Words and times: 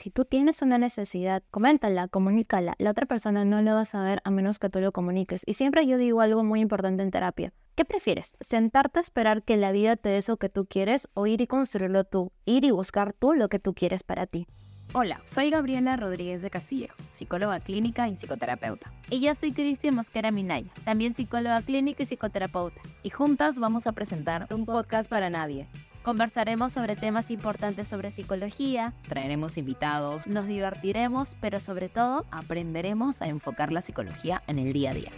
si 0.00 0.08
tú 0.10 0.24
tienes 0.24 0.62
una 0.62 0.78
necesidad, 0.78 1.42
coméntala, 1.50 2.08
comunícala. 2.08 2.74
La 2.78 2.92
otra 2.92 3.04
persona 3.04 3.44
no 3.44 3.60
lo 3.60 3.74
va 3.74 3.82
a 3.82 3.84
saber 3.84 4.22
a 4.24 4.30
menos 4.30 4.58
que 4.58 4.70
tú 4.70 4.80
lo 4.80 4.92
comuniques. 4.92 5.42
Y 5.44 5.52
siempre 5.52 5.86
yo 5.86 5.98
digo 5.98 6.22
algo 6.22 6.42
muy 6.42 6.60
importante 6.60 7.02
en 7.02 7.10
terapia. 7.10 7.52
¿Qué 7.74 7.84
prefieres? 7.84 8.34
¿Sentarte 8.40 8.98
a 8.98 9.02
esperar 9.02 9.42
que 9.42 9.58
la 9.58 9.72
vida 9.72 9.96
te 9.96 10.08
dé 10.08 10.16
eso 10.16 10.38
que 10.38 10.48
tú 10.48 10.64
quieres 10.64 11.06
o 11.12 11.26
ir 11.26 11.42
y 11.42 11.46
construirlo 11.46 12.04
tú? 12.04 12.32
Ir 12.46 12.64
y 12.64 12.70
buscar 12.70 13.12
tú 13.12 13.34
lo 13.34 13.50
que 13.50 13.58
tú 13.58 13.74
quieres 13.74 14.02
para 14.02 14.26
ti. 14.26 14.46
Hola, 14.94 15.20
soy 15.26 15.50
Gabriela 15.50 15.96
Rodríguez 15.96 16.40
de 16.40 16.48
Castillejo, 16.48 16.96
psicóloga 17.10 17.60
clínica 17.60 18.08
y 18.08 18.16
psicoterapeuta. 18.16 18.90
Y 19.10 19.20
yo 19.20 19.34
soy 19.34 19.52
Cristian 19.52 19.94
Mosquera 19.94 20.30
Minaya, 20.30 20.70
también 20.86 21.12
psicóloga 21.12 21.60
clínica 21.60 22.04
y 22.04 22.06
psicoterapeuta. 22.06 22.80
Y 23.02 23.10
juntas 23.10 23.58
vamos 23.58 23.86
a 23.86 23.92
presentar 23.92 24.48
un 24.50 24.64
podcast 24.64 25.10
para 25.10 25.28
nadie. 25.28 25.68
Conversaremos 26.02 26.72
sobre 26.72 26.96
temas 26.96 27.30
importantes 27.30 27.86
sobre 27.86 28.10
psicología, 28.10 28.94
traeremos 29.06 29.58
invitados, 29.58 30.26
nos 30.26 30.46
divertiremos, 30.46 31.36
pero 31.42 31.60
sobre 31.60 31.90
todo 31.90 32.24
aprenderemos 32.30 33.20
a 33.20 33.28
enfocar 33.28 33.70
la 33.70 33.82
psicología 33.82 34.42
en 34.46 34.58
el 34.58 34.72
día 34.72 34.92
a 34.92 34.94
día. 34.94 35.10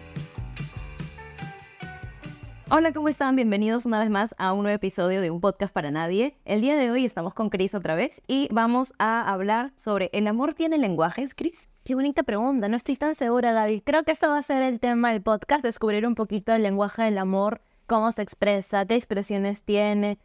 Hola, 2.69 2.93
¿cómo 2.93 3.09
están? 3.09 3.37
Bienvenidos 3.37 3.87
una 3.87 4.01
vez 4.01 4.11
más 4.11 4.35
a 4.39 4.53
un 4.53 4.63
nuevo 4.63 4.75
episodio 4.75 5.21
de 5.21 5.31
Un 5.31 5.41
Podcast 5.41 5.73
para 5.73 5.93
Nadie. 5.93 6.37
El 6.45 6.63
día 6.63 6.75
de 6.75 6.91
hoy 6.91 7.05
estamos 7.05 7.33
con 7.33 7.49
Chris 7.49 7.77
otra 7.77 7.95
vez 7.95 8.21
y 8.27 8.49
vamos 8.51 8.93
a 8.99 9.31
hablar 9.31 9.73
sobre 9.77 10.11
¿el 10.13 10.27
amor 10.27 10.55
tiene 10.55 10.79
lenguajes, 10.79 11.37
Chris? 11.37 11.69
Qué 11.85 11.95
bonita 11.95 12.25
pregunta, 12.25 12.69
no 12.69 12.77
estoy 12.77 12.97
tan 12.97 13.15
segura, 13.15 13.53
Gaby. 13.53 13.83
Creo 13.83 14.03
que 14.03 14.11
esto 14.11 14.31
va 14.31 14.39
a 14.39 14.43
ser 14.43 14.65
el 14.65 14.81
tema 14.81 15.13
del 15.13 15.23
podcast, 15.23 15.63
descubrir 15.63 16.09
un 16.09 16.17
poquito 16.17 16.53
el 16.53 16.63
lenguaje 16.63 17.05
del 17.05 17.19
amor, 17.19 17.61
cómo 17.87 18.11
se 18.11 18.23
expresa, 18.23 18.85
qué 18.85 18.97
expresiones 18.97 19.63
tiene. 19.63 20.19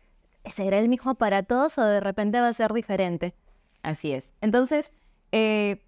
¿Será 0.51 0.79
el 0.79 0.89
mismo 0.89 1.15
para 1.15 1.43
todos 1.43 1.77
o 1.77 1.83
de 1.83 1.99
repente 1.99 2.39
va 2.39 2.47
a 2.47 2.53
ser 2.53 2.73
diferente? 2.73 3.35
Así 3.83 4.11
es. 4.11 4.33
Entonces, 4.41 4.93
eh, 5.31 5.83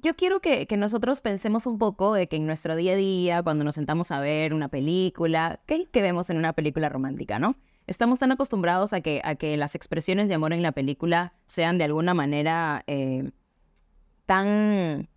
yo 0.00 0.14
quiero 0.14 0.40
que, 0.40 0.66
nosotros 0.76 1.20
pensemos 1.20 1.66
un 1.66 1.78
poco 1.78 2.14
de 2.14 2.28
que 2.28 2.36
en 2.36 2.46
nuestro 2.46 2.76
día 2.76 2.92
a 2.92 2.96
día, 2.96 3.42
cuando 3.42 3.64
nos 3.64 3.74
sentamos 3.74 4.10
a 4.10 4.20
ver 4.20 4.54
una 4.54 4.68
película, 4.68 5.60
¿qué 5.66 5.86
que 5.90 6.02
vemos 6.02 6.30
en 6.30 6.38
una 6.38 6.52
película 6.52 6.88
romántica, 6.88 7.38
no? 7.38 7.56
Estamos 7.86 8.18
tan 8.18 8.30
acostumbrados 8.32 8.92
a 8.92 9.00
que, 9.00 9.20
a 9.24 9.34
que 9.34 9.56
las 9.56 9.74
expresiones 9.74 10.28
de 10.28 10.34
amor 10.34 10.52
en 10.52 10.62
la 10.62 10.72
película 10.72 11.32
sean 11.46 11.78
de 11.78 11.84
alguna 11.84 12.12
manera 12.12 12.84
eh, 12.86 13.30
tan, 14.26 15.08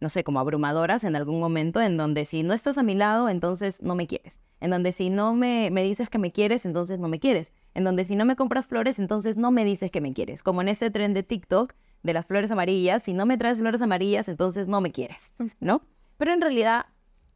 no 0.00 0.08
sé, 0.08 0.24
como 0.24 0.40
abrumadoras 0.40 1.04
en 1.04 1.14
algún 1.14 1.40
momento, 1.40 1.80
en 1.82 1.96
donde 1.96 2.24
si 2.24 2.42
no 2.42 2.54
estás 2.54 2.78
a 2.78 2.82
mi 2.82 2.94
lado, 2.94 3.28
entonces 3.28 3.82
no 3.82 3.94
me 3.94 4.06
quieres. 4.06 4.40
En 4.60 4.70
donde 4.70 4.92
si 4.92 5.10
no 5.10 5.34
me, 5.34 5.70
me 5.70 5.82
dices 5.82 6.08
que 6.08 6.18
me 6.18 6.32
quieres, 6.32 6.64
entonces 6.64 6.98
no 6.98 7.08
me 7.08 7.20
quieres. 7.20 7.52
En 7.78 7.84
donde 7.84 8.04
si 8.04 8.16
no 8.16 8.24
me 8.24 8.34
compras 8.34 8.66
flores, 8.66 8.98
entonces 8.98 9.36
no 9.36 9.52
me 9.52 9.64
dices 9.64 9.92
que 9.92 10.00
me 10.00 10.12
quieres. 10.12 10.42
Como 10.42 10.62
en 10.62 10.66
este 10.66 10.90
tren 10.90 11.14
de 11.14 11.22
TikTok, 11.22 11.74
de 12.02 12.12
las 12.12 12.26
flores 12.26 12.50
amarillas, 12.50 13.04
si 13.04 13.12
no 13.12 13.24
me 13.24 13.38
traes 13.38 13.58
flores 13.58 13.80
amarillas, 13.80 14.28
entonces 14.28 14.66
no 14.66 14.80
me 14.80 14.90
quieres, 14.90 15.32
¿no? 15.60 15.82
Pero 16.16 16.32
en 16.32 16.40
realidad, 16.40 16.86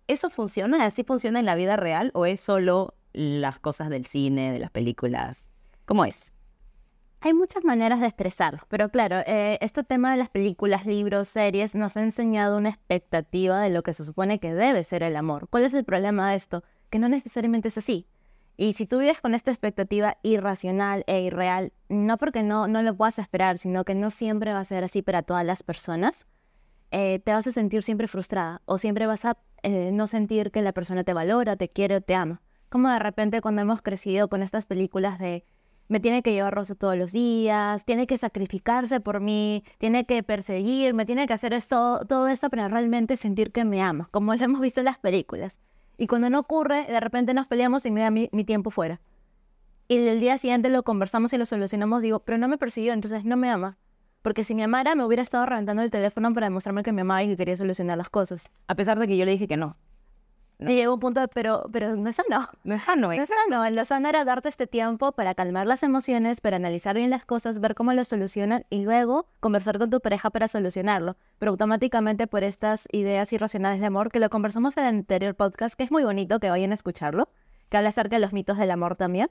¿eso 0.09 0.31
funciona? 0.31 0.85
¿Así 0.85 1.05
funciona 1.05 1.39
en 1.39 1.47
la 1.47 1.55
vida 1.55 1.77
real 1.77 2.11
o 2.15 2.27
es 2.27 2.41
solo 2.41 2.97
las 3.13 3.61
cosas 3.61 3.89
del 3.89 4.05
cine, 4.05 4.51
de 4.51 4.59
las 4.59 4.73
películas? 4.73 5.49
¿Cómo 5.85 6.05
es? 6.05 6.33
Hay 7.21 7.35
muchas 7.35 7.65
maneras 7.65 8.01
de 8.01 8.09
expresarlo, 8.09 8.63
pero 8.67 8.89
claro, 8.89 9.19
eh, 9.25 9.59
este 9.61 9.85
tema 9.85 10.11
de 10.11 10.17
las 10.17 10.29
películas, 10.29 10.87
libros, 10.87 11.29
series 11.29 11.77
nos 11.77 11.97
ha 11.97 12.03
enseñado 12.03 12.57
una 12.57 12.71
expectativa 12.71 13.61
de 13.61 13.71
lo 13.71 13.85
que 13.85 13.93
se 13.93 14.05
supone 14.05 14.41
que 14.41 14.55
debe 14.55 14.83
ser 14.83 15.05
el 15.05 15.15
amor. 15.15 15.47
¿Cuál 15.51 15.63
es 15.63 15.75
el 15.75 15.85
problema 15.85 16.31
de 16.31 16.37
esto? 16.37 16.65
Que 16.91 16.99
no 16.99 17.09
necesariamente 17.09 17.69
es 17.69 17.79
así. 17.79 18.09
Y 18.57 18.75
si 18.75 18.87
tú 18.87 18.99
vives 18.99 19.21
con 19.21 19.35
esta 19.35 19.51
expectativa 19.51 20.19
irracional 20.23 21.05
e 21.07 21.23
irreal, 21.23 21.73
no 21.89 22.19
porque 22.19 22.43
no, 22.43 22.69
no 22.69 22.83
lo 22.83 22.97
puedas 22.97 23.19
esperar, 23.19 23.59
sino 23.59 23.85
que 23.85 23.95
no 23.95 24.11
siempre 24.11 24.53
va 24.53 24.61
a 24.61 24.65
ser 24.65 24.85
así 24.85 25.03
para 25.03 25.23
todas 25.23 25.45
las 25.45 25.63
personas, 25.63 26.27
eh, 26.91 27.21
te 27.21 27.33
vas 27.33 27.47
a 27.47 27.53
sentir 27.53 27.83
siempre 27.83 28.09
frustrada 28.09 28.61
o 28.67 28.77
siempre 28.77 29.07
vas 29.07 29.25
a 29.25 29.39
eh, 29.63 29.91
no 29.93 30.07
sentir 30.07 30.51
que 30.51 30.61
la 30.61 30.73
persona 30.73 31.05
te 31.05 31.15
valora, 31.15 31.57
te 31.57 31.69
quiere 31.69 31.97
o 31.97 32.01
te 32.03 32.15
ama. 32.15 32.43
Como 32.69 32.91
de 32.91 32.99
repente 32.99 33.41
cuando 33.41 33.63
hemos 33.63 33.81
crecido 33.81 34.29
con 34.29 34.43
estas 34.43 34.67
películas 34.67 35.19
de 35.19 35.45
me 35.89 36.01
tiene 36.01 36.23
que 36.23 36.33
llevar 36.33 36.55
rosa 36.55 36.75
todos 36.75 36.97
los 36.97 37.13
días, 37.13 37.85
tiene 37.85 38.07
que 38.07 38.17
sacrificarse 38.17 39.01
por 39.01 39.21
mí, 39.21 39.63
tiene 39.79 40.07
que 40.07 40.23
perseguirme, 40.23 41.05
tiene 41.05 41.27
que 41.27 41.35
hacer 41.35 41.53
esto, 41.53 42.01
todo 42.09 42.29
esto 42.29 42.49
para 42.51 42.69
realmente 42.69 43.17
sentir 43.17 43.53
que 43.53 43.65
me 43.65 43.83
ama, 43.83 44.09
como 44.11 44.35
lo 44.35 44.43
hemos 44.43 44.61
visto 44.61 44.81
en 44.81 44.87
las 44.87 44.99
películas. 44.99 45.61
Y 45.97 46.07
cuando 46.07 46.31
no 46.31 46.41
ocurre, 46.41 46.87
de 46.87 47.01
repente 47.01 47.35
nos 47.35 47.47
peleamos 47.47 47.87
y 47.87 47.91
me 47.91 48.01
da 48.01 48.11
mi, 48.11 48.29
tiempo 48.45 48.71
fuera. 48.71 49.01
Y 49.89 49.97
el 49.97 50.21
día 50.21 50.39
siguiente 50.39 50.69
lo 50.69 50.83
conversamos 50.83 51.33
y 51.33 51.39
lo 51.39 51.47
solucionamos. 51.47 52.03
Digo, 52.03 52.21
pero 52.21 52.39
no 52.39 52.49
me 52.49 52.59
persiguió, 52.59 52.93
entonces 52.93 53.25
no 53.25 53.37
me 53.37 53.51
ama. 53.51 53.79
Porque 54.23 54.45
si 54.45 54.55
me 54.55 54.65
amara, 54.65 54.95
me 54.95 55.05
hubiera 55.05 55.23
estado 55.23 55.45
reventando 55.47 55.83
el 55.83 55.91
teléfono 55.91 56.33
para 56.33 56.47
demostrarme 56.47 56.83
que 56.83 56.93
me 56.93 57.03
amaba 57.03 57.23
y 57.23 57.29
que 57.29 57.37
quería 57.37 57.57
solucionar 57.57 57.99
las 57.99 58.09
cosas. 58.09 58.51
A 58.69 58.75
pesar 58.75 58.99
de 58.99 59.07
que 59.07 59.17
yo 59.17 59.25
le 59.25 59.33
dije 59.33 59.49
que 59.49 59.57
no. 59.57 59.77
Y 60.71 60.75
llegó 60.75 60.95
un 60.95 61.01
punto 61.01 61.21
de, 61.21 61.29
pero, 61.29 61.65
pero 61.73 61.97
no 61.97 62.09
es 62.09 62.17
sano. 62.17 62.49
No 62.65 62.75
es 62.75 62.83
sano. 62.83 63.09
No 63.09 63.13
es 63.13 63.29
sano. 63.29 63.71
Lo 63.71 63.85
sano 63.85 64.09
era 64.09 64.25
darte 64.25 64.49
este 64.49 64.67
tiempo 64.67 65.13
para 65.13 65.35
calmar 65.35 65.67
las 65.67 65.83
emociones, 65.83 66.41
para 66.41 66.57
analizar 66.57 66.97
bien 66.97 67.11
las 67.11 67.25
cosas, 67.25 67.61
ver 67.61 67.75
cómo 67.75 67.93
lo 67.93 68.05
solucionan 68.05 68.65
y 68.71 68.85
luego 68.85 69.27
conversar 69.41 69.79
con 69.79 69.91
tu 69.91 70.01
pareja 70.01 70.31
para 70.31 70.49
solucionarlo. 70.49 71.17
Pero 71.39 71.51
automáticamente 71.51 72.27
por 72.27 72.45
estas 72.45 72.89
ideas 72.93 73.33
irracionales 73.33 73.81
de 73.81 73.87
amor, 73.87 74.11
que 74.11 74.21
lo 74.21 74.31
conversamos 74.31 74.77
en 74.77 74.85
el 74.85 74.89
anterior 74.91 75.35
podcast, 75.35 75.75
que 75.75 75.85
es 75.85 75.91
muy 75.91 76.05
bonito 76.05 76.41
que 76.41 76.51
vayan 76.51 76.73
a 76.73 76.75
escucharlo, 76.75 77.29
que 77.69 77.77
habla 77.77 77.91
acerca 77.91 78.17
de 78.17 78.21
los 78.21 78.33
mitos 78.33 78.59
del 78.59 78.71
amor 78.71 78.97
también. 78.97 79.31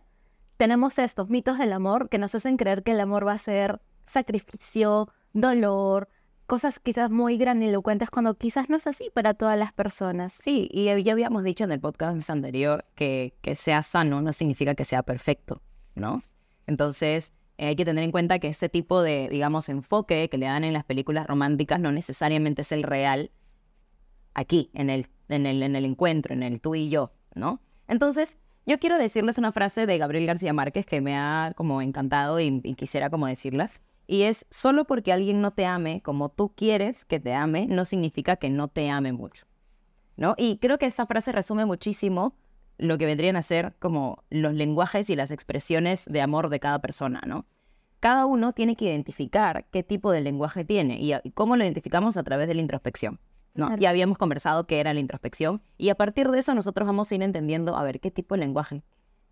Tenemos 0.57 0.99
estos 0.99 1.29
mitos 1.29 1.57
del 1.57 1.73
amor 1.73 2.09
que 2.09 2.17
nos 2.17 2.35
hacen 2.35 2.57
creer 2.57 2.83
que 2.83 2.91
el 2.91 2.99
amor 2.99 3.27
va 3.27 3.33
a 3.33 3.37
ser 3.37 3.81
sacrificio, 4.05 5.09
dolor, 5.33 6.09
cosas 6.51 6.79
quizás 6.79 7.09
muy 7.09 7.37
grandilocuentes 7.37 8.09
cuando 8.09 8.33
quizás 8.33 8.69
no 8.69 8.75
es 8.75 8.85
así 8.85 9.09
para 9.13 9.33
todas 9.33 9.57
las 9.57 9.71
personas. 9.71 10.33
Sí, 10.33 10.67
y 10.69 11.01
ya 11.01 11.13
habíamos 11.13 11.45
dicho 11.45 11.63
en 11.63 11.71
el 11.71 11.79
podcast 11.79 12.29
anterior 12.29 12.83
que, 12.93 13.33
que 13.41 13.55
sea 13.55 13.83
sano 13.83 14.21
no 14.21 14.33
significa 14.33 14.75
que 14.75 14.83
sea 14.83 15.01
perfecto, 15.01 15.61
¿no? 15.95 16.23
Entonces, 16.67 17.31
eh, 17.57 17.67
hay 17.67 17.77
que 17.77 17.85
tener 17.85 18.03
en 18.03 18.11
cuenta 18.11 18.39
que 18.39 18.49
este 18.49 18.67
tipo 18.67 19.01
de, 19.01 19.29
digamos, 19.31 19.69
enfoque 19.69 20.27
que 20.27 20.37
le 20.37 20.47
dan 20.47 20.65
en 20.65 20.73
las 20.73 20.83
películas 20.83 21.25
románticas 21.25 21.79
no 21.79 21.93
necesariamente 21.93 22.63
es 22.63 22.73
el 22.73 22.83
real 22.83 23.31
aquí, 24.33 24.71
en 24.73 24.89
el, 24.89 25.07
en 25.29 25.45
el, 25.45 25.63
en 25.63 25.77
el 25.77 25.85
encuentro, 25.85 26.33
en 26.33 26.43
el 26.43 26.59
tú 26.59 26.75
y 26.75 26.89
yo, 26.89 27.13
¿no? 27.33 27.61
Entonces, 27.87 28.37
yo 28.65 28.77
quiero 28.77 28.97
decirles 28.97 29.37
una 29.37 29.53
frase 29.53 29.85
de 29.85 29.97
Gabriel 29.97 30.25
García 30.25 30.51
Márquez 30.51 30.85
que 30.85 30.99
me 30.99 31.15
ha 31.15 31.53
como 31.55 31.81
encantado 31.81 32.41
y, 32.41 32.61
quisiera 32.75 33.09
como 33.09 33.25
decirla. 33.27 33.71
Y 34.11 34.23
es 34.23 34.45
solo 34.49 34.83
porque 34.83 35.13
alguien 35.13 35.39
no 35.39 35.51
te 35.51 35.65
ame 35.65 36.01
como 36.01 36.27
tú 36.27 36.53
quieres 36.53 37.05
que 37.05 37.21
te 37.21 37.33
ame, 37.33 37.67
no 37.67 37.85
significa 37.85 38.35
que 38.35 38.49
no 38.49 38.67
te 38.67 38.89
ame 38.89 39.13
mucho. 39.13 39.45
¿No? 40.17 40.35
Y 40.37 40.57
creo 40.57 40.77
que 40.77 40.85
esta 40.85 41.05
frase 41.05 41.31
resume 41.31 41.63
muchísimo 41.63 42.35
lo 42.77 42.97
que 42.97 43.05
vendrían 43.05 43.37
a 43.37 43.41
ser 43.41 43.73
como 43.79 44.25
los 44.29 44.53
lenguajes 44.53 45.09
y 45.09 45.15
las 45.15 45.31
expresiones 45.31 46.07
de 46.11 46.19
amor 46.19 46.49
de 46.49 46.59
cada 46.59 46.79
persona, 46.79 47.21
¿no? 47.25 47.45
Cada 48.01 48.25
uno 48.25 48.51
tiene 48.51 48.75
que 48.75 48.83
identificar 48.83 49.67
qué 49.71 49.81
tipo 49.81 50.11
de 50.11 50.19
lenguaje 50.19 50.65
tiene 50.65 50.99
y, 50.99 51.31
cómo 51.31 51.55
lo 51.55 51.63
identificamos 51.63 52.17
a 52.17 52.23
través 52.23 52.49
de 52.49 52.55
la 52.55 52.61
introspección. 52.61 53.17
¿no? 53.53 53.77
Ya 53.77 53.91
habíamos 53.91 54.17
conversado 54.17 54.67
qué 54.67 54.81
era 54.81 54.93
la 54.93 54.99
introspección 54.99 55.61
y 55.77 55.87
a 55.87 55.95
partir 55.95 56.29
de 56.31 56.39
eso 56.39 56.53
nosotros 56.53 56.85
vamos 56.85 57.09
a 57.09 57.15
ir 57.15 57.23
entendiendo, 57.23 57.77
a 57.77 57.83
ver, 57.83 58.01
qué 58.01 58.11
tipo 58.11 58.35
de 58.35 58.41
lenguaje 58.41 58.83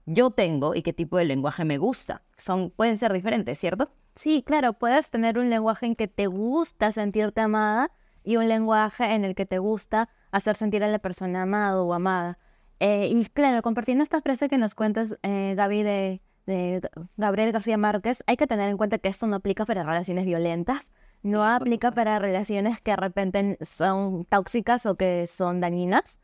yo 0.06 0.32
tengo 0.32 0.74
y 0.74 0.82
qué 0.82 0.94
tipo 0.94 1.18
de 1.18 1.26
lenguaje 1.26 1.66
me 1.66 1.78
gusta. 1.78 2.24
Son, 2.38 2.72
pueden 2.72 2.98
ser 2.98 3.14
diferentes, 3.14 3.60
¿cierto? 3.60 3.92
Sí, 4.20 4.44
claro, 4.46 4.74
puedes 4.74 5.10
tener 5.12 5.40
un 5.40 5.50
lenguaje 5.50 5.86
en 5.86 5.96
que 5.96 6.10
te 6.10 6.28
gusta 6.28 6.92
sentirte 6.92 7.40
amada 7.40 7.90
y 8.22 8.36
un 8.36 8.50
lenguaje 8.50 9.16
en 9.16 9.24
el 9.24 9.34
que 9.34 9.46
te 9.46 9.60
gusta 9.60 10.10
hacer 10.30 10.58
sentir 10.58 10.84
a 10.84 10.90
la 10.90 11.00
persona 11.00 11.44
amado 11.44 11.86
o 11.86 11.94
amada. 11.94 12.38
Eh, 12.82 13.08
y 13.08 13.26
claro, 13.28 13.62
compartiendo 13.62 14.04
esta 14.04 14.22
frase 14.22 14.50
que 14.50 14.58
nos 14.58 14.76
cuentas, 14.76 15.18
eh, 15.24 15.54
Gaby, 15.56 15.84
de, 15.84 16.22
de, 16.46 16.82
Gabriel 17.16 17.54
García 17.54 17.78
Márquez, 17.78 18.22
hay 18.28 18.36
que 18.36 18.46
tener 18.46 18.70
en 18.70 18.76
cuenta 18.76 18.98
que 18.98 19.08
esto 19.08 19.26
no 19.26 19.38
aplica 19.38 19.66
para 19.66 19.84
relaciones 19.84 20.26
violentas, 20.26 20.92
no 21.24 21.46
aplica 21.46 21.92
para 21.92 22.20
relaciones 22.20 22.82
que 22.82 22.92
de 22.92 22.98
repente 22.98 23.58
son 23.62 24.26
tóxicas 24.26 24.86
o 24.86 24.96
que 24.96 25.28
son 25.28 25.62
dañinas. 25.62 26.20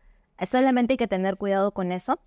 Solamente 0.46 0.96
hay 0.96 0.98
que 0.98 1.08
tener 1.08 1.38
cuidado 1.38 1.72
con 1.72 1.94
eso. 1.94 2.20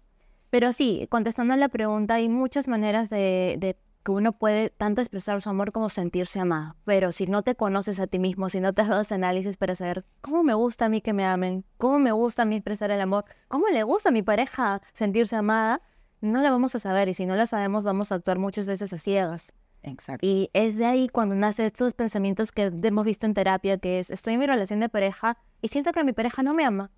Pero 0.49 0.73
sí, 0.73 1.07
contestando 1.11 1.53
a 1.53 1.59
la 1.59 1.69
pregunta, 1.69 2.15
hay 2.15 2.31
muchas 2.31 2.69
maneras 2.69 3.11
de, 3.11 3.77
que 4.09 4.13
uno 4.13 4.33
puede 4.33 4.71
tanto 4.71 5.03
expresar 5.03 5.43
su 5.43 5.51
amor 5.51 5.71
como 5.71 5.91
sentirse 5.91 6.41
amado. 6.41 6.77
Pero 6.87 7.13
si 7.13 7.27
no 7.27 7.43
te 7.43 7.55
conoces 7.55 8.01
a 8.01 8.07
ti 8.07 8.19
mismo, 8.19 8.49
si 8.49 8.59
no 8.59 8.73
te 8.73 8.81
has 8.81 8.89
dado 8.89 9.03
ese 9.03 9.15
análisis 9.15 9.59
para 9.59 9.75
saber 9.75 10.07
cómo 10.23 10.43
me 10.43 10.55
gusta 10.55 10.87
a 10.87 10.89
mí 10.89 11.03
que 11.03 11.13
me 11.13 11.27
amen, 11.27 11.67
cómo 11.77 11.99
me 11.99 12.11
gusta 12.13 12.41
a 12.41 12.45
mí 12.47 12.57
expresar 12.57 12.91
el 12.91 13.03
amor, 13.03 13.27
cómo 13.49 13.69
le 13.69 13.83
gusta 13.83 14.09
a 14.09 14.13
mi 14.13 14.23
pareja 14.23 14.81
sentirse 14.95 15.37
amada, 15.37 15.83
no 16.23 16.41
la 16.41 16.51
vamos 16.51 16.75
a 16.75 16.79
saber. 16.79 17.11
Y 17.11 17.13
si 17.13 17.27
no 17.27 17.37
la 17.37 17.45
sabemos, 17.45 17.85
vamos 17.85 18.11
a 18.11 18.15
actuar 18.15 18.39
muchas 18.39 18.67
veces 18.67 18.95
a 18.95 18.99
ciegas. 18.99 19.53
Exacto. 19.83 20.27
Y 20.27 20.49
es 20.55 20.79
de 20.79 20.87
ahí 20.87 21.11
cuando 21.11 21.35
nacen 21.35 21.67
estos 21.67 21.93
pensamientos 21.93 22.51
que 22.51 22.73
hemos 22.83 23.05
visto 23.05 23.27
en 23.27 23.35
terapia, 23.35 23.77
que 23.77 23.99
es, 23.99 24.11
estoy 24.11 24.33
en 24.35 24.41
mi 24.41 24.47
relación 24.47 24.81
de 24.81 24.89
pareja 24.89 25.37
y 25.61 25.69
siento 25.69 25.93
que 25.93 26.03
mi 26.03 26.15
pareja 26.15 26.43
no 26.43 26.55
me 26.55 26.65
ama. 26.65 26.91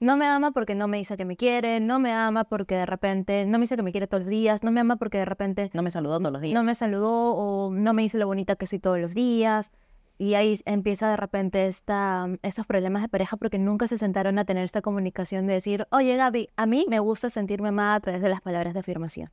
No 0.00 0.16
me 0.16 0.26
ama 0.26 0.50
porque 0.50 0.74
no 0.74 0.88
me 0.88 0.96
dice 0.96 1.16
que 1.16 1.24
me 1.26 1.36
quiere, 1.36 1.78
no 1.78 1.98
me 1.98 2.12
ama 2.12 2.44
porque 2.44 2.74
de 2.74 2.86
repente 2.86 3.44
no 3.46 3.58
me 3.58 3.64
dice 3.64 3.76
que 3.76 3.82
me 3.82 3.92
quiere 3.92 4.06
todos 4.06 4.22
los 4.22 4.30
días, 4.30 4.64
no 4.64 4.70
me 4.70 4.80
ama 4.80 4.96
porque 4.96 5.18
de 5.18 5.26
repente 5.26 5.70
No 5.74 5.82
me 5.82 5.90
saludó 5.90 6.18
todos 6.18 6.32
los 6.32 6.40
días. 6.42 6.54
no 6.54 6.64
me 6.64 6.74
saludó 6.74 7.34
o 7.34 7.70
no 7.70 7.92
me 7.92 8.02
dice 8.02 8.18
lo 8.18 8.26
bonita 8.26 8.56
que 8.56 8.66
soy 8.66 8.78
todos 8.78 8.98
los 8.98 9.14
días. 9.14 9.70
Y 10.16 10.34
ahí 10.34 10.60
empieza 10.66 11.08
de 11.08 11.16
repente 11.16 11.66
esta, 11.66 12.28
estos 12.42 12.66
problemas 12.66 13.00
de 13.00 13.08
pareja 13.08 13.38
porque 13.38 13.58
nunca 13.58 13.88
se 13.88 13.96
sentaron 13.96 14.38
a 14.38 14.44
tener 14.44 14.64
esta 14.64 14.82
comunicación 14.82 15.46
de 15.46 15.54
decir, 15.54 15.86
oye 15.90 16.14
Gaby, 16.16 16.50
a 16.56 16.66
mí 16.66 16.84
me 16.88 16.98
gusta 16.98 17.30
sentirme 17.30 17.68
amada 17.68 17.94
a 17.94 18.00
través 18.00 18.20
de 18.20 18.28
las 18.28 18.42
palabras 18.42 18.74
de 18.74 18.80
afirmación. 18.80 19.30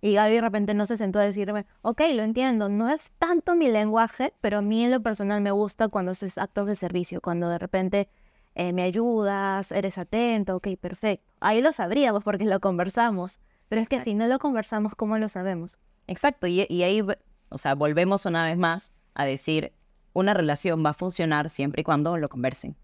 Y 0.00 0.14
Gaby 0.14 0.34
de 0.34 0.40
repente 0.40 0.74
no 0.74 0.86
se 0.86 0.96
sentó 0.96 1.18
a 1.18 1.22
decirme, 1.22 1.66
ok, 1.82 2.02
lo 2.14 2.22
entiendo, 2.22 2.68
no 2.68 2.90
es 2.90 3.12
tanto 3.18 3.54
mi 3.54 3.68
lenguaje, 3.68 4.34
pero 4.40 4.58
a 4.58 4.62
mí 4.62 4.84
en 4.84 4.90
lo 4.90 5.00
personal 5.02 5.40
me 5.40 5.50
gusta 5.50 5.88
cuando 5.88 6.10
haces 6.10 6.36
actos 6.36 6.66
de 6.66 6.74
servicio, 6.74 7.20
cuando 7.20 7.48
de 7.48 7.58
repente 7.58 8.08
eh, 8.54 8.72
me 8.72 8.82
ayudas, 8.82 9.72
eres 9.72 9.98
atento, 9.98 10.56
ok, 10.56 10.68
perfecto. 10.80 11.32
Ahí 11.40 11.60
lo 11.60 11.72
sabríamos 11.72 12.24
porque 12.24 12.44
lo 12.44 12.60
conversamos, 12.60 13.40
pero 13.68 13.80
es 13.80 13.88
que 13.88 14.00
si 14.00 14.14
no 14.14 14.26
lo 14.26 14.38
conversamos, 14.38 14.94
¿cómo 14.94 15.18
lo 15.18 15.28
sabemos? 15.28 15.78
Exacto, 16.06 16.46
y, 16.46 16.66
y 16.68 16.82
ahí, 16.82 17.02
o 17.48 17.58
sea, 17.58 17.74
volvemos 17.74 18.26
una 18.26 18.44
vez 18.44 18.56
más 18.56 18.92
a 19.14 19.24
decir, 19.24 19.72
una 20.12 20.34
relación 20.34 20.84
va 20.84 20.90
a 20.90 20.94
funcionar 20.94 21.50
siempre 21.50 21.80
y 21.80 21.84
cuando 21.84 22.16
lo 22.16 22.28
conversen, 22.28 22.76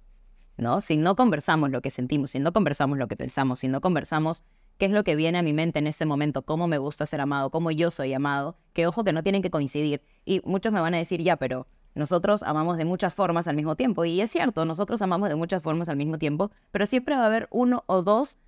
¿no? 0.57 0.81
Si 0.81 0.97
no 0.97 1.15
conversamos 1.17 1.71
lo 1.71 1.81
que 1.81 1.91
sentimos, 1.91 2.31
si 2.31 2.41
no 2.41 2.53
conversamos 2.53 2.99
lo 2.99 3.09
que 3.09 3.17
pensamos, 3.17 3.61
si 3.61 3.69
no 3.69 3.81
conversamos 3.81 4.45
qué 4.79 4.87
es 4.87 4.93
lo 4.93 5.05
que 5.05 5.15
viene 5.15 5.39
a 5.39 5.43
mi 5.43 5.53
mente 5.53 5.79
en 5.79 5.87
este 5.87 6.07
momento, 6.07 6.43
cómo 6.43 6.67
me 6.67 6.79
gusta 6.79 7.07
ser 7.07 7.21
amado, 7.21 7.51
cómo 7.51 7.71
yo 7.71 7.91
soy 7.91 8.15
amado, 8.15 8.57
que 8.73 8.87
ojo 8.87 9.05
que 9.05 9.13
no 9.13 9.23
tienen 9.23 9.43
que 9.43 9.51
coincidir. 9.51 10.03
Y 10.25 10.41
muchos 10.45 10.73
me 10.73 10.81
van 10.81 10.95
a 10.95 10.97
decir, 10.97 11.23
ya, 11.23 11.37
pero 11.37 11.67
nosotros 11.95 12.43
amamos 12.43 12.77
de 12.77 12.85
muchas 12.85 13.15
formas 13.15 13.49
al 13.49 13.57
mismo 13.57 13.77
tiempo. 13.77 14.05
Y 14.05 14.21
es 14.21 14.31
cierto, 14.31 14.65
nosotros 14.65 15.03
amamos 15.03 15.29
de 15.29 15.35
muchas 15.35 15.63
formas 15.63 15.89
al 15.89 15.97
mismo 15.97 16.19
tiempo, 16.19 16.51
pero 16.71 16.87
siempre 16.87 17.17
va 17.17 17.23
a 17.23 17.27
haber 17.27 17.49
uno 17.51 17.85
o 17.87 18.03
dos 18.03 18.39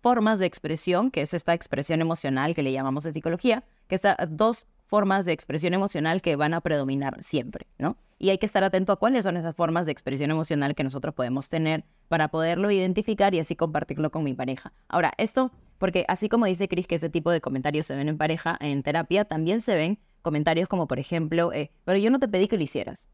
formas 0.00 0.38
de 0.38 0.46
expresión, 0.46 1.10
que 1.10 1.22
es 1.22 1.34
esta 1.34 1.54
expresión 1.54 2.00
emocional 2.00 2.54
que 2.54 2.62
le 2.62 2.72
llamamos 2.72 3.04
en 3.06 3.14
psicología, 3.14 3.64
que 3.88 3.94
está 3.94 4.16
dos 4.28 4.66
formas 4.86 5.26
de 5.26 5.32
expresión 5.32 5.74
emocional 5.74 6.22
que 6.22 6.34
van 6.36 6.54
a 6.54 6.60
predominar 6.60 7.22
siempre, 7.22 7.66
¿no? 7.78 7.96
Y 8.18 8.30
hay 8.30 8.38
que 8.38 8.46
estar 8.46 8.64
atento 8.64 8.92
a 8.92 8.96
cuáles 8.96 9.24
son 9.24 9.36
esas 9.36 9.54
formas 9.54 9.86
de 9.86 9.92
expresión 9.92 10.30
emocional 10.30 10.74
que 10.74 10.82
nosotros 10.82 11.14
podemos 11.14 11.48
tener 11.48 11.84
para 12.08 12.28
poderlo 12.28 12.70
identificar 12.70 13.34
y 13.34 13.38
así 13.38 13.54
compartirlo 13.54 14.10
con 14.10 14.24
mi 14.24 14.34
pareja. 14.34 14.72
Ahora, 14.88 15.12
esto, 15.18 15.52
porque 15.78 16.04
así 16.08 16.28
como 16.28 16.46
dice 16.46 16.68
Chris 16.68 16.86
que 16.86 16.96
ese 16.96 17.10
tipo 17.10 17.30
de 17.30 17.40
comentarios 17.40 17.86
se 17.86 17.94
ven 17.94 18.08
en 18.08 18.18
pareja, 18.18 18.56
en 18.60 18.82
terapia 18.82 19.24
también 19.24 19.60
se 19.60 19.76
ven 19.76 19.98
comentarios 20.28 20.68
como, 20.68 20.86
por 20.86 20.98
ejemplo, 20.98 21.54
eh, 21.54 21.70
pero 21.86 21.96
yo 21.96 22.10
no 22.10 22.18
te 22.18 22.28
pedí 22.28 22.48
que 22.48 22.58
lo 22.58 22.62
hicieras, 22.62 23.08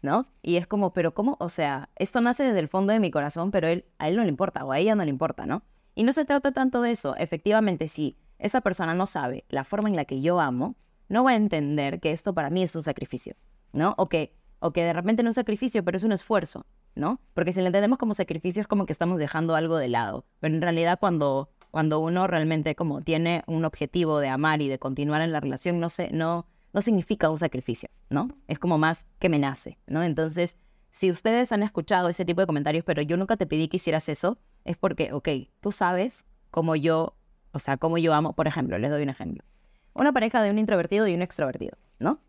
¿no? 0.00 0.28
Y 0.42 0.58
es 0.58 0.68
como, 0.68 0.92
pero 0.92 1.12
¿cómo? 1.12 1.36
O 1.40 1.48
sea, 1.48 1.88
esto 1.96 2.20
nace 2.20 2.44
desde 2.44 2.60
el 2.60 2.68
fondo 2.68 2.92
de 2.92 3.00
mi 3.00 3.10
corazón, 3.10 3.50
pero 3.50 3.66
él, 3.66 3.84
a 3.98 4.08
él 4.08 4.14
no 4.14 4.22
le 4.22 4.28
importa 4.28 4.64
o 4.64 4.70
a 4.70 4.78
ella 4.78 4.94
no 4.94 5.02
le 5.02 5.10
importa, 5.10 5.44
¿no? 5.44 5.64
Y 5.96 6.04
no 6.04 6.12
se 6.12 6.24
trata 6.24 6.52
tanto 6.52 6.82
de 6.82 6.92
eso. 6.92 7.16
Efectivamente, 7.16 7.88
si 7.88 8.16
esa 8.38 8.60
persona 8.60 8.94
no 8.94 9.06
sabe 9.06 9.44
la 9.48 9.64
forma 9.64 9.88
en 9.88 9.96
la 9.96 10.04
que 10.04 10.20
yo 10.20 10.38
amo, 10.38 10.76
no 11.08 11.24
va 11.24 11.32
a 11.32 11.34
entender 11.34 11.98
que 11.98 12.12
esto 12.12 12.32
para 12.32 12.48
mí 12.48 12.62
es 12.62 12.76
un 12.76 12.82
sacrificio, 12.82 13.34
¿no? 13.72 13.96
O 13.98 14.08
que, 14.08 14.32
o 14.60 14.72
que 14.72 14.84
de 14.84 14.92
repente 14.92 15.24
no 15.24 15.30
es 15.30 15.36
un 15.36 15.42
sacrificio, 15.42 15.84
pero 15.84 15.96
es 15.96 16.04
un 16.04 16.12
esfuerzo, 16.12 16.64
¿no? 16.94 17.18
Porque 17.34 17.52
si 17.52 17.60
lo 17.60 17.66
entendemos 17.66 17.98
como 17.98 18.14
sacrificio 18.14 18.60
es 18.60 18.68
como 18.68 18.86
que 18.86 18.92
estamos 18.92 19.18
dejando 19.18 19.56
algo 19.56 19.78
de 19.78 19.88
lado. 19.88 20.26
Pero 20.38 20.54
en 20.54 20.62
realidad 20.62 21.00
cuando, 21.00 21.50
cuando 21.76 22.00
uno 22.00 22.26
realmente 22.26 22.74
como 22.74 23.02
tiene 23.02 23.44
un 23.46 23.66
objetivo 23.66 24.18
de 24.18 24.28
amar 24.28 24.62
y 24.62 24.68
de 24.68 24.78
continuar 24.78 25.20
en 25.20 25.30
la 25.30 25.40
relación, 25.40 25.78
no, 25.78 25.90
se, 25.90 26.10
no, 26.10 26.46
no 26.72 26.80
significa 26.80 27.28
un 27.28 27.36
sacrificio, 27.36 27.90
¿no? 28.08 28.30
Es 28.48 28.58
como 28.58 28.78
más 28.78 29.04
que 29.18 29.28
me 29.28 29.38
nace, 29.38 29.76
¿no? 29.86 30.02
Entonces, 30.02 30.56
si 30.88 31.10
ustedes 31.10 31.52
han 31.52 31.62
escuchado 31.62 32.08
ese 32.08 32.24
tipo 32.24 32.40
de 32.40 32.46
comentarios, 32.46 32.82
pero 32.82 33.02
yo 33.02 33.18
nunca 33.18 33.36
te 33.36 33.44
pedí 33.44 33.68
que 33.68 33.76
hicieras 33.76 34.08
eso, 34.08 34.38
es 34.64 34.78
porque, 34.78 35.12
ok, 35.12 35.28
tú 35.60 35.70
sabes 35.70 36.24
cómo 36.50 36.76
yo, 36.76 37.14
o 37.52 37.58
sea, 37.58 37.76
cómo 37.76 37.98
yo 37.98 38.14
amo, 38.14 38.32
por 38.32 38.46
ejemplo, 38.46 38.78
les 38.78 38.90
doy 38.90 39.02
un 39.02 39.10
ejemplo. 39.10 39.44
Una 39.92 40.14
pareja 40.14 40.40
de 40.40 40.50
un 40.50 40.58
introvertido 40.58 41.06
y 41.06 41.12
un 41.12 41.20
extrovertido, 41.20 41.76
¿no? 41.98 42.20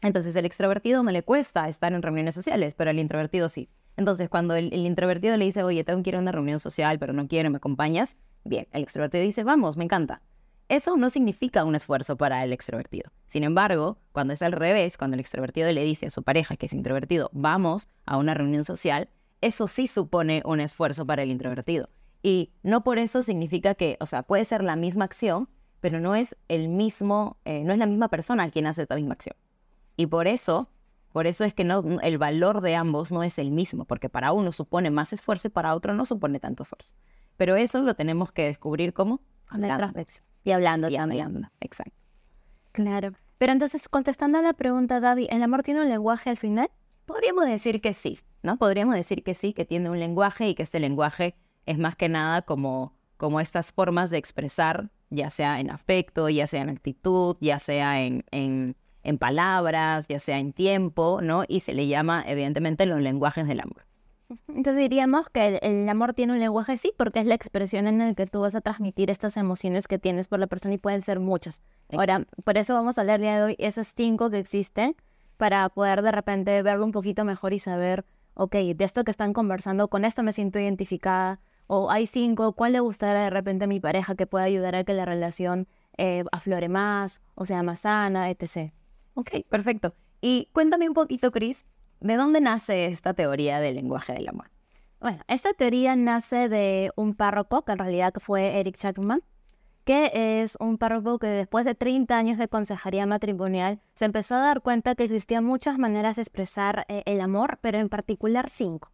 Entonces, 0.00 0.36
el 0.36 0.44
extrovertido 0.44 1.02
no 1.02 1.10
le 1.10 1.24
cuesta 1.24 1.68
estar 1.68 1.92
en 1.92 2.02
reuniones 2.02 2.36
sociales, 2.36 2.76
pero 2.76 2.92
el 2.92 3.00
introvertido 3.00 3.48
sí. 3.48 3.68
Entonces, 3.96 4.28
cuando 4.28 4.54
el, 4.54 4.72
el 4.72 4.86
introvertido 4.86 5.36
le 5.36 5.44
dice, 5.44 5.64
oye, 5.64 5.82
tengo 5.82 6.04
que 6.04 6.10
ir 6.10 6.16
a 6.16 6.20
una 6.20 6.30
reunión 6.30 6.60
social, 6.60 7.00
pero 7.00 7.12
no 7.12 7.26
quiero, 7.26 7.50
¿me 7.50 7.56
acompañas? 7.56 8.16
Bien, 8.46 8.68
el 8.70 8.82
extrovertido 8.82 9.24
dice, 9.24 9.42
vamos, 9.42 9.76
me 9.76 9.84
encanta. 9.84 10.22
Eso 10.68 10.96
no 10.96 11.10
significa 11.10 11.64
un 11.64 11.74
esfuerzo 11.74 12.16
para 12.16 12.44
el 12.44 12.52
extrovertido. 12.52 13.10
Sin 13.26 13.42
embargo, 13.42 13.98
cuando 14.12 14.34
es 14.34 14.42
al 14.42 14.52
revés, 14.52 14.96
cuando 14.96 15.14
el 15.14 15.20
extrovertido 15.20 15.70
le 15.72 15.84
dice 15.84 16.06
a 16.06 16.10
su 16.10 16.22
pareja 16.22 16.56
que 16.56 16.66
es 16.66 16.72
introvertido, 16.72 17.28
vamos 17.32 17.88
a 18.04 18.16
una 18.16 18.34
reunión 18.34 18.64
social, 18.64 19.08
eso 19.40 19.66
sí 19.66 19.88
supone 19.88 20.42
un 20.44 20.60
esfuerzo 20.60 21.04
para 21.06 21.22
el 21.24 21.30
introvertido. 21.30 21.88
Y 22.22 22.52
no 22.62 22.84
por 22.84 22.98
eso 22.98 23.20
significa 23.22 23.74
que, 23.74 23.96
o 24.00 24.06
sea, 24.06 24.22
puede 24.22 24.44
ser 24.44 24.62
la 24.62 24.76
misma 24.76 25.04
acción, 25.04 25.48
pero 25.80 26.00
no 26.00 26.14
es 26.14 26.36
el 26.48 26.68
mismo, 26.68 27.38
eh, 27.44 27.62
no 27.64 27.72
es 27.72 27.78
la 27.78 27.86
misma 27.86 28.08
persona 28.08 28.50
quien 28.50 28.66
hace 28.66 28.82
esta 28.82 28.94
misma 28.94 29.14
acción. 29.14 29.36
Y 29.96 30.06
por 30.06 30.26
eso, 30.28 30.68
por 31.12 31.26
eso 31.26 31.44
es 31.44 31.52
que 31.52 31.64
no, 31.64 31.82
el 32.00 32.18
valor 32.18 32.60
de 32.60 32.76
ambos 32.76 33.10
no 33.10 33.22
es 33.22 33.38
el 33.38 33.50
mismo, 33.50 33.84
porque 33.84 34.08
para 34.08 34.32
uno 34.32 34.52
supone 34.52 34.90
más 34.90 35.12
esfuerzo 35.12 35.48
y 35.48 35.50
para 35.50 35.74
otro 35.74 35.94
no 35.94 36.04
supone 36.04 36.38
tanto 36.40 36.62
esfuerzo. 36.62 36.94
Pero 37.36 37.56
eso 37.56 37.82
lo 37.82 37.94
tenemos 37.94 38.32
que 38.32 38.44
descubrir 38.44 38.94
la 38.96 39.74
hablando. 39.74 40.02
Y 40.44 40.50
hablando 40.52 40.88
Y 40.88 40.96
hablando. 40.96 41.48
Exacto. 41.60 41.96
Claro. 42.72 43.12
Pero 43.38 43.52
entonces, 43.52 43.88
contestando 43.88 44.38
a 44.38 44.42
la 44.42 44.54
pregunta, 44.54 45.00
Gaby, 45.00 45.28
¿el 45.30 45.42
amor 45.42 45.62
tiene 45.62 45.80
un 45.80 45.88
lenguaje 45.88 46.30
al 46.30 46.36
final? 46.36 46.70
Podríamos 47.04 47.46
decir 47.46 47.80
que 47.80 47.92
sí, 47.92 48.20
¿no? 48.42 48.56
Podríamos 48.56 48.94
decir 48.94 49.22
que 49.22 49.34
sí, 49.34 49.52
que 49.52 49.64
tiene 49.64 49.90
un 49.90 49.98
lenguaje 49.98 50.48
y 50.48 50.54
que 50.54 50.62
este 50.62 50.80
lenguaje 50.80 51.36
es 51.66 51.78
más 51.78 51.96
que 51.96 52.08
nada 52.08 52.42
como, 52.42 52.94
como 53.16 53.40
estas 53.40 53.72
formas 53.72 54.10
de 54.10 54.18
expresar, 54.18 54.90
ya 55.10 55.30
sea 55.30 55.60
en 55.60 55.70
afecto, 55.70 56.28
ya 56.28 56.46
sea 56.46 56.62
en 56.62 56.70
actitud, 56.70 57.36
ya 57.40 57.58
sea 57.58 58.00
en, 58.00 58.24
en, 58.30 58.76
en 59.02 59.18
palabras, 59.18 60.08
ya 60.08 60.18
sea 60.18 60.38
en 60.38 60.52
tiempo, 60.52 61.20
¿no? 61.22 61.44
Y 61.46 61.60
se 61.60 61.74
le 61.74 61.86
llama, 61.86 62.24
evidentemente, 62.26 62.86
los 62.86 63.00
lenguajes 63.00 63.46
del 63.46 63.60
amor. 63.60 63.86
Entonces 64.48 64.76
diríamos 64.76 65.28
que 65.30 65.46
el, 65.46 65.58
el 65.62 65.88
amor 65.88 66.12
tiene 66.12 66.32
un 66.32 66.40
lenguaje, 66.40 66.76
sí, 66.76 66.92
porque 66.96 67.20
es 67.20 67.26
la 67.26 67.34
expresión 67.34 67.86
en 67.86 67.98
la 67.98 68.14
que 68.14 68.26
tú 68.26 68.40
vas 68.40 68.54
a 68.54 68.60
transmitir 68.60 69.10
estas 69.10 69.36
emociones 69.36 69.86
que 69.86 69.98
tienes 69.98 70.28
por 70.28 70.38
la 70.38 70.46
persona 70.46 70.74
y 70.74 70.78
pueden 70.78 71.02
ser 71.02 71.20
muchas. 71.20 71.62
Ahora, 71.92 72.26
por 72.44 72.58
eso 72.58 72.74
vamos 72.74 72.98
a 72.98 73.02
hablar 73.02 73.16
el 73.16 73.22
día 73.22 73.36
de 73.36 73.42
hoy 73.44 73.56
esas 73.58 73.92
cinco 73.96 74.30
que 74.30 74.38
existen 74.38 74.96
para 75.36 75.68
poder 75.68 76.02
de 76.02 76.12
repente 76.12 76.62
verlo 76.62 76.84
un 76.84 76.92
poquito 76.92 77.24
mejor 77.24 77.52
y 77.52 77.58
saber, 77.58 78.04
ok, 78.34 78.54
de 78.54 78.84
esto 78.84 79.04
que 79.04 79.10
están 79.10 79.32
conversando, 79.32 79.88
con 79.88 80.04
esto 80.04 80.22
me 80.22 80.32
siento 80.32 80.58
identificada, 80.58 81.40
o 81.68 81.90
hay 81.90 82.06
cinco, 82.06 82.52
¿cuál 82.52 82.72
le 82.72 82.80
gustará 82.80 83.22
de 83.22 83.30
repente 83.30 83.64
a 83.64 83.68
mi 83.68 83.80
pareja 83.80 84.14
que 84.14 84.26
pueda 84.26 84.44
ayudar 84.44 84.74
a 84.76 84.84
que 84.84 84.92
la 84.92 85.04
relación 85.04 85.66
eh, 85.98 86.24
aflore 86.32 86.68
más, 86.68 87.22
o 87.34 87.44
sea 87.44 87.62
más 87.62 87.80
sana, 87.80 88.30
etc. 88.30 88.72
Ok, 89.14 89.30
perfecto. 89.48 89.94
Y 90.20 90.48
cuéntame 90.52 90.88
un 90.88 90.94
poquito, 90.94 91.30
Chris, 91.30 91.64
¿de 92.00 92.16
dónde 92.16 92.40
nace 92.40 92.86
esta 92.86 93.14
teoría 93.14 93.60
del 93.60 93.76
lenguaje 93.76 94.12
del 94.12 94.28
amor? 94.28 94.50
Bueno, 95.00 95.22
esta 95.28 95.52
teoría 95.52 95.94
nace 95.94 96.48
de 96.48 96.90
un 96.96 97.14
párroco, 97.14 97.64
que 97.64 97.72
en 97.72 97.78
realidad 97.78 98.14
fue 98.18 98.58
Eric 98.58 98.76
Chapman, 98.76 99.22
que 99.84 100.42
es 100.42 100.56
un 100.58 100.78
párroco 100.78 101.20
que 101.20 101.28
después 101.28 101.64
de 101.64 101.76
30 101.76 102.16
años 102.16 102.38
de 102.38 102.48
consejería 102.48 103.06
matrimonial 103.06 103.80
se 103.94 104.04
empezó 104.04 104.34
a 104.34 104.40
dar 104.40 104.60
cuenta 104.60 104.96
que 104.96 105.04
existían 105.04 105.44
muchas 105.44 105.78
maneras 105.78 106.16
de 106.16 106.22
expresar 106.22 106.86
eh, 106.88 107.04
el 107.06 107.20
amor, 107.20 107.58
pero 107.60 107.78
en 107.78 107.88
particular 107.88 108.50
cinco, 108.50 108.90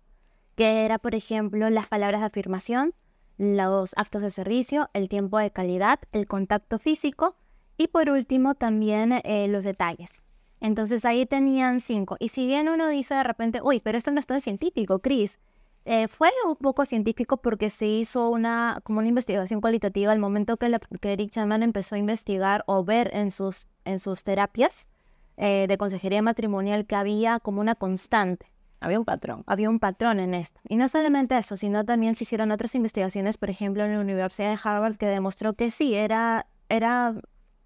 que 0.55 0.85
era, 0.85 0.99
por 0.99 1.15
ejemplo, 1.15 1.71
las 1.71 1.87
palabras 1.87 2.21
de 2.21 2.27
afirmación, 2.27 2.95
los 3.38 3.95
actos 3.97 4.21
de 4.21 4.29
servicio, 4.29 4.91
el 4.93 5.09
tiempo 5.09 5.38
de 5.38 5.50
calidad, 5.50 5.99
el 6.12 6.27
contacto 6.27 6.79
físico 6.79 7.37
y 7.79 7.88
por 7.88 8.11
último 8.11 8.55
también 8.55 9.12
eh, 9.25 9.49
los 9.49 9.65
detalles. 9.65 10.21
Entonces 10.62 11.04
ahí 11.04 11.26
tenían 11.26 11.81
cinco. 11.81 12.16
Y 12.21 12.28
si 12.28 12.47
bien 12.47 12.69
uno 12.69 12.88
dice 12.88 13.14
de 13.14 13.25
repente, 13.25 13.61
uy, 13.62 13.81
pero 13.81 13.99
esto 13.99 14.11
no 14.12 14.21
es 14.21 14.26
tan 14.26 14.40
científico, 14.40 15.00
Chris, 15.00 15.40
eh, 15.85 16.07
fue 16.07 16.31
un 16.47 16.54
poco 16.57 16.85
científico 16.85 17.38
porque 17.38 17.69
se 17.69 17.87
hizo 17.87 18.31
una, 18.31 18.81
como 18.85 19.00
una 19.00 19.09
investigación 19.09 19.61
cualitativa 19.61 20.12
al 20.12 20.21
momento 20.21 20.57
que, 20.57 20.69
la- 20.69 20.78
que 20.78 21.12
Eric 21.12 21.31
Chapman 21.33 21.64
empezó 21.64 21.97
a 21.97 21.99
investigar 21.99 22.62
o 22.69 22.85
ver 22.85 23.11
en 23.12 23.33
sus, 23.33 23.66
en 23.85 23.99
sus 23.99 24.23
terapias 24.23 24.88
eh, 25.37 25.66
de 25.69 25.76
consejería 25.78 26.23
matrimonial 26.23 26.87
que 26.87 26.95
había 26.95 27.40
como 27.40 27.61
una 27.61 27.75
constante 27.75 28.47
Había 28.78 28.99
un 29.00 29.04
patrón. 29.04 29.42
había 29.47 29.69
un 29.71 29.81
patrón 29.81 30.21
en 30.21 30.35
esto. 30.35 30.61
Y 30.69 30.76
no 30.76 30.87
solamente 30.87 31.37
eso, 31.37 31.57
sino 31.57 31.85
también 31.85 32.14
se 32.14 32.23
hicieron 32.25 32.52
otras 32.52 32.75
investigaciones, 32.76 33.37
por 33.37 33.50
ejemplo, 33.50 33.85
en 33.85 33.95
la 33.95 34.00
Universidad 34.00 34.50
de 34.50 34.59
Harvard, 34.62 34.97
que 34.97 35.07
demostró 35.07 35.54
que 35.54 35.71
sí, 35.73 35.95
era, 35.95 36.47
era, 36.69 37.14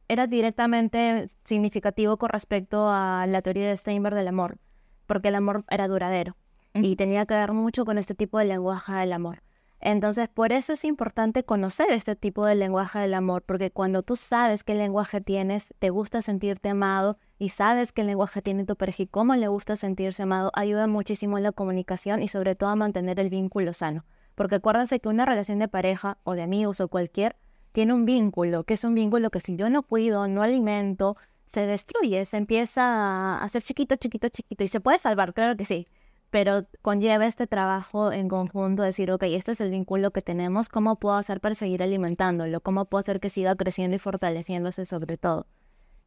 era 0.09 0.27
directamente 0.27 1.27
significativo 1.45 2.17
con 2.17 2.31
respecto 2.31 2.89
a 2.91 3.27
la 3.27 3.43
teoría 3.43 3.69
de 3.69 3.77
Steinberg 3.77 4.15
del 4.15 4.29
amor, 4.29 4.59
porque 5.07 5.29
el 5.29 5.35
amor 5.35 5.65
era 5.69 5.89
duradero 5.89 6.37
y 6.75 6.97
tenía 6.97 7.27
que 7.27 7.35
ver 7.35 7.53
mucho 7.53 7.85
con 7.85 7.99
este 7.99 8.15
tipo 8.15 8.39
de 8.39 8.45
lenguaje 8.45 8.93
del 8.93 9.13
amor. 9.13 9.43
Entonces, 9.81 10.29
por 10.29 10.53
eso 10.53 10.73
es 10.73 10.85
importante 10.85 11.45
conocer 11.45 11.91
este 11.91 12.17
tipo 12.17 12.47
de 12.47 12.55
lenguaje 12.55 12.99
del 12.99 13.15
amor, 13.15 13.43
porque 13.43 13.71
cuando 13.71 14.03
tú 14.03 14.17
sabes 14.17 14.65
qué 14.65 14.75
lenguaje 14.75 15.21
tienes, 15.21 15.75
te 15.79 15.91
gusta 15.91 16.23
sentirte 16.23 16.71
amado 16.71 17.19
y 17.39 17.51
sabes 17.51 17.93
qué 17.93 18.03
lenguaje 18.03 18.41
tiene 18.41 18.65
tu 18.65 18.77
pareja 18.77 19.03
y 19.03 19.07
cómo 19.07 19.37
le 19.37 19.49
gusta 19.49 19.77
sentirse 19.77 20.23
amado, 20.23 20.51
ayuda 20.55 20.87
muchísimo 20.87 21.37
en 21.37 21.45
la 21.45 21.53
comunicación 21.53 22.23
y 22.23 22.29
sobre 22.29 22.55
todo 22.55 22.71
a 22.71 22.77
mantener 22.77 23.21
el 23.21 23.29
vínculo 23.29 23.73
sano. 23.75 24.05
Porque 24.35 24.57
acuérdense 24.57 24.99
que 24.99 25.09
una 25.09 25.27
relación 25.27 25.59
de 25.59 25.69
pareja 25.69 26.19
o 26.25 26.35
de 26.35 26.43
amigos 26.43 26.81
o 26.81 26.89
cualquier 26.89 27.37
tiene 27.77 27.93
un 27.93 28.07
vínculo, 28.07 28.65
que 28.65 28.73
es 28.73 28.85
un 28.85 28.95
vínculo 28.95 29.29
que 29.29 29.39
si 29.39 29.55
yo 29.55 29.69
no 29.69 29.83
cuido, 29.83 30.27
no 30.29 30.41
alimento, 30.41 31.15
se 31.45 31.67
destruye, 31.67 32.25
se 32.25 32.39
empieza 32.39 32.83
a 32.83 33.45
hacer 33.45 33.63
chiquito, 33.63 33.97
chiquito, 33.97 34.31
chiquito 34.31 34.65
y 34.65 34.69
se 34.69 34.81
puede 34.81 34.99
salvar, 34.99 35.35
claro 35.35 35.59
que 35.59 35.67
sí, 35.67 35.87
pero 36.31 36.65
conlleva 36.81 37.27
este 37.27 37.47
trabajo 37.47 38.13
en 38.13 38.31
conjunto, 38.31 38.83
decir, 38.83 39.13
ok, 39.13 39.25
este 39.25 39.53
es 39.53 39.61
el 39.61 39.71
vínculo 39.71 40.11
que 40.11 40.23
tenemos, 40.23 40.71
¿cómo 40.71 40.97
puedo 40.97 41.17
hacer 41.17 41.43
para 41.43 41.55
seguir 41.55 41.83
alimentándolo? 41.83 42.63
¿Cómo 42.63 42.87
puedo 42.87 43.01
hacer 43.01 43.21
que 43.21 43.29
siga 43.29 43.55
creciendo 43.57 43.95
y 43.95 43.99
fortaleciéndose 43.99 44.87
sobre 44.87 45.19
todo? 45.19 45.47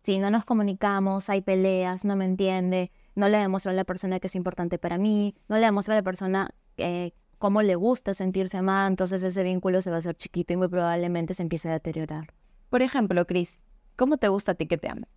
Si 0.01 0.17
no 0.17 0.31
nos 0.31 0.45
comunicamos, 0.45 1.29
hay 1.29 1.41
peleas, 1.41 2.03
no 2.03 2.15
me 2.15 2.25
entiende, 2.25 2.91
no 3.13 3.29
le 3.29 3.37
demuestro 3.37 3.73
a 3.73 3.75
la 3.75 3.83
persona 3.83 4.19
que 4.19 4.25
es 4.25 4.33
importante 4.33 4.79
para 4.79 4.97
mí, 4.97 5.35
no 5.47 5.57
le 5.57 5.67
demuestro 5.67 5.93
a 5.93 5.97
la 5.97 6.03
persona 6.03 6.49
eh, 6.77 7.11
cómo 7.39 7.61
le 7.63 7.75
gusta 7.75 8.13
sentirse 8.13 8.57
amada, 8.57 8.87
entonces 8.87 9.23
ese 9.23 9.43
vínculo 9.43 9.81
se 9.81 9.89
va 9.89 9.95
a 9.95 9.99
hacer 9.99 10.15
chiquito 10.15 10.53
y 10.53 10.57
muy 10.57 10.67
probablemente 10.67 11.33
se 11.33 11.41
empiece 11.41 11.69
a 11.69 11.73
deteriorar. 11.73 12.33
Por 12.69 12.83
ejemplo, 12.83 13.25
Cris, 13.25 13.59
¿cómo 13.95 14.17
te 14.17 14.27
gusta 14.27 14.51
a 14.51 14.55
ti 14.55 14.67
que 14.67 14.77
te 14.77 14.89
amen? 14.89 15.07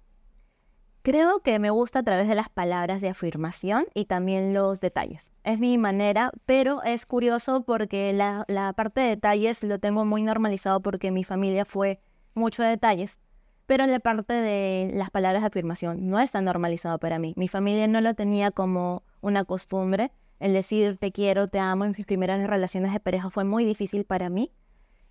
Creo 1.03 1.41
que 1.41 1.59
me 1.59 1.71
gusta 1.71 1.99
a 1.99 2.03
través 2.05 2.29
de 2.29 2.37
las 2.37 2.49
palabras 2.49 3.01
de 3.01 3.09
afirmación 3.09 3.87
y 3.93 4.05
también 4.05 4.55
los 4.55 4.81
detalles. 4.81 5.33
Es 5.43 5.59
mi 5.59 5.77
manera, 5.77 6.31
pero 6.47 6.81
es 6.85 7.07
curioso 7.07 7.65
porque 7.65 8.13
la, 8.13 8.45
la 8.47 8.73
parte 8.73 9.01
de 9.01 9.09
detalles 9.09 9.65
lo 9.65 9.81
tengo 9.81 10.05
muy 10.05 10.23
normalizado 10.23 10.81
porque 10.81 11.11
mi 11.11 11.25
familia 11.25 11.65
fue 11.65 12.01
mucho 12.35 12.63
de 12.63 12.69
detalles, 12.69 13.19
pero 13.67 13.87
la 13.87 13.99
parte 13.99 14.33
de 14.33 14.93
las 14.95 15.11
palabras 15.11 15.43
de 15.43 15.49
afirmación 15.49 16.09
no 16.09 16.21
es 16.21 16.31
tan 16.31 16.45
normalizado 16.45 16.99
para 16.99 17.19
mí. 17.19 17.35
Mi 17.37 17.49
familia 17.49 17.89
no 17.89 18.01
lo 18.01 18.15
tenía 18.15 18.53
como 18.53 19.03
una 19.21 19.45
costumbre. 19.45 20.13
El 20.43 20.55
decir 20.55 20.97
te 20.97 21.13
quiero, 21.13 21.47
te 21.47 21.61
amo 21.61 21.85
en 21.85 21.95
mis 21.97 22.05
primeras 22.05 22.45
relaciones 22.45 22.93
de 22.93 22.99
pareja 22.99 23.31
fue 23.31 23.45
muy 23.45 23.65
difícil 23.65 24.05
para 24.05 24.29
mí 24.29 24.51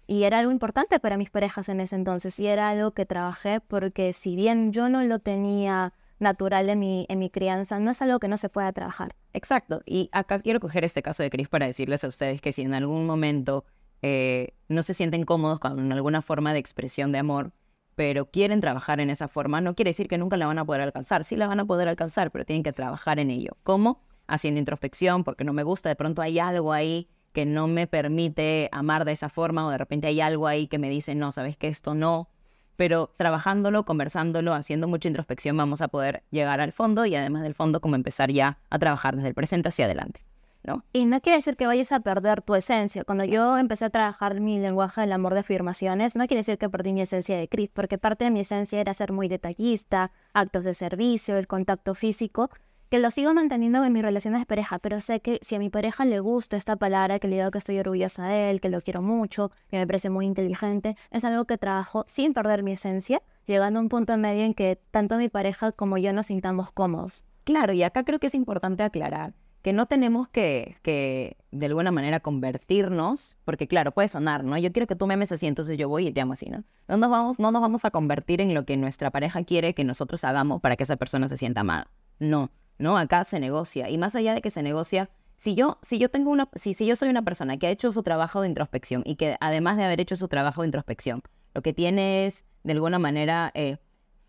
y 0.05 0.23
era 0.23 0.39
algo 0.39 0.51
importante 0.51 0.99
para 0.99 1.15
mis 1.15 1.29
parejas 1.29 1.69
en 1.69 1.79
ese 1.79 1.95
entonces 1.95 2.37
y 2.37 2.47
era 2.47 2.67
algo 2.67 2.91
que 2.91 3.05
trabajé 3.05 3.61
porque 3.61 4.11
si 4.11 4.35
bien 4.35 4.73
yo 4.73 4.89
no 4.89 5.01
lo 5.05 5.19
tenía 5.19 5.93
natural 6.19 6.67
en 6.67 6.79
mi, 6.79 7.05
en 7.07 7.17
mi 7.17 7.29
crianza, 7.29 7.79
no 7.79 7.91
es 7.91 8.01
algo 8.01 8.19
que 8.19 8.27
no 8.27 8.35
se 8.37 8.49
pueda 8.49 8.73
trabajar. 8.73 9.15
Exacto. 9.31 9.81
Y 9.85 10.09
acá 10.11 10.41
quiero 10.41 10.59
coger 10.59 10.83
este 10.83 11.01
caso 11.01 11.23
de 11.23 11.29
Cris 11.29 11.47
para 11.47 11.65
decirles 11.65 12.03
a 12.03 12.09
ustedes 12.09 12.41
que 12.41 12.51
si 12.51 12.63
en 12.63 12.73
algún 12.73 13.05
momento 13.05 13.63
eh, 14.01 14.53
no 14.67 14.83
se 14.83 14.93
sienten 14.93 15.23
cómodos 15.23 15.59
con 15.59 15.93
alguna 15.93 16.21
forma 16.21 16.51
de 16.51 16.59
expresión 16.59 17.13
de 17.13 17.19
amor, 17.19 17.53
pero 17.95 18.25
quieren 18.25 18.59
trabajar 18.59 18.99
en 18.99 19.09
esa 19.09 19.29
forma, 19.29 19.61
no 19.61 19.75
quiere 19.75 19.91
decir 19.91 20.09
que 20.09 20.17
nunca 20.17 20.35
la 20.35 20.47
van 20.47 20.59
a 20.59 20.65
poder 20.65 20.81
alcanzar. 20.81 21.23
Sí 21.23 21.37
la 21.37 21.47
van 21.47 21.61
a 21.61 21.65
poder 21.65 21.87
alcanzar, 21.87 22.31
pero 22.31 22.43
tienen 22.43 22.63
que 22.63 22.73
trabajar 22.73 23.17
en 23.17 23.31
ello. 23.31 23.55
¿Cómo? 23.63 24.10
Haciendo 24.31 24.59
introspección, 24.59 25.25
porque 25.25 25.43
no 25.43 25.51
me 25.51 25.63
gusta, 25.63 25.89
de 25.89 25.97
pronto 25.97 26.21
hay 26.21 26.39
algo 26.39 26.71
ahí 26.71 27.09
que 27.33 27.45
no 27.45 27.67
me 27.67 27.85
permite 27.85 28.69
amar 28.71 29.03
de 29.03 29.11
esa 29.11 29.27
forma 29.27 29.65
o 29.65 29.69
de 29.69 29.77
repente 29.77 30.07
hay 30.07 30.21
algo 30.21 30.47
ahí 30.47 30.67
que 30.67 30.79
me 30.79 30.89
dice, 30.89 31.15
no, 31.15 31.31
sabes 31.31 31.57
que 31.57 31.67
esto 31.67 31.93
no. 31.93 32.29
Pero 32.77 33.13
trabajándolo, 33.17 33.83
conversándolo, 33.83 34.53
haciendo 34.53 34.87
mucha 34.87 35.09
introspección, 35.09 35.57
vamos 35.57 35.81
a 35.81 35.89
poder 35.89 36.23
llegar 36.31 36.61
al 36.61 36.71
fondo 36.71 37.05
y 37.05 37.15
además 37.15 37.43
del 37.43 37.53
fondo, 37.53 37.81
como 37.81 37.95
empezar 37.95 38.31
ya 38.31 38.57
a 38.69 38.79
trabajar 38.79 39.15
desde 39.15 39.27
el 39.27 39.33
presente 39.33 39.67
hacia 39.67 39.85
adelante. 39.85 40.23
¿no? 40.63 40.83
Y 40.93 41.05
no 41.05 41.21
quiere 41.21 41.37
decir 41.37 41.57
que 41.57 41.67
vayas 41.67 41.91
a 41.91 42.01
perder 42.01 42.41
tu 42.41 42.55
esencia. 42.55 43.03
Cuando 43.03 43.23
yo 43.23 43.57
empecé 43.57 43.85
a 43.85 43.89
trabajar 43.89 44.39
mi 44.39 44.59
lenguaje 44.59 45.01
del 45.01 45.11
amor 45.11 45.33
de 45.33 45.41
afirmaciones, 45.41 46.15
no 46.15 46.27
quiere 46.27 46.39
decir 46.39 46.57
que 46.57 46.69
perdí 46.69 46.93
mi 46.93 47.01
esencia 47.01 47.37
de 47.37 47.47
Cris, 47.47 47.69
porque 47.69 47.97
parte 47.97 48.25
de 48.25 48.31
mi 48.31 48.41
esencia 48.41 48.79
era 48.79 48.93
ser 48.93 49.11
muy 49.11 49.27
detallista, 49.27 50.11
actos 50.33 50.63
de 50.63 50.73
servicio, 50.73 51.37
el 51.37 51.47
contacto 51.47 51.95
físico, 51.95 52.49
que 52.91 52.99
lo 52.99 53.09
sigo 53.09 53.33
manteniendo 53.33 53.81
en 53.85 53.93
mis 53.93 54.01
relaciones 54.01 54.41
de 54.41 54.45
pareja, 54.45 54.77
pero 54.77 54.99
sé 54.99 55.21
que 55.21 55.39
si 55.41 55.55
a 55.55 55.59
mi 55.59 55.69
pareja 55.69 56.03
le 56.03 56.19
gusta 56.19 56.57
esta 56.57 56.75
palabra, 56.75 57.19
que 57.19 57.29
le 57.29 57.37
digo 57.37 57.49
que 57.49 57.57
estoy 57.57 57.79
orgullosa 57.79 58.27
de 58.27 58.51
él, 58.51 58.59
que 58.59 58.67
lo 58.67 58.81
quiero 58.81 59.01
mucho, 59.01 59.49
que 59.69 59.77
me 59.77 59.87
parece 59.87 60.09
muy 60.09 60.25
inteligente, 60.25 60.97
es 61.09 61.23
algo 61.23 61.45
que 61.45 61.57
trabajo 61.57 62.03
sin 62.09 62.33
perder 62.33 62.63
mi 62.63 62.73
esencia, 62.73 63.21
llegando 63.47 63.79
a 63.79 63.81
un 63.81 63.87
punto 63.87 64.17
medio 64.17 64.43
en 64.43 64.53
que 64.53 64.77
tanto 64.91 65.15
mi 65.15 65.29
pareja 65.29 65.71
como 65.71 65.97
yo 65.97 66.11
nos 66.11 66.27
sintamos 66.27 66.73
cómodos. 66.73 67.23
Claro, 67.45 67.71
y 67.71 67.81
acá 67.81 68.03
creo 68.03 68.19
que 68.19 68.27
es 68.27 68.35
importante 68.35 68.83
aclarar 68.83 69.35
que 69.61 69.71
no 69.71 69.85
tenemos 69.85 70.27
que, 70.27 70.75
que, 70.81 71.37
de 71.51 71.67
alguna 71.67 71.91
manera 71.91 72.19
convertirnos, 72.19 73.37
porque 73.45 73.67
claro, 73.67 73.93
puede 73.93 74.09
sonar, 74.09 74.43
¿no? 74.43 74.57
Yo 74.57 74.73
quiero 74.73 74.87
que 74.87 74.97
tú 74.97 75.07
me 75.07 75.13
ames 75.13 75.31
así, 75.31 75.47
entonces 75.47 75.77
yo 75.77 75.87
voy 75.87 76.07
y 76.07 76.11
te 76.11 76.19
amo 76.19 76.33
así, 76.33 76.49
¿no? 76.49 76.65
No 76.89 76.97
nos 76.97 77.09
vamos, 77.09 77.39
no 77.39 77.51
nos 77.51 77.61
vamos 77.61 77.85
a 77.85 77.91
convertir 77.91 78.41
en 78.41 78.53
lo 78.53 78.65
que 78.65 78.75
nuestra 78.75 79.11
pareja 79.11 79.45
quiere 79.45 79.73
que 79.73 79.85
nosotros 79.85 80.25
hagamos 80.25 80.59
para 80.59 80.75
que 80.75 80.83
esa 80.83 80.97
persona 80.97 81.29
se 81.29 81.37
sienta 81.37 81.61
amada. 81.61 81.87
No, 82.19 82.51
¿no? 82.81 82.97
Acá 82.97 83.23
se 83.23 83.39
negocia. 83.39 83.89
Y 83.89 83.97
más 83.97 84.15
allá 84.15 84.33
de 84.33 84.41
que 84.41 84.49
se 84.49 84.63
negocia, 84.63 85.09
si 85.37 85.55
yo, 85.55 85.79
si 85.81 85.97
yo 85.97 86.09
tengo 86.09 86.29
una, 86.29 86.49
si, 86.53 86.73
si 86.73 86.85
yo 86.85 86.95
soy 86.95 87.09
una 87.09 87.23
persona 87.23 87.57
que 87.57 87.67
ha 87.67 87.71
hecho 87.71 87.91
su 87.91 88.03
trabajo 88.03 88.41
de 88.41 88.47
introspección 88.47 89.03
y 89.05 89.15
que 89.15 89.37
además 89.39 89.77
de 89.77 89.85
haber 89.85 89.99
hecho 90.01 90.15
su 90.15 90.27
trabajo 90.27 90.61
de 90.61 90.67
introspección, 90.67 91.21
lo 91.53 91.61
que 91.61 91.73
tiene 91.73 92.25
es 92.25 92.45
de 92.63 92.73
alguna 92.73 92.99
manera 92.99 93.51
eh, 93.55 93.77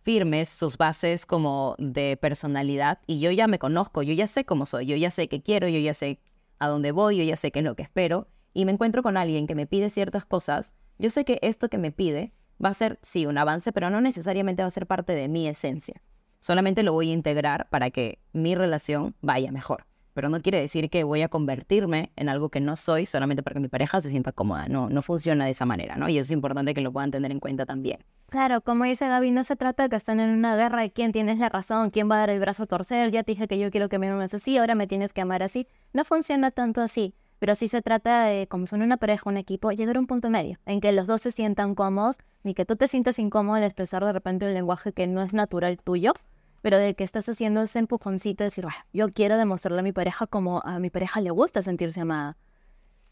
firmes 0.02 0.48
sus 0.48 0.78
bases 0.78 1.26
como 1.26 1.74
de 1.78 2.16
personalidad 2.16 3.00
y 3.06 3.20
yo 3.20 3.30
ya 3.30 3.46
me 3.46 3.58
conozco, 3.58 4.02
yo 4.02 4.14
ya 4.14 4.26
sé 4.26 4.44
cómo 4.44 4.66
soy, 4.66 4.86
yo 4.86 4.96
ya 4.96 5.10
sé 5.10 5.28
qué 5.28 5.42
quiero, 5.42 5.68
yo 5.68 5.78
ya 5.78 5.94
sé 5.94 6.20
a 6.58 6.68
dónde 6.68 6.92
voy, 6.92 7.18
yo 7.18 7.24
ya 7.24 7.36
sé 7.36 7.50
qué 7.50 7.58
es 7.58 7.64
lo 7.64 7.76
que 7.76 7.82
espero 7.82 8.28
y 8.54 8.64
me 8.64 8.72
encuentro 8.72 9.02
con 9.02 9.16
alguien 9.16 9.46
que 9.46 9.54
me 9.54 9.66
pide 9.66 9.90
ciertas 9.90 10.24
cosas, 10.24 10.74
yo 10.98 11.10
sé 11.10 11.24
que 11.24 11.38
esto 11.42 11.68
que 11.68 11.78
me 11.78 11.92
pide 11.92 12.32
va 12.62 12.70
a 12.70 12.74
ser, 12.74 12.98
sí, 13.02 13.26
un 13.26 13.38
avance, 13.38 13.72
pero 13.72 13.90
no 13.90 14.00
necesariamente 14.00 14.62
va 14.62 14.68
a 14.68 14.70
ser 14.70 14.86
parte 14.86 15.14
de 15.14 15.28
mi 15.28 15.48
esencia. 15.48 16.00
Solamente 16.42 16.82
lo 16.82 16.92
voy 16.92 17.08
a 17.10 17.12
integrar 17.12 17.68
para 17.70 17.90
que 17.90 18.18
mi 18.32 18.56
relación 18.56 19.14
vaya 19.20 19.52
mejor. 19.52 19.86
Pero 20.12 20.28
no 20.28 20.40
quiere 20.40 20.60
decir 20.60 20.90
que 20.90 21.04
voy 21.04 21.22
a 21.22 21.28
convertirme 21.28 22.10
en 22.16 22.28
algo 22.28 22.48
que 22.48 22.58
no 22.58 22.74
soy 22.74 23.06
solamente 23.06 23.44
para 23.44 23.54
que 23.54 23.60
mi 23.60 23.68
pareja 23.68 24.00
se 24.00 24.10
sienta 24.10 24.32
cómoda. 24.32 24.66
No, 24.66 24.90
no 24.90 25.02
funciona 25.02 25.44
de 25.44 25.52
esa 25.52 25.66
manera, 25.66 25.94
¿no? 25.94 26.08
Y 26.08 26.18
eso 26.18 26.24
es 26.24 26.30
importante 26.32 26.74
que 26.74 26.80
lo 26.80 26.92
puedan 26.92 27.12
tener 27.12 27.30
en 27.30 27.38
cuenta 27.38 27.64
también. 27.64 28.00
Claro, 28.28 28.60
como 28.60 28.82
dice 28.82 29.06
Gaby, 29.06 29.30
no 29.30 29.44
se 29.44 29.54
trata 29.54 29.84
de 29.84 29.88
que 29.90 29.94
estén 29.94 30.18
en 30.18 30.30
una 30.30 30.56
guerra 30.56 30.80
de 30.82 30.90
quién 30.90 31.12
tienes 31.12 31.38
la 31.38 31.48
razón, 31.48 31.90
quién 31.90 32.10
va 32.10 32.16
a 32.16 32.18
dar 32.18 32.30
el 32.30 32.40
brazo 32.40 32.64
a 32.64 32.66
torcer. 32.66 33.12
Ya 33.12 33.22
te 33.22 33.32
dije 33.32 33.46
que 33.46 33.60
yo 33.60 33.70
quiero 33.70 33.88
que 33.88 34.00
me 34.00 34.08
ames 34.08 34.34
así, 34.34 34.58
ahora 34.58 34.74
me 34.74 34.88
tienes 34.88 35.12
que 35.12 35.20
amar 35.20 35.44
así. 35.44 35.68
No 35.92 36.04
funciona 36.04 36.50
tanto 36.50 36.80
así. 36.80 37.14
Pero 37.38 37.54
sí 37.54 37.68
se 37.68 37.82
trata 37.82 38.24
de, 38.24 38.48
como 38.48 38.66
son 38.66 38.82
una 38.82 38.96
pareja, 38.96 39.30
un 39.30 39.36
equipo, 39.36 39.70
llegar 39.70 39.96
a 39.96 40.00
un 40.00 40.08
punto 40.08 40.28
medio 40.28 40.58
en 40.66 40.80
que 40.80 40.90
los 40.90 41.06
dos 41.06 41.20
se 41.20 41.30
sientan 41.30 41.76
cómodos, 41.76 42.18
ni 42.42 42.54
que 42.54 42.64
tú 42.64 42.74
te 42.74 42.88
sientas 42.88 43.20
incómodo 43.20 43.56
al 43.56 43.64
expresar 43.64 44.04
de 44.04 44.12
repente 44.12 44.46
un 44.46 44.54
lenguaje 44.54 44.92
que 44.92 45.06
no 45.06 45.22
es 45.22 45.32
natural 45.32 45.78
tuyo, 45.78 46.14
pero 46.62 46.78
de 46.78 46.94
que 46.94 47.04
estás 47.04 47.28
haciendo 47.28 47.60
ese 47.62 47.80
empujoncito 47.80 48.44
de 48.44 48.46
decir, 48.46 48.64
yo 48.92 49.12
quiero 49.12 49.36
demostrarle 49.36 49.80
a 49.80 49.82
mi 49.82 49.92
pareja 49.92 50.26
como 50.26 50.62
a 50.64 50.78
mi 50.78 50.90
pareja 50.90 51.20
le 51.20 51.30
gusta 51.30 51.62
sentirse 51.62 52.00
amada. 52.00 52.38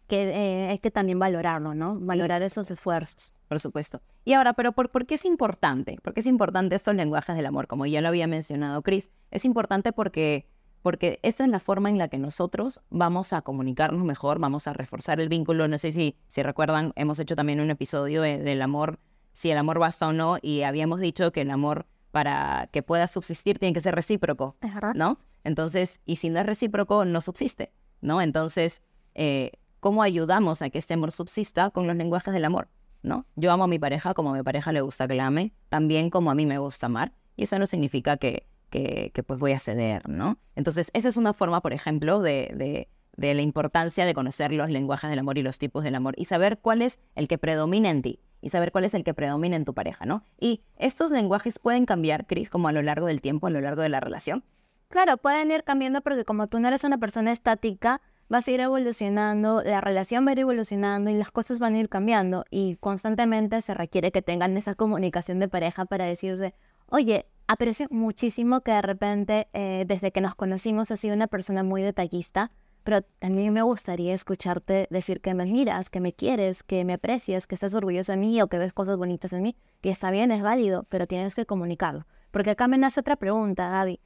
Que 0.07 0.31
eh, 0.31 0.69
hay 0.69 0.79
que 0.79 0.91
también 0.91 1.19
valorarlo, 1.19 1.75
¿no? 1.75 1.97
Valorar 2.01 2.43
esos 2.43 2.71
esfuerzos. 2.71 3.33
Por 3.49 3.61
supuesto. 3.61 4.01
Y 4.25 4.33
ahora, 4.33 4.55
pero 4.55 4.73
por, 4.73 4.91
¿por 4.91 5.07
qué 5.07 5.15
es 5.15 5.25
importante? 5.25 5.99
¿Por 6.03 6.15
qué 6.15 6.21
es 6.21 6.27
importante 6.27 6.75
estos 6.75 6.95
lenguajes 6.95 7.37
del 7.37 7.47
amor? 7.47 7.67
Como 7.67 7.87
ya 7.87 8.01
lo 8.01 8.09
había 8.09 8.27
mencionado 8.27 8.83
Chris, 8.83 9.11
es 9.31 9.45
importante 9.45 9.93
porque, 9.93 10.49
porque 10.83 11.21
esta 11.23 11.45
es 11.45 11.51
la 11.51 11.61
forma 11.61 11.91
en 11.91 11.99
la 11.99 12.09
que 12.09 12.19
nosotros 12.19 12.81
vamos 12.91 13.33
a 13.33 13.43
comunicarnos 13.43 14.05
mejor, 14.05 14.41
vamos 14.41 14.67
a 14.67 14.73
reforzar 14.73 15.21
el 15.21 15.29
vínculo. 15.29 15.69
No 15.69 15.79
sé 15.79 15.93
si, 15.93 16.17
si 16.27 16.43
recuerdan, 16.43 16.93
hemos 16.97 17.19
hecho 17.21 17.37
también 17.37 17.61
un 17.61 17.71
episodio 17.71 18.23
del 18.23 18.63
amor, 18.63 18.99
si 19.33 19.51
el 19.51 19.59
amor 19.59 19.79
basta 19.79 20.09
o 20.09 20.13
no, 20.13 20.39
y 20.43 20.63
habíamos 20.63 21.01
dicho 21.01 21.31
que 21.31 21.43
el 21.43 21.51
amor 21.51 21.87
para 22.11 22.69
que 22.73 22.83
pueda 22.83 23.07
subsistir 23.07 23.59
tiene 23.59 23.73
que 23.73 23.81
ser 23.81 23.95
recíproco, 23.95 24.57
¿no? 24.95 25.19
Entonces, 25.45 26.01
y 26.05 26.17
si 26.17 26.29
no 26.29 26.41
es 26.41 26.47
recíproco, 26.47 27.05
no 27.05 27.21
subsiste, 27.21 27.73
¿no? 28.01 28.21
Entonces, 28.21 28.83
eh, 29.15 29.53
¿cómo 29.81 30.03
ayudamos 30.03 30.63
a 30.63 30.71
que 30.71 30.79
este 30.79 30.95
amor 30.95 31.13
subsista 31.13 31.71
con 31.71 31.87
los 31.87 31.97
lenguajes 31.97 32.35
del 32.35 32.45
amor, 32.45 32.69
¿no? 33.03 33.27
Yo 33.37 33.53
amo 33.53 33.65
a 33.65 33.69
mi 33.69 33.79
pareja 33.79 34.15
como 34.15 34.31
a 34.31 34.37
mi 34.37 34.43
pareja 34.43 34.73
le 34.73 34.81
gusta 34.81 35.09
que 35.09 35.15
la 35.15 35.27
ame, 35.27 35.53
también 35.69 36.11
como 36.11 36.31
a 36.31 36.35
mí 36.35 36.47
me 36.47 36.59
gusta 36.59 36.87
amar, 36.87 37.13
y 37.37 37.45
eso 37.45 37.59
no 37.59 37.67
significa 37.67 38.17
que, 38.17 38.47
que, 38.69 39.13
que 39.15 39.23
pues 39.23 39.39
voy 39.39 39.53
a 39.53 39.59
ceder, 39.59 40.09
¿no? 40.09 40.39
Entonces, 40.57 40.91
esa 40.93 41.09
es 41.09 41.17
una 41.17 41.33
forma, 41.33 41.63
por 41.63 41.73
ejemplo, 41.73 42.21
de, 42.21 42.53
de, 42.55 42.89
de 43.17 43.35
la 43.35 43.43
importancia 43.43 44.05
de 44.05 44.15
conocer 44.15 44.53
los 44.53 44.69
lenguajes 44.69 45.09
del 45.09 45.19
amor 45.19 45.39
y 45.39 45.43
los 45.43 45.59
tipos 45.59 45.85
del 45.85 45.95
amor 45.95 46.15
y 46.19 46.27
saber 46.27 46.59
cuál 46.59 46.83
es 46.83 47.01
el 47.15 47.29
que 47.29 47.39
predomina 47.39 47.91
en 47.91 48.03
ti 48.03 48.21
y 48.41 48.51
saber 48.51 48.73
cuál 48.73 48.85
es 48.85 48.95
el 48.95 49.05
que 49.05 49.15
predomina 49.15 49.57
en 49.57 49.65
tu 49.65 49.75
pareja, 49.75 50.07
¿no? 50.07 50.25
Y 50.39 50.63
estos 50.77 51.11
lenguajes 51.11 51.59
pueden 51.59 51.87
cambiar, 51.87 52.27
Cris, 52.27 52.51
como 52.51 52.69
a 52.69 52.73
lo 52.73 52.83
largo 52.83 53.07
del 53.07 53.21
tiempo, 53.21 53.47
a 53.47 53.51
lo 53.51 53.61
largo 53.61 53.83
de 53.83 53.89
la 53.89 54.01
relación. 54.01 54.45
Claro, 54.89 55.19
pueden 55.19 55.51
ir 55.51 55.63
cambiando 55.63 56.01
porque 56.01 56.25
como 56.25 56.49
tú 56.49 56.59
no 56.59 56.69
eres 56.69 56.85
una 56.85 56.99
persona 56.99 57.31
estática, 57.31 58.01
vas 58.29 58.47
a 58.47 58.51
ir 58.51 58.61
evolucionando, 58.61 59.63
la 59.63 59.81
relación 59.81 60.25
va 60.25 60.31
a 60.31 60.33
ir 60.33 60.39
evolucionando 60.41 61.11
y 61.11 61.15
las 61.15 61.31
cosas 61.31 61.59
van 61.59 61.75
a 61.75 61.79
ir 61.79 61.89
cambiando 61.89 62.45
y 62.51 62.77
constantemente 62.77 63.61
se 63.61 63.75
requiere 63.75 64.13
que 64.13 64.23
tengan 64.23 64.57
esa 64.57 64.75
comunicación 64.75 65.41
de 65.41 65.49
pareja 65.49 65.85
para 65.85 66.07
decirse, 66.07 66.55
oye, 66.87 67.27
aprecio 67.49 67.89
muchísimo 67.91 68.61
que 68.61 68.71
de 68.71 68.83
repente 68.83 69.49
eh, 69.53 69.85
desde 69.87 70.13
que 70.13 70.21
nos 70.21 70.37
conocimos 70.37 70.91
has 70.93 71.01
sido 71.01 71.15
una 71.15 71.27
persona 71.27 71.65
muy 71.65 71.83
detallista, 71.83 72.53
pero 72.85 73.03
también 73.19 73.53
me 73.53 73.63
gustaría 73.63 74.15
escucharte 74.15 74.87
decir 74.91 75.21
que 75.21 75.35
me 75.35 75.47
miras, 75.47 75.91
que 75.91 76.01
me 76.01 76.13
quieres, 76.13 76.63
que 76.63 76.85
me 76.85 76.95
aprecias, 76.95 77.47
que 77.47 77.55
estás 77.55 77.75
orgulloso 77.75 78.13
de 78.13 78.19
mí 78.19 78.41
o 78.41 78.49
que 78.49 78.59
ves 78.59 78.73
cosas 78.73 78.97
bonitas 78.97 79.33
en 79.33 79.43
mí, 79.43 79.57
que 79.81 79.91
está 79.91 80.11
bien, 80.11 80.31
es 80.31 80.43
válido, 80.43 80.87
pero 80.89 81.07
tienes 81.07 81.35
que 81.35 81.47
comunicarlo. 81.47 82.07
Porque 82.31 82.51
acá 82.51 82.69
me 82.69 82.79
nace 82.79 83.01
otra 83.01 83.17
pregunta, 83.17 83.69
Gaby. 83.69 84.01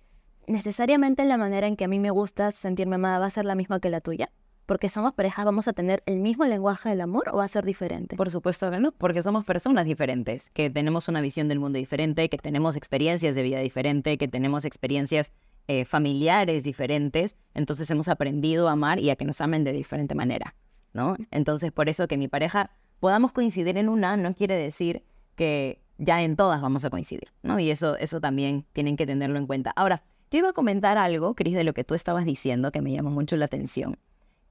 ¿Necesariamente 0.47 1.25
la 1.25 1.37
manera 1.37 1.67
en 1.67 1.77
que 1.77 1.85
a 1.85 1.89
mí 1.89 1.99
me 1.99 2.11
gusta 2.11 2.51
sentirme 2.51 2.97
amada 2.97 3.19
va 3.19 3.27
a 3.27 3.31
ser 3.31 3.45
la 3.45 3.55
misma 3.55 3.81
que 3.81 3.91
la 3.91 4.01
tuya? 4.01 4.31
porque 4.67 4.89
somos 4.89 5.13
pareja, 5.13 5.45
vamos 5.45 5.69
a 5.69 5.73
tener 5.73 6.03
el 6.07 6.21
mismo 6.21 6.45
lenguaje 6.47 6.89
del 6.89 7.01
amor 7.01 7.29
o 7.33 7.39
va 7.39 7.45
a 7.45 7.49
ser 7.49 7.65
diferente? 7.65 8.17
Por 8.17 8.31
supuesto 8.31 8.71
que 8.71 8.79
no, 8.79 8.93
porque 8.93 9.23
somos 9.23 9.45
personas 9.45 9.85
diferentes, 9.85 10.51
que 10.51 10.71
tenemos 10.71 11.09
una 11.09 11.21
visión 11.21 11.49
del 11.49 11.61
mundo 11.61 11.79
diferente, 11.79 12.29
que 12.29 12.39
tenemos 12.39 12.77
experiencias 12.77 13.35
de 13.35 13.43
vida 13.43 13.59
diferente, 13.61 14.17
que 14.17 14.29
tenemos 14.29 14.65
experiencias 14.65 15.33
eh, 15.69 15.85
familiares 15.85 16.63
diferentes, 16.63 17.37
entonces 17.55 17.91
hemos 17.91 18.09
aprendido 18.09 18.69
a 18.69 18.73
amar 18.73 18.99
y 18.99 19.11
a 19.11 19.17
que 19.17 19.25
nos 19.25 19.41
amen 19.41 19.65
de 19.65 19.73
diferente 19.73 20.15
manera, 20.15 20.55
¿no? 20.93 21.17
Entonces, 21.31 21.73
por 21.73 21.89
eso 21.89 22.07
que 22.09 22.17
mi 22.17 22.29
pareja 22.29 22.71
podamos 23.01 23.33
coincidir 23.33 23.77
en 23.79 23.89
una 23.89 24.17
no 24.17 24.35
quiere 24.35 24.57
decir 24.57 25.03
que 25.37 25.81
ya 25.99 26.23
en 26.23 26.37
todas 26.37 26.61
vamos 26.61 26.85
a 26.85 26.91
coincidir, 26.91 27.33
¿no? 27.43 27.59
Y 27.59 27.71
eso, 27.71 27.97
eso 27.97 28.21
también 28.21 28.67
tienen 28.73 28.97
que 28.97 29.07
tenerlo 29.07 29.39
en 29.39 29.47
cuenta. 29.47 29.73
Ahora, 29.77 30.03
yo 30.31 30.39
iba 30.39 30.51
a 30.51 30.53
comentar 30.53 30.99
algo, 30.99 31.35
Cris, 31.35 31.55
de 31.55 31.65
lo 31.65 31.75
que 31.75 31.85
tú 31.85 31.95
estabas 31.95 32.25
diciendo, 32.25 32.73
que 32.73 32.83
me 32.83 32.93
llamó 32.93 33.11
mucho 33.11 33.37
la 33.37 33.45
atención. 33.45 33.99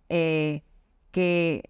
Eh, 0.10 0.63
que 1.12 1.70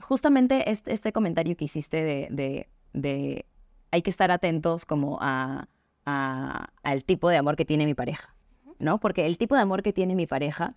justamente 0.00 0.70
este, 0.70 0.92
este, 0.92 1.12
comentario 1.12 1.56
que 1.56 1.64
hiciste 1.64 2.02
de, 2.30 2.68
de, 2.92 3.46
hay 3.90 4.02
que 4.02 4.10
estar 4.10 4.30
atentos 4.30 4.84
como 4.84 5.18
a, 5.20 5.68
al 6.04 7.04
tipo 7.04 7.28
de 7.28 7.36
amor 7.36 7.56
que 7.56 7.64
tiene 7.64 7.86
mi 7.86 7.94
pareja, 7.94 8.34
¿no? 8.80 8.98
Porque 8.98 9.26
el 9.26 9.38
tipo 9.38 9.54
de 9.54 9.60
amor 9.60 9.82
que 9.82 9.92
tiene 9.92 10.16
mi 10.16 10.26
pareja 10.26 10.74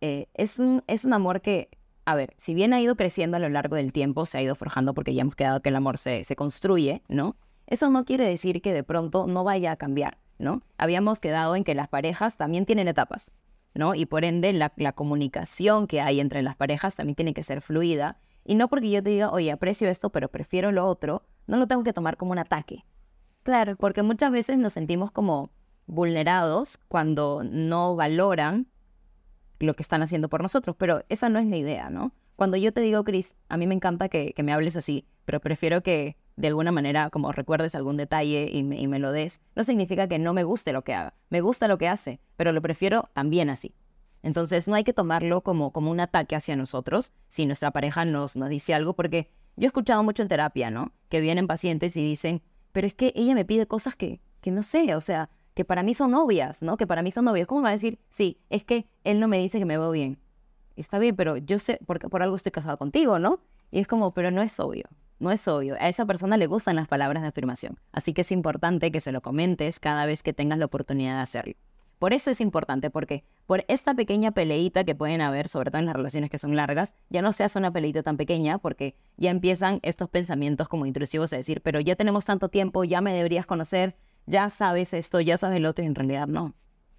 eh, 0.00 0.26
es, 0.34 0.58
un, 0.58 0.82
es 0.88 1.04
un 1.04 1.12
amor 1.12 1.40
que, 1.42 1.68
a 2.04 2.16
ver, 2.16 2.34
si 2.36 2.54
bien 2.54 2.72
ha 2.72 2.80
ido 2.80 2.96
creciendo 2.96 3.36
a 3.36 3.40
lo 3.40 3.48
largo 3.48 3.76
del 3.76 3.92
tiempo, 3.92 4.26
se 4.26 4.38
ha 4.38 4.42
ido 4.42 4.56
forjando 4.56 4.94
porque 4.94 5.14
ya 5.14 5.20
hemos 5.20 5.36
quedado 5.36 5.62
que 5.62 5.68
el 5.68 5.76
amor 5.76 5.98
se, 5.98 6.24
se 6.24 6.34
construye, 6.34 7.02
¿no? 7.08 7.36
Eso 7.66 7.88
no 7.90 8.04
quiere 8.04 8.24
decir 8.24 8.60
que 8.60 8.72
de 8.72 8.82
pronto 8.82 9.26
no 9.26 9.44
vaya 9.44 9.72
a 9.72 9.76
cambiar, 9.76 10.18
¿no? 10.38 10.62
Habíamos 10.78 11.20
quedado 11.20 11.54
en 11.54 11.62
que 11.62 11.74
las 11.74 11.88
parejas 11.88 12.36
también 12.36 12.66
tienen 12.66 12.88
etapas, 12.88 13.32
¿no? 13.74 13.94
Y 13.94 14.06
por 14.06 14.24
ende 14.24 14.52
la, 14.52 14.70
comunicación 14.92 15.86
que 15.86 16.00
hay 16.00 16.20
entre 16.20 16.42
las 16.42 16.56
parejas 16.56 16.96
también 16.96 17.14
tiene 17.14 17.34
que 17.34 17.42
ser 17.42 17.60
fluida. 17.60 18.18
Y 18.44 18.56
no 18.56 18.68
porque 18.68 18.90
yo 18.90 19.02
te 19.02 19.10
diga, 19.10 19.30
oye, 19.30 19.52
aprecio 19.52 19.88
esto, 19.88 20.10
pero 20.10 20.28
prefiero 20.28 20.72
lo 20.72 20.86
otro, 20.86 21.22
no 21.46 21.58
lo 21.58 21.68
tengo 21.68 21.84
que 21.84 21.92
tomar 21.92 22.16
como 22.16 22.32
un 22.32 22.38
ataque. 22.38 22.84
Claro, 23.44 23.76
porque 23.76 24.02
muchas 24.02 24.32
veces 24.32 24.58
nos 24.58 24.72
sentimos 24.72 25.12
como 25.12 25.50
vulnerados 25.92 26.78
cuando 26.88 27.42
no 27.44 27.94
valoran 27.94 28.66
lo 29.58 29.74
que 29.74 29.82
están 29.82 30.02
haciendo 30.02 30.28
por 30.28 30.42
nosotros, 30.42 30.74
pero 30.78 31.04
esa 31.08 31.28
no 31.28 31.38
es 31.38 31.46
la 31.46 31.56
idea, 31.56 31.90
¿no? 31.90 32.12
Cuando 32.34 32.56
yo 32.56 32.72
te 32.72 32.80
digo, 32.80 33.04
Chris, 33.04 33.36
a 33.48 33.56
mí 33.56 33.66
me 33.66 33.74
encanta 33.74 34.08
que, 34.08 34.34
me 34.42 34.52
hables 34.52 34.76
así, 34.76 35.06
pero 35.24 35.38
prefiero 35.40 35.82
que 35.82 36.16
de 36.36 36.48
alguna 36.48 36.72
manera 36.72 37.10
como 37.10 37.30
recuerdes 37.30 37.74
algún 37.74 37.98
detalle 37.98 38.48
y 38.50 38.62
me, 38.62 38.80
y 38.80 38.88
me, 38.88 38.98
lo 38.98 39.12
des, 39.12 39.40
no 39.54 39.64
significa 39.64 40.08
que 40.08 40.18
no 40.18 40.32
me 40.32 40.44
guste 40.44 40.72
lo 40.72 40.82
que 40.82 40.94
haga. 40.94 41.14
Me 41.28 41.42
gusta 41.42 41.68
lo 41.68 41.76
que 41.76 41.88
hace, 41.88 42.20
pero 42.36 42.52
lo 42.52 42.62
prefiero 42.62 43.10
también 43.12 43.50
así. 43.50 43.74
Entonces 44.22 44.66
no 44.68 44.74
hay 44.74 44.84
que 44.84 44.94
tomarlo 44.94 45.42
como, 45.42 45.72
como 45.72 45.90
un 45.90 46.00
ataque 46.00 46.36
hacia 46.36 46.56
nosotros 46.56 47.12
si 47.28 47.44
nuestra 47.44 47.70
pareja 47.70 48.06
nos, 48.06 48.34
nos 48.34 48.48
dice 48.48 48.72
algo, 48.72 48.94
porque 48.94 49.30
yo 49.56 49.64
he 49.64 49.66
escuchado 49.66 50.02
mucho 50.02 50.22
en 50.22 50.28
terapia, 50.28 50.70
¿no? 50.70 50.92
Que 51.10 51.20
vienen 51.20 51.46
pacientes 51.46 51.96
y 51.98 52.02
dicen, 52.02 52.42
pero 52.72 52.86
es 52.86 52.94
que 52.94 53.12
ella 53.14 53.34
me 53.34 53.44
pide 53.44 53.66
cosas 53.66 53.94
que, 53.94 54.20
que 54.40 54.50
no 54.50 54.62
sé, 54.62 54.94
o 54.94 55.00
sea, 55.00 55.28
que 55.54 55.64
para 55.64 55.82
mí 55.82 55.94
son 55.94 56.14
obvias, 56.14 56.62
¿no? 56.62 56.76
Que 56.76 56.86
para 56.86 57.02
mí 57.02 57.10
son 57.10 57.28
obvias. 57.28 57.46
¿Cómo 57.46 57.62
va 57.62 57.68
a 57.68 57.72
decir, 57.72 57.98
sí, 58.08 58.38
es 58.48 58.64
que 58.64 58.86
él 59.04 59.20
no 59.20 59.28
me 59.28 59.38
dice 59.38 59.58
que 59.58 59.64
me 59.64 59.78
veo 59.78 59.90
bien? 59.90 60.18
Está 60.76 60.98
bien, 60.98 61.14
pero 61.16 61.36
yo 61.36 61.58
sé, 61.58 61.78
porque 61.86 62.08
por 62.08 62.22
algo 62.22 62.36
estoy 62.36 62.52
casado 62.52 62.78
contigo, 62.78 63.18
¿no? 63.18 63.40
Y 63.70 63.80
es 63.80 63.86
como, 63.86 64.12
pero 64.12 64.30
no 64.30 64.42
es 64.42 64.58
obvio, 64.60 64.84
no 65.18 65.30
es 65.30 65.46
obvio. 65.48 65.74
A 65.74 65.88
esa 65.88 66.06
persona 66.06 66.36
le 66.36 66.46
gustan 66.46 66.76
las 66.76 66.88
palabras 66.88 67.22
de 67.22 67.28
afirmación. 67.28 67.78
Así 67.92 68.12
que 68.14 68.22
es 68.22 68.32
importante 68.32 68.90
que 68.90 69.00
se 69.00 69.12
lo 69.12 69.20
comentes 69.20 69.80
cada 69.80 70.06
vez 70.06 70.22
que 70.22 70.32
tengas 70.32 70.58
la 70.58 70.66
oportunidad 70.66 71.16
de 71.16 71.22
hacerlo. 71.22 71.54
Por 71.98 72.12
eso 72.12 72.32
es 72.32 72.40
importante, 72.40 72.90
porque 72.90 73.22
por 73.46 73.64
esta 73.68 73.94
pequeña 73.94 74.32
peleita 74.32 74.82
que 74.82 74.96
pueden 74.96 75.20
haber, 75.20 75.46
sobre 75.46 75.70
todo 75.70 75.78
en 75.78 75.86
las 75.86 75.94
relaciones 75.94 76.30
que 76.30 76.38
son 76.38 76.56
largas, 76.56 76.96
ya 77.10 77.22
no 77.22 77.32
se 77.32 77.44
hace 77.44 77.60
una 77.60 77.70
peleita 77.70 78.02
tan 78.02 78.16
pequeña, 78.16 78.58
porque 78.58 78.96
ya 79.16 79.30
empiezan 79.30 79.78
estos 79.82 80.08
pensamientos 80.08 80.68
como 80.68 80.84
intrusivos 80.84 81.30
de 81.30 81.36
decir, 81.36 81.60
pero 81.62 81.78
ya 81.78 81.94
tenemos 81.94 82.24
tanto 82.24 82.48
tiempo, 82.48 82.82
ya 82.82 83.00
me 83.00 83.14
deberías 83.14 83.46
conocer, 83.46 83.94
ya 84.26 84.50
sabes 84.50 84.94
esto, 84.94 85.20
ya 85.20 85.36
sabes 85.36 85.60
lo 85.60 85.70
otro, 85.70 85.84
y 85.84 85.88
en 85.88 85.94
realidad 85.94 86.26
no. 86.26 86.54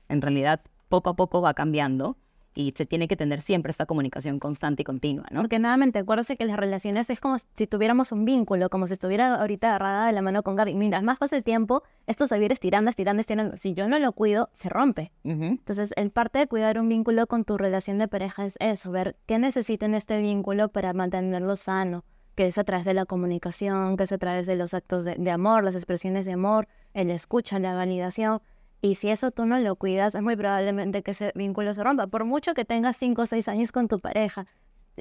En 0.09 0.21
realidad, 0.21 0.61
poco 0.89 1.11
a 1.11 1.15
poco 1.15 1.41
va 1.41 1.53
cambiando 1.53 2.17
y 2.55 2.73
se 2.75 2.85
tiene 2.85 3.07
que 3.07 3.15
tener 3.15 3.41
siempre 3.41 3.71
esta 3.71 3.85
comunicación 3.85 4.39
constante 4.39 4.83
y 4.83 4.85
continua, 4.85 5.25
¿no? 5.31 5.41
Porque 5.41 5.59
nuevamente, 5.59 5.99
acuérdese 5.99 6.37
que 6.37 6.45
las 6.45 6.57
relaciones 6.57 7.09
es 7.09 7.19
como 7.19 7.37
si 7.39 7.67
tuviéramos 7.67 8.11
un 8.11 8.25
vínculo, 8.25 8.69
como 8.69 8.87
si 8.87 8.93
estuviera 8.93 9.35
ahorita 9.35 9.69
agarrada 9.69 10.07
de 10.07 10.13
la 10.13 10.21
mano 10.21 10.43
con 10.43 10.55
Gaby. 10.55 10.75
Mientras 10.75 11.03
más 11.03 11.17
pasa 11.17 11.35
el 11.35 11.43
tiempo, 11.43 11.83
esto 12.05 12.27
se 12.27 12.43
ir 12.43 12.51
estirando, 12.51 12.89
estirando, 12.89 13.21
estirando. 13.21 13.57
Si 13.57 13.73
yo 13.73 13.87
no 13.87 13.97
lo 13.97 14.11
cuido, 14.11 14.49
se 14.53 14.69
rompe. 14.69 15.11
Entonces, 15.23 15.93
el 15.95 16.11
parte 16.11 16.39
de 16.39 16.47
cuidar 16.47 16.79
un 16.79 16.89
vínculo 16.89 17.25
con 17.27 17.43
tu 17.43 17.57
relación 17.57 17.97
de 17.97 18.07
pareja 18.07 18.45
es 18.45 18.57
eso, 18.59 18.91
ver 18.91 19.17
qué 19.25 19.39
necesita 19.39 19.85
en 19.85 19.95
este 19.95 20.21
vínculo 20.21 20.69
para 20.69 20.93
mantenerlo 20.93 21.55
sano, 21.55 22.03
que 22.35 22.45
es 22.45 22.57
a 22.57 22.63
través 22.63 22.85
de 22.85 22.93
la 22.93 23.05
comunicación, 23.05 23.97
que 23.97 24.03
es 24.03 24.11
a 24.11 24.17
través 24.17 24.47
de 24.47 24.55
los 24.55 24.73
actos 24.73 25.05
de, 25.05 25.15
de 25.15 25.31
amor, 25.31 25.63
las 25.63 25.75
expresiones 25.75 26.25
de 26.25 26.33
amor, 26.33 26.67
el 26.93 27.09
escucha, 27.11 27.59
la 27.59 27.73
validación. 27.75 28.41
Y 28.81 28.95
si 28.95 29.09
eso 29.09 29.31
tú 29.31 29.45
no 29.45 29.59
lo 29.59 29.75
cuidas, 29.75 30.15
es 30.15 30.21
muy 30.21 30.35
probablemente 30.35 31.03
que 31.03 31.11
ese 31.11 31.31
vínculo 31.35 31.73
se 31.73 31.83
rompa, 31.83 32.07
por 32.07 32.25
mucho 32.25 32.53
que 32.53 32.65
tengas 32.65 32.97
5 32.97 33.21
o 33.21 33.25
6 33.25 33.47
años 33.47 33.71
con 33.71 33.87
tu 33.87 33.99
pareja. 33.99 34.45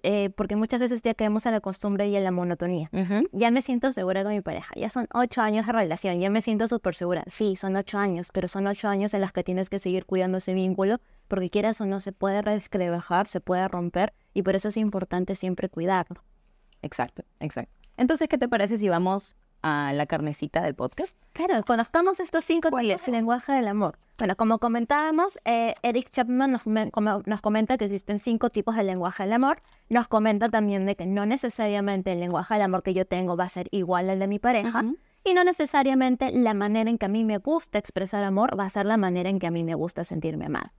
Eh, 0.03 0.31
porque 0.31 0.57
muchas 0.57 0.81
veces 0.81 1.03
ya 1.03 1.15
caemos 1.15 1.47
a 1.47 1.51
la 1.51 1.61
costumbre 1.61 2.09
y 2.09 2.17
a 2.17 2.21
la 2.21 2.31
monotonía. 2.31 2.89
Ya 3.33 3.51
me 3.51 3.61
siento 3.61 3.93
segura 3.93 4.23
con 4.23 4.33
mi 4.33 4.41
pareja. 4.41 4.73
Ya 4.75 4.89
son 4.89 5.07
8 5.13 5.43
años 5.43 5.67
de 5.67 5.73
relación, 5.73 6.19
ya 6.19 6.31
me 6.31 6.41
siento 6.41 6.67
súper 6.67 6.95
segura. 6.95 7.25
Sí, 7.27 7.57
son 7.57 7.77
8 7.77 7.99
años, 7.99 8.31
pero 8.33 8.49
son 8.49 8.67
8 8.67 8.89
años 8.89 9.13
en 9.15 9.21
los 9.21 9.33
que 9.33 9.45
tienes 9.45 9.69
que 9.69 9.79
seguir 9.79 10.07
cuidando 10.07 10.39
ese 10.39 10.55
vínculo, 10.55 10.99
porque 11.29 11.51
quieras 11.51 11.81
o 11.81 11.87
no, 11.87 12.01
se 12.01 12.13
puede 12.13 12.41
rebajar, 12.71 13.27
se 13.27 13.41
puede 13.41 13.69
romper, 13.69 14.15
y 14.33 14.43
por 14.43 14.55
eso 14.55 14.69
es 14.69 14.77
importante 14.77 15.35
siempre 15.35 15.69
cuidarlo. 15.69 16.23
Exacto, 16.83 17.23
exacto. 17.41 17.73
Entonces, 17.97 18.29
¿qué 18.29 18.39
te 18.39 18.49
parece 18.49 18.77
si 18.77 18.89
vamos 18.89 19.37
a 19.63 19.93
la 19.95 20.07
carnecita 20.07 20.61
del 20.61 20.75
podcast. 20.75 21.17
Claro, 21.33 21.63
conozcamos 21.65 22.21
estos 22.21 22.45
cinco 22.45 22.69
tipos 22.69 23.07
de 23.07 23.13
lenguaje 23.13 23.53
del 23.53 23.69
amor. 23.69 23.99
Bueno, 24.19 24.37
como 24.37 24.59
comentábamos, 24.59 25.39
eh, 25.45 25.75
Eric 25.83 26.11
Chapman 26.11 26.53
nos, 26.53 26.67
nos, 26.67 27.41
comenta 27.41 27.79
que 27.79 27.87
existen 27.87 28.19
cinco 28.19 28.51
tipos 28.51 28.77
de 28.77 28.85
lenguaje 28.85 29.23
del 29.23 29.33
amor. 29.33 29.63
Nos 29.89 30.09
comenta 30.09 30.49
también 30.49 30.85
de 30.85 30.97
que 30.97 31.07
no 31.07 31.27
necesariamente 31.27 32.13
el 32.13 32.21
lenguaje 32.21 32.55
del 32.55 32.65
amor 32.65 32.83
que 32.83 32.95
yo 32.95 33.07
tengo 33.07 33.37
va 33.37 33.45
a 33.45 33.49
ser 33.49 33.69
igual 33.71 34.11
al 34.11 34.19
de 34.19 34.27
mi 34.27 34.39
pareja. 34.39 34.85
Y 35.25 35.35
no 35.35 35.45
necesariamente 35.45 36.33
la 36.33 36.55
manera 36.55 36.91
en 36.91 36.99
que 36.99 37.07
a 37.07 37.09
mí 37.09 37.25
me 37.25 37.39
gusta 37.39 37.79
expresar 37.79 38.25
amor 38.25 38.59
va 38.59 38.65
a 38.65 38.71
ser 38.71 38.87
la 38.87 38.97
manera 38.97 39.31
en 39.31 39.39
que 39.39 39.47
a 39.47 39.53
mí 39.53 39.63
me 39.65 39.75
gusta 39.75 40.05
sentirme 40.05 40.47
amada. 40.47 40.73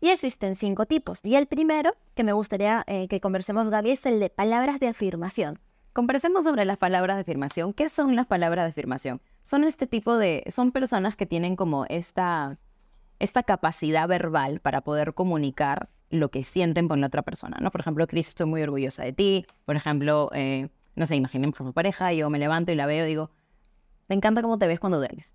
Y 0.00 0.10
existen 0.10 0.54
cinco 0.54 0.86
tipos. 0.86 1.20
Y 1.24 1.34
el 1.34 1.46
primero 1.46 1.96
que 2.14 2.22
me 2.22 2.32
gustaría 2.32 2.84
eh, 2.86 3.08
que 3.08 3.20
conversemos, 3.20 3.68
Gaby, 3.68 3.90
es 3.90 4.06
el 4.06 4.20
de 4.20 4.30
palabras 4.30 4.78
de 4.78 4.88
afirmación. 4.88 5.58
Conversemos 5.92 6.44
sobre 6.44 6.64
las 6.64 6.78
palabras 6.78 7.16
de 7.16 7.22
afirmación. 7.22 7.72
¿Qué 7.72 7.88
son 7.88 8.14
las 8.14 8.26
palabras 8.26 8.64
de 8.64 8.70
afirmación? 8.70 9.20
Son 9.42 9.64
este 9.64 9.88
tipo 9.88 10.16
de, 10.16 10.44
son 10.48 10.70
personas 10.70 11.16
que 11.16 11.26
tienen 11.26 11.56
como 11.56 11.84
esta, 11.88 12.58
esta 13.18 13.42
capacidad 13.42 14.06
verbal 14.06 14.60
para 14.60 14.82
poder 14.82 15.14
comunicar 15.14 15.88
lo 16.10 16.30
que 16.30 16.44
sienten 16.44 16.86
con 16.86 17.00
la 17.00 17.08
otra 17.08 17.22
persona, 17.22 17.58
¿no? 17.60 17.72
Por 17.72 17.80
ejemplo, 17.80 18.06
Cris, 18.06 18.28
estoy 18.28 18.46
muy 18.46 18.62
orgullosa 18.62 19.02
de 19.02 19.12
ti. 19.12 19.46
Por 19.64 19.74
ejemplo, 19.74 20.30
eh, 20.32 20.68
no 20.94 21.06
sé, 21.06 21.16
imaginemos 21.16 21.56
su 21.56 21.72
pareja, 21.72 22.12
yo 22.12 22.30
me 22.30 22.38
levanto 22.38 22.70
y 22.70 22.76
la 22.76 22.86
veo 22.86 23.04
y 23.04 23.08
digo, 23.08 23.30
me 24.08 24.14
encanta 24.14 24.42
cómo 24.42 24.58
te 24.58 24.68
ves 24.68 24.78
cuando 24.78 24.98
duermes. 24.98 25.34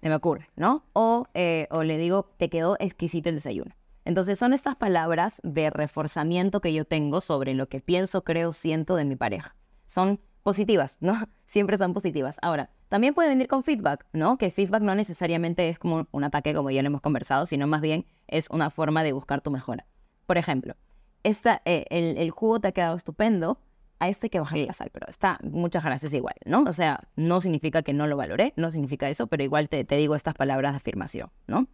Se 0.00 0.08
me 0.08 0.14
ocurre, 0.16 0.50
¿no? 0.56 0.84
O, 0.94 1.26
eh, 1.34 1.68
o 1.70 1.84
le 1.84 1.96
digo, 1.98 2.32
te 2.36 2.50
quedó 2.50 2.76
exquisito 2.80 3.28
el 3.28 3.36
desayuno. 3.36 3.74
Entonces 4.04 4.38
son 4.38 4.52
estas 4.52 4.76
palabras 4.76 5.40
de 5.42 5.70
reforzamiento 5.70 6.60
que 6.60 6.72
yo 6.72 6.84
tengo 6.84 7.20
sobre 7.20 7.54
lo 7.54 7.68
que 7.68 7.80
pienso, 7.80 8.24
creo, 8.24 8.52
siento 8.52 8.96
de 8.96 9.04
mi 9.04 9.16
pareja 9.16 9.54
son 9.90 10.20
positivas, 10.42 10.98
¿no? 11.00 11.14
Siempre 11.46 11.76
son 11.76 11.92
positivas. 11.92 12.38
Ahora, 12.42 12.70
también 12.88 13.12
puede 13.12 13.28
venir 13.28 13.48
con 13.48 13.64
feedback, 13.64 14.06
¿no? 14.12 14.38
Que 14.38 14.50
feedback 14.50 14.82
no 14.82 14.94
necesariamente 14.94 15.68
es 15.68 15.78
como 15.78 16.06
un 16.12 16.24
ataque 16.24 16.54
como 16.54 16.70
ya 16.70 16.82
lo 16.82 16.86
hemos 16.86 17.00
conversado, 17.00 17.44
sino 17.44 17.66
más 17.66 17.80
bien 17.80 18.06
es 18.28 18.48
una 18.50 18.70
forma 18.70 19.02
de 19.02 19.12
buscar 19.12 19.40
tu 19.40 19.50
mejora. 19.50 19.86
Por 20.26 20.38
ejemplo, 20.38 20.76
esta, 21.24 21.60
eh, 21.64 21.86
el, 21.90 22.30
jugo 22.30 22.60
te 22.60 22.68
ha 22.68 22.72
quedado 22.72 22.96
estupendo, 22.96 23.58
a 23.98 24.08
este 24.08 24.26
hay 24.26 24.30
que 24.30 24.40
bajarle 24.40 24.66
la 24.66 24.72
sal, 24.72 24.90
pero 24.92 25.06
está, 25.08 25.38
muchas 25.42 25.84
gracias 25.84 26.14
igual, 26.14 26.36
¿no? 26.46 26.62
O 26.62 26.72
sea, 26.72 27.00
no 27.16 27.40
significa 27.40 27.82
que 27.82 27.92
no 27.92 28.06
lo 28.06 28.16
valoré, 28.16 28.54
no 28.56 28.70
significa 28.70 29.10
eso, 29.10 29.26
pero 29.26 29.42
igual 29.42 29.68
te, 29.68 29.84
te 29.84 29.96
digo 29.96 30.14
estas 30.14 30.34
palabras 30.34 30.72
de 30.72 30.76
afirmación, 30.78 31.30
¿no? 31.46 31.66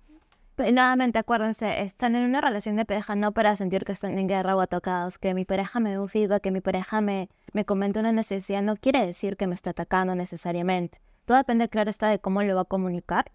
Nuevamente, 0.58 1.18
acuérdense, 1.18 1.82
están 1.82 2.14
en 2.16 2.24
una 2.24 2.40
relación 2.40 2.76
de 2.76 2.84
pareja 2.84 3.14
no 3.16 3.32
para 3.32 3.56
sentir 3.56 3.84
que 3.84 3.92
están 3.92 4.18
en 4.18 4.26
guerra 4.26 4.56
o 4.56 4.60
atacados, 4.60 5.18
que 5.18 5.34
mi 5.34 5.44
pareja 5.44 5.80
me 5.80 5.90
dé 5.90 5.98
un 5.98 6.08
feedback, 6.08 6.42
que 6.42 6.50
mi 6.50 6.60
pareja 6.60 7.00
me, 7.00 7.28
me 7.52 7.64
comente 7.64 8.00
una 8.00 8.12
necesidad, 8.12 8.62
no 8.62 8.76
quiere 8.76 9.04
decir 9.04 9.36
que 9.36 9.46
me 9.46 9.54
esté 9.54 9.70
atacando 9.70 10.14
necesariamente. 10.14 11.00
Todo 11.24 11.38
depende, 11.38 11.68
claro 11.68 11.90
está, 11.90 12.08
de 12.08 12.20
cómo 12.20 12.42
lo 12.42 12.54
va 12.54 12.62
a 12.62 12.64
comunicar. 12.66 13.32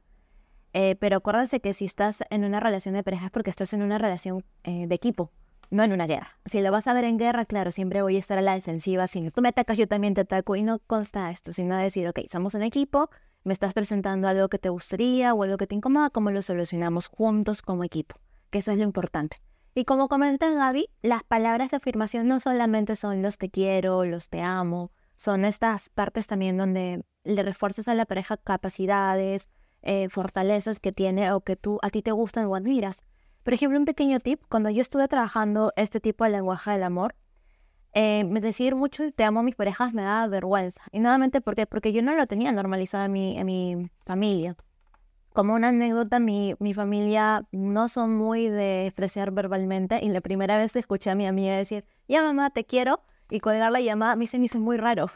Eh, 0.74 0.96
pero 0.96 1.18
acuérdense 1.18 1.60
que 1.60 1.74
si 1.74 1.86
estás 1.86 2.24
en 2.30 2.46
una 2.46 2.60
relación 2.60 2.96
de 2.96 3.04
pareja 3.04 3.26
es 3.26 3.32
porque 3.32 3.50
estás 3.50 3.74
en 3.74 3.82
una 3.82 3.98
relación 3.98 4.46
eh, 4.64 4.88
de 4.88 4.96
equipo, 4.96 5.32
no 5.70 5.84
en 5.84 5.92
una 5.92 6.08
guerra. 6.08 6.38
Si 6.46 6.62
lo 6.62 6.72
vas 6.72 6.88
a 6.88 6.94
ver 6.94 7.04
en 7.04 7.18
guerra, 7.18 7.46
claro, 7.46 7.72
siempre 7.72 8.02
voy 8.02 8.16
a 8.16 8.20
estar 8.20 8.38
a 8.38 8.42
la 8.42 8.56
defensiva. 8.56 9.08
Si 9.08 9.30
tú 9.32 9.42
me 9.42 9.50
atacas, 9.50 9.78
yo 9.78 9.88
también 9.88 10.14
te 10.14 10.22
ataco. 10.22 10.56
Y 10.56 10.64
no 10.64 10.80
consta 10.80 11.30
esto, 11.32 11.52
sino 11.52 11.76
decir, 11.76 12.08
ok, 12.08 12.20
somos 12.30 12.54
un 12.54 12.62
equipo, 12.62 13.10
me 13.44 13.54
estás 13.54 13.74
presentando 13.74 14.28
algo 14.28 14.50
que 14.50 14.60
te 14.60 14.70
gustaría 14.70 15.34
o 15.34 15.44
algo 15.44 15.58
que 15.58 15.68
te 15.68 15.76
incomoda, 15.76 16.10
cómo 16.10 16.32
lo 16.32 16.42
solucionamos 16.42 17.08
juntos 17.08 17.62
como 17.62 17.84
equipo, 17.84 18.16
que 18.50 18.60
eso 18.60 18.72
es 18.72 18.78
lo 18.78 18.84
importante. 18.84 19.42
Y 19.74 19.86
como 19.86 20.10
comenta 20.10 20.50
Gaby, 20.50 20.90
las 21.02 21.24
palabras 21.24 21.72
de 21.72 21.78
afirmación 21.78 22.28
no 22.28 22.40
solamente 22.40 22.96
son 22.96 23.22
los 23.22 23.38
te 23.38 23.50
quiero, 23.50 24.04
los 24.06 24.30
te 24.30 24.42
amo, 24.42 24.92
son 25.16 25.46
estas 25.46 25.90
partes 25.90 26.28
también 26.28 26.58
donde 26.58 27.06
le 27.24 27.44
refuerzas 27.44 27.88
a 27.88 27.94
la 27.94 28.06
pareja 28.06 28.38
capacidades, 28.38 29.50
eh, 29.82 30.10
fortalezas 30.10 30.80
que 30.80 30.92
tiene 30.92 31.32
o 31.32 31.42
que 31.42 31.56
tú 31.56 31.80
a 31.82 31.90
ti 31.90 32.02
te 32.02 32.12
gustan 32.12 32.48
o 32.48 32.56
admiras. 32.56 33.04
Por 33.44 33.54
ejemplo, 33.54 33.80
un 33.80 33.86
pequeño 33.86 34.20
tip, 34.20 34.42
cuando 34.50 34.70
yo 34.70 34.82
estuve 34.82 35.08
trabajando 35.08 35.74
este 35.76 36.00
tipo 36.00 36.24
de 36.24 36.32
lenguaje 36.32 36.72
del 36.72 36.84
amor, 36.84 37.16
eh, 37.94 38.26
decir 38.42 38.76
mucho 38.76 39.12
te 39.12 39.24
amo 39.24 39.42
a 39.42 39.44
mis 39.44 39.56
parejas 39.56 39.94
me 39.94 40.04
da 40.04 40.28
vergüenza. 40.28 40.82
Y 40.92 41.00
nuevamente, 41.00 41.42
¿por 41.42 41.56
qué? 41.56 41.66
Porque 41.66 41.94
yo 41.94 42.02
no 42.02 42.16
lo 42.16 42.28
tenía 42.28 42.52
normalizado 42.52 43.06
en 43.06 43.12
mi, 43.12 43.38
en 43.38 43.46
mi 43.46 43.92
familia. 44.06 44.56
Como 45.34 45.54
una 45.54 45.70
anécdota, 45.70 46.20
mi, 46.20 46.56
mi 46.60 46.74
familia 46.74 47.48
no 47.52 47.88
son 47.88 48.18
muy 48.18 48.50
de 48.50 48.88
expresar 48.88 49.32
verbalmente 49.32 50.00
y 50.04 50.10
la 50.10 50.22
primera 50.22 50.58
vez 50.58 50.76
escuché 50.76 51.10
a 51.10 51.16
mi 51.16 51.26
amiga 51.26 51.56
decir, 51.56 51.86
ya 52.08 52.22
mamá, 52.22 52.50
te 52.50 52.66
quiero, 52.66 53.02
y 53.32 53.40
colgar 53.40 53.72
la 53.72 53.80
llamada, 53.80 54.16
me 54.16 54.26
hizo 54.26 54.60
muy 54.60 54.78
raro. 54.78 55.10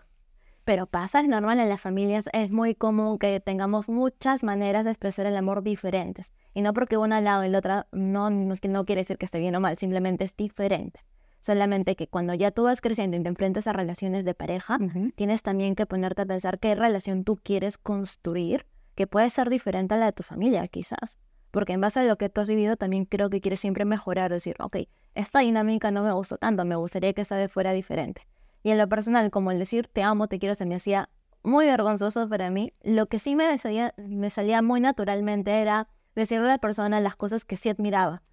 Pero 0.63 0.87
pasa, 0.87 1.19
es 1.19 1.27
normal 1.27 1.59
en 1.59 1.69
las 1.69 1.81
familias, 1.81 2.27
es 2.33 2.49
muy 2.49 2.73
común 2.73 3.19
que 3.19 3.39
tengamos 3.39 3.87
muchas 3.87 4.43
maneras 4.43 4.83
de 4.83 4.91
expresar 4.91 5.27
el 5.27 5.35
amor 5.37 5.61
diferentes. 5.61 6.33
Y 6.55 6.61
no 6.63 6.73
porque 6.73 6.97
una 6.97 7.17
al 7.17 7.25
lado 7.25 7.43
la 7.47 7.57
otra 7.59 7.87
no, 7.91 8.31
no, 8.31 8.55
no 8.61 8.85
quiere 8.85 9.01
decir 9.01 9.17
que 9.17 9.25
esté 9.25 9.39
bien 9.39 9.55
o 9.55 9.59
mal, 9.59 9.77
simplemente 9.77 10.23
es 10.23 10.35
diferente. 10.35 11.01
Solamente 11.45 11.95
que 11.95 12.07
cuando 12.07 12.33
ya 12.33 12.49
tú 12.49 12.63
vas 12.63 12.81
creciendo 12.81 13.17
y 13.17 13.21
te 13.21 13.29
enfrentas 13.29 13.67
a 13.67 13.71
relaciones 13.71 14.25
de 14.25 14.33
pareja, 14.33 14.79
tienes 15.13 15.43
también 15.43 15.75
que 15.75 15.85
ponerte 15.85 16.23
a 16.23 16.25
pensar 16.25 16.57
qué 16.57 16.73
relación 16.73 17.23
tú 17.23 17.35
quieres 17.37 17.77
construir, 17.77 18.65
que 18.95 19.05
puede 19.05 19.29
ser 19.29 19.51
diferente 19.51 19.93
a 19.93 19.97
la 19.97 20.07
de 20.07 20.13
tu 20.13 20.23
familia, 20.23 20.67
quizás. 20.67 21.19
Porque 21.51 21.73
en 21.73 21.81
base 21.81 21.99
a 21.99 22.03
lo 22.03 22.17
que 22.17 22.29
tú 22.29 22.41
has 22.41 22.47
vivido, 22.47 22.77
también 22.77 23.05
creo 23.05 23.29
que 23.29 23.41
quieres 23.41 23.59
siempre 23.59 23.85
mejorar, 23.85 24.31
decir, 24.31 24.55
ok, 24.59 24.77
esta 25.13 25.41
dinámica 25.41 25.91
no 25.91 26.01
me 26.01 26.11
gustó 26.13 26.39
tanto, 26.39 26.65
me 26.65 26.77
gustaría 26.77 27.13
que 27.13 27.21
esta 27.21 27.37
vez 27.37 27.51
fuera 27.51 27.73
diferente. 27.73 28.25
Y 28.63 28.71
en 28.71 28.79
lo 28.79 28.89
personal, 28.89 29.29
como 29.29 29.51
el 29.51 29.59
decir 29.59 29.87
te 29.87 30.01
amo, 30.01 30.27
te 30.27 30.39
quiero, 30.39 30.55
se 30.55 30.65
me 30.65 30.73
hacía 30.73 31.09
muy 31.43 31.67
vergonzoso 31.67 32.27
para 32.27 32.49
mí. 32.49 32.73
Lo 32.81 33.05
que 33.05 33.19
sí 33.19 33.35
me 33.35 33.55
salía, 33.59 33.93
me 33.97 34.31
salía 34.31 34.63
muy 34.63 34.81
naturalmente 34.81 35.61
era 35.61 35.89
decirle 36.15 36.47
a 36.47 36.53
la 36.53 36.57
persona 36.57 36.99
las 37.01 37.15
cosas 37.15 37.45
que 37.45 37.55
sí 37.55 37.69
admiraba 37.69 38.23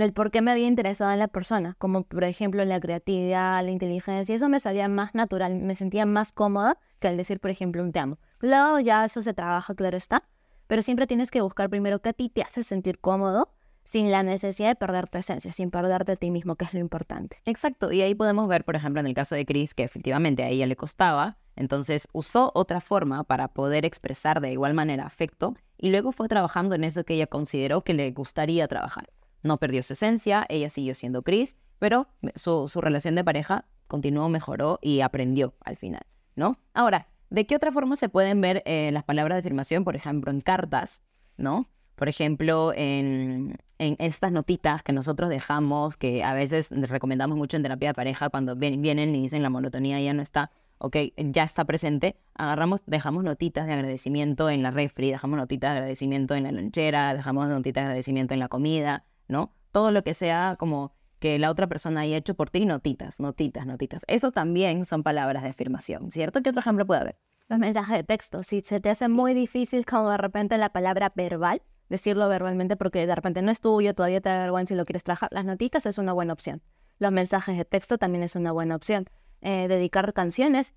del 0.00 0.12
por 0.12 0.30
qué 0.30 0.42
me 0.42 0.50
había 0.50 0.66
interesado 0.66 1.12
en 1.12 1.18
la 1.18 1.28
persona, 1.28 1.76
como 1.78 2.04
por 2.04 2.24
ejemplo 2.24 2.64
la 2.64 2.80
creatividad, 2.80 3.64
la 3.64 3.70
inteligencia, 3.70 4.34
eso 4.34 4.48
me 4.48 4.60
salía 4.60 4.88
más 4.88 5.14
natural, 5.14 5.54
me 5.56 5.74
sentía 5.76 6.06
más 6.06 6.32
cómoda 6.32 6.78
que 6.98 7.08
al 7.08 7.16
decir, 7.16 7.40
por 7.40 7.50
ejemplo, 7.50 7.82
un 7.82 7.92
te 7.92 8.00
amo. 8.00 8.18
Claro, 8.38 8.80
ya 8.80 9.04
eso 9.04 9.22
se 9.22 9.34
trabaja, 9.34 9.74
claro 9.74 9.96
está, 9.96 10.24
pero 10.66 10.82
siempre 10.82 11.06
tienes 11.06 11.30
que 11.30 11.40
buscar 11.40 11.70
primero 11.70 12.00
qué 12.00 12.10
a 12.10 12.12
ti 12.12 12.28
te 12.28 12.42
hace 12.42 12.62
sentir 12.62 12.98
cómodo 12.98 13.52
sin 13.84 14.10
la 14.10 14.22
necesidad 14.22 14.68
de 14.68 14.76
perder 14.76 15.08
tu 15.08 15.18
esencia, 15.18 15.52
sin 15.52 15.70
perderte 15.70 16.12
a 16.12 16.16
ti 16.16 16.30
mismo, 16.30 16.56
que 16.56 16.64
es 16.64 16.74
lo 16.74 16.80
importante. 16.80 17.38
Exacto, 17.44 17.90
y 17.90 18.02
ahí 18.02 18.14
podemos 18.14 18.46
ver, 18.46 18.64
por 18.64 18.76
ejemplo, 18.76 19.00
en 19.00 19.06
el 19.06 19.14
caso 19.14 19.34
de 19.34 19.44
Chris, 19.46 19.74
que 19.74 19.82
efectivamente 19.82 20.44
a 20.44 20.48
ella 20.48 20.66
le 20.66 20.76
costaba, 20.76 21.38
entonces 21.56 22.08
usó 22.12 22.52
otra 22.54 22.80
forma 22.80 23.24
para 23.24 23.48
poder 23.48 23.84
expresar 23.84 24.40
de 24.40 24.52
igual 24.52 24.74
manera 24.74 25.04
afecto 25.04 25.56
y 25.76 25.90
luego 25.90 26.12
fue 26.12 26.28
trabajando 26.28 26.74
en 26.74 26.84
eso 26.84 27.04
que 27.04 27.14
ella 27.14 27.26
consideró 27.26 27.82
que 27.82 27.94
le 27.94 28.10
gustaría 28.12 28.68
trabajar. 28.68 29.08
No 29.42 29.58
perdió 29.58 29.82
su 29.82 29.94
esencia, 29.94 30.46
ella 30.48 30.68
siguió 30.68 30.94
siendo 30.94 31.22
Chris, 31.22 31.56
pero 31.78 32.08
su, 32.34 32.68
relación 32.80 33.14
de 33.14 33.24
pareja 33.24 33.66
continuó, 33.88 34.28
mejoró 34.28 34.78
y 34.82 35.00
aprendió 35.00 35.54
al 35.64 35.76
final, 35.76 36.02
¿no? 36.36 36.58
Ahora, 36.74 37.08
¿de 37.30 37.46
qué 37.46 37.56
otra 37.56 37.72
forma 37.72 37.96
se 37.96 38.08
pueden 38.08 38.40
ver 38.40 38.62
eh, 38.66 38.90
las 38.92 39.04
palabras 39.04 39.36
de 39.36 39.40
afirmación? 39.40 39.84
Por 39.84 39.96
ejemplo, 39.96 40.30
en 40.30 40.40
cartas, 40.42 41.02
¿no? 41.36 41.68
Por 42.00 42.08
ejemplo, 42.08 42.72
en, 42.74 43.58
estas 43.78 44.32
notitas 44.32 44.82
que 44.82 44.92
nosotros 44.92 45.28
dejamos, 45.28 45.98
que 45.98 46.24
a 46.24 46.32
veces 46.32 46.70
recomendamos 46.70 47.36
mucho 47.36 47.58
en 47.58 47.62
terapia 47.62 47.90
de 47.90 47.94
pareja, 47.94 48.30
cuando 48.30 48.56
vienen 48.56 49.14
y 49.14 49.20
dicen 49.22 49.42
la 49.42 49.50
monotonía 49.50 50.00
ya 50.00 50.14
no 50.14 50.22
está, 50.22 50.50
ok, 50.78 50.96
ya 51.16 51.44
está 51.44 51.66
presente, 51.66 52.16
agarramos, 52.34 52.82
dejamos 52.86 53.22
notitas 53.22 53.66
de 53.66 53.74
agradecimiento 53.74 54.48
en 54.48 54.62
la 54.62 54.70
refri, 54.70 55.10
dejamos 55.10 55.38
notitas 55.38 55.72
de 55.72 55.78
agradecimiento 55.78 56.34
en 56.34 56.44
la 56.44 56.52
lonchera, 56.52 57.14
dejamos 57.14 57.48
notitas 57.48 57.84
de 57.84 57.88
agradecimiento 57.88 58.32
en 58.32 58.40
la 58.40 58.48
comida, 58.48 59.04
¿no? 59.30 59.52
Todo 59.72 59.90
lo 59.90 60.02
que 60.02 60.14
sea 60.14 60.56
como 60.58 60.92
que 61.18 61.38
la 61.38 61.50
otra 61.50 61.66
persona 61.66 62.00
haya 62.00 62.16
hecho 62.16 62.34
por 62.34 62.50
ti, 62.50 62.64
notitas, 62.64 63.20
notitas, 63.20 63.66
notitas. 63.66 64.02
Eso 64.08 64.32
también 64.32 64.86
son 64.86 65.02
palabras 65.02 65.42
de 65.42 65.50
afirmación, 65.50 66.10
¿cierto? 66.10 66.42
¿Qué 66.42 66.50
otro 66.50 66.60
ejemplo 66.60 66.86
puede 66.86 67.00
haber? 67.00 67.18
Los 67.48 67.58
mensajes 67.58 67.96
de 67.96 68.04
texto. 68.04 68.42
Si 68.42 68.62
se 68.62 68.80
te 68.80 68.90
hace 68.90 69.08
muy 69.08 69.34
difícil 69.34 69.84
como 69.84 70.10
de 70.10 70.16
repente 70.16 70.56
la 70.56 70.72
palabra 70.72 71.12
verbal, 71.14 71.62
decirlo 71.88 72.28
verbalmente 72.28 72.76
porque 72.76 73.06
de 73.06 73.14
repente 73.14 73.42
no 73.42 73.50
es 73.50 73.60
tuyo, 73.60 73.94
todavía 73.94 74.20
te 74.20 74.30
da 74.30 74.38
vergüenza 74.38 74.74
y 74.74 74.76
lo 74.76 74.86
quieres 74.86 75.04
trabajar, 75.04 75.28
las 75.32 75.44
notitas 75.44 75.84
es 75.86 75.98
una 75.98 76.12
buena 76.12 76.32
opción. 76.32 76.62
Los 76.98 77.12
mensajes 77.12 77.56
de 77.56 77.64
texto 77.64 77.98
también 77.98 78.22
es 78.22 78.36
una 78.36 78.52
buena 78.52 78.76
opción. 78.76 79.06
Eh, 79.42 79.68
dedicar 79.68 80.12
canciones 80.12 80.74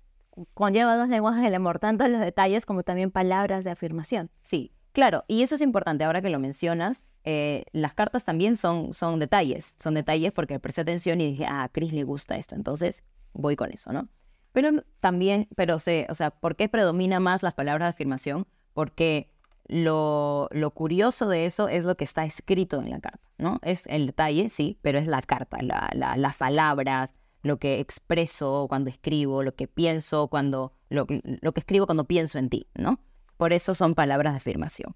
conlleva 0.54 0.96
dos 0.96 1.08
lenguajes 1.08 1.42
del 1.42 1.54
amor, 1.54 1.78
tanto 1.78 2.08
los 2.08 2.20
detalles 2.20 2.66
como 2.66 2.82
también 2.82 3.10
palabras 3.10 3.64
de 3.64 3.70
afirmación. 3.70 4.30
Sí, 4.44 4.72
claro, 4.94 5.24
y 5.28 5.42
eso 5.42 5.56
es 5.56 5.60
importante 5.60 6.04
ahora 6.04 6.22
que 6.22 6.30
lo 6.30 6.38
mencionas. 6.38 7.04
Eh, 7.24 7.64
las 7.72 7.92
cartas 7.92 8.24
también 8.24 8.56
son, 8.56 8.94
son 8.94 9.18
detalles, 9.18 9.74
son 9.78 9.94
detalles 9.94 10.32
porque 10.32 10.58
presté 10.58 10.82
atención 10.82 11.20
y 11.20 11.32
dije, 11.32 11.44
ah, 11.46 11.64
a 11.64 11.68
Chris 11.68 11.92
le 11.92 12.04
gusta 12.04 12.36
esto, 12.36 12.54
entonces 12.54 13.04
voy 13.32 13.56
con 13.56 13.72
eso, 13.72 13.92
¿no? 13.92 14.08
Pero 14.52 14.84
también, 15.00 15.48
pero 15.56 15.78
sé, 15.78 16.06
o 16.08 16.14
sea, 16.14 16.30
¿por 16.30 16.54
qué 16.56 16.68
predomina 16.68 17.20
más 17.20 17.42
las 17.42 17.54
palabras 17.54 17.86
de 17.86 17.90
afirmación? 17.90 18.46
Porque 18.72 19.30
lo, 19.66 20.48
lo, 20.52 20.70
curioso 20.70 21.28
de 21.28 21.46
eso 21.46 21.68
es 21.68 21.84
lo 21.84 21.96
que 21.96 22.04
está 22.04 22.24
escrito 22.24 22.80
en 22.80 22.90
la 22.90 23.00
carta, 23.00 23.26
¿no? 23.38 23.58
Es 23.62 23.86
el 23.86 24.06
detalle, 24.06 24.48
sí, 24.48 24.78
pero 24.82 24.98
es 24.98 25.06
la 25.06 25.22
carta, 25.22 25.58
la, 25.62 25.90
las 26.16 26.36
palabras, 26.36 27.14
lo 27.42 27.58
que 27.58 27.80
expreso 27.80 28.66
cuando 28.68 28.90
escribo, 28.90 29.42
lo 29.42 29.54
que 29.54 29.66
pienso 29.66 30.28
cuando, 30.28 30.72
lo, 30.88 31.06
lo 31.08 31.52
que 31.52 31.60
escribo 31.60 31.86
cuando 31.86 32.04
pienso 32.04 32.38
en 32.38 32.48
ti, 32.48 32.68
¿no? 32.74 33.00
Por 33.36 33.52
eso 33.52 33.74
son 33.74 33.94
palabras 33.94 34.34
de 34.34 34.38
afirmación. 34.38 34.94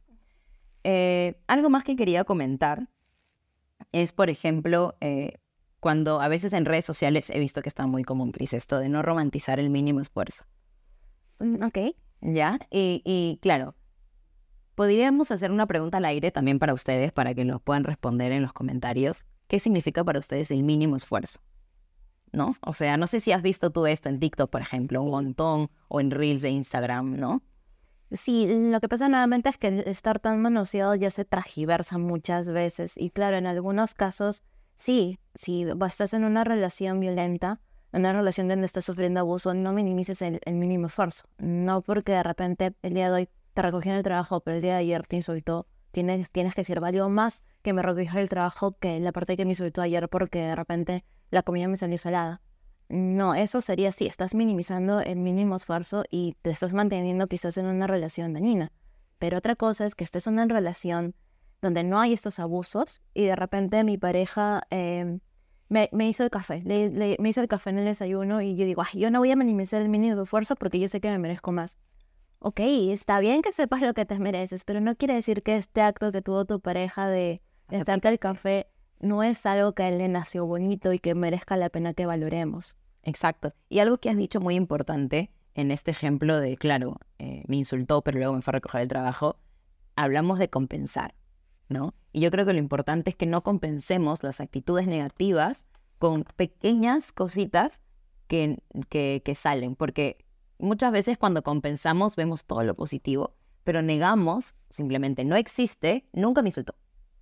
Eh, 0.85 1.40
algo 1.46 1.70
más 1.70 1.85
que 1.85 1.96
quería 1.96 2.24
comentar 2.24 2.88
es, 3.92 4.12
por 4.12 4.31
ejemplo, 4.31 4.96
eh, 5.01 5.38
cuando 5.81 6.20
a 6.20 6.29
veces 6.29 6.53
en 6.53 6.64
redes 6.64 6.85
sociales 6.85 7.31
he 7.31 7.38
visto 7.38 7.62
que 7.62 7.68
está 7.68 7.87
muy 7.87 8.05
común, 8.05 8.33
Cris, 8.33 8.53
esto 8.53 8.79
de 8.79 8.88
no 8.88 9.03
romantizar 9.03 9.61
el 9.61 9.70
mínimo 9.70 10.01
esfuerzo. 10.01 10.44
Mm, 11.38 11.62
ok. 11.62 11.79
¿Ya? 12.20 12.59
Y, 12.70 13.03
y, 13.05 13.38
claro, 13.40 13.77
podríamos 14.74 15.31
hacer 15.31 15.51
una 15.51 15.66
pregunta 15.66 15.98
al 15.98 16.05
aire 16.05 16.31
también 16.31 16.59
para 16.59 16.74
ustedes, 16.74 17.12
para 17.12 17.35
que 17.35 17.44
nos 17.44 17.62
puedan 17.62 17.85
responder 17.85 18.33
en 18.33 18.42
los 18.42 18.53
comentarios. 18.53 19.24
¿Qué 19.46 19.61
significa 19.61 20.05
para 20.05 20.18
ustedes 20.18 20.51
el 20.51 20.62
mínimo 20.62 20.96
esfuerzo? 20.96 21.40
¿No? 22.33 22.57
O 22.61 22.72
sea, 22.72 22.96
no 22.96 23.07
sé 23.07 23.20
si 23.20 23.33
has 23.33 23.42
visto 23.42 23.70
tú 23.70 23.87
esto 23.87 24.09
en 24.09 24.20
TikTok, 24.20 24.51
por 24.51 24.61
ejemplo, 24.61 25.03
un 25.03 25.11
montón, 25.11 25.70
o 25.88 26.01
en 26.01 26.11
Reels 26.11 26.42
de 26.42 26.51
Instagram, 26.51 27.16
¿no? 27.16 27.42
Sí, 28.11 28.47
lo 28.49 28.81
que 28.81 28.88
pasa 28.88 29.09
nuevamente 29.09 29.51
es 29.51 29.59
que 29.59 29.85
estar 29.87 30.18
tan 30.18 30.40
manoseado 30.40 30.94
ya 30.94 31.11
se 31.11 31.25
tragiversa 31.27 31.99
muchas 31.99 32.49
veces. 32.49 32.97
Y 32.97 33.11
claro, 33.11 33.37
en 33.37 33.47
algunos 33.47 33.94
casos, 33.94 34.44
sí, 34.77 35.18
si 35.35 35.66
estás 35.87 36.14
en 36.14 36.25
una 36.25 36.44
relación 36.44 37.01
violenta, 37.01 37.61
en 37.92 38.01
una 38.01 38.14
relación 38.14 38.49
donde 38.49 38.66
estás 38.66 38.87
sufriendo 38.87 39.21
abuso, 39.21 39.53
no 39.53 39.73
minimices 39.73 40.23
el, 40.23 40.40
mínimo 40.47 40.87
esfuerzo. 40.87 41.25
No 41.38 41.83
porque 41.83 42.12
de 42.12 42.23
repente 42.23 42.75
el 42.83 42.94
día 42.94 43.11
de 43.11 43.14
hoy 43.14 43.29
te 43.53 43.62
recogieron 43.62 43.99
el 43.99 44.05
trabajo, 44.05 44.40
pero 44.40 44.57
el 44.57 44.62
día 44.62 44.73
de 44.73 44.79
ayer 44.81 45.07
te 45.07 45.16
insultó. 45.16 45.66
Tienes, 45.90 46.31
tienes 46.31 46.55
que 46.55 46.62
decir, 46.62 46.81
valió 46.81 47.09
más 47.09 47.44
que 47.62 47.73
me 47.73 47.83
recogiera 47.83 48.21
el 48.21 48.29
trabajo 48.29 48.79
que 48.79 49.01
la 49.01 49.12
parte 49.12 49.37
que 49.37 49.44
me 49.44 49.53
insultó 49.53 49.83
ayer 49.83 50.09
porque 50.09 50.40
de 50.40 50.57
repente 50.57 51.05
la 51.31 51.42
comida 51.42 51.68
me 51.68 51.77
salió 51.77 51.99
salada. 51.99 52.40
No, 52.88 53.35
eso 53.35 53.61
sería 53.61 53.90
así, 53.90 54.07
estás 54.07 54.35
minimizando 54.35 55.01
el 55.01 55.18
mínimo 55.18 55.57
esfuerzo 55.57 56.05
y 56.11 56.37
te 56.40 56.51
estás 56.51 56.72
manteniendo 56.72 57.27
quizás 57.27 57.59
en 57.59 57.66
una 57.66 57.87
relación 57.87 58.33
dañina. 58.33 58.72
Pero 59.18 59.38
otra 59.38 59.57
cosa 59.57 59.85
es 59.85 59.94
que 59.94 60.05
estés 60.05 60.27
en 60.27 60.35
una 60.35 60.46
relación 60.46 61.14
donde 61.61 61.83
no 61.83 62.01
hay 62.01 62.12
estos 62.14 62.38
abusos 62.38 63.03
y 63.12 63.24
de 63.24 63.37
repente 63.37 63.85
mi 63.85 63.98
pareja 63.98 64.62
em, 64.70 65.20
me, 65.68 65.90
hizo 66.09 66.24
el 66.24 66.31
café, 66.31 66.62
me 66.64 67.29
hizo 67.29 67.40
el 67.42 67.48
café 67.48 67.70
en 67.70 67.79
el 67.79 67.85
desayuno 67.85 68.40
y 68.40 68.57
yo 68.57 68.64
digo, 68.64 68.83
yo 68.94 69.11
no 69.11 69.18
voy 69.18 69.33
a 69.33 69.37
minimizar 69.37 69.83
el 69.83 69.88
mínimo 69.88 70.22
esfuerzo 70.22 70.55
porque 70.55 70.79
yo 70.79 70.88
sé 70.88 71.01
que 71.01 71.11
me 71.11 71.18
merezco 71.18 71.53
más. 71.53 71.77
Ok, 72.38 72.61
está 72.61 73.18
bien 73.18 73.42
que 73.42 73.53
sepas 73.53 73.83
lo 73.83 73.92
que 73.92 74.07
te 74.07 74.18
mereces, 74.18 74.64
pero 74.64 74.81
no 74.81 74.94
quiere 74.94 75.14
decir 75.14 75.42
que 75.42 75.57
este 75.57 75.83
acto 75.83 76.12
que 76.12 76.22
tuvo 76.22 76.44
tu 76.44 76.61
pareja 76.61 77.09
de, 77.09 77.42
de 77.68 77.79
estarte 77.79 78.09
el 78.09 78.20
café 78.20 78.68
no 79.01 79.23
es 79.23 79.47
algo 79.47 79.73
que 79.75 79.89
él 79.89 79.99
le 79.99 80.09
nació 80.09 80.47
bonito 80.47 80.93
y 80.93 80.99
que 80.99 81.15
merezca 81.15 81.57
la 81.57 81.71
pena 81.71 81.95
que 81.95 82.07
valoremos. 82.07 82.77
Exacto. 83.03 83.55
Y 83.69 83.79
algo 83.79 83.99
que 83.99 84.11
has 84.11 84.17
dicho 84.17 84.41
muy 84.41 84.55
importante 84.55 85.31
en 85.55 85.71
este 85.71 85.91
ejemplo 85.91 86.39
de, 86.39 86.57
claro, 86.57 86.99
eh, 87.19 87.43
me 87.49 87.57
insultó, 87.57 88.03
pero 88.03 88.19
luego 88.19 88.35
me 88.35 88.43
fue 88.43 88.53
a 88.53 88.57
recoger 88.57 88.83
el 88.83 88.89
trabajo, 88.89 89.39
hablamos 89.97 90.39
de 90.39 90.51
compensar, 90.51 91.15
¿no? 91.69 91.95
Y 92.13 92.21
yo 92.21 92.31
creo 92.31 92.47
que 92.47 92.53
lo 92.53 92.59
importante 92.59 93.11
es 93.11 93.17
que 93.17 93.27
no 93.27 93.43
compensemos 93.43 94.23
las 94.23 94.41
actitudes 94.41 94.87
negativas 94.87 95.67
con 95.99 96.25
pequeñas 96.37 97.13
cositas 97.13 97.81
que, 98.29 98.61
que 98.91 99.35
salen, 99.35 99.75
porque 99.75 100.25
muchas 100.59 100.93
veces 100.93 101.19
cuando 101.19 101.43
compensamos 101.43 102.15
vemos 102.15 102.45
todo 102.45 102.63
lo 102.63 102.77
positivo, 102.77 103.35
pero 103.65 103.83
negamos, 103.83 104.55
simplemente 104.69 105.25
no 105.25 105.35
existe, 105.35 106.09
nunca 106.13 106.43
me 106.43 106.51
insultó, 106.51 106.75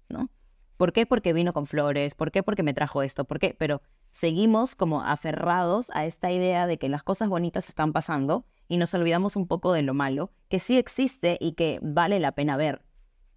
¿no? 0.09 0.29
¿Por 0.77 0.93
qué? 0.93 1.07
Porque 1.07 1.33
vino 1.33 1.53
con 1.53 1.67
flores, 1.67 2.15
¿por 2.15 2.31
qué? 2.31 2.43
Porque 2.43 2.63
me 2.63 2.75
trajo 2.75 3.03
esto, 3.03 3.25
¿por 3.25 3.39
qué? 3.39 3.57
Pero 3.59 3.81
seguimos 4.13 4.75
como 4.75 5.03
aferrados 5.03 5.91
a 5.95 6.05
esta 6.05 6.31
idea 6.31 6.67
de 6.67 6.79
que 6.79 6.89
las 6.89 7.03
cosas 7.03 7.29
bonitas 7.29 7.69
están 7.69 7.93
pasando 7.93 8.47
y 8.69 8.77
nos 8.77 8.93
olvidamos 8.95 9.37
un 9.37 9.47
poco 9.47 9.73
de 9.73 9.83
lo 9.83 9.95
malo, 9.95 10.33
que 10.49 10.59
sí 10.59 10.77
existe 10.77 11.39
y 11.41 11.53
que 11.53 11.79
vale 11.83 12.21
la 12.21 12.33
pena 12.33 12.57
ver, 12.57 12.85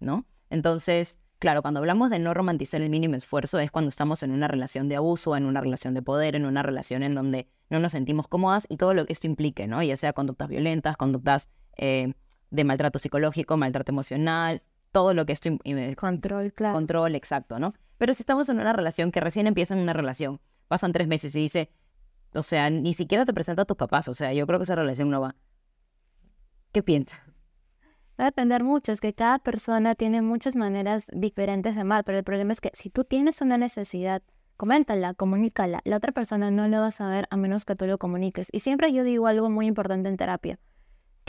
¿no? 0.00 0.26
Entonces, 0.50 1.18
claro, 1.38 1.62
cuando 1.62 1.80
hablamos 1.80 2.10
de 2.10 2.18
no 2.18 2.34
romantizar 2.34 2.82
el 2.82 2.90
mínimo 2.90 3.14
esfuerzo 3.14 3.58
es 3.58 3.70
cuando 3.70 3.88
estamos 3.88 4.22
en 4.22 4.32
una 4.32 4.48
relación 4.48 4.88
de 4.88 4.96
abuso, 4.96 5.36
en 5.36 5.46
una 5.46 5.60
relación 5.60 5.94
de 5.94 6.02
poder, 6.02 6.36
en 6.36 6.44
una 6.44 6.62
relación 6.62 7.02
en 7.02 7.14
donde 7.14 7.48
no 7.70 7.78
nos 7.78 7.92
sentimos 7.92 8.28
cómodas 8.28 8.66
y 8.68 8.76
todo 8.76 8.92
lo 8.92 9.06
que 9.06 9.12
esto 9.12 9.26
implique, 9.26 9.66
¿no? 9.66 9.82
Ya 9.82 9.96
sea 9.96 10.12
conductas 10.12 10.48
violentas, 10.48 10.96
conductas 10.96 11.48
eh, 11.76 12.12
de 12.50 12.64
maltrato 12.64 12.98
psicológico, 12.98 13.56
maltrato 13.56 13.92
emocional, 13.92 14.62
todo 14.92 15.14
lo 15.14 15.26
que 15.26 15.32
esto... 15.32 15.50
Control, 15.96 16.52
claro. 16.52 16.74
Control, 16.74 17.14
exacto, 17.14 17.58
¿no? 17.58 17.74
Pero 17.98 18.14
si 18.14 18.22
estamos 18.22 18.48
en 18.48 18.60
una 18.60 18.72
relación 18.72 19.12
que 19.12 19.20
recién 19.20 19.46
empieza 19.46 19.74
en 19.74 19.80
una 19.80 19.92
relación, 19.92 20.40
pasan 20.68 20.92
tres 20.92 21.06
meses 21.06 21.34
y 21.34 21.40
dice, 21.40 21.70
o 22.32 22.42
sea, 22.42 22.70
ni 22.70 22.94
siquiera 22.94 23.24
te 23.24 23.34
presenta 23.34 23.62
a 23.62 23.64
tus 23.64 23.76
papás, 23.76 24.08
o 24.08 24.14
sea, 24.14 24.32
yo 24.32 24.46
creo 24.46 24.58
que 24.58 24.64
esa 24.64 24.74
relación 24.74 25.10
no 25.10 25.20
va. 25.20 25.36
¿Qué 26.72 26.82
piensas? 26.82 27.20
Va 28.18 28.24
a 28.24 28.26
depender 28.26 28.62
mucho, 28.62 28.92
es 28.92 29.00
que 29.00 29.14
cada 29.14 29.38
persona 29.38 29.94
tiene 29.94 30.22
muchas 30.22 30.54
maneras 30.54 31.08
diferentes 31.12 31.74
de 31.74 31.80
amar, 31.80 32.04
pero 32.04 32.18
el 32.18 32.24
problema 32.24 32.52
es 32.52 32.60
que 32.60 32.70
si 32.74 32.90
tú 32.90 33.04
tienes 33.04 33.40
una 33.40 33.58
necesidad, 33.58 34.22
coméntala, 34.56 35.14
comunícala, 35.14 35.80
la 35.84 35.96
otra 35.96 36.12
persona 36.12 36.50
no 36.50 36.68
lo 36.68 36.80
va 36.80 36.88
a 36.88 36.90
saber 36.90 37.26
a 37.30 37.36
menos 37.36 37.64
que 37.64 37.76
tú 37.76 37.86
lo 37.86 37.96
comuniques. 37.96 38.48
Y 38.52 38.60
siempre 38.60 38.92
yo 38.92 39.04
digo 39.04 39.26
algo 39.26 39.48
muy 39.48 39.66
importante 39.66 40.08
en 40.10 40.18
terapia. 40.18 40.58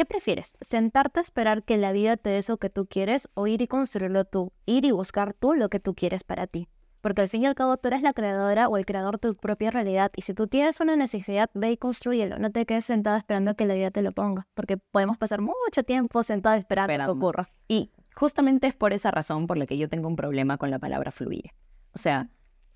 ¿Qué 0.01 0.05
prefieres? 0.05 0.55
¿Sentarte 0.61 1.19
a 1.19 1.21
esperar 1.21 1.61
que 1.61 1.77
la 1.77 1.91
vida 1.91 2.17
te 2.17 2.31
dé 2.31 2.39
eso 2.39 2.57
que 2.57 2.71
tú 2.71 2.87
quieres 2.87 3.29
o 3.35 3.45
ir 3.45 3.61
y 3.61 3.67
construirlo 3.67 4.25
tú? 4.25 4.51
Ir 4.65 4.83
y 4.83 4.89
buscar 4.89 5.35
tú 5.35 5.53
lo 5.53 5.69
que 5.69 5.79
tú 5.79 5.93
quieres 5.93 6.23
para 6.23 6.47
ti. 6.47 6.67
Porque 7.01 7.21
al 7.21 7.27
fin 7.27 7.43
y 7.43 7.45
al 7.45 7.53
cabo 7.53 7.77
tú 7.77 7.89
eres 7.89 8.01
la 8.01 8.11
creadora 8.11 8.67
o 8.67 8.77
el 8.77 8.87
creador 8.87 9.19
de 9.19 9.29
tu 9.29 9.35
propia 9.35 9.69
realidad. 9.69 10.11
Y 10.15 10.23
si 10.23 10.33
tú 10.33 10.47
tienes 10.47 10.79
una 10.79 10.95
necesidad, 10.95 11.51
ve 11.53 11.73
y 11.73 11.77
construyelo. 11.77 12.39
No 12.39 12.51
te 12.51 12.65
quedes 12.65 12.85
sentado 12.85 13.15
esperando 13.15 13.55
que 13.55 13.65
la 13.65 13.75
vida 13.75 13.91
te 13.91 14.01
lo 14.01 14.11
ponga. 14.11 14.47
Porque 14.55 14.77
podemos 14.77 15.19
pasar 15.19 15.39
mucho 15.39 15.83
tiempo 15.85 16.23
sentado 16.23 16.55
esperando, 16.55 16.91
esperando. 16.91 17.13
que 17.13 17.19
ocurra. 17.19 17.49
Y 17.67 17.91
justamente 18.15 18.65
es 18.65 18.73
por 18.73 18.93
esa 18.93 19.11
razón 19.11 19.45
por 19.45 19.59
la 19.59 19.67
que 19.67 19.77
yo 19.77 19.87
tengo 19.87 20.07
un 20.07 20.15
problema 20.15 20.57
con 20.57 20.71
la 20.71 20.79
palabra 20.79 21.11
fluye. 21.11 21.53
O 21.93 21.99
sea, 21.99 22.27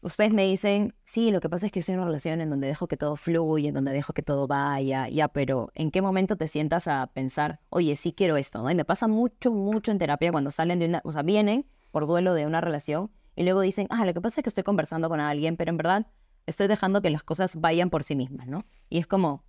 ustedes 0.06 0.34
me 0.34 0.46
dicen, 0.46 0.94
sí, 1.04 1.32
lo 1.32 1.39
que 1.39 1.50
pasa 1.50 1.65
es 1.65 1.72
que 1.72 1.80
estoy 1.80 1.94
en 1.94 2.00
una 2.00 2.08
relación 2.08 2.39
en 2.39 2.52
donde 2.52 2.68
dejo 2.68 2.88
que 2.88 2.96
todo 2.96 3.15
fluya, 3.15 3.70
en 3.70 3.74
donde 3.74 3.91
dejo 3.91 4.13
que 4.13 4.22
todo 4.22 4.46
vaya, 4.46 5.10
ya, 5.10 5.28
pero 5.28 5.72
¿en 5.74 5.89
qué 5.89 6.04
momento 6.04 6.36
te 6.36 6.48
sientas 6.48 6.88
a 6.88 7.08
pensar, 7.08 7.60
oye, 7.70 7.96
sí 7.96 8.13
quiero 8.13 8.38
esto? 8.38 8.62
¿no? 8.62 8.70
Y 8.70 8.76
me 8.76 8.86
pasa 8.86 9.08
mucho, 9.08 9.52
mucho 9.52 9.91
en 9.91 9.98
terapia 9.98 10.32
cuando 10.32 10.52
salen 10.52 10.78
de 10.78 10.86
una, 10.86 11.02
o 11.04 11.12
sea, 11.12 11.24
vienen 11.24 11.65
por 11.89 12.06
duelo 12.06 12.36
de 12.36 12.46
una 12.46 12.62
relación 12.62 13.12
y 13.36 13.44
luego 13.44 13.62
dicen, 13.62 13.88
ah, 13.89 14.06
lo 14.06 14.13
que 14.13 14.22
pasa 14.22 14.41
es 14.41 14.44
que 14.44 14.50
estoy 14.50 14.63
conversando 14.63 15.10
con 15.10 15.20
alguien, 15.20 15.58
pero 15.58 15.72
en 15.72 15.78
verdad 15.78 16.08
estoy 16.46 16.68
dejando 16.68 17.02
que 17.02 17.10
las 17.10 17.24
cosas 17.24 17.60
vayan 17.60 17.89
por 17.89 18.04
sí 18.04 18.15
mismas, 18.15 18.48
¿no? 18.48 18.63
Y 18.89 19.00
es 19.00 19.08
como, 19.08 19.44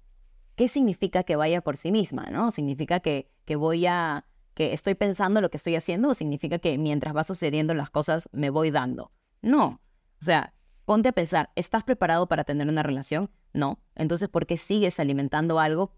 ¿qué 0.54 0.68
significa 0.68 1.22
que 1.22 1.36
vaya 1.36 1.60
por 1.60 1.76
sí 1.76 1.92
misma, 1.92 2.30
¿no? 2.30 2.50
¿Significa 2.50 3.00
que, 3.00 3.30
que 3.44 3.56
voy 3.56 3.84
a, 3.84 4.24
que 4.54 4.72
estoy 4.72 4.94
pensando 4.94 5.42
lo 5.42 5.50
que 5.50 5.58
estoy 5.58 5.76
haciendo 5.76 6.08
o 6.08 6.14
significa 6.14 6.58
que 6.58 6.78
mientras 6.78 7.14
va 7.14 7.24
sucediendo 7.24 7.74
las 7.74 7.90
cosas 7.90 8.30
me 8.32 8.48
voy 8.48 8.70
dando? 8.70 9.12
No, 9.42 9.82
o 10.20 10.24
sea, 10.24 10.54
ponte 10.84 11.08
a 11.08 11.12
pensar, 11.12 11.50
¿estás 11.56 11.84
preparado 11.84 12.28
para 12.28 12.44
tener 12.44 12.68
una 12.68 12.82
relación? 12.82 13.30
No. 13.52 13.80
Entonces, 13.94 14.28
¿por 14.28 14.46
qué 14.46 14.56
sigues 14.56 15.00
alimentando 15.00 15.58
algo 15.58 15.92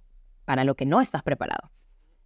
para 0.44 0.64
lo 0.64 0.74
que 0.74 0.86
no 0.86 1.00
estás 1.00 1.22
preparado? 1.22 1.70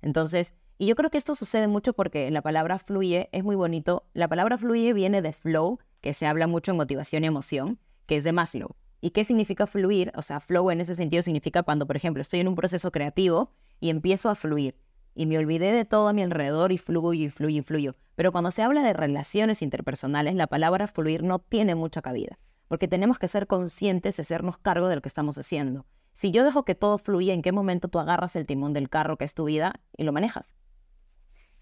Entonces, 0.01 0.55
y 0.79 0.87
yo 0.87 0.95
creo 0.97 1.11
que 1.11 1.19
esto 1.19 1.35
sucede 1.35 1.69
mucho 1.69 1.93
porque 1.93 2.31
la 2.31 2.43
palabra 2.43 2.79
fluye 2.79 3.29
es 3.33 3.45
muy 3.45 3.57
bonito. 3.57 4.05
La 4.15 4.29
palabra 4.29 4.59
fluye 4.59 4.93
viene 4.93 5.23
de 5.23 5.33
flow, 5.33 5.79
que 6.01 6.13
se 6.13 6.27
habla 6.27 6.47
mucho 6.47 6.73
en 6.73 6.77
motivación 6.77 7.25
y 7.25 7.29
emoción, 7.29 7.79
que 8.07 8.17
es 8.17 8.25
de 8.25 8.33
Maslow. 8.33 8.75
¿Y 9.01 9.11
qué 9.11 9.25
significa 9.25 9.67
fluir? 9.67 10.13
O 10.17 10.23
sea, 10.23 10.41
flow 10.41 10.71
en 10.71 10.81
ese 10.81 10.95
sentido 10.95 11.23
significa 11.23 11.63
cuando, 11.63 11.87
por 11.87 11.97
ejemplo, 11.97 12.21
estoy 12.21 12.41
en 12.41 12.49
un 12.49 12.55
proceso 12.55 12.91
creativo 12.91 13.53
y 13.81 13.91
empiezo 13.91 14.29
a 14.29 14.35
fluir 14.35 14.77
y 15.15 15.27
me 15.27 15.39
olvidé 15.39 15.73
de 15.73 15.85
todo 15.85 16.09
a 16.09 16.13
mi 16.13 16.23
alrededor 16.23 16.73
y 16.73 16.79
fluyo 16.79 17.13
y 17.13 17.31
fluyo 17.31 17.61
y 17.61 17.63
fluyo. 17.63 17.95
Pero 18.15 18.33
cuando 18.33 18.51
se 18.51 18.63
habla 18.63 18.83
de 18.83 18.93
relaciones 18.93 19.63
interpersonales, 19.63 20.35
la 20.35 20.47
palabra 20.47 20.87
fluir 20.87 21.23
no 21.23 21.39
tiene 21.39 21.75
mucha 21.75 22.03
cabida, 22.03 22.39
porque 22.69 22.89
tenemos 22.89 23.19
que 23.19 23.29
ser 23.29 23.47
conscientes 23.47 24.17
de 24.17 24.23
hacernos 24.23 24.59
cargo 24.59 24.89
de 24.89 24.97
lo 24.97 25.03
que 25.03 25.09
estamos 25.09 25.39
haciendo. 25.39 25.87
Si 26.13 26.31
yo 26.31 26.45
dejo 26.45 26.65
que 26.65 26.75
todo 26.75 26.99
fluya, 26.99 27.33
¿en 27.33 27.43
qué 27.43 27.53
momento 27.53 27.89
tú 27.89 27.99
agarras 27.99 28.37
el 28.37 28.47
timón 28.47 28.73
del 28.73 28.91
carro 28.91 29.17
que 29.17 29.25
es 29.25 29.35
tu 29.35 29.45
vida 29.45 29.75
y 29.97 30.05
lo 30.05 30.13
manejas? 30.13 30.55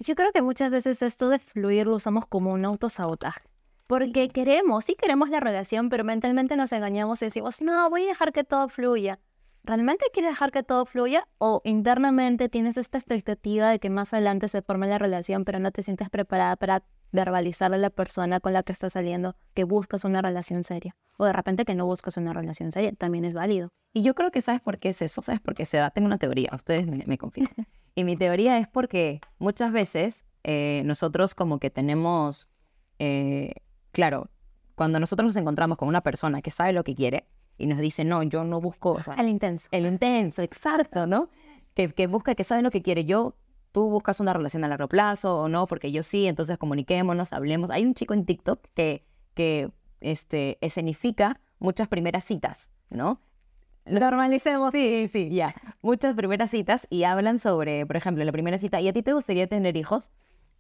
Yo 0.01 0.15
creo 0.15 0.33
que 0.33 0.43
muchas 0.43 0.71
veces 0.71 1.03
esto 1.03 1.29
de 1.29 1.39
fluir 1.39 1.87
lo 1.87 1.97
usamos 1.97 2.27
como 2.27 2.53
un 2.53 2.65
autosabotaje. 2.65 3.43
Porque 3.87 4.29
queremos, 4.29 4.85
sí 4.85 4.95
queremos 4.95 5.31
la 5.31 5.41
relación, 5.41 5.89
pero 5.89 6.05
mentalmente 6.05 6.57
nos 6.57 6.73
engañamos 6.73 7.21
y 7.23 7.27
decimos, 7.27 7.61
no, 7.61 7.91
voy 7.91 8.05
a 8.05 8.09
dejar 8.09 8.33
que 8.33 8.45
todo 8.45 8.69
fluya. 8.69 9.19
¿Realmente 9.64 10.05
quieres 10.12 10.33
dejar 10.33 10.51
que 10.51 10.62
todo 10.62 10.87
fluya? 10.87 11.27
¿O 11.38 11.61
internamente 11.64 12.49
tienes 12.49 12.77
esta 12.77 12.99
expectativa 12.99 13.68
de 13.68 13.79
que 13.79 13.90
más 13.90 14.12
adelante 14.12 14.49
se 14.49 14.62
forme 14.62 14.87
la 14.87 14.99
relación, 14.99 15.44
pero 15.44 15.59
no 15.59 15.70
te 15.70 15.83
sientes 15.83 16.11
preparada 16.11 16.57
para 16.57 16.83
verbalizarle 17.12 17.77
a 17.77 17.81
la 17.81 17.90
persona 17.90 18.40
con 18.40 18.53
la 18.53 18.62
que 18.62 18.73
estás 18.73 18.92
saliendo 18.92 19.37
que 19.55 19.64
buscas 19.64 20.05
una 20.05 20.23
relación 20.23 20.64
seria? 20.64 20.96
O 21.16 21.25
de 21.25 21.33
repente 21.33 21.64
que 21.64 21.75
no 21.75 21.87
buscas 21.87 22.16
una 22.16 22.33
relación 22.33 22.73
seria, 22.73 22.92
también 22.92 23.25
es 23.25 23.35
válido. 23.35 23.68
Y 23.92 24.03
yo 24.03 24.14
creo 24.14 24.31
que 24.31 24.40
sabes 24.40 24.61
por 24.61 24.79
qué 24.79 24.90
es 24.90 25.03
eso, 25.03 25.20
sabes 25.23 25.40
por 25.40 25.55
qué 25.55 25.64
se 25.64 25.79
da. 25.79 25.90
Tengo 25.90 26.07
una 26.07 26.18
teoría, 26.18 26.51
ustedes 26.55 26.87
me, 26.87 27.18
confían. 27.18 27.49
y 27.94 28.05
mi 28.05 28.16
teoría 28.16 28.59
es 28.59 28.68
porque 28.68 29.20
muchas 29.38 29.73
veces 29.73 30.25
eh, 30.44 30.83
nosotros 30.85 31.35
como 31.35 31.59
que 31.59 31.70
tenemos, 31.70 32.49
eh, 32.99 33.55
claro, 33.92 34.31
cuando 34.77 34.99
nosotros 35.01 35.27
nos 35.27 35.37
encontramos 35.37 35.77
con 35.77 35.88
una 35.88 36.01
persona 36.01 36.40
que 36.40 36.51
sabe 36.51 36.73
lo 36.73 36.85
que 36.85 36.94
quiere, 36.94 37.27
y 37.61 37.66
nos 37.66 37.79
dice, 37.79 38.05
no, 38.05 38.23
yo 38.23 38.42
no 38.44 38.61
busco... 38.61 38.99
el 39.16 39.29
intenso. 39.29 39.68
El 39.70 39.87
intenso, 39.87 40.42
exacto, 40.42 41.07
¿no? 41.07 41.29
Que, 41.75 41.88
que 41.88 42.07
busca, 42.07 42.35
que 42.35 42.42
sabe 42.42 42.62
lo 42.62 42.70
que 42.70 42.83
quiere. 42.83 43.05
Yo, 43.05 43.37
tú 43.73 43.90
buscas 43.90 44.18
una 44.18 44.33
relación 44.33 44.64
a 44.64 44.68
largo 44.68 44.88
plazo 44.88 45.38
o 45.38 45.49
no, 45.49 45.66
porque 45.66 45.92
yo 45.92 46.03
sí, 46.03 46.27
entonces 46.27 46.57
comuniquémonos, 46.59 47.33
hablemos. 47.33 47.70
Hay 47.70 47.85
un 47.85 47.94
chico 47.94 48.14
en 48.14 48.25
TikTok 48.25 48.61
que, 48.75 49.05
que 49.35 49.70
este, 50.01 50.59
escenifica 50.62 51.40
muchas 51.59 51.88
primeras 51.88 52.25
citas, 52.25 52.70
¿no? 52.88 53.20
Normalicemos. 53.85 54.73
Sí, 54.73 55.09
sí, 55.12 55.31
ya. 55.31 55.55
Muchas 55.83 56.14
primeras 56.14 56.51
citas 56.51 56.87
y 56.90 57.05
hablan 57.05 57.38
sobre, 57.38 57.87
por 57.87 57.96
ejemplo, 57.96 58.25
la 58.25 58.33
primera 58.33 58.57
cita, 58.59 58.81
¿y 58.81 58.88
a 58.88 58.92
ti 58.92 59.03
te 59.03 59.12
gustaría 59.12 59.46
tener 59.46 59.77
hijos? 59.77 60.11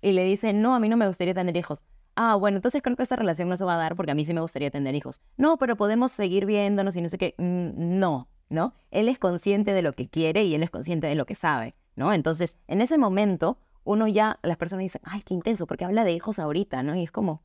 Y 0.02 0.12
le 0.12 0.24
dicen, 0.24 0.60
no, 0.60 0.74
a 0.74 0.80
mí 0.80 0.88
no 0.88 0.96
me 0.96 1.06
gustaría 1.06 1.34
tener 1.34 1.56
hijos 1.56 1.82
ah, 2.16 2.34
bueno, 2.36 2.56
entonces 2.56 2.82
creo 2.82 2.96
que 2.96 3.02
esta 3.02 3.16
relación 3.16 3.48
no 3.48 3.56
se 3.56 3.64
va 3.64 3.74
a 3.74 3.78
dar 3.78 3.96
porque 3.96 4.12
a 4.12 4.14
mí 4.14 4.24
sí 4.24 4.34
me 4.34 4.40
gustaría 4.40 4.70
tener 4.70 4.94
hijos. 4.94 5.20
No, 5.36 5.56
pero 5.58 5.76
podemos 5.76 6.12
seguir 6.12 6.46
viéndonos 6.46 6.96
y 6.96 7.02
no 7.02 7.08
sé 7.08 7.18
qué. 7.18 7.34
Mm, 7.38 7.98
no, 7.98 8.28
¿no? 8.48 8.74
Él 8.90 9.08
es 9.08 9.18
consciente 9.18 9.72
de 9.72 9.82
lo 9.82 9.92
que 9.92 10.08
quiere 10.08 10.44
y 10.44 10.54
él 10.54 10.62
es 10.62 10.70
consciente 10.70 11.06
de 11.06 11.14
lo 11.14 11.26
que 11.26 11.34
sabe, 11.34 11.74
¿no? 11.96 12.12
Entonces, 12.12 12.56
en 12.68 12.80
ese 12.80 12.98
momento, 12.98 13.58
uno 13.84 14.06
ya, 14.08 14.38
las 14.42 14.56
personas 14.56 14.82
dicen, 14.82 15.02
ay, 15.04 15.22
qué 15.22 15.34
intenso, 15.34 15.66
porque 15.66 15.84
habla 15.84 16.04
de 16.04 16.12
hijos 16.12 16.38
ahorita, 16.38 16.82
¿no? 16.82 16.94
Y 16.94 17.04
es 17.04 17.12
como... 17.12 17.42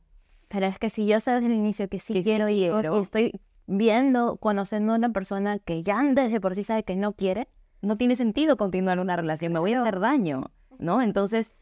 Pero 0.48 0.66
es 0.66 0.78
que 0.78 0.90
si 0.90 1.06
yo 1.06 1.18
sé 1.18 1.32
desde 1.32 1.46
el 1.46 1.54
inicio 1.54 1.88
que 1.88 1.98
sí 1.98 2.22
quiero 2.22 2.48
hijos 2.48 2.84
y 2.84 3.02
estoy 3.02 3.40
viendo, 3.66 4.36
conociendo 4.36 4.92
a 4.92 4.96
una 4.96 5.12
persona 5.12 5.58
que 5.58 5.82
ya 5.82 6.00
desde 6.02 6.40
por 6.40 6.54
sí 6.54 6.62
sabe 6.62 6.84
que 6.84 6.94
no 6.94 7.14
quiere, 7.14 7.48
no 7.82 7.96
tiene 7.96 8.14
sentido 8.14 8.56
continuar 8.56 9.00
una 9.00 9.16
relación, 9.16 9.52
me 9.52 9.58
voy 9.58 9.72
a 9.72 9.80
hacer 9.80 9.98
daño, 9.98 10.52
¿no? 10.78 11.02
Entonces, 11.02 11.56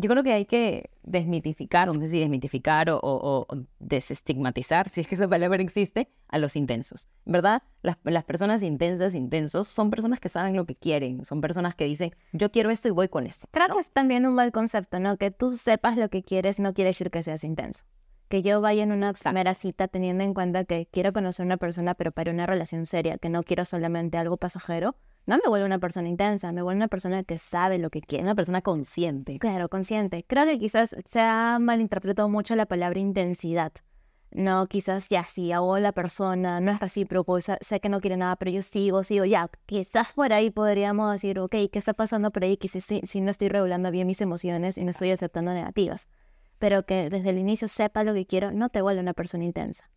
yo 0.00 0.08
creo 0.08 0.22
que 0.22 0.32
hay 0.32 0.46
que 0.46 0.90
desmitificar, 1.02 1.88
no 1.88 2.00
sé 2.00 2.08
si 2.08 2.20
desmitificar 2.20 2.88
o, 2.90 3.46
desestigmatizar, 3.78 4.88
si 4.88 5.00
es 5.00 5.08
que 5.08 5.14
esa 5.14 5.28
palabra 5.28 5.62
existe, 5.62 6.08
a 6.28 6.38
los 6.38 6.56
intensos. 6.56 7.08
¿Verdad? 7.24 7.62
Las, 7.82 7.98
las, 8.04 8.24
personas 8.24 8.62
intensas, 8.62 9.14
intensos, 9.14 9.68
son 9.68 9.90
personas 9.90 10.20
que 10.20 10.28
saben 10.28 10.56
lo 10.56 10.64
que 10.64 10.76
quieren, 10.76 11.24
son 11.24 11.40
personas 11.40 11.74
que 11.74 11.84
dicen, 11.84 12.12
yo 12.32 12.50
quiero 12.50 12.70
esto 12.70 12.88
y 12.88 12.92
voy 12.92 13.08
con 13.08 13.26
esto. 13.26 13.46
Creo 13.50 13.68
que 13.68 13.80
es 13.80 13.90
también 13.90 14.26
un 14.26 14.34
mal 14.34 14.52
concepto, 14.52 14.98
¿no? 15.00 15.16
Que 15.16 15.30
tú 15.30 15.50
sepas 15.50 15.96
lo 15.96 16.08
que 16.08 16.22
quieres 16.22 16.58
no 16.58 16.72
quiere 16.72 16.90
decir 16.90 17.10
que 17.10 17.22
seas 17.22 17.44
intenso. 17.44 17.84
Que 18.28 18.42
yo 18.42 18.60
vaya 18.60 18.84
en 18.84 18.92
una 18.92 19.12
primera 19.12 19.54
cita 19.54 19.88
teniendo 19.88 20.24
en 20.24 20.34
cuenta 20.34 20.64
que 20.64 20.88
quiero 20.90 21.12
conocer 21.12 21.44
a 21.44 21.46
una 21.46 21.56
persona, 21.56 21.94
pero 21.94 22.12
para 22.12 22.32
una 22.32 22.46
relación 22.46 22.86
seria, 22.86 23.18
que 23.18 23.28
no 23.28 23.42
quiero 23.42 23.64
solamente 23.64 24.18
algo 24.18 24.36
pasajero, 24.36 24.96
no 25.26 25.36
me 25.36 25.48
vuelve 25.48 25.66
una 25.66 25.78
persona 25.78 26.08
intensa, 26.08 26.52
me 26.52 26.62
vuelve 26.62 26.78
una 26.78 26.88
persona 26.88 27.22
que 27.22 27.38
sabe 27.38 27.78
lo 27.78 27.90
que 27.90 28.00
quiere, 28.00 28.24
una 28.24 28.34
persona 28.34 28.62
consciente. 28.62 29.38
Claro, 29.38 29.68
consciente. 29.68 30.24
Creo 30.26 30.44
que 30.44 30.58
quizás 30.58 30.96
se 31.06 31.20
ha 31.20 31.58
malinterpretado 31.60 32.28
mucho 32.28 32.56
la 32.56 32.66
palabra 32.66 32.98
intensidad. 32.98 33.72
No, 34.32 34.68
quizás 34.68 35.08
ya, 35.08 35.24
si 35.28 35.50
hago 35.50 35.78
la 35.78 35.90
persona, 35.92 36.60
no 36.60 36.70
es 36.70 36.78
recíproco, 36.78 37.38
sé 37.40 37.80
que 37.80 37.88
no 37.88 38.00
quiere 38.00 38.16
nada, 38.16 38.36
pero 38.36 38.52
yo 38.52 38.62
sigo, 38.62 39.02
sigo, 39.02 39.24
ya, 39.24 39.50
quizás 39.66 40.12
por 40.12 40.32
ahí 40.32 40.50
podríamos 40.50 41.12
decir, 41.12 41.40
ok, 41.40 41.50
¿qué 41.72 41.78
está 41.78 41.94
pasando 41.94 42.30
por 42.30 42.44
ahí? 42.44 42.56
Quizás 42.56 42.84
si, 42.84 43.00
si 43.04 43.20
no 43.20 43.30
estoy 43.32 43.48
regulando 43.48 43.90
bien 43.90 44.06
mis 44.06 44.20
emociones 44.20 44.78
y 44.78 44.84
no 44.84 44.92
estoy 44.92 45.10
aceptando 45.10 45.52
negativas. 45.52 46.08
Pero 46.60 46.86
que 46.86 47.10
desde 47.10 47.30
el 47.30 47.38
inicio 47.38 47.66
sepa 47.66 48.04
lo 48.04 48.14
que 48.14 48.26
quiero, 48.26 48.52
no 48.52 48.68
te 48.68 48.82
vuelve 48.82 49.00
una 49.00 49.14
persona 49.14 49.44
intensa. 49.44 49.90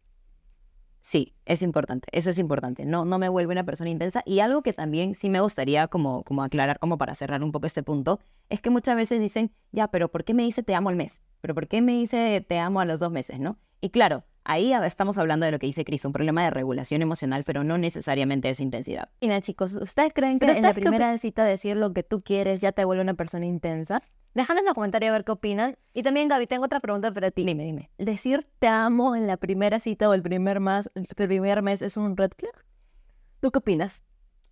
Sí, 1.06 1.36
es 1.44 1.62
importante, 1.62 2.08
eso 2.14 2.30
es 2.30 2.40
importante. 2.40 2.86
No, 2.86 3.04
no 3.04 3.20
me 3.20 3.28
vuelve 3.28 3.52
una 3.52 3.66
persona 3.66 3.90
intensa. 3.90 4.24
Y 4.26 4.40
algo 4.40 4.64
que 4.64 4.72
también 4.72 5.16
sí 5.16 5.30
me 5.30 5.42
gustaría 5.42 5.90
como, 5.90 6.24
como 6.24 6.44
aclarar, 6.44 6.80
como 6.80 6.98
para 6.98 7.14
cerrar 7.14 7.44
un 7.44 7.52
poco 7.52 7.66
este 7.66 7.84
punto, 7.84 8.22
es 8.48 8.62
que 8.62 8.70
muchas 8.70 8.96
veces 8.96 9.20
dicen, 9.20 9.52
ya, 9.74 9.90
pero 9.90 10.10
¿por 10.10 10.24
qué 10.24 10.34
me 10.34 10.44
dice 10.44 10.64
te 10.64 10.74
amo 10.74 10.88
al 10.88 10.96
mes? 10.96 11.22
¿Pero 11.42 11.54
por 11.56 11.68
qué 11.68 11.82
me 11.82 11.92
dice 11.92 12.44
te 12.48 12.58
amo 12.58 12.80
a 12.80 12.86
los 12.86 13.02
dos 13.02 13.12
meses, 13.12 13.38
no? 13.38 13.60
Y 13.82 13.90
claro, 13.90 14.24
ahí 14.46 14.74
estamos 14.74 15.18
hablando 15.18 15.46
de 15.46 15.52
lo 15.52 15.60
que 15.60 15.68
dice 15.68 15.86
Cris, 15.86 16.06
un 16.06 16.14
problema 16.14 16.44
de 16.44 16.50
regulación 16.50 17.02
emocional, 17.02 17.44
pero 17.46 17.64
no 17.64 17.78
necesariamente 17.78 18.50
es 18.50 18.60
intensidad. 18.60 19.10
Mira, 19.22 19.42
chicos, 19.42 19.74
¿ustedes 19.76 20.12
creen 20.14 20.40
que 20.40 20.52
en 20.52 20.62
la 20.62 20.74
primera 20.74 21.18
cita 21.18 21.44
decir 21.46 21.78
lo 21.78 21.94
que 21.94 22.04
tú 22.04 22.22
quieres 22.22 22.60
ya 22.60 22.72
te 22.72 22.86
vuelve 22.86 23.02
una 23.02 23.14
persona 23.14 23.46
intensa? 23.46 24.02
Déjanos 24.34 24.62
en 24.62 24.66
los 24.66 24.74
comentarios 24.74 25.10
a 25.10 25.14
ver 25.14 25.26
qué 25.26 25.32
opinan. 25.32 25.78
Y 25.94 26.02
también, 26.02 26.28
Gaby, 26.28 26.48
tengo 26.48 26.66
otra 26.66 26.80
pregunta 26.80 27.12
para 27.12 27.30
ti. 27.30 27.46
Dime, 27.46 27.64
dime. 27.64 27.92
¿Decir 28.00 28.48
te 28.60 28.68
amo 28.68 29.16
en 29.16 29.28
la 29.28 29.38
primera 29.38 29.80
cita 29.80 30.10
o 30.10 30.14
el 30.14 30.24
primer, 30.24 30.60
más, 30.60 30.90
el 30.96 31.08
primer 31.28 31.62
mes 31.62 31.82
es 31.84 31.98
un 31.98 32.18
red 32.18 32.32
flag? 32.36 32.54
¿Tú 33.42 33.52
qué 33.52 33.60
opinas? 33.60 34.04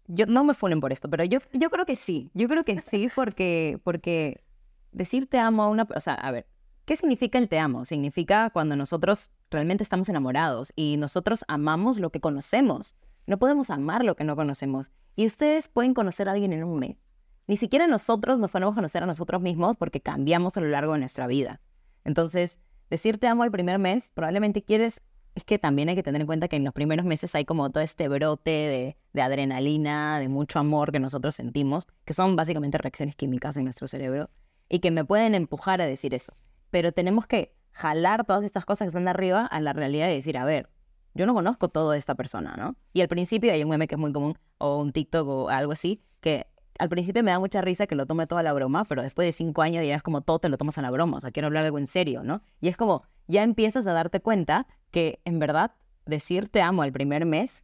Yo, 0.08 0.26
no 0.28 0.44
me 0.44 0.54
funen 0.54 0.82
por 0.82 0.92
esto, 0.92 1.10
pero 1.10 1.24
yo, 1.24 1.40
yo 1.54 1.70
creo 1.70 1.86
que 1.86 1.96
sí. 1.96 2.30
Yo 2.34 2.48
creo 2.48 2.64
que 2.64 2.80
sí 2.80 3.10
porque, 3.16 3.80
porque 3.84 4.44
decir 4.92 5.28
te 5.28 5.40
amo 5.40 5.64
a 5.64 5.70
una... 5.70 5.88
O 5.96 6.00
sea, 6.00 6.14
a 6.14 6.30
ver, 6.30 6.46
¿qué 6.86 6.96
significa 6.96 7.38
el 7.38 7.50
te 7.50 7.60
amo? 7.60 7.86
Significa 7.86 8.50
cuando 8.50 8.76
nosotros 8.76 9.32
realmente 9.50 9.84
estamos 9.84 10.10
enamorados 10.10 10.74
y 10.76 10.98
nosotros 10.98 11.46
amamos 11.48 12.00
lo 12.00 12.10
que 12.12 12.22
conocemos. 12.22 12.96
No 13.28 13.38
podemos 13.38 13.70
amar 13.70 14.04
lo 14.04 14.16
que 14.16 14.24
no 14.24 14.36
conocemos. 14.36 14.92
Y 15.16 15.26
ustedes 15.26 15.68
pueden 15.68 15.94
conocer 15.94 16.30
a 16.30 16.32
alguien 16.32 16.54
en 16.54 16.64
un 16.64 16.80
mes 16.80 17.12
ni 17.52 17.58
siquiera 17.58 17.86
nosotros 17.86 18.40
nos 18.40 18.50
podemos 18.50 18.76
conocer 18.76 19.04
a 19.04 19.06
nosotros 19.06 19.42
mismos 19.42 19.76
porque 19.76 20.00
cambiamos 20.00 20.56
a 20.56 20.62
lo 20.62 20.68
largo 20.68 20.94
de 20.94 21.00
nuestra 21.00 21.28
vida. 21.28 21.60
Entonces, 22.06 22.62
decir 22.90 23.18
te 23.18 23.28
amo 23.28 23.44
el 23.44 23.52
primer 23.52 23.78
mes, 23.78 24.10
probablemente 24.14 24.64
quieres, 24.64 25.02
es 25.36 25.44
que 25.44 25.60
también 25.60 25.90
hay 25.90 25.96
que 25.96 26.02
tener 26.02 26.22
en 26.22 26.28
cuenta 26.28 26.48
que 26.48 26.56
en 26.56 26.64
los 26.64 26.74
primeros 26.74 27.06
meses 27.06 27.36
hay 27.36 27.44
como 27.44 27.70
todo 27.70 27.84
este 27.84 28.08
brote 28.08 28.52
de, 28.52 28.98
de 29.12 29.22
adrenalina, 29.22 30.18
de 30.20 30.30
mucho 30.30 30.60
amor 30.60 30.94
que 30.94 31.00
nosotros 31.00 31.36
sentimos, 31.36 31.90
que 32.06 32.14
son 32.14 32.38
básicamente 32.38 32.78
reacciones 32.78 33.18
químicas 33.18 33.58
en 33.58 33.66
nuestro 33.66 33.86
cerebro, 33.86 34.30
y 34.70 34.80
que 34.80 34.92
me 34.92 35.04
pueden 35.04 35.36
empujar 35.36 35.82
a 35.82 35.86
decir 35.86 36.14
eso. 36.14 36.34
Pero 36.72 36.92
tenemos 36.92 37.28
que 37.28 37.56
jalar 37.72 38.26
todas 38.26 38.44
estas 38.44 38.66
cosas 38.66 38.86
que 38.86 38.88
están 38.88 39.06
de 39.06 39.12
arriba 39.12 39.46
a 39.46 39.60
la 39.62 39.74
realidad 39.74 40.10
y 40.10 40.16
decir, 40.16 40.38
a 40.38 40.46
ver, 40.46 40.70
yo 41.14 41.26
no 41.26 41.34
conozco 41.34 41.70
todo 41.70 41.92
de 41.92 41.98
esta 41.98 42.16
persona, 42.16 42.56
¿no? 42.58 42.76
Y 42.94 43.02
al 43.02 43.08
principio 43.08 43.52
hay 43.52 43.64
un 43.64 43.70
meme 43.70 43.88
que 43.88 43.96
es 43.96 44.00
muy 44.00 44.14
común, 44.14 44.38
o 44.58 44.78
un 44.78 44.92
TikTok 44.92 45.28
o 45.28 45.50
algo 45.50 45.74
así, 45.74 46.04
que 46.22 46.48
al 46.80 46.90
principio 46.90 47.24
me 47.24 47.32
da 47.32 47.40
mucha 47.40 47.62
risa 47.62 47.86
que 47.86 47.96
lo 47.96 48.06
tome 48.06 48.28
toda 48.28 48.44
la 48.44 48.54
broma, 48.54 48.86
pero 48.86 49.04
después 49.04 49.28
de 49.28 49.32
cinco 49.32 49.62
años 49.62 49.86
ya 49.86 49.96
es 49.96 50.04
como 50.04 50.22
todo 50.22 50.40
te 50.40 50.50
lo 50.50 50.58
tomas 50.58 50.78
a 50.78 50.82
la 50.82 50.90
broma, 50.90 51.18
o 51.18 51.22
sea, 51.22 51.32
quiero 51.32 51.48
hablar 51.48 51.66
algo 51.66 51.78
en 51.78 51.88
serio, 51.88 52.24
¿no? 52.24 52.42
Y 52.60 52.70
es 52.70 52.78
como, 52.78 53.04
ya 53.28 53.44
empiezas 53.44 53.86
a 53.88 53.94
darte 53.94 54.22
cuenta 54.22 54.68
que 54.90 55.22
en 55.26 55.40
verdad 55.40 55.74
decir 56.06 56.50
te 56.50 56.62
amo 56.62 56.82
al 56.82 56.92
primer 56.92 57.26
mes 57.26 57.64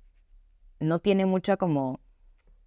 no 0.80 1.00
tiene 1.00 1.26
mucha 1.26 1.58
como, 1.58 2.00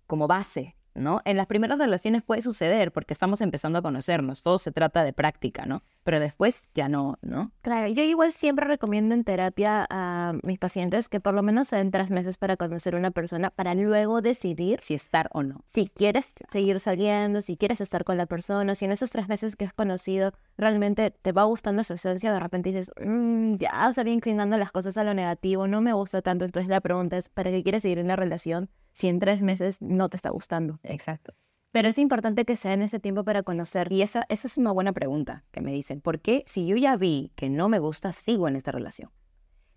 como 0.06 0.26
base, 0.26 0.76
¿no? 0.94 1.22
En 1.24 1.36
las 1.36 1.46
primeras 1.46 1.78
relaciones 1.78 2.22
puede 2.22 2.42
suceder 2.42 2.92
porque 2.92 3.14
estamos 3.14 3.40
empezando 3.40 3.78
a 3.78 3.82
conocernos, 3.82 4.42
todo 4.42 4.58
se 4.58 4.72
trata 4.72 5.02
de 5.04 5.12
práctica, 5.12 5.66
¿no? 5.66 5.82
Pero 6.04 6.20
después 6.20 6.70
ya 6.74 6.88
no, 6.88 7.18
¿no? 7.22 7.52
Claro, 7.62 7.88
yo 7.88 8.02
igual 8.02 8.32
siempre 8.32 8.66
recomiendo 8.66 9.14
en 9.14 9.24
terapia 9.24 9.86
a 9.88 10.34
mis 10.42 10.58
pacientes 10.58 11.08
que 11.08 11.20
por 11.20 11.34
lo 11.34 11.42
menos 11.42 11.68
se 11.68 11.76
den 11.76 11.90
tres 11.90 12.10
meses 12.10 12.36
para 12.36 12.56
conocer 12.56 12.94
a 12.94 12.98
una 12.98 13.10
persona 13.10 13.50
para 13.50 13.74
luego 13.74 14.20
decidir 14.20 14.80
si 14.82 14.94
estar 14.94 15.30
o 15.32 15.42
no. 15.42 15.64
Si 15.66 15.88
quieres 15.88 16.34
seguir 16.50 16.80
saliendo, 16.80 17.40
si 17.40 17.56
quieres 17.56 17.80
estar 17.80 18.04
con 18.04 18.16
la 18.16 18.26
persona, 18.26 18.74
si 18.74 18.84
en 18.84 18.92
esos 18.92 19.10
tres 19.10 19.28
meses 19.28 19.56
que 19.56 19.64
has 19.64 19.72
conocido 19.72 20.32
realmente 20.56 21.10
te 21.10 21.32
va 21.32 21.44
gustando 21.44 21.84
su 21.84 21.94
esencia, 21.94 22.32
de 22.32 22.40
repente 22.40 22.70
dices, 22.70 22.90
mmm, 23.02 23.54
ya 23.54 23.92
se 23.92 24.02
inclinando 24.10 24.56
las 24.56 24.72
cosas 24.72 24.96
a 24.96 25.04
lo 25.04 25.14
negativo, 25.14 25.66
no 25.66 25.80
me 25.80 25.92
gusta 25.92 26.22
tanto, 26.22 26.44
entonces 26.44 26.68
la 26.68 26.80
pregunta 26.80 27.16
es, 27.16 27.28
¿para 27.28 27.50
qué 27.50 27.62
quieres 27.62 27.82
seguir 27.82 27.98
en 27.98 28.08
la 28.08 28.16
relación? 28.16 28.70
Si 28.92 29.08
en 29.08 29.18
tres 29.18 29.42
meses 29.42 29.80
no 29.80 30.08
te 30.08 30.16
está 30.16 30.30
gustando. 30.30 30.78
Exacto. 30.82 31.34
Pero 31.72 31.88
es 31.88 31.98
importante 31.98 32.44
que 32.44 32.56
sea 32.56 32.72
en 32.72 32.82
ese 32.82 32.98
tiempo 32.98 33.24
para 33.24 33.42
conocer. 33.42 33.92
Y 33.92 34.02
esa, 34.02 34.24
esa 34.28 34.48
es 34.48 34.56
una 34.56 34.72
buena 34.72 34.92
pregunta 34.92 35.44
que 35.52 35.60
me 35.60 35.72
dicen. 35.72 36.00
¿Por 36.00 36.20
qué 36.20 36.42
si 36.46 36.66
yo 36.66 36.76
ya 36.76 36.96
vi 36.96 37.32
que 37.36 37.48
no 37.48 37.68
me 37.68 37.78
gusta, 37.78 38.12
sigo 38.12 38.48
en 38.48 38.56
esta 38.56 38.72
relación? 38.72 39.10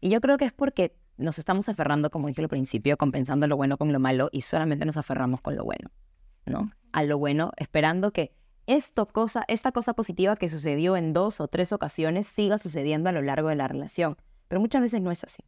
Y 0.02 0.10
yo 0.10 0.20
creo 0.20 0.38
que 0.38 0.46
es 0.46 0.54
porque 0.54 0.98
nos 1.18 1.38
estamos 1.38 1.70
aferrando, 1.70 2.10
como 2.10 2.28
dije 2.28 2.42
al 2.42 2.50
principio, 2.50 2.98
compensando 2.98 3.48
lo 3.48 3.56
bueno 3.56 3.78
con 3.78 3.94
lo 3.94 4.00
malo 4.00 4.30
y 4.32 4.42
solamente 4.42 4.86
nos 4.86 4.98
aferramos 4.98 5.42
con 5.42 5.56
lo 5.56 5.64
bueno, 5.64 5.92
¿no? 6.46 6.72
A 6.92 7.04
lo 7.04 7.20
bueno, 7.20 7.52
esperando 7.58 8.12
que 8.12 8.34
esto 8.66 9.08
cosa, 9.08 9.44
esta 9.48 9.72
cosa 9.72 9.94
positiva 9.94 10.36
que 10.36 10.50
sucedió 10.50 10.98
en 10.98 11.14
dos 11.14 11.40
o 11.42 11.48
tres 11.48 11.72
ocasiones 11.74 12.28
siga 12.28 12.58
sucediendo 12.58 13.10
a 13.10 13.12
lo 13.12 13.22
largo 13.22 13.50
de 13.50 13.56
la 13.56 13.68
relación. 13.68 14.18
Pero 14.48 14.62
muchas 14.62 14.82
veces 14.82 15.02
no 15.02 15.12
es 15.12 15.24
así. 15.24 15.44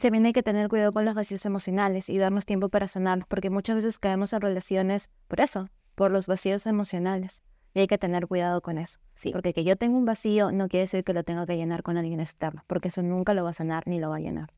También 0.00 0.26
hay 0.26 0.32
que 0.32 0.42
tener 0.42 0.68
cuidado 0.68 0.92
con 0.92 1.04
los 1.04 1.14
vacíos 1.14 1.46
emocionales 1.46 2.08
y 2.08 2.18
darnos 2.18 2.46
tiempo 2.46 2.68
para 2.68 2.88
sanar, 2.88 3.26
porque 3.28 3.50
muchas 3.50 3.76
veces 3.76 3.98
caemos 3.98 4.32
en 4.32 4.40
relaciones 4.40 5.10
por 5.28 5.40
eso, 5.40 5.68
por 5.94 6.10
los 6.10 6.26
vacíos 6.26 6.66
emocionales. 6.66 7.42
Y 7.74 7.80
hay 7.80 7.86
que 7.86 7.98
tener 7.98 8.26
cuidado 8.26 8.60
con 8.60 8.78
eso. 8.78 9.00
Sí. 9.14 9.32
Porque 9.32 9.52
que 9.52 9.64
yo 9.64 9.76
tenga 9.76 9.96
un 9.96 10.04
vacío 10.04 10.52
no 10.52 10.68
quiere 10.68 10.82
decir 10.82 11.02
que 11.04 11.12
lo 11.12 11.24
tenga 11.24 11.46
que 11.46 11.56
llenar 11.56 11.82
con 11.82 11.96
alguien 11.96 12.20
externo, 12.20 12.64
porque 12.66 12.88
eso 12.88 13.02
nunca 13.02 13.34
lo 13.34 13.44
va 13.44 13.50
a 13.50 13.54
sanar 13.54 13.84
ni 13.86 13.98
lo 13.98 14.10
va 14.10 14.16
a 14.16 14.20
llenar. 14.20 14.52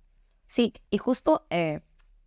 Sí, 0.47 0.75
y 0.91 0.99
justo 0.99 1.47
eh, 1.51 1.81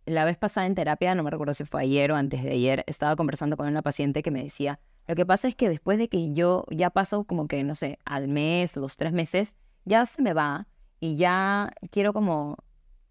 la 0.04 0.24
vez 0.24 0.36
pasada 0.36 0.66
en 0.66 0.74
terapia, 0.74 1.14
no 1.14 1.22
me 1.22 1.30
recuerdo 1.30 1.54
si 1.54 1.64
fue 1.64 1.82
ayer 1.82 2.12
o 2.12 2.16
antes 2.16 2.42
de 2.42 2.52
ayer, 2.52 2.84
estaba 2.86 3.16
conversando 3.16 3.56
con 3.56 3.66
una 3.68 3.82
paciente 3.82 4.22
que 4.22 4.30
me 4.30 4.42
decía, 4.42 4.80
lo 5.06 5.14
que 5.14 5.26
pasa 5.26 5.48
es 5.48 5.54
que 5.54 5.68
después 5.68 5.98
de 5.98 6.08
que 6.08 6.32
yo 6.32 6.64
ya 6.70 6.90
paso 6.90 7.24
como 7.24 7.48
que, 7.48 7.64
no 7.64 7.74
sé, 7.74 7.98
al 8.04 8.28
mes, 8.28 8.76
los 8.76 8.96
tres 8.96 9.12
meses, 9.12 9.56
ya 9.84 10.06
se 10.06 10.22
me 10.22 10.34
va 10.34 10.68
y 11.00 11.16
ya 11.16 11.72
quiero 11.90 12.12
como 12.12 12.56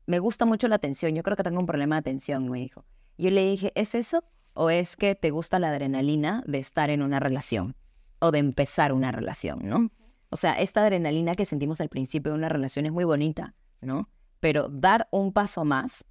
me 0.09 0.17
gusta 0.17 0.45
mucho 0.45 0.67
la 0.67 0.77
atención, 0.77 1.13
yo 1.13 1.21
creo 1.21 1.37
que 1.37 1.43
tengo 1.43 1.59
un 1.59 1.67
problema 1.67 1.93
de 1.95 1.99
atención, 1.99 2.49
me 2.49 2.57
dijo. 2.57 2.83
Yo 3.19 3.29
le 3.29 3.47
dije, 3.47 3.71
¿es 3.75 3.93
eso 3.93 4.23
o 4.55 4.71
es 4.71 4.95
que 4.95 5.13
te 5.13 5.29
gusta 5.29 5.59
la 5.59 5.69
adrenalina 5.69 6.41
de 6.47 6.57
estar 6.57 6.89
en 6.89 7.03
una 7.03 7.19
relación 7.19 7.75
o 8.17 8.31
de 8.31 8.39
empezar 8.39 8.91
una 8.91 9.11
relación, 9.11 9.59
¿no? 9.69 9.91
O 10.31 10.35
sea, 10.35 10.53
esta 10.53 10.81
adrenalina 10.81 11.35
que 11.35 11.45
sentimos 11.45 11.79
al 11.79 11.89
principio 11.89 12.31
de 12.31 12.39
una 12.39 12.49
relación 12.49 12.87
es 12.87 12.91
muy 12.91 13.03
bonita, 13.03 13.53
¿no? 13.81 14.09
Pero 14.39 14.67
dar 14.67 15.07
un 15.11 15.31
paso 15.31 15.63
más 15.63 16.05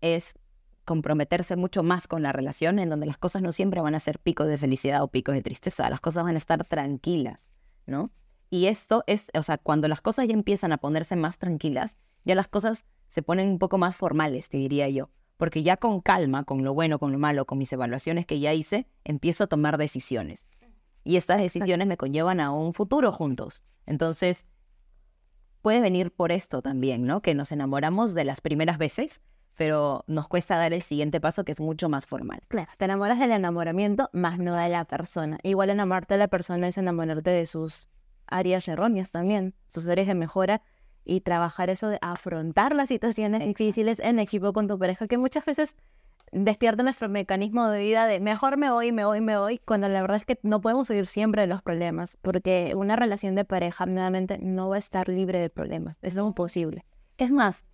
es 0.00 0.34
comprometerse 0.84 1.54
mucho 1.54 1.84
más 1.84 2.08
con 2.08 2.24
la 2.24 2.32
relación 2.32 2.80
en 2.80 2.90
donde 2.90 3.06
las 3.06 3.18
cosas 3.18 3.40
no 3.40 3.52
siempre 3.52 3.80
van 3.80 3.94
a 3.94 4.00
ser 4.00 4.18
picos 4.18 4.48
de 4.48 4.56
felicidad 4.56 5.00
o 5.04 5.08
picos 5.08 5.32
de 5.32 5.42
tristeza, 5.42 5.88
las 5.90 6.00
cosas 6.00 6.24
van 6.24 6.34
a 6.34 6.38
estar 6.38 6.64
tranquilas, 6.64 7.52
¿no? 7.86 8.10
Y 8.50 8.66
esto 8.66 9.04
es, 9.06 9.30
o 9.32 9.44
sea, 9.44 9.58
cuando 9.58 9.86
las 9.86 10.00
cosas 10.00 10.26
ya 10.26 10.34
empiezan 10.34 10.72
a 10.72 10.78
ponerse 10.78 11.14
más 11.14 11.38
tranquilas, 11.38 11.98
ya 12.24 12.34
las 12.34 12.48
cosas 12.48 12.86
se 13.08 13.22
ponen 13.22 13.48
un 13.48 13.58
poco 13.58 13.78
más 13.78 13.96
formales, 13.96 14.48
te 14.48 14.56
diría 14.56 14.88
yo. 14.88 15.10
Porque 15.36 15.62
ya 15.62 15.76
con 15.76 16.00
calma, 16.00 16.44
con 16.44 16.64
lo 16.64 16.74
bueno, 16.74 16.98
con 16.98 17.12
lo 17.12 17.18
malo, 17.18 17.44
con 17.44 17.58
mis 17.58 17.72
evaluaciones 17.72 18.26
que 18.26 18.40
ya 18.40 18.52
hice, 18.52 18.86
empiezo 19.04 19.44
a 19.44 19.46
tomar 19.46 19.78
decisiones. 19.78 20.46
Y 21.02 21.16
estas 21.16 21.38
decisiones 21.38 21.86
me 21.86 21.96
conllevan 21.96 22.40
a 22.40 22.50
un 22.50 22.72
futuro 22.72 23.12
juntos. 23.12 23.64
Entonces, 23.84 24.46
puede 25.60 25.80
venir 25.80 26.12
por 26.12 26.32
esto 26.32 26.62
también, 26.62 27.04
¿no? 27.04 27.20
Que 27.20 27.34
nos 27.34 27.52
enamoramos 27.52 28.14
de 28.14 28.24
las 28.24 28.40
primeras 28.40 28.78
veces, 28.78 29.22
pero 29.56 30.04
nos 30.06 30.28
cuesta 30.28 30.56
dar 30.56 30.72
el 30.72 30.82
siguiente 30.82 31.20
paso 31.20 31.44
que 31.44 31.52
es 31.52 31.60
mucho 31.60 31.88
más 31.88 32.06
formal. 32.06 32.40
Claro, 32.48 32.70
te 32.76 32.84
enamoras 32.84 33.18
del 33.18 33.32
enamoramiento, 33.32 34.10
más 34.12 34.38
no 34.38 34.54
de 34.56 34.68
la 34.68 34.84
persona. 34.84 35.38
Igual 35.42 35.70
enamorarte 35.70 36.14
de 36.14 36.18
la 36.18 36.28
persona 36.28 36.68
es 36.68 36.78
enamorarte 36.78 37.30
de 37.30 37.46
sus 37.46 37.88
áreas 38.26 38.66
erróneas 38.68 39.10
también, 39.10 39.54
sus 39.68 39.86
áreas 39.88 40.06
de 40.06 40.14
mejora 40.14 40.62
y 41.04 41.20
trabajar 41.20 41.70
eso 41.70 41.88
de 41.88 41.98
afrontar 42.00 42.74
las 42.74 42.88
situaciones 42.88 43.40
difíciles 43.40 44.00
en 44.00 44.18
equipo 44.18 44.52
con 44.52 44.66
tu 44.66 44.78
pareja, 44.78 45.06
que 45.06 45.18
muchas 45.18 45.44
veces 45.44 45.76
despierta 46.32 46.82
nuestro 46.82 47.08
mecanismo 47.08 47.68
de 47.68 47.80
vida 47.80 48.06
de 48.06 48.18
mejor 48.20 48.56
me 48.56 48.70
voy, 48.70 48.90
me 48.90 49.04
voy, 49.04 49.20
me 49.20 49.38
voy, 49.38 49.58
cuando 49.58 49.88
la 49.88 50.00
verdad 50.00 50.16
es 50.16 50.26
que 50.26 50.38
no 50.42 50.60
podemos 50.60 50.90
huir 50.90 51.06
siempre 51.06 51.42
de 51.42 51.46
los 51.46 51.62
problemas, 51.62 52.18
porque 52.22 52.72
una 52.74 52.96
relación 52.96 53.34
de 53.34 53.44
pareja 53.44 53.86
nuevamente 53.86 54.38
no 54.38 54.68
va 54.68 54.76
a 54.76 54.80
estar 54.80 55.08
libre 55.08 55.38
de 55.38 55.50
problemas, 55.50 55.98
eso 56.02 56.22
es 56.22 56.26
imposible. 56.26 56.84
Es 57.18 57.30
más, 57.30 57.64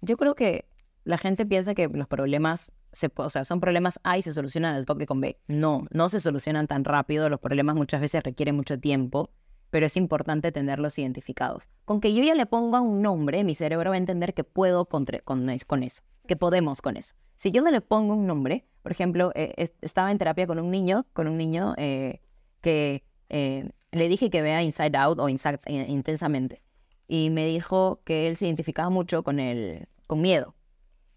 yo 0.00 0.16
creo 0.16 0.34
que 0.34 0.66
la 1.04 1.18
gente 1.18 1.44
piensa 1.44 1.74
que 1.74 1.88
los 1.88 2.08
problemas, 2.08 2.72
se, 2.92 3.10
o 3.14 3.30
sea, 3.30 3.44
son 3.44 3.60
problemas 3.60 4.00
A 4.02 4.16
y 4.16 4.22
se 4.22 4.32
solucionan 4.32 4.74
al 4.74 4.86
toque 4.86 5.06
con 5.06 5.20
B. 5.20 5.38
No, 5.46 5.86
no 5.90 6.08
se 6.08 6.18
solucionan 6.18 6.66
tan 6.66 6.84
rápido, 6.84 7.28
los 7.28 7.40
problemas 7.40 7.76
muchas 7.76 8.00
veces 8.00 8.22
requieren 8.22 8.56
mucho 8.56 8.80
tiempo 8.80 9.30
pero 9.70 9.86
es 9.86 9.96
importante 9.96 10.52
tenerlos 10.52 10.98
identificados. 10.98 11.68
Con 11.84 12.00
que 12.00 12.14
yo 12.14 12.22
ya 12.22 12.34
le 12.34 12.46
ponga 12.46 12.80
un 12.80 13.02
nombre, 13.02 13.44
mi 13.44 13.54
cerebro 13.54 13.90
va 13.90 13.96
a 13.96 13.98
entender 13.98 14.34
que 14.34 14.44
puedo 14.44 14.86
con, 14.86 15.06
con, 15.24 15.48
eso, 15.48 16.02
que 16.26 16.36
podemos 16.36 16.82
con 16.82 16.96
eso. 16.96 17.14
Si 17.34 17.50
yo 17.50 17.62
no 17.62 17.70
le 17.70 17.80
pongo 17.80 18.14
un 18.14 18.26
nombre, 18.26 18.66
por 18.82 18.92
ejemplo, 18.92 19.32
eh, 19.34 19.68
estaba 19.80 20.10
en 20.10 20.18
terapia 20.18 20.46
con 20.46 20.58
un 20.58 20.70
niño, 20.70 21.06
con 21.12 21.28
un 21.28 21.36
niño 21.36 21.74
eh, 21.76 22.20
que 22.60 23.04
eh, 23.28 23.70
le 23.92 24.08
dije 24.08 24.30
que 24.30 24.42
vea 24.42 24.62
Inside 24.62 24.96
Out 24.96 25.18
o 25.18 25.28
Inside, 25.28 25.60
intensamente. 25.66 26.62
Y 27.08 27.30
me 27.30 27.46
dijo 27.46 28.00
que 28.04 28.28
él 28.28 28.36
se 28.36 28.46
identificaba 28.46 28.90
mucho 28.90 29.22
con 29.22 29.40
el, 29.40 29.88
con 30.06 30.20
miedo. 30.20 30.54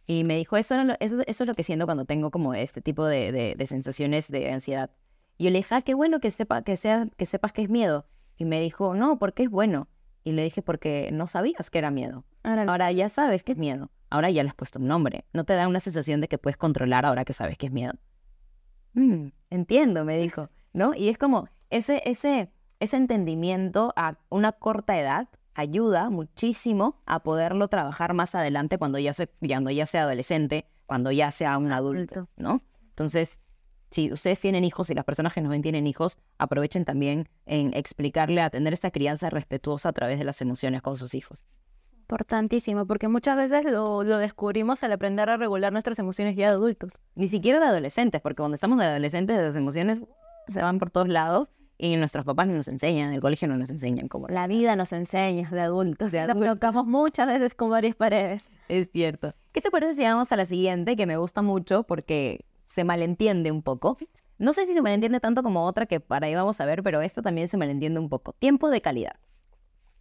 Y 0.07 0.23
me 0.23 0.35
dijo, 0.35 0.57
eso, 0.57 0.75
eso, 0.99 1.21
es 1.25 1.39
lo 1.41 1.53
que 1.53 1.61
siento 1.63 1.85
cuando 1.85 2.05
tengo 2.05 2.31
como 2.31 2.55
este 2.55 2.81
tipo 2.81 3.05
de, 3.05 3.55
de, 3.55 3.67
sensaciones 3.67 4.31
de 4.31 4.51
ansiedad. 4.51 4.89
Y 5.37 5.45
yo 5.45 5.51
le 5.51 5.59
dije, 5.59 5.75
ah, 5.75 5.81
qué 5.83 5.93
bueno 5.93 6.19
que, 6.19 6.31
sepa, 6.31 6.63
que, 6.63 6.77
sea, 6.77 7.07
que 7.15 7.27
sepas 7.27 7.53
que 7.53 7.61
es 7.61 7.69
miedo. 7.69 8.07
Y 8.39 8.45
me 8.45 8.59
dijo, 8.61 8.95
no, 8.95 9.19
porque 9.19 9.43
es 9.43 9.49
bueno. 9.49 9.89
Y 10.23 10.31
le 10.31 10.43
dije, 10.43 10.61
porque 10.61 11.09
no 11.11 11.27
sabías 11.27 11.69
que 11.69 11.77
era 11.77 11.91
miedo. 11.91 12.25
Ahora, 12.43 12.91
ya 12.91 13.09
sabes 13.09 13.43
que 13.43 13.51
es 13.51 13.57
miedo. 13.57 13.91
ahora 14.09 14.31
ya 14.31 14.41
le 14.43 14.49
has 14.49 14.55
puesto 14.55 14.79
un 14.79 14.87
nombre. 14.87 15.25
No 15.33 15.43
te 15.43 15.53
da 15.53 15.67
una 15.67 15.81
sensación 15.81 16.21
de 16.21 16.29
que 16.29 16.37
puedes 16.37 16.57
controlar 16.57 17.05
ahora 17.05 17.25
que 17.25 17.33
sabes 17.33 17.57
que 17.57 17.67
es 17.67 17.71
miedo. 17.73 17.93
Mm, 18.93 19.27
entiendo, 19.49 20.05
me 20.05 20.17
dijo, 20.17 20.49
¿no? 20.71 20.95
Y 20.95 21.09
es 21.09 21.17
como 21.17 21.49
ese, 21.69 22.01
ese, 22.05 22.51
ese 22.79 22.97
entendimiento 22.97 23.93
a 23.97 24.17
una 24.29 24.53
corta 24.53 24.97
edad 24.97 25.27
ayuda 25.53 26.09
muchísimo 26.09 27.01
a 27.05 27.21
poderlo 27.21 27.67
trabajar 27.67 28.13
más 28.13 28.35
adelante 28.35 28.77
cuando 28.77 28.99
ya, 28.99 29.13
se, 29.13 29.27
cuando 29.27 29.69
ya 29.69 29.85
sea 29.85 30.03
adolescente, 30.03 30.65
cuando 30.85 31.11
ya 31.11 31.31
sea 31.31 31.57
un 31.57 31.73
adulto, 31.73 32.29
¿no? 32.37 32.63
Entonces, 32.89 33.41
si 33.91 34.11
ustedes 34.11 34.39
tienen 34.39 34.63
hijos 34.63 34.89
y 34.89 34.93
las 34.93 35.05
personas 35.05 35.33
que 35.33 35.41
nos 35.41 35.49
ven 35.49 35.61
tienen 35.61 35.87
hijos, 35.87 36.17
aprovechen 36.37 36.85
también 36.85 37.27
en 37.45 37.73
explicarle 37.73 38.41
a 38.41 38.49
tener 38.49 38.73
esta 38.73 38.91
crianza 38.91 39.29
respetuosa 39.29 39.89
a 39.89 39.93
través 39.93 40.19
de 40.19 40.25
las 40.25 40.41
emociones 40.41 40.81
con 40.81 40.95
sus 40.97 41.15
hijos. 41.15 41.43
Importantísimo, 42.01 42.85
porque 42.87 43.07
muchas 43.07 43.37
veces 43.37 43.65
lo, 43.65 44.03
lo 44.03 44.17
descubrimos 44.17 44.83
al 44.83 44.91
aprender 44.91 45.29
a 45.29 45.37
regular 45.37 45.71
nuestras 45.71 45.99
emociones 45.99 46.35
ya 46.35 46.47
de 46.47 46.53
adultos. 46.53 46.93
Ni 47.15 47.27
siquiera 47.27 47.59
de 47.59 47.65
adolescentes, 47.65 48.21
porque 48.21 48.37
cuando 48.37 48.55
estamos 48.55 48.79
de 48.79 48.85
adolescentes 48.85 49.37
las 49.37 49.55
emociones 49.55 50.01
se 50.47 50.61
van 50.61 50.79
por 50.79 50.89
todos 50.89 51.07
lados 51.07 51.51
y 51.77 51.95
nuestros 51.95 52.25
papás 52.25 52.47
no 52.47 52.53
nos 52.53 52.67
enseñan, 52.67 53.13
el 53.13 53.21
colegio 53.21 53.47
no 53.47 53.57
nos 53.57 53.69
enseñan 53.69 54.07
cómo. 54.07 54.27
La 54.27 54.47
vida 54.47 54.75
nos 54.75 54.91
enseña 54.91 55.49
de 55.49 55.61
adultos, 55.61 56.11
de 56.11 56.19
adultos. 56.19 56.45
Nos 56.45 56.55
chocamos 56.55 56.85
muchas 56.85 57.27
veces 57.27 57.55
con 57.55 57.69
varias 57.69 57.95
paredes. 57.95 58.51
Es 58.67 58.89
cierto. 58.91 59.33
¿Qué 59.51 59.61
te 59.61 59.71
parece 59.71 59.95
si 59.95 60.03
vamos 60.03 60.31
a 60.31 60.35
la 60.35 60.45
siguiente, 60.45 60.95
que 60.95 61.05
me 61.05 61.17
gusta 61.17 61.41
mucho 61.41 61.83
porque 61.83 62.45
se 62.69 62.83
malentiende 62.83 63.51
un 63.51 63.63
poco? 63.63 63.97
No 64.37 64.53
sé 64.53 64.67
si 64.67 64.73
se 64.73 64.81
malentiende 64.81 65.19
tanto 65.19 65.41
como 65.41 65.65
otra 65.65 65.87
que 65.87 65.99
para 65.99 66.27
ahí 66.27 66.35
vamos 66.35 66.61
a 66.61 66.65
ver, 66.65 66.83
pero 66.83 67.01
esta 67.01 67.21
también 67.21 67.49
se 67.49 67.57
malentiende 67.57 67.99
un 67.99 68.09
poco. 68.09 68.33
Tiempo 68.33 68.69
de 68.69 68.79
calidad. 68.79 69.15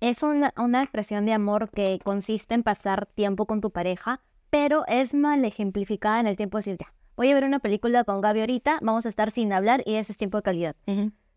Es 0.00 0.22
una, 0.22 0.52
una 0.56 0.82
expresión 0.82 1.24
de 1.24 1.32
amor 1.32 1.70
que 1.70 1.98
consiste 2.04 2.54
en 2.54 2.62
pasar 2.62 3.06
tiempo 3.06 3.46
con 3.46 3.60
tu 3.60 3.70
pareja, 3.70 4.20
pero 4.50 4.84
es 4.86 5.14
mal 5.14 5.44
ejemplificada 5.44 6.20
en 6.20 6.26
el 6.26 6.36
tiempo 6.36 6.58
de 6.58 6.60
decir, 6.60 6.76
ya, 6.78 6.94
voy 7.16 7.30
a 7.30 7.34
ver 7.34 7.44
una 7.44 7.58
película 7.58 8.04
con 8.04 8.20
Gaby 8.20 8.40
ahorita, 8.40 8.78
vamos 8.82 9.06
a 9.06 9.08
estar 9.08 9.30
sin 9.30 9.52
hablar 9.52 9.82
y 9.86 9.94
eso 9.94 10.12
es 10.12 10.18
tiempo 10.18 10.36
de 10.36 10.42
calidad. 10.42 10.76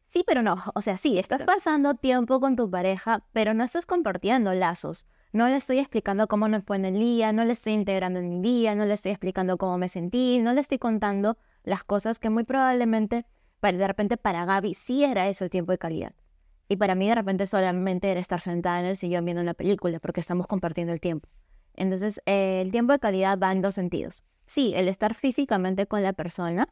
Sí, 0.01 0.23
pero 0.27 0.41
no. 0.43 0.61
O 0.75 0.82
sea, 0.82 0.97
sí, 0.97 1.17
estás 1.17 1.43
pasando 1.43 1.95
tiempo 1.95 2.41
con 2.41 2.57
tu 2.57 2.69
pareja, 2.69 3.23
pero 3.32 3.53
no 3.53 3.63
estás 3.63 3.86
compartiendo 3.86 4.53
lazos. 4.53 5.07
No 5.34 5.47
le 5.47 5.55
estoy 5.55 5.79
explicando 5.79 6.27
cómo 6.27 6.49
nos 6.49 6.63
fue 6.65 6.75
en 6.75 6.84
el 6.84 6.99
día, 6.99 7.32
no 7.32 7.45
le 7.45 7.53
estoy 7.53 7.73
integrando 7.73 8.19
en 8.19 8.29
mi 8.29 8.41
día, 8.41 8.75
no 8.75 8.86
le 8.86 8.93
estoy 8.93 9.13
explicando 9.13 9.57
cómo 9.57 9.77
me 9.77 9.88
sentí, 9.88 10.39
no 10.39 10.53
le 10.53 10.59
estoy 10.59 10.77
contando 10.77 11.38
las 11.63 11.86
cosas 11.86 12.19
que 12.19 12.29
muy 12.29 12.43
probablemente, 12.43 13.25
de 13.61 13.88
repente 13.88 14.17
para 14.17 14.43
Gaby 14.43 14.73
sí 14.73 15.05
era 15.05 15.29
eso 15.29 15.45
el 15.45 15.49
tiempo 15.49 15.71
de 15.71 15.77
calidad. 15.77 16.13
Y 16.67 16.75
para 16.75 16.95
mí 16.95 17.07
de 17.07 17.15
repente 17.15 17.47
solamente 17.47 18.11
era 18.11 18.19
estar 18.19 18.41
sentada 18.41 18.82
en 18.82 18.88
el 18.88 18.97
sillón 18.97 19.23
viendo 19.23 19.41
una 19.41 19.53
película 19.53 19.99
porque 19.99 20.19
estamos 20.19 20.47
compartiendo 20.47 20.91
el 20.91 20.99
tiempo. 20.99 21.29
Entonces, 21.75 22.21
eh, 22.25 22.61
el 22.61 22.71
tiempo 22.71 22.91
de 22.91 22.99
calidad 22.99 23.39
va 23.39 23.51
en 23.51 23.61
dos 23.61 23.75
sentidos. 23.75 24.25
Sí, 24.45 24.73
el 24.75 24.89
estar 24.89 25.13
físicamente 25.15 25.88
con 25.88 26.03
la 26.03 26.11
persona, 26.11 26.67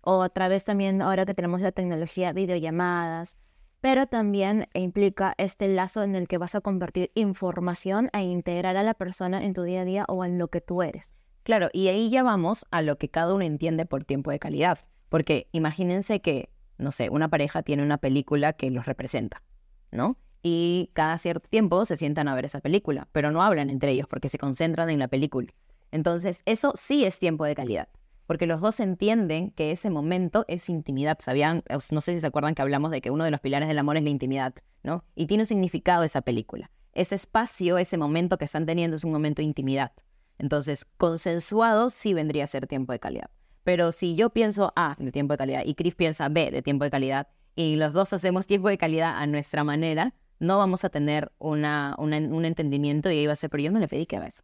o 0.00 0.22
a 0.22 0.28
través 0.28 0.64
también, 0.64 1.02
ahora 1.02 1.26
que 1.26 1.34
tenemos 1.34 1.60
la 1.60 1.72
tecnología, 1.72 2.32
videollamadas, 2.32 3.38
pero 3.80 4.06
también 4.06 4.68
implica 4.74 5.34
este 5.38 5.68
lazo 5.68 6.02
en 6.02 6.14
el 6.14 6.28
que 6.28 6.38
vas 6.38 6.54
a 6.54 6.60
compartir 6.60 7.10
información 7.14 8.10
e 8.12 8.22
integrar 8.22 8.76
a 8.76 8.82
la 8.82 8.94
persona 8.94 9.44
en 9.44 9.54
tu 9.54 9.62
día 9.62 9.82
a 9.82 9.84
día 9.84 10.04
o 10.08 10.24
en 10.24 10.38
lo 10.38 10.48
que 10.48 10.60
tú 10.60 10.82
eres. 10.82 11.14
Claro, 11.42 11.68
y 11.72 11.88
ahí 11.88 12.10
ya 12.10 12.22
vamos 12.22 12.66
a 12.70 12.82
lo 12.82 12.98
que 12.98 13.08
cada 13.08 13.34
uno 13.34 13.44
entiende 13.44 13.86
por 13.86 14.04
tiempo 14.04 14.30
de 14.30 14.38
calidad. 14.38 14.78
Porque 15.08 15.48
imagínense 15.52 16.20
que 16.20 16.50
no 16.78 16.92
sé, 16.92 17.08
una 17.10 17.28
pareja 17.28 17.62
tiene 17.62 17.82
una 17.82 17.98
película 17.98 18.52
que 18.52 18.70
los 18.70 18.86
representa, 18.86 19.42
¿no? 19.90 20.18
Y 20.42 20.90
cada 20.92 21.18
cierto 21.18 21.48
tiempo 21.48 21.84
se 21.84 21.96
sientan 21.96 22.28
a 22.28 22.34
ver 22.34 22.44
esa 22.44 22.60
película, 22.60 23.08
pero 23.12 23.30
no 23.30 23.42
hablan 23.42 23.70
entre 23.70 23.92
ellos 23.92 24.06
porque 24.06 24.28
se 24.28 24.38
concentran 24.38 24.90
en 24.90 24.98
la 24.98 25.08
película. 25.08 25.52
Entonces, 25.90 26.42
eso 26.44 26.72
sí 26.76 27.04
es 27.04 27.18
tiempo 27.18 27.44
de 27.44 27.54
calidad, 27.54 27.88
porque 28.26 28.46
los 28.46 28.60
dos 28.60 28.80
entienden 28.80 29.50
que 29.52 29.70
ese 29.70 29.90
momento 29.90 30.44
es 30.48 30.68
intimidad. 30.68 31.18
Sabían, 31.20 31.62
no 31.90 32.00
sé 32.00 32.14
si 32.14 32.20
se 32.20 32.26
acuerdan 32.26 32.54
que 32.54 32.62
hablamos 32.62 32.90
de 32.90 33.00
que 33.00 33.10
uno 33.10 33.24
de 33.24 33.30
los 33.30 33.40
pilares 33.40 33.68
del 33.68 33.78
amor 33.78 33.96
es 33.96 34.04
la 34.04 34.10
intimidad, 34.10 34.54
¿no? 34.82 35.04
Y 35.14 35.26
tiene 35.26 35.46
significado 35.46 36.02
esa 36.02 36.22
película. 36.22 36.70
Ese 36.92 37.14
espacio, 37.14 37.78
ese 37.78 37.98
momento 37.98 38.38
que 38.38 38.46
están 38.46 38.66
teniendo 38.66 38.96
es 38.96 39.04
un 39.04 39.12
momento 39.12 39.42
de 39.42 39.46
intimidad. 39.46 39.92
Entonces, 40.38 40.84
consensuado 40.96 41.90
sí 41.90 42.14
vendría 42.14 42.44
a 42.44 42.46
ser 42.46 42.66
tiempo 42.66 42.92
de 42.92 42.98
calidad. 42.98 43.30
Pero 43.64 43.92
si 43.92 44.14
yo 44.14 44.30
pienso 44.30 44.72
A 44.76 44.96
de 44.98 45.10
tiempo 45.12 45.34
de 45.34 45.38
calidad 45.38 45.62
y 45.64 45.74
Chris 45.74 45.94
piensa 45.94 46.28
B 46.28 46.50
de 46.50 46.62
tiempo 46.62 46.84
de 46.84 46.90
calidad 46.90 47.28
y 47.54 47.76
los 47.76 47.92
dos 47.92 48.12
hacemos 48.12 48.46
tiempo 48.46 48.68
de 48.68 48.78
calidad 48.78 49.16
a 49.16 49.26
nuestra 49.26 49.64
manera, 49.64 50.14
no 50.38 50.58
vamos 50.58 50.84
a 50.84 50.90
tener 50.90 51.32
una, 51.38 51.94
un 51.98 52.44
entendimiento 52.44 53.10
y 53.10 53.18
ahí 53.18 53.26
va 53.26 53.32
a 53.32 53.36
ser, 53.36 53.50
pero 53.50 53.62
yo 53.62 53.70
no 53.70 53.80
le 53.80 53.88
pedí 53.88 54.06
que 54.06 54.16
haga 54.16 54.26
eso. 54.26 54.42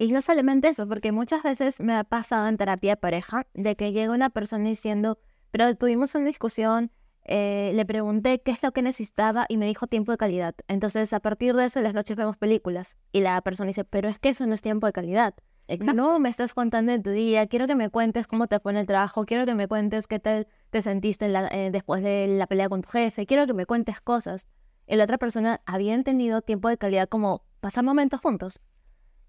Y 0.00 0.12
no 0.12 0.22
solamente 0.22 0.68
eso, 0.68 0.88
porque 0.88 1.12
muchas 1.12 1.42
veces 1.42 1.78
me 1.78 1.94
ha 1.94 2.04
pasado 2.04 2.48
en 2.48 2.56
terapia 2.56 2.92
de 2.92 2.96
pareja 2.96 3.46
de 3.52 3.76
que 3.76 3.92
llega 3.92 4.14
una 4.14 4.30
persona 4.30 4.66
diciendo, 4.66 5.18
pero 5.50 5.76
tuvimos 5.76 6.14
una 6.14 6.24
discusión, 6.24 6.90
eh, 7.26 7.72
le 7.74 7.84
pregunté 7.84 8.40
qué 8.40 8.52
es 8.52 8.62
lo 8.62 8.72
que 8.72 8.80
necesitaba 8.80 9.44
y 9.46 9.58
me 9.58 9.66
dijo 9.66 9.88
tiempo 9.88 10.10
de 10.10 10.16
calidad. 10.16 10.54
Entonces, 10.68 11.12
a 11.12 11.20
partir 11.20 11.54
de 11.54 11.66
eso, 11.66 11.80
en 11.80 11.84
las 11.84 11.92
noches 11.92 12.16
vemos 12.16 12.38
películas. 12.38 12.96
Y 13.12 13.20
la 13.20 13.42
persona 13.42 13.66
dice, 13.66 13.84
pero 13.84 14.08
es 14.08 14.18
que 14.18 14.30
eso 14.30 14.46
no 14.46 14.54
es 14.54 14.62
tiempo 14.62 14.86
de 14.86 14.94
calidad. 14.94 15.34
No 15.94 16.18
me 16.18 16.30
estás 16.30 16.54
contando 16.54 16.92
de 16.92 17.00
tu 17.00 17.10
día, 17.10 17.46
quiero 17.46 17.66
que 17.66 17.74
me 17.74 17.90
cuentes 17.90 18.26
cómo 18.26 18.46
te 18.46 18.58
fue 18.58 18.72
en 18.72 18.78
el 18.78 18.86
trabajo, 18.86 19.26
quiero 19.26 19.44
que 19.44 19.54
me 19.54 19.68
cuentes 19.68 20.06
qué 20.06 20.18
tal 20.18 20.48
te 20.70 20.80
sentiste 20.80 21.26
eh, 21.26 21.68
después 21.70 22.02
de 22.02 22.26
la 22.26 22.46
pelea 22.46 22.70
con 22.70 22.80
tu 22.80 22.88
jefe, 22.88 23.26
quiero 23.26 23.46
que 23.46 23.52
me 23.52 23.66
cuentes 23.66 24.00
cosas. 24.00 24.48
Y 24.86 24.96
la 24.96 25.04
otra 25.04 25.18
persona 25.18 25.60
había 25.66 25.92
entendido 25.92 26.40
tiempo 26.40 26.70
de 26.70 26.78
calidad 26.78 27.06
como 27.06 27.44
pasar 27.60 27.84
momentos 27.84 28.18
juntos. 28.18 28.62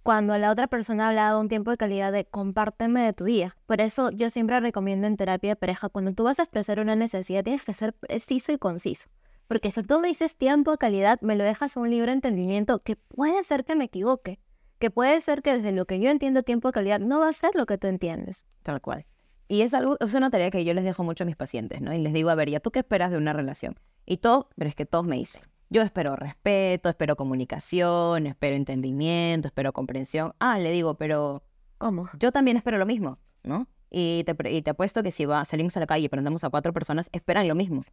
Cuando 0.03 0.37
la 0.37 0.51
otra 0.51 0.67
persona 0.67 1.05
ha 1.05 1.09
hablado 1.09 1.39
un 1.39 1.47
tiempo 1.47 1.71
de 1.71 1.77
calidad 1.77 2.11
de 2.11 2.25
compárteme 2.25 3.01
de 3.01 3.13
tu 3.13 3.25
día. 3.25 3.55
Por 3.67 3.81
eso 3.81 4.09
yo 4.09 4.29
siempre 4.29 4.59
recomiendo 4.59 5.07
en 5.07 5.17
terapia 5.17 5.51
de 5.51 5.55
pareja, 5.55 5.89
cuando 5.89 6.13
tú 6.13 6.23
vas 6.23 6.39
a 6.39 6.43
expresar 6.43 6.79
una 6.79 6.95
necesidad, 6.95 7.43
tienes 7.43 7.63
que 7.63 7.73
ser 7.73 7.93
preciso 7.93 8.51
y 8.51 8.57
conciso. 8.57 9.09
Porque 9.47 9.71
si 9.71 9.83
tú 9.83 9.99
me 9.99 10.07
dices 10.07 10.35
tiempo 10.35 10.71
de 10.71 10.77
calidad, 10.77 11.19
me 11.21 11.35
lo 11.35 11.43
dejas 11.43 11.77
a 11.77 11.79
un 11.79 11.89
libre 11.89 12.11
entendimiento 12.11 12.79
que 12.79 12.95
puede 12.95 13.43
ser 13.43 13.63
que 13.63 13.75
me 13.75 13.85
equivoque 13.85 14.39
que 14.81 14.89
puede 14.89 15.21
ser 15.21 15.43
que 15.43 15.55
desde 15.55 15.71
lo 15.71 15.85
que 15.85 15.99
yo 15.99 16.09
entiendo 16.09 16.41
tiempo 16.41 16.69
de 16.69 16.73
calidad 16.73 16.99
no 16.99 17.19
va 17.19 17.29
a 17.29 17.33
ser 17.33 17.51
lo 17.53 17.67
que 17.67 17.77
tú 17.77 17.85
entiendes. 17.85 18.47
Tal 18.63 18.81
cual. 18.81 19.05
Y 19.47 19.61
es 19.61 19.75
algo, 19.75 19.95
es 19.99 20.15
una 20.15 20.31
tarea 20.31 20.49
que 20.49 20.65
yo 20.65 20.73
les 20.73 20.83
dejo 20.83 21.03
mucho 21.03 21.23
a 21.23 21.27
mis 21.27 21.35
pacientes, 21.35 21.81
¿no? 21.81 21.93
Y 21.93 21.99
les 21.99 22.13
digo, 22.13 22.31
a 22.31 22.35
ver, 22.35 22.49
¿ya 22.49 22.59
tú 22.59 22.71
qué 22.71 22.79
esperas 22.79 23.11
de 23.11 23.17
una 23.17 23.31
relación? 23.31 23.79
Y 24.07 24.17
todo, 24.17 24.49
pero 24.55 24.69
es 24.69 24.75
que 24.75 24.87
todos 24.87 25.05
me 25.05 25.17
dicen, 25.17 25.43
yo 25.71 25.81
espero 25.81 26.17
respeto, 26.17 26.89
espero 26.89 27.15
comunicación, 27.15 28.27
espero 28.27 28.57
entendimiento, 28.57 29.47
espero 29.47 29.71
comprensión. 29.71 30.33
Ah, 30.37 30.59
le 30.59 30.69
digo, 30.69 30.95
pero 30.95 31.43
¿cómo? 31.77 32.09
Yo 32.19 32.33
también 32.33 32.57
espero 32.57 32.77
lo 32.77 32.85
mismo, 32.85 33.19
¿no? 33.41 33.67
Y 33.89 34.25
te, 34.25 34.35
y 34.51 34.61
te 34.61 34.71
apuesto 34.71 35.01
que 35.01 35.11
si 35.11 35.25
va, 35.25 35.45
salimos 35.45 35.77
a 35.77 35.79
la 35.79 35.87
calle 35.87 36.05
y 36.05 36.09
prendemos 36.09 36.43
a 36.43 36.49
cuatro 36.49 36.73
personas, 36.73 37.09
esperan 37.13 37.47
lo 37.47 37.55
mismo. 37.55 37.85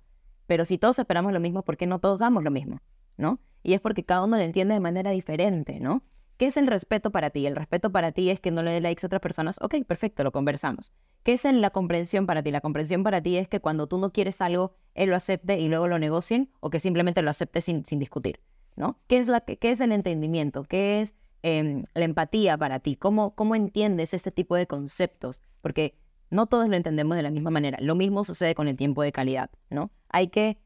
Pero 0.47 0.65
si 0.65 0.77
todos 0.77 0.99
esperamos 0.99 1.33
lo 1.33 1.39
mismo, 1.39 1.63
¿por 1.63 1.77
qué 1.77 1.87
no 1.87 2.01
todos 2.01 2.19
damos 2.19 2.43
lo 2.43 2.51
mismo? 2.51 2.83
¿No? 3.17 3.39
Y 3.63 3.75
es 3.75 3.81
porque 3.81 4.05
cada 4.05 4.25
uno 4.25 4.37
lo 4.37 4.43
entiende 4.43 4.75
de 4.75 4.81
manera 4.81 5.13
diferente, 5.13 5.79
¿no? 5.79 6.03
¿Qué 6.39 6.47
es 6.47 6.57
el 6.57 6.69
respeto 6.69 7.11
para 7.11 7.31
ti? 7.31 7.47
El 7.47 7.57
respeto 7.57 7.91
para 7.91 8.13
ti 8.13 8.31
es 8.31 8.39
que 8.39 8.53
no 8.53 8.63
le 8.63 8.71
dé 8.71 8.81
likes 8.81 9.05
a 9.05 9.09
otras 9.09 9.21
personas. 9.21 9.59
Ok, 9.61 9.75
perfecto, 9.85 10.23
lo 10.23 10.31
conversamos. 10.31 10.93
¿Qué 11.25 11.33
es 11.33 11.43
la 11.45 11.71
comprensión 11.71 12.27
para 12.27 12.45
ti? 12.45 12.53
La 12.53 12.61
comprensión 12.61 13.03
para 13.03 13.21
ti 13.21 13.37
es 13.37 13.49
que 13.49 13.59
cuando 13.59 13.89
tú 13.89 13.99
no 13.99 14.13
quieres 14.13 14.41
algo, 14.41 14.77
él 14.95 15.11
lo 15.11 15.17
acepte 15.17 15.59
y 15.59 15.69
luego 15.69 15.89
lo 15.89 15.99
negocien 15.99 16.51
o 16.61 16.71
que 16.71 16.79
simplemente 16.79 17.23
lo 17.23 17.31
acepte 17.31 17.61
sin, 17.61 17.83
discutir, 17.83 18.39
¿no? 18.77 19.01
¿Qué 19.09 19.19
es, 19.19 19.27
la, 19.27 19.43
el 19.49 19.93
entendimiento? 19.93 20.63
¿Qué 20.63 21.01
es 21.01 21.17
em, 21.43 21.83
la 21.95 22.05
empatía 22.05 22.57
para 22.57 22.79
ti? 22.79 22.95
¿Cómo, 22.95 23.35
¿Cómo 23.35 23.57
entiendes 23.57 24.15
ese 24.15 24.31
tipo 24.31 24.55
de 24.55 24.69
conceptos? 24.69 25.43
Porque 25.61 25.99
no 26.31 26.47
todos 26.47 26.69
lo 26.69 26.77
entendemos 26.77 27.17
de 27.17 27.25
la 27.25 27.33
misma 27.33 27.51
manera. 27.51 27.79
Lo 27.81 27.97
mismo 27.97 28.23
sucede 28.23 28.55
con 28.55 28.69
el 28.69 28.77
tiempo 28.77 29.03
de 29.03 29.11
calidad, 29.11 29.51
¿no? 29.71 29.91
Hay 30.09 30.29
que 30.29 30.59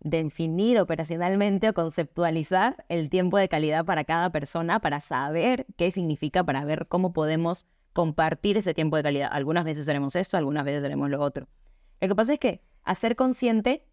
definir 0.00 0.78
operacionalmente 0.78 1.68
o 1.68 1.74
conceptualizar 1.74 2.84
el 2.88 3.10
tiempo 3.10 3.38
de 3.38 3.48
calidad 3.48 3.84
para 3.84 4.04
cada 4.04 4.30
persona 4.30 4.80
para 4.80 5.00
saber 5.00 5.66
qué 5.76 5.90
significa, 5.90 6.44
para 6.44 6.64
ver 6.64 6.86
cómo 6.86 7.12
podemos 7.12 7.66
compartir 7.92 8.56
ese 8.56 8.74
tiempo 8.74 8.96
de 8.96 9.02
calidad. 9.02 9.28
Algunas 9.32 9.64
veces 9.64 9.88
haremos 9.88 10.14
esto, 10.14 10.36
algunas 10.36 10.64
veces 10.64 10.84
haremos 10.84 11.10
lo 11.10 11.20
otro. 11.20 11.48
Lo 12.00 12.08
que 12.08 12.14
pasa 12.14 12.34
es 12.34 12.38
que 12.38 12.62
hacer 12.84 13.16
consciente 13.16 13.84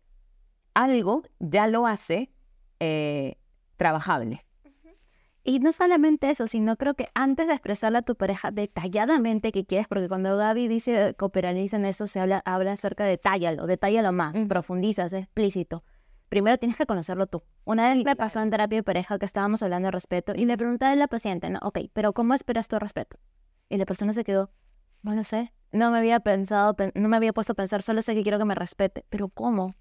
algo 0.73 1.23
ya 1.39 1.67
lo 1.67 1.87
hace 1.87 2.31
eh, 2.79 3.37
trabajable. 3.77 4.45
Y 5.47 5.59
no 5.59 5.71
solamente 5.73 6.31
eso, 6.31 6.47
sino 6.47 6.75
creo 6.75 6.95
que 6.95 7.09
antes 7.13 7.45
de 7.45 7.53
expresarle 7.53 7.99
a 7.99 8.01
tu 8.01 8.15
pareja 8.15 8.49
detalladamente 8.49 9.51
que 9.51 9.63
quieres, 9.63 9.87
porque 9.87 10.07
cuando 10.07 10.35
Gaby 10.37 10.67
dice 10.67 11.13
cooperaliza 11.17 11.77
en 11.77 11.85
eso, 11.85 12.07
se 12.07 12.19
habla, 12.19 12.41
habla 12.45 12.71
acerca 12.71 13.03
de 13.03 13.11
detállalo, 13.11 13.67
detállalo 13.67 14.11
más, 14.11 14.35
profundiza, 14.47 15.05
es 15.05 15.13
explícito 15.13 15.83
primero 16.35 16.57
tienes 16.57 16.77
que 16.77 16.85
conocerlo 16.85 17.27
tú. 17.27 17.43
Una 17.63 17.93
vez 17.93 18.03
me 18.03 18.17
pasó 18.17 18.41
en 18.41 18.49
terapia 18.49 18.79
de 18.79 18.83
pareja 18.83 19.17
que 19.17 19.25
estábamos 19.25 19.63
hablando 19.63 19.87
de 19.87 19.91
respeto 19.91 20.33
y 20.35 20.43
le 20.43 20.57
pregunté 20.57 20.83
a 20.83 20.93
la 20.97 21.07
paciente, 21.07 21.49
no, 21.49 21.59
ok, 21.61 21.79
pero 21.93 22.11
¿cómo 22.11 22.33
esperas 22.33 22.67
tu 22.67 22.77
respeto? 22.77 23.17
Y 23.69 23.77
la 23.77 23.85
persona 23.85 24.11
se 24.11 24.25
quedó, 24.25 24.51
no 25.01 25.15
lo 25.15 25.23
sé, 25.23 25.53
no 25.71 25.91
me 25.91 25.99
había 25.99 26.19
pensado, 26.19 26.75
no 26.93 27.07
me 27.07 27.15
había 27.15 27.31
puesto 27.31 27.53
a 27.53 27.55
pensar, 27.55 27.81
solo 27.83 28.01
sé 28.01 28.15
que 28.15 28.23
quiero 28.23 28.37
que 28.37 28.43
me 28.43 28.53
respete, 28.53 29.05
pero 29.09 29.29
¿cómo? 29.29 29.75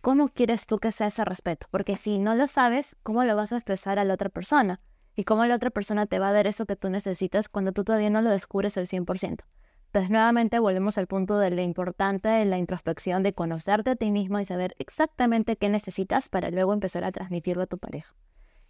¿Cómo 0.00 0.30
quieres 0.30 0.66
tú 0.66 0.78
que 0.78 0.90
sea 0.90 1.06
ese 1.06 1.24
respeto? 1.24 1.68
Porque 1.70 1.96
si 1.96 2.18
no 2.18 2.34
lo 2.34 2.48
sabes, 2.48 2.96
¿cómo 3.04 3.22
lo 3.22 3.36
vas 3.36 3.52
a 3.52 3.56
expresar 3.56 4.00
a 4.00 4.04
la 4.04 4.14
otra 4.14 4.30
persona? 4.30 4.80
y 5.16 5.24
cómo 5.24 5.44
la 5.46 5.54
otra 5.54 5.70
persona 5.70 6.06
te 6.06 6.18
va 6.18 6.28
a 6.28 6.32
dar 6.32 6.46
eso 6.46 6.66
que 6.66 6.76
tú 6.76 6.90
necesitas 6.90 7.48
cuando 7.48 7.72
tú 7.72 7.84
todavía 7.84 8.10
no 8.10 8.22
lo 8.22 8.30
descubres 8.30 8.76
al 8.76 8.86
100%. 8.86 9.44
Entonces, 9.94 10.10
nuevamente 10.10 10.58
volvemos 10.58 10.98
al 10.98 11.06
punto 11.06 11.38
de 11.38 11.50
lo 11.50 11.62
importante 11.62 12.28
de 12.28 12.44
la 12.46 12.58
introspección, 12.58 13.22
de 13.22 13.32
conocerte 13.32 13.90
a 13.90 13.94
ti 13.94 14.10
mismo 14.10 14.40
y 14.40 14.44
saber 14.44 14.74
exactamente 14.80 15.56
qué 15.56 15.68
necesitas 15.68 16.28
para 16.28 16.50
luego 16.50 16.72
empezar 16.72 17.04
a 17.04 17.12
transmitirlo 17.12 17.62
a 17.62 17.66
tu 17.66 17.78
pareja. 17.78 18.12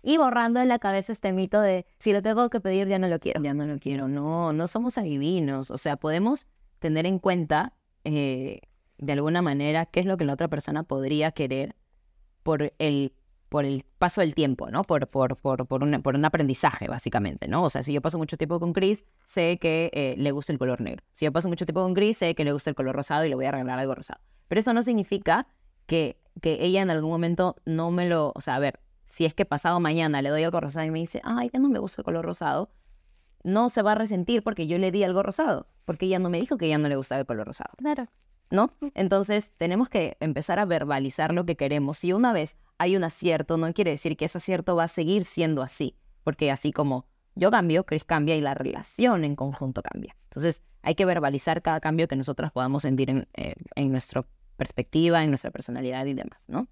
Y 0.03 0.19
borrando 0.19 0.61
de 0.61 0.67
la 0.67 0.79
cabeza 0.79 1.13
este 1.13 1.33
mito 1.33 1.63
de 1.63 1.87
si 1.99 2.13
lo 2.13 2.21
tengo 2.21 2.51
que 2.51 2.61
pedir, 2.61 2.89
ya 2.89 2.99
no 2.99 3.09
lo 3.09 3.19
quiero. 3.21 3.43
Ya 3.43 3.55
no 3.55 3.65
lo 3.65 3.79
quiero. 3.79 4.07
No, 4.07 4.53
no 4.53 4.69
somos 4.69 4.99
adivinos. 4.99 5.71
O 5.71 5.79
sea, 5.79 5.97
podemos 5.97 6.47
tener 6.79 7.07
en 7.07 7.19
cuenta 7.19 7.73
eh, 8.05 8.61
de 8.99 9.13
alguna 9.15 9.41
manera 9.41 9.87
qué 9.87 10.01
es 10.01 10.07
lo 10.07 10.19
que 10.19 10.27
la 10.27 10.35
otra 10.35 10.49
persona 10.49 10.83
podría 10.83 11.31
querer 11.31 11.75
por 12.43 12.75
el 12.79 13.15
por 13.55 13.65
el 13.65 13.85
paso 13.99 14.21
del 14.21 14.35
tiempo, 14.35 14.69
¿no? 14.69 14.83
Por, 14.83 15.07
por, 15.07 15.37
por, 15.37 15.69
por, 15.69 15.85
un, 15.85 16.03
por 16.03 16.17
un 16.17 16.25
aprendizaje, 16.25 16.89
básicamente, 16.89 17.47
¿no? 17.47 17.63
O 17.63 17.71
sea, 17.71 17.85
si 17.85 17.93
yo 17.93 18.03
paso 18.03 18.19
mucho 18.19 18.37
tiempo 18.37 18.59
con 18.59 18.73
Chris, 18.73 19.05
sé 19.23 19.59
que 19.61 19.93
eh, 19.95 20.17
le 20.19 20.33
gusta 20.33 20.53
el 20.53 20.59
color 20.59 20.81
negro. 20.81 21.05
Si 21.13 21.25
yo 21.25 21.31
paso 21.31 21.47
mucho 21.47 21.65
tiempo 21.65 21.81
con 21.81 21.95
Chris, 21.95 22.17
sé 22.17 22.35
que 22.35 22.45
le 22.45 22.53
gusta 22.53 22.71
el 22.71 22.75
color 22.75 22.97
rosado 22.97 23.25
y 23.25 23.29
le 23.29 23.37
voy 23.37 23.45
a 23.45 23.53
regalar 23.53 23.79
algo 23.79 23.95
rosado. 23.95 24.21
Pero 24.49 24.59
eso 24.59 24.73
no 24.73 24.83
significa 24.83 25.47
que, 25.87 26.19
que 26.43 26.65
ella 26.65 26.83
en 26.83 26.91
algún 26.91 27.13
momento 27.13 27.55
no 27.65 27.93
me 27.93 28.09
lo... 28.09 28.33
O 28.35 28.41
sea, 28.41 28.57
a 28.57 28.59
ver, 28.59 28.81
si 29.07 29.25
es 29.25 29.35
que 29.35 29.45
pasado 29.45 29.79
mañana 29.79 30.21
le 30.21 30.31
doy 30.31 30.43
algo 30.43 30.59
rosado 30.59 30.87
y 30.87 30.91
me 30.91 30.99
dice, 30.99 31.21
ay, 31.23 31.49
ya 31.53 31.61
no 31.61 31.69
me 31.69 31.79
gusta 31.79 32.01
el 32.01 32.07
color 32.07 32.25
rosado, 32.25 32.73
no 33.45 33.69
se 33.69 33.83
va 33.83 33.93
a 33.93 33.95
resentir 33.95 34.43
porque 34.43 34.67
yo 34.67 34.79
le 34.79 34.91
di 34.91 35.05
algo 35.05 35.23
rosado, 35.23 35.69
porque 35.85 36.07
ella 36.07 36.19
no 36.19 36.29
me 36.29 36.41
dijo 36.41 36.59
que 36.59 36.69
ya 36.69 36.79
no 36.79 36.89
le 36.89 36.97
gustaba 36.97 37.21
el 37.21 37.27
color 37.29 37.47
rosado. 37.47 37.71
Claro. 37.77 38.09
¿No? 38.55 38.73
Entonces 38.95 39.53
tenemos 39.57 39.89
que 39.89 40.17
empezar 40.21 40.61
a 40.61 40.65
verbalizar 40.65 41.35
lo 41.35 41.45
que 41.45 41.57
queremos. 41.57 41.99
Si 41.99 42.13
una 42.13 42.33
vez 42.33 42.57
hay 42.79 42.97
un 42.97 43.03
acierto, 43.03 43.57
no 43.57 43.73
quiere 43.73 43.91
decir 43.91 44.17
que 44.17 44.27
ese 44.27 44.39
acierto 44.39 44.77
va 44.77 44.85
a 44.85 44.89
seguir 44.89 45.25
siendo 45.25 45.61
así, 45.61 45.97
porque 46.23 46.53
así 46.53 46.73
como 46.73 47.07
yo 47.35 47.51
cambio, 47.51 47.85
Chris 47.85 48.05
cambia 48.05 48.37
y 48.37 48.41
la 48.41 48.55
relación 48.55 49.25
en 49.25 49.35
conjunto 49.35 49.83
cambia. 49.83 50.17
Entonces 50.25 50.63
hay 50.83 50.95
que 50.95 51.05
verbalizar 51.05 51.63
cada 51.63 51.81
cambio 51.81 52.07
que 52.07 52.15
nosotros 52.15 52.53
podamos 52.53 52.83
sentir 52.83 53.11
en, 53.11 53.27
eh, 53.35 53.55
en 53.75 53.91
nuestra 53.91 54.25
perspectiva, 54.57 55.25
en 55.25 55.31
nuestra 55.31 55.51
personalidad 55.51 56.07
y 56.07 56.15
demás, 56.15 56.45
¿no? 56.47 56.69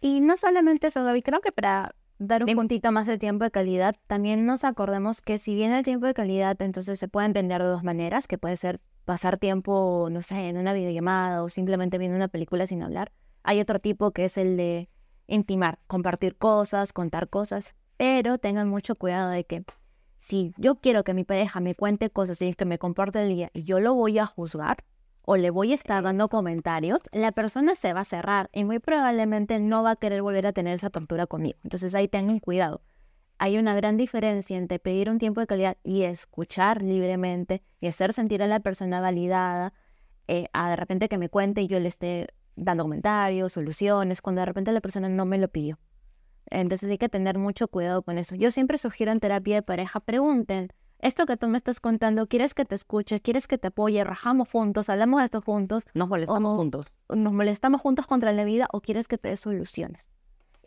Y 0.00 0.20
no 0.20 0.38
solamente 0.38 0.86
eso, 0.86 1.04
Gaby, 1.04 1.20
creo 1.20 1.42
que 1.42 1.52
para 1.52 1.94
dar 2.18 2.44
un 2.44 2.54
puntito 2.54 2.92
más 2.92 3.06
de 3.06 3.18
tiempo 3.18 3.44
de 3.44 3.50
calidad, 3.50 3.96
también 4.06 4.46
nos 4.46 4.64
acordemos 4.64 5.20
que 5.20 5.36
si 5.36 5.54
bien 5.54 5.72
el 5.72 5.84
tiempo 5.84 6.06
de 6.06 6.14
calidad, 6.14 6.60
entonces 6.62 6.98
se 6.98 7.08
puede 7.08 7.26
entender 7.26 7.62
de 7.62 7.68
dos 7.68 7.82
maneras, 7.82 8.26
que 8.26 8.38
puede 8.38 8.56
ser 8.56 8.80
pasar 9.06 9.38
tiempo, 9.38 10.08
no 10.10 10.20
sé, 10.20 10.48
en 10.48 10.58
una 10.58 10.74
videollamada 10.74 11.42
o 11.42 11.48
simplemente 11.48 11.96
viendo 11.96 12.16
una 12.16 12.28
película 12.28 12.66
sin 12.66 12.82
hablar. 12.82 13.12
Hay 13.44 13.60
otro 13.60 13.78
tipo 13.78 14.10
que 14.10 14.26
es 14.26 14.36
el 14.36 14.58
de 14.58 14.90
intimar, 15.28 15.78
compartir 15.86 16.36
cosas, 16.36 16.92
contar 16.92 17.30
cosas, 17.30 17.74
pero 17.96 18.36
tengan 18.36 18.68
mucho 18.68 18.96
cuidado 18.96 19.30
de 19.30 19.44
que 19.44 19.64
si 20.18 20.52
yo 20.58 20.80
quiero 20.80 21.04
que 21.04 21.14
mi 21.14 21.22
pareja 21.24 21.60
me 21.60 21.76
cuente 21.76 22.10
cosas 22.10 22.42
y 22.42 22.52
que 22.54 22.64
me 22.64 22.78
comporte 22.78 23.22
el 23.22 23.28
día 23.28 23.50
y 23.54 23.62
yo 23.62 23.78
lo 23.80 23.94
voy 23.94 24.18
a 24.18 24.26
juzgar 24.26 24.78
o 25.24 25.36
le 25.36 25.50
voy 25.50 25.72
a 25.72 25.76
estar 25.76 26.02
dando 26.02 26.28
comentarios, 26.28 27.00
la 27.12 27.30
persona 27.32 27.76
se 27.76 27.92
va 27.92 28.00
a 28.00 28.04
cerrar 28.04 28.50
y 28.52 28.64
muy 28.64 28.80
probablemente 28.80 29.60
no 29.60 29.84
va 29.84 29.92
a 29.92 29.96
querer 29.96 30.22
volver 30.22 30.46
a 30.48 30.52
tener 30.52 30.74
esa 30.74 30.88
apertura 30.88 31.26
conmigo. 31.26 31.58
Entonces 31.62 31.94
ahí 31.94 32.08
tengan 32.08 32.40
cuidado. 32.40 32.82
Hay 33.38 33.58
una 33.58 33.74
gran 33.74 33.96
diferencia 33.96 34.56
entre 34.56 34.78
pedir 34.78 35.10
un 35.10 35.18
tiempo 35.18 35.40
de 35.40 35.46
calidad 35.46 35.76
y 35.82 36.04
escuchar 36.04 36.82
libremente 36.82 37.62
y 37.80 37.86
hacer 37.86 38.12
sentir 38.12 38.42
a 38.42 38.46
la 38.46 38.60
persona 38.60 39.00
validada, 39.00 39.74
eh, 40.26 40.46
a 40.54 40.70
de 40.70 40.76
repente 40.76 41.08
que 41.08 41.18
me 41.18 41.28
cuente 41.28 41.60
y 41.60 41.66
yo 41.66 41.78
le 41.78 41.88
esté 41.88 42.28
dando 42.56 42.84
comentarios, 42.84 43.52
soluciones, 43.52 44.22
cuando 44.22 44.40
de 44.40 44.46
repente 44.46 44.72
la 44.72 44.80
persona 44.80 45.08
no 45.10 45.26
me 45.26 45.36
lo 45.36 45.48
pidió. 45.48 45.78
Entonces 46.48 46.90
hay 46.90 46.98
que 46.98 47.10
tener 47.10 47.38
mucho 47.38 47.68
cuidado 47.68 48.02
con 48.02 48.16
eso. 48.16 48.34
Yo 48.36 48.50
siempre 48.50 48.78
sugiero 48.78 49.12
en 49.12 49.20
terapia 49.20 49.56
de 49.56 49.62
pareja, 49.62 50.00
pregunten, 50.00 50.72
esto 50.98 51.26
que 51.26 51.36
tú 51.36 51.48
me 51.48 51.58
estás 51.58 51.78
contando, 51.78 52.26
¿quieres 52.26 52.54
que 52.54 52.64
te 52.64 52.74
escuche? 52.74 53.20
¿Quieres 53.20 53.46
que 53.46 53.58
te 53.58 53.68
apoye? 53.68 54.02
¿Rajamos 54.02 54.48
juntos? 54.48 54.88
¿Hablamos 54.88 55.20
de 55.20 55.24
esto 55.26 55.42
juntos? 55.42 55.84
¿Nos 55.92 56.08
molestamos 56.08 56.56
juntos? 56.56 56.86
¿Nos 57.14 57.32
molestamos 57.34 57.82
juntos 57.82 58.06
contra 58.06 58.32
la 58.32 58.44
vida 58.44 58.66
o 58.72 58.80
quieres 58.80 59.06
que 59.06 59.18
te 59.18 59.28
dé 59.28 59.36
soluciones? 59.36 60.15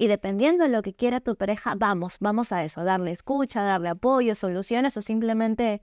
Y 0.02 0.08
dependiendo 0.08 0.64
de 0.64 0.70
lo 0.70 0.82
que 0.82 0.94
quiera 0.94 1.20
tu 1.20 1.36
pareja, 1.36 1.76
vamos, 1.76 2.20
vamos 2.22 2.54
a 2.54 2.64
eso, 2.64 2.86
darle 2.86 3.12
escucha, 3.12 3.64
darle 3.64 3.90
apoyo, 3.90 4.34
soluciones 4.34 4.96
o 4.96 5.02
simplemente 5.02 5.82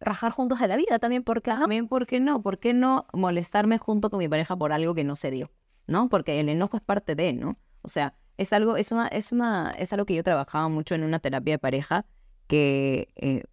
rajar 0.00 0.32
juntos 0.32 0.58
de 0.58 0.68
la 0.68 0.76
vida 0.76 0.98
también, 0.98 1.22
porque 1.22 1.50
también, 1.50 1.86
¿por 1.86 2.06
qué 2.06 2.18
no? 2.18 2.40
¿Por 2.40 2.58
qué 2.58 2.72
no 2.72 3.06
molestarme 3.12 3.76
junto 3.76 4.08
con 4.08 4.20
mi 4.20 4.28
pareja 4.28 4.56
por 4.56 4.72
algo 4.72 4.94
que 4.94 5.04
no 5.04 5.16
se 5.16 5.30
dio? 5.30 5.50
¿No? 5.86 6.08
Porque 6.08 6.40
el 6.40 6.48
enojo 6.48 6.78
es 6.78 6.82
parte 6.82 7.14
de, 7.14 7.34
¿no? 7.34 7.58
O 7.82 7.88
sea, 7.88 8.14
es 8.38 8.54
algo, 8.54 8.78
es 8.78 8.90
una, 8.90 9.06
es 9.08 9.32
una, 9.32 9.72
es 9.72 9.92
algo 9.92 10.06
que 10.06 10.14
yo 10.14 10.22
trabajaba 10.22 10.70
mucho 10.70 10.94
en 10.94 11.02
una 11.02 11.18
terapia 11.18 11.54
de 11.54 11.58
pareja 11.58 12.06
que 12.46 13.08
eh, 13.16 13.44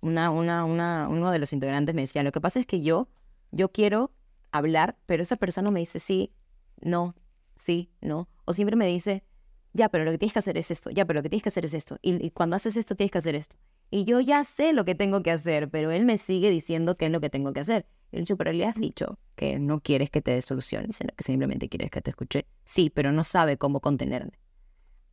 una, 0.00 0.30
una, 0.30 0.64
una, 0.64 1.08
uno 1.08 1.32
de 1.32 1.40
los 1.40 1.52
integrantes 1.52 1.92
me 1.92 2.02
decía, 2.02 2.22
lo 2.22 2.30
que 2.30 2.40
pasa 2.40 2.60
es 2.60 2.66
que 2.66 2.82
yo, 2.82 3.08
yo 3.50 3.72
quiero 3.72 4.12
hablar, 4.52 4.96
pero 5.06 5.24
esa 5.24 5.34
persona 5.34 5.72
me 5.72 5.80
dice 5.80 5.98
sí, 5.98 6.32
no, 6.80 7.16
sí, 7.56 7.90
no. 8.00 8.28
O 8.44 8.52
siempre 8.52 8.76
me 8.76 8.86
dice, 8.86 9.24
ya, 9.72 9.88
pero 9.88 10.04
lo 10.04 10.12
que 10.12 10.18
tienes 10.18 10.32
que 10.32 10.38
hacer 10.38 10.56
es 10.56 10.70
esto, 10.70 10.90
ya, 10.90 11.04
pero 11.04 11.18
lo 11.18 11.22
que 11.22 11.28
tienes 11.28 11.42
que 11.42 11.48
hacer 11.48 11.64
es 11.64 11.74
esto. 11.74 11.98
Y, 12.02 12.30
cuando 12.30 12.56
haces 12.56 12.76
esto, 12.76 12.94
tienes 12.94 13.10
que 13.10 13.18
hacer 13.18 13.34
esto. 13.34 13.56
Y 13.90 14.04
yo 14.04 14.20
ya 14.20 14.44
sé 14.44 14.72
lo 14.72 14.84
que 14.84 14.94
tengo 14.94 15.22
que 15.22 15.30
hacer, 15.30 15.68
pero 15.70 15.90
él 15.90 16.04
me 16.04 16.18
sigue 16.18 16.50
diciendo 16.50 16.96
qué 16.96 17.06
es 17.06 17.12
lo 17.12 17.20
que 17.20 17.30
tengo 17.30 17.52
que 17.52 17.60
hacer. 17.60 17.86
Y 18.12 18.22
pero 18.34 18.52
le 18.52 18.64
has 18.64 18.76
dicho 18.76 19.18
que 19.34 19.58
no 19.58 19.80
quieres 19.80 20.10
que 20.10 20.22
te 20.22 20.30
dé 20.30 20.42
soluciones, 20.42 20.98
que 20.98 21.24
simplemente 21.24 21.68
quieres 21.68 21.90
que 21.90 22.00
te 22.00 22.10
escuche. 22.10 22.46
Sí, 22.64 22.88
pero 22.88 23.10
no 23.10 23.24
sabe 23.24 23.56
cómo 23.56 23.80
contenerme. 23.80 24.38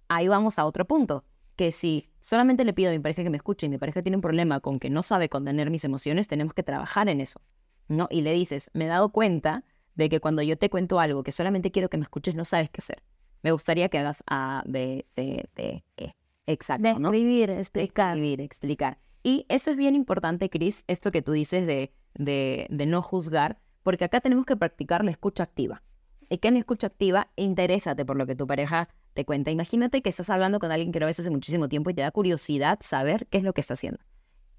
Ahí 0.07 0.27
vamos 0.27 0.59
a 0.59 0.65
otro 0.65 0.85
punto, 0.85 1.25
que 1.55 1.71
si 1.71 2.11
solamente 2.19 2.63
le 2.63 2.73
pido 2.73 2.91
a 2.91 2.93
mi 2.93 2.99
pareja 2.99 3.23
que 3.23 3.31
me 3.31 3.37
escuche 3.37 3.65
y 3.65 3.69
mi 3.69 3.79
pareja 3.79 4.03
tiene 4.03 4.17
un 4.17 4.21
problema 4.21 4.59
con 4.59 4.79
que 4.79 4.91
no 4.91 5.01
sabe 5.01 5.29
contener 5.29 5.71
mis 5.71 5.83
emociones, 5.83 6.27
tenemos 6.27 6.53
que 6.53 6.61
trabajar 6.61 7.09
en 7.09 7.21
eso. 7.21 7.41
¿no? 7.87 8.07
Y 8.09 8.21
le 8.21 8.33
dices, 8.33 8.69
me 8.73 8.85
he 8.85 8.87
dado 8.87 9.09
cuenta 9.09 9.63
de 9.95 10.09
que 10.09 10.19
cuando 10.19 10.41
yo 10.41 10.57
te 10.57 10.69
cuento 10.69 10.99
algo 10.99 11.23
que 11.23 11.31
solamente 11.31 11.71
quiero 11.71 11.89
que 11.89 11.97
me 11.97 12.03
escuches, 12.03 12.35
no 12.35 12.45
sabes 12.45 12.69
qué 12.69 12.79
hacer. 12.79 13.03
Me 13.43 13.51
gustaría 13.51 13.89
que 13.89 13.97
hagas 13.97 14.23
A, 14.27 14.63
B, 14.67 15.05
C, 15.15 15.49
D, 15.55 15.83
E. 15.97 16.15
Exacto, 16.47 16.87
Describir, 16.87 17.49
explicar. 17.49 18.15
Describir, 18.15 18.41
explicar. 18.41 18.97
Y 19.23 19.45
eso 19.49 19.71
es 19.71 19.77
bien 19.77 19.95
importante, 19.95 20.49
Cris, 20.49 20.83
esto 20.87 21.11
que 21.11 21.21
tú 21.21 21.31
dices 21.31 21.67
de, 21.67 21.93
de, 22.15 22.67
de, 22.69 22.85
no 22.85 23.01
juzgar, 23.01 23.59
porque 23.83 24.05
acá 24.05 24.19
tenemos 24.19 24.45
que 24.45 24.57
practicar 24.57 25.05
la 25.05 25.11
escucha 25.11 25.43
activa. 25.43 25.83
¿Y 26.29 26.39
qué 26.39 26.47
es 26.47 26.53
la 26.53 26.59
escucha 26.59 26.87
activa? 26.87 27.29
Interésate 27.35 28.05
por 28.05 28.15
lo 28.15 28.25
que 28.25 28.35
tu 28.35 28.47
pareja 28.47 28.89
te 29.13 29.25
cuenta. 29.25 29.51
Imagínate 29.51 30.01
que 30.01 30.09
estás 30.09 30.29
hablando 30.29 30.59
con 30.59 30.71
alguien 30.71 30.91
que 30.91 30.99
no 30.99 31.05
ves 31.05 31.19
hace 31.19 31.29
muchísimo 31.29 31.69
tiempo 31.69 31.89
y 31.89 31.93
te 31.93 32.01
da 32.01 32.11
curiosidad 32.11 32.79
saber 32.81 33.27
qué 33.27 33.37
es 33.37 33.43
lo 33.43 33.53
que 33.53 33.61
está 33.61 33.73
haciendo. 33.73 33.99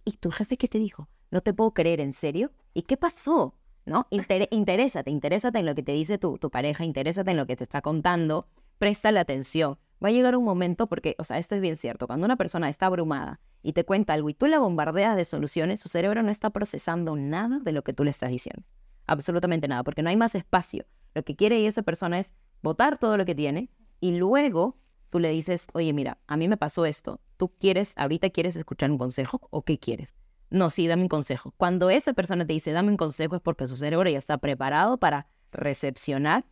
¿Y 0.04 0.12
tu 0.12 0.30
jefe 0.30 0.56
qué 0.56 0.68
te 0.68 0.78
dijo? 0.78 1.08
No 1.30 1.40
te 1.40 1.54
puedo 1.54 1.72
creer, 1.72 2.00
¿en 2.00 2.12
serio? 2.12 2.52
¿Y 2.74 2.82
qué 2.82 2.96
pasó? 2.96 3.56
¿No? 3.84 4.06
Inter 4.10 4.48
interésate, 4.50 5.10
en 5.10 5.66
lo 5.66 5.74
que 5.74 5.82
te 5.82 5.92
dice 5.92 6.18
tu, 6.18 6.38
tu 6.38 6.50
pareja, 6.50 6.84
interésate 6.84 7.32
en 7.32 7.36
lo 7.36 7.46
que 7.46 7.56
te 7.56 7.64
está 7.64 7.82
contando, 7.82 8.46
presta 8.78 9.10
la 9.10 9.20
atención 9.20 9.78
va 10.02 10.08
a 10.08 10.12
llegar 10.12 10.36
un 10.36 10.44
momento, 10.44 10.88
porque, 10.88 11.14
o 11.18 11.24
sea, 11.24 11.38
esto 11.38 11.54
es 11.54 11.60
bien 11.60 11.76
cierto, 11.76 12.06
cuando 12.06 12.26
una 12.26 12.36
persona 12.36 12.68
está 12.68 12.86
abrumada 12.86 13.40
y 13.62 13.72
te 13.72 13.84
cuenta 13.84 14.14
algo 14.14 14.28
y 14.28 14.34
tú 14.34 14.46
la 14.46 14.58
bombardeas 14.58 15.16
de 15.16 15.24
soluciones, 15.24 15.80
su 15.80 15.88
cerebro 15.88 16.22
no 16.22 16.30
está 16.30 16.50
procesando 16.50 17.14
nada 17.16 17.60
de 17.60 17.72
lo 17.72 17.82
que 17.82 17.92
tú 17.92 18.04
le 18.04 18.10
estás 18.10 18.30
diciendo. 18.30 18.64
Absolutamente 19.06 19.68
nada, 19.68 19.84
porque 19.84 20.02
no 20.02 20.10
hay 20.10 20.16
más 20.16 20.34
espacio. 20.34 20.84
Lo 21.14 21.22
que 21.22 21.36
quiere 21.36 21.66
esa 21.66 21.82
persona 21.82 22.18
es 22.18 22.34
votar 22.62 22.98
todo 22.98 23.16
lo 23.16 23.24
que 23.24 23.34
tiene 23.34 23.70
y 24.00 24.16
luego 24.16 24.76
tú 25.10 25.18
le 25.20 25.28
dices, 25.28 25.68
oye, 25.74 25.92
mira, 25.92 26.18
a 26.26 26.36
mí 26.36 26.48
me 26.48 26.56
pasó 26.56 26.84
esto. 26.86 27.20
¿Tú 27.36 27.52
quieres, 27.58 27.94
ahorita 27.96 28.30
quieres 28.30 28.56
escuchar 28.56 28.90
un 28.90 28.98
consejo 28.98 29.40
o 29.50 29.62
qué 29.62 29.78
quieres? 29.78 30.21
No, 30.52 30.68
sí, 30.68 30.86
dame 30.86 31.02
un 31.02 31.08
consejo. 31.08 31.54
Cuando 31.56 31.88
esa 31.88 32.12
persona 32.12 32.46
te 32.46 32.52
dice, 32.52 32.72
dame 32.72 32.90
un 32.90 32.98
consejo, 32.98 33.36
es 33.36 33.40
porque 33.40 33.66
su 33.66 33.74
cerebro 33.74 34.10
ya 34.10 34.18
está 34.18 34.36
preparado 34.36 34.98
para 34.98 35.26
recepcionar 35.50 36.44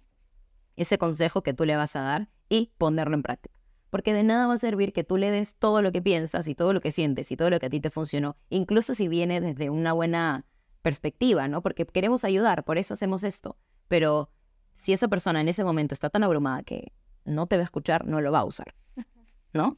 ese 0.76 0.96
consejo 0.96 1.42
que 1.42 1.53
tú 1.53 1.66
le 1.66 1.76
vas 1.76 1.96
a 1.96 2.01
dar 2.01 2.28
y 2.48 2.72
ponerlo 2.78 3.14
en 3.14 3.22
práctica. 3.22 3.55
Porque 3.90 4.14
de 4.14 4.22
nada 4.22 4.46
va 4.46 4.55
a 4.55 4.59
servir 4.59 4.94
que 4.94 5.05
tú 5.05 5.18
le 5.18 5.30
des 5.30 5.57
todo 5.57 5.82
lo 5.82 5.92
que 5.92 6.01
piensas 6.01 6.48
y 6.48 6.55
todo 6.55 6.72
lo 6.72 6.80
que 6.80 6.92
sientes 6.92 7.30
y 7.30 7.36
todo 7.36 7.51
lo 7.51 7.61
que 7.61 7.66
a 7.66 7.70
ti 7.70 7.78
te 7.78 7.90
funcionó, 7.90 8.38
incluso 8.48 8.94
si 8.94 9.07
viene 9.07 9.38
desde 9.42 9.68
una 9.68 9.92
buena 9.92 10.46
perspectiva, 10.80 11.46
¿no? 11.46 11.61
Porque 11.61 11.84
queremos 11.84 12.24
ayudar, 12.24 12.64
por 12.64 12.78
eso 12.78 12.94
hacemos 12.94 13.22
esto. 13.22 13.59
Pero 13.88 14.30
si 14.76 14.94
esa 14.94 15.09
persona 15.09 15.42
en 15.42 15.48
ese 15.48 15.62
momento 15.62 15.92
está 15.92 16.09
tan 16.09 16.24
abrumada 16.24 16.62
que 16.62 16.94
no 17.26 17.46
te 17.48 17.57
va 17.57 17.62
a 17.62 17.64
escuchar, 17.64 18.07
no 18.07 18.22
lo 18.22 18.32
va 18.32 18.38
a 18.38 18.44
usar, 18.46 18.74
¿no? 19.53 19.76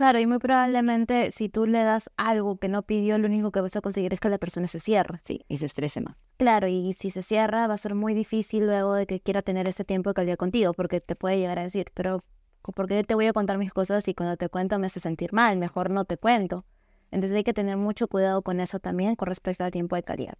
Claro, 0.00 0.18
y 0.18 0.26
muy 0.26 0.38
probablemente 0.38 1.30
si 1.30 1.50
tú 1.50 1.66
le 1.66 1.82
das 1.82 2.10
algo 2.16 2.56
que 2.56 2.70
no 2.70 2.80
pidió, 2.80 3.18
lo 3.18 3.26
único 3.26 3.52
que 3.52 3.60
vas 3.60 3.76
a 3.76 3.82
conseguir 3.82 4.14
es 4.14 4.18
que 4.18 4.30
la 4.30 4.38
persona 4.38 4.66
se 4.66 4.80
cierre. 4.80 5.20
Sí, 5.26 5.44
y 5.46 5.58
se 5.58 5.66
estrese 5.66 6.00
más. 6.00 6.16
Claro, 6.38 6.68
y 6.68 6.94
si 6.94 7.10
se 7.10 7.20
cierra 7.20 7.66
va 7.66 7.74
a 7.74 7.76
ser 7.76 7.94
muy 7.94 8.14
difícil 8.14 8.64
luego 8.64 8.94
de 8.94 9.06
que 9.06 9.20
quiera 9.20 9.42
tener 9.42 9.68
ese 9.68 9.84
tiempo 9.84 10.08
de 10.08 10.14
calidad 10.14 10.38
contigo, 10.38 10.72
porque 10.72 11.02
te 11.02 11.16
puede 11.16 11.36
llegar 11.36 11.58
a 11.58 11.64
decir, 11.64 11.90
pero 11.92 12.24
¿por 12.62 12.88
qué 12.88 13.04
te 13.04 13.14
voy 13.14 13.26
a 13.26 13.34
contar 13.34 13.58
mis 13.58 13.74
cosas 13.74 14.08
y 14.08 14.14
cuando 14.14 14.38
te 14.38 14.48
cuento 14.48 14.78
me 14.78 14.86
hace 14.86 15.00
sentir 15.00 15.34
mal? 15.34 15.58
Mejor 15.58 15.90
no 15.90 16.06
te 16.06 16.16
cuento. 16.16 16.64
Entonces 17.10 17.36
hay 17.36 17.44
que 17.44 17.52
tener 17.52 17.76
mucho 17.76 18.08
cuidado 18.08 18.40
con 18.40 18.58
eso 18.60 18.78
también 18.78 19.16
con 19.16 19.28
respecto 19.28 19.64
al 19.64 19.70
tiempo 19.70 19.96
de 19.96 20.02
calidad. 20.02 20.38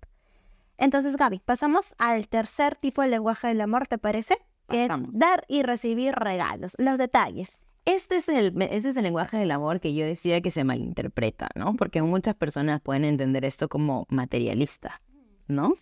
Entonces, 0.78 1.18
Gaby, 1.18 1.42
pasamos 1.44 1.94
al 1.98 2.28
tercer 2.28 2.76
tipo 2.76 3.02
de 3.02 3.08
lenguaje 3.08 3.48
del 3.48 3.61
amor, 3.61 3.88
¿te 3.88 3.98
parece? 3.98 4.38
Que 4.70 4.86
es 4.86 4.90
dar 5.11 5.44
y 5.48 5.64
recibir 5.64 6.14
regalos, 6.14 6.76
los 6.78 6.96
detalles. 6.96 7.66
Este 7.85 8.16
es 8.16 8.28
el, 8.28 8.61
ese 8.62 8.91
es 8.91 8.97
el 8.97 9.05
lenguaje 9.05 9.39
del 9.39 9.51
amor 9.51 9.81
que 9.81 9.95
yo 9.95 10.05
decía 10.05 10.41
que 10.41 10.51
se 10.51 10.64
malinterpreta, 10.64 11.49
¿no? 11.55 11.74
Porque 11.76 12.03
muchas 12.03 12.35
personas 12.35 12.81
pueden 12.81 13.05
entender 13.05 13.45
esto 13.45 13.68
como 13.68 14.07
materialista, 14.11 15.01
¿no? 15.49 15.74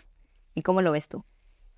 ¿Y 0.55 0.63
cómo 0.63 0.81
lo 0.81 0.93
ves 0.93 1.09
tú? 1.09 1.25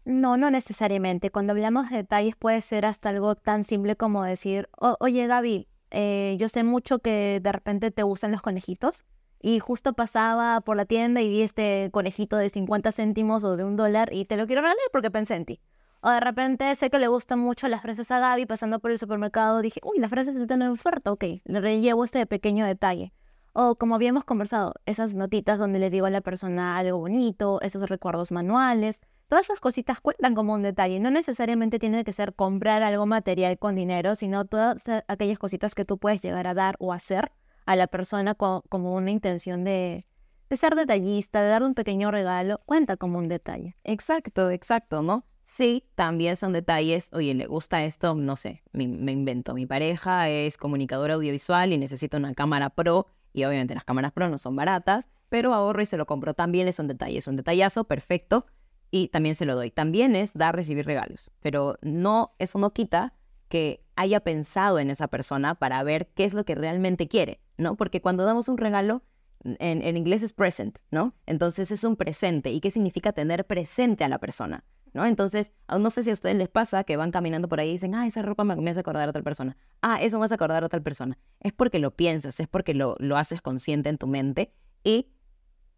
No, 0.05 0.37
no 0.37 0.51
necesariamente. 0.51 1.31
Cuando 1.31 1.53
hablamos 1.53 1.91
de 1.91 1.99
detalles 1.99 2.37
puede 2.37 2.61
ser 2.61 2.87
hasta 2.87 3.09
algo 3.09 3.35
tan 3.35 3.65
simple 3.65 3.97
como 3.97 4.25
decir, 4.25 4.69
oye 4.79 5.27
Gaby, 5.27 5.69
eh, 5.91 6.37
yo 6.39 6.49
sé 6.49 6.65
mucho 6.65 7.01
que 7.01 7.41
de 7.43 7.53
repente 7.53 7.91
te 7.91 8.03
gustan 8.03 8.33
los 8.33 8.43
conejitos 8.43 9.05
y 9.43 9.59
justo 9.59 9.95
pasaba 9.95 10.61
por 10.61 10.77
la 10.77 10.85
tienda 10.85 11.21
y 11.23 11.29
vi 11.29 11.43
este 11.43 11.91
conejito 11.93 12.37
de 12.37 12.49
50 12.49 12.93
céntimos 12.93 13.43
o 13.45 13.57
de 13.57 13.65
un 13.65 13.77
dólar 13.77 14.13
y 14.13 14.27
te 14.27 14.37
lo 14.37 14.47
quiero 14.47 14.63
regalar 14.63 14.79
porque 14.93 15.11
pensé 15.11 15.35
en 15.35 15.45
ti. 15.47 15.61
O 16.03 16.11
de 16.11 16.21
repente 16.21 16.75
sé 16.77 16.89
que 16.89 16.99
le 16.99 17.09
gustan 17.09 17.39
mucho 17.39 17.69
las 17.69 17.83
fresas 17.83 18.11
a 18.11 18.19
Gaby, 18.19 18.47
pasando 18.47 18.81
por 18.81 18.91
el 18.91 18.99
supermercado 18.99 19.61
dije, 19.61 19.81
uy, 19.85 19.99
las 19.99 20.11
fresas 20.11 20.35
están 20.35 20.63
en 20.63 20.69
oferta, 20.69 21.13
ok, 21.13 21.25
le 21.45 21.61
rellevo 21.61 22.05
este 22.05 22.25
pequeño 22.27 22.65
detalle. 22.65 23.13
O 23.53 23.75
como 23.75 23.97
habíamos 23.97 24.25
conversado, 24.25 24.75
esas 24.87 25.15
notitas 25.15 25.59
donde 25.59 25.79
le 25.79 25.91
digo 25.91 26.07
a 26.07 26.11
la 26.11 26.23
persona 26.23 26.79
algo 26.79 26.99
bonito, 26.99 27.61
esos 27.61 27.89
recuerdos 27.91 28.33
manuales, 28.33 29.01
todas 29.29 29.47
esas 29.47 29.61
cositas 29.61 30.01
cuentan 30.01 30.35
como 30.35 30.55
un 30.55 30.63
detalle. 30.63 31.01
No 31.01 31.11
necesariamente 31.11 31.79
tiene 31.79 32.03
que 32.05 32.13
ser 32.13 32.35
comprar 32.35 32.83
algo 32.83 33.05
material 33.07 33.59
con 33.59 33.75
dinero, 33.75 34.15
sino 34.15 34.47
todas 34.47 34.85
aquellas 35.07 35.39
cositas 35.39 35.75
que 35.75 35.85
tú 35.85 35.99
puedes 35.99 36.23
llegar 36.23 36.47
a 36.47 36.55
dar 36.55 36.77
o 36.79 36.93
hacer 36.93 37.33
a 37.67 37.77
la 37.77 37.89
persona 37.89 38.35
como 38.35 38.95
una 38.95 39.11
intención 39.11 39.65
de, 39.65 40.07
de 40.49 40.57
ser 40.57 40.75
detallista, 40.77 41.43
de 41.43 41.49
dar 41.49 41.63
un 41.63 41.75
pequeño 41.75 42.11
regalo, 42.11 42.61
cuenta 42.65 42.97
como 42.97 43.19
un 43.19 43.29
detalle. 43.29 43.77
Exacto, 43.85 44.51
exacto, 44.51 45.03
¿no? 45.03 45.25
Sí, 45.51 45.85
también 45.97 46.37
son 46.37 46.53
detalles, 46.53 47.11
oye, 47.13 47.35
le 47.35 47.49
gusta 47.49 47.83
esto, 47.83 48.15
no 48.15 48.37
sé, 48.37 48.63
me, 48.71 48.85
invento, 48.85 49.53
mi 49.53 49.67
pareja 49.67 50.29
es 50.29 50.57
comunicadora 50.57 51.15
audiovisual 51.15 51.73
y 51.73 51.77
necesita 51.77 52.19
una 52.19 52.35
cámara 52.35 52.71
pro, 52.71 53.09
y 53.33 53.43
obviamente 53.43 53.75
las 53.75 53.83
cámaras 53.83 54.13
pro 54.13 54.29
no 54.29 54.39
son 54.39 54.55
baratas, 54.55 55.09
pero 55.29 55.53
ahorro 55.53 55.83
y 55.83 55.87
se 55.87 55.97
lo 55.97 56.07
compro, 56.07 56.35
también 56.35 56.69
es 56.69 56.79
un 56.79 56.87
detalle, 56.87 57.19
es 57.19 57.27
un 57.27 57.35
detallazo, 57.35 57.83
perfecto, 57.83 58.47
y 58.93 59.09
también 59.09 59.35
se 59.35 59.45
lo 59.45 59.57
doy. 59.57 59.73
También 59.73 60.15
es 60.15 60.35
dar, 60.35 60.55
recibir 60.55 60.87
regalos, 60.87 61.33
pero 61.41 61.79
no, 61.83 62.37
eso 62.39 62.61
no 62.61 62.73
quita 62.73 63.15
que 63.49 63.85
haya 63.97 64.21
pensado 64.21 64.79
en 64.79 64.89
esa 64.89 65.09
persona 65.09 65.57
para 65.57 65.83
ver 65.83 66.13
qué 66.15 66.27
es 66.27 66.33
lo 66.33 66.45
que 66.45 66.55
realmente 66.55 67.09
quiere, 67.09 67.41
¿no? 67.57 67.77
Porque 67.77 68.01
cuando 68.01 68.25
damos 68.25 68.47
un 68.47 68.57
regalo, 68.57 69.03
en, 69.43 69.83
en 69.83 69.97
inglés 69.97 70.23
es 70.23 70.33
present, 70.33 70.79
¿no? 70.93 71.17
Entonces 71.27 71.73
es 71.73 71.83
un 71.83 71.97
presente. 71.97 72.53
¿Y 72.53 72.61
qué 72.61 72.71
significa 72.71 73.13
tener 73.13 73.47
presente 73.47 74.05
a 74.05 74.09
la 74.09 74.21
persona? 74.21 74.65
¿No? 74.93 75.05
Entonces, 75.07 75.53
no 75.69 75.91
sé 75.91 76.03
si 76.03 76.11
a 76.11 76.13
ustedes 76.13 76.37
les 76.37 76.49
pasa 76.49 76.85
que 76.85 76.97
van 76.97 77.11
caminando 77.11 77.49
por 77.49 77.61
ahí 77.61 77.71
y 77.71 77.73
dicen, 77.73 77.95
ah, 77.95 78.07
esa 78.07 78.23
ropa 78.23 78.45
me, 78.45 78.71
hace 78.71 78.81
acordar 78.81 79.07
a 79.07 79.11
otra 79.11 79.23
persona. 79.23 79.57
Ah, 79.83 80.01
eso 80.03 80.19
me 80.19 80.25
hace 80.25 80.35
acordar 80.35 80.63
a 80.63 80.67
otra 80.67 80.81
persona. 80.81 81.19
Es 81.41 81.53
porque 81.53 81.79
lo 81.79 81.95
piensas, 81.95 82.41
es 82.41 82.49
porque 82.49 82.75
lo, 82.75 82.97
lo 82.99 83.17
haces 83.17 83.41
consciente 83.41 83.89
en 83.89 83.99
tu 83.99 84.07
mente 84.07 84.53
y 84.85 85.09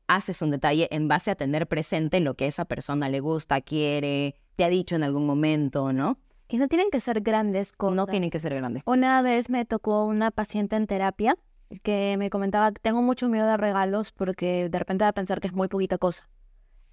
haces 0.06 0.42
un 0.42 0.50
detalle 0.50 0.88
en 0.90 1.08
base 1.08 1.30
a 1.30 1.34
tener 1.34 1.66
presente 1.66 2.20
lo 2.20 2.34
que 2.34 2.46
esa 2.46 2.64
persona 2.64 3.08
le 3.08 3.20
gusta, 3.20 3.60
quiere, 3.60 4.36
te 4.56 4.64
ha 4.64 4.68
dicho 4.68 4.96
en 4.96 5.04
algún 5.04 5.26
momento, 5.26 5.92
¿no? 5.92 6.18
Y 6.48 6.58
no 6.58 6.68
tienen 6.68 6.90
que 6.90 7.00
ser 7.00 7.22
grandes 7.22 7.72
cosas. 7.72 7.96
No 7.96 8.06
tienen 8.06 8.30
que 8.30 8.38
ser 8.38 8.54
grandes. 8.54 8.82
Una 8.84 9.22
vez 9.22 9.48
me 9.48 9.64
tocó 9.64 10.04
una 10.04 10.30
paciente 10.30 10.76
en 10.76 10.86
terapia 10.86 11.38
que 11.82 12.16
me 12.18 12.28
comentaba, 12.28 12.72
tengo 12.72 13.00
mucho 13.00 13.28
miedo 13.28 13.46
de 13.46 13.56
regalos 13.56 14.12
porque 14.12 14.68
de 14.68 14.78
repente 14.78 15.04
va 15.04 15.08
a 15.08 15.14
pensar 15.14 15.40
que 15.40 15.46
es 15.46 15.54
muy 15.54 15.68
poquita 15.68 15.96
cosa. 15.96 16.28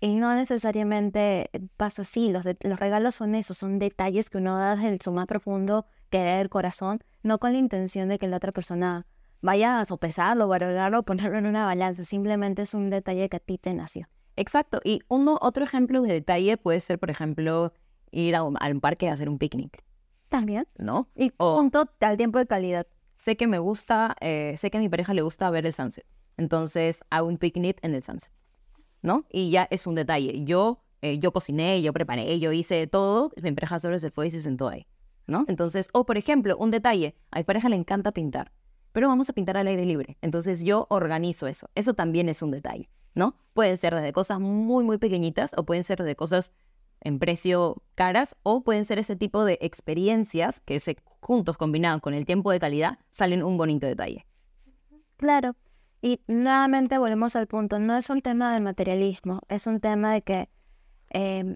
Y 0.02 0.16
no 0.16 0.34
necesariamente 0.34 1.50
pasa 1.76 2.04
así, 2.04 2.32
los, 2.32 2.46
los 2.46 2.80
regalos 2.80 3.16
son 3.16 3.36
eso, 3.36 3.54
son 3.54 3.80
detalles 3.80 4.30
que 4.30 4.38
uno 4.38 4.58
da 4.58 4.76
desde 4.76 4.98
su 5.04 5.12
más 5.12 5.26
profundo 5.26 5.86
querer 6.10 6.38
del 6.38 6.50
corazón, 6.50 7.04
no 7.22 7.38
con 7.40 7.52
la 7.52 7.60
intención 7.60 8.08
de 8.08 8.18
que 8.18 8.28
la 8.28 8.38
otra 8.38 8.52
persona 8.54 9.06
vaya 9.42 9.80
a 9.80 9.86
sopesarlo, 9.86 10.48
valorarlo, 10.48 11.04
ponerlo 11.04 11.38
en 11.38 11.46
una 11.46 11.66
balanza, 11.66 12.06
simplemente 12.06 12.62
es 12.62 12.74
un 12.74 12.90
detalle 12.90 13.28
que 13.30 13.38
a 13.38 13.40
ti 13.40 13.58
te 13.58 13.74
nació. 13.74 14.08
Exacto, 14.36 14.80
y 14.84 15.02
uno, 15.10 15.38
otro 15.42 15.66
ejemplo 15.66 16.02
de 16.02 16.14
detalle 16.14 16.58
puede 16.58 16.80
ser, 16.80 16.98
por 16.98 17.10
ejemplo, 17.10 17.74
ir 18.12 18.36
a 18.36 18.44
un, 18.44 18.56
al 18.60 18.80
parque 18.80 19.10
a 19.10 19.14
hacer 19.14 19.28
un 19.28 19.38
picnic. 19.38 19.84
También. 20.30 20.68
¿No? 20.78 21.10
Y 21.16 21.32
junto 21.38 21.90
al 22.00 22.18
tiempo 22.18 22.38
de 22.40 22.46
calidad. 22.46 22.88
Sé 23.18 23.36
que 23.36 23.48
me 23.48 23.60
gusta, 23.60 24.16
eh, 24.22 24.56
sé 24.58 24.72
que 24.72 24.78
a 24.78 24.80
mi 24.80 24.88
pareja 24.88 25.14
le 25.14 25.24
gusta 25.24 25.50
ver 25.50 25.66
el 25.66 25.74
sunset, 25.74 26.06
entonces 26.38 27.04
hago 27.10 27.28
un 27.28 27.38
picnic 27.38 27.78
en 27.82 27.96
el 27.96 28.04
sunset. 28.04 28.32
¿No? 29.02 29.26
Y 29.32 29.52
ya 29.52 29.68
es 29.72 29.88
un 29.88 29.96
detalle. 29.96 30.44
Yo, 30.46 30.82
eh, 31.02 31.20
yo 31.20 31.32
cociné, 31.32 31.82
yo 31.82 31.94
preparé, 31.94 32.40
yo 32.40 32.52
hice 32.52 32.88
todo, 32.88 33.32
mi 33.42 33.52
pareja 33.52 33.80
solo 33.80 34.00
se 34.00 34.12
fue 34.12 34.28
y 34.28 34.32
se 34.32 34.42
sentó 34.42 34.68
ahí, 34.68 34.88
¿no? 35.28 35.46
Entonces, 35.48 35.90
o 35.94 36.06
por 36.06 36.18
ejemplo, 36.18 36.58
un 36.58 36.72
detalle, 36.72 37.16
a 37.32 37.38
mi 37.38 37.44
pareja 37.44 37.70
le 37.70 37.76
encanta 37.76 38.12
pintar, 38.12 38.52
pero 38.92 39.08
vamos 39.08 39.30
a 39.30 39.34
pintar 39.34 39.58
al 39.58 39.68
aire 39.68 39.86
libre. 39.86 40.18
Entonces 40.22 40.64
yo 40.64 40.88
organizo 40.90 41.48
eso. 41.48 41.70
Eso 41.76 41.94
también 41.94 42.30
es 42.30 42.42
un 42.42 42.52
detalle, 42.52 42.90
¿no? 43.14 43.36
Pueden 43.54 43.78
ser 43.78 43.96
de 43.96 44.14
cosas 44.14 44.40
muy, 44.40 44.84
muy 44.84 44.98
pequeñitas 44.98 45.52
o 45.58 45.64
pueden 45.64 45.84
ser 45.84 46.04
de 46.04 46.16
cosas 46.16 46.54
en 47.02 47.20
precio 47.20 47.82
caras 47.96 48.36
o 48.44 48.64
pueden 48.64 48.86
ser 48.86 49.00
ese 49.00 49.16
tipo 49.16 49.46
de 49.46 49.58
experiencias 49.62 50.60
que 50.62 50.80
juntos 51.22 51.58
combinados 51.58 52.02
con 52.02 52.14
el 52.14 52.26
tiempo 52.26 52.52
de 52.52 52.60
calidad 52.60 53.00
salen 53.10 53.44
un 53.44 53.58
bonito 53.58 53.88
detalle. 53.88 54.26
Claro. 55.18 55.56
Y 56.02 56.22
nuevamente 56.28 56.98
volvemos 56.98 57.36
al 57.36 57.48
punto, 57.48 57.80
no 57.80 57.98
es 57.98 58.10
un 58.10 58.22
tema 58.22 58.54
de 58.54 58.62
materialismo, 58.62 59.42
es 59.50 59.68
un 59.68 59.80
tema 59.82 60.14
de 60.14 60.22
que 60.22 60.50
em, 61.10 61.56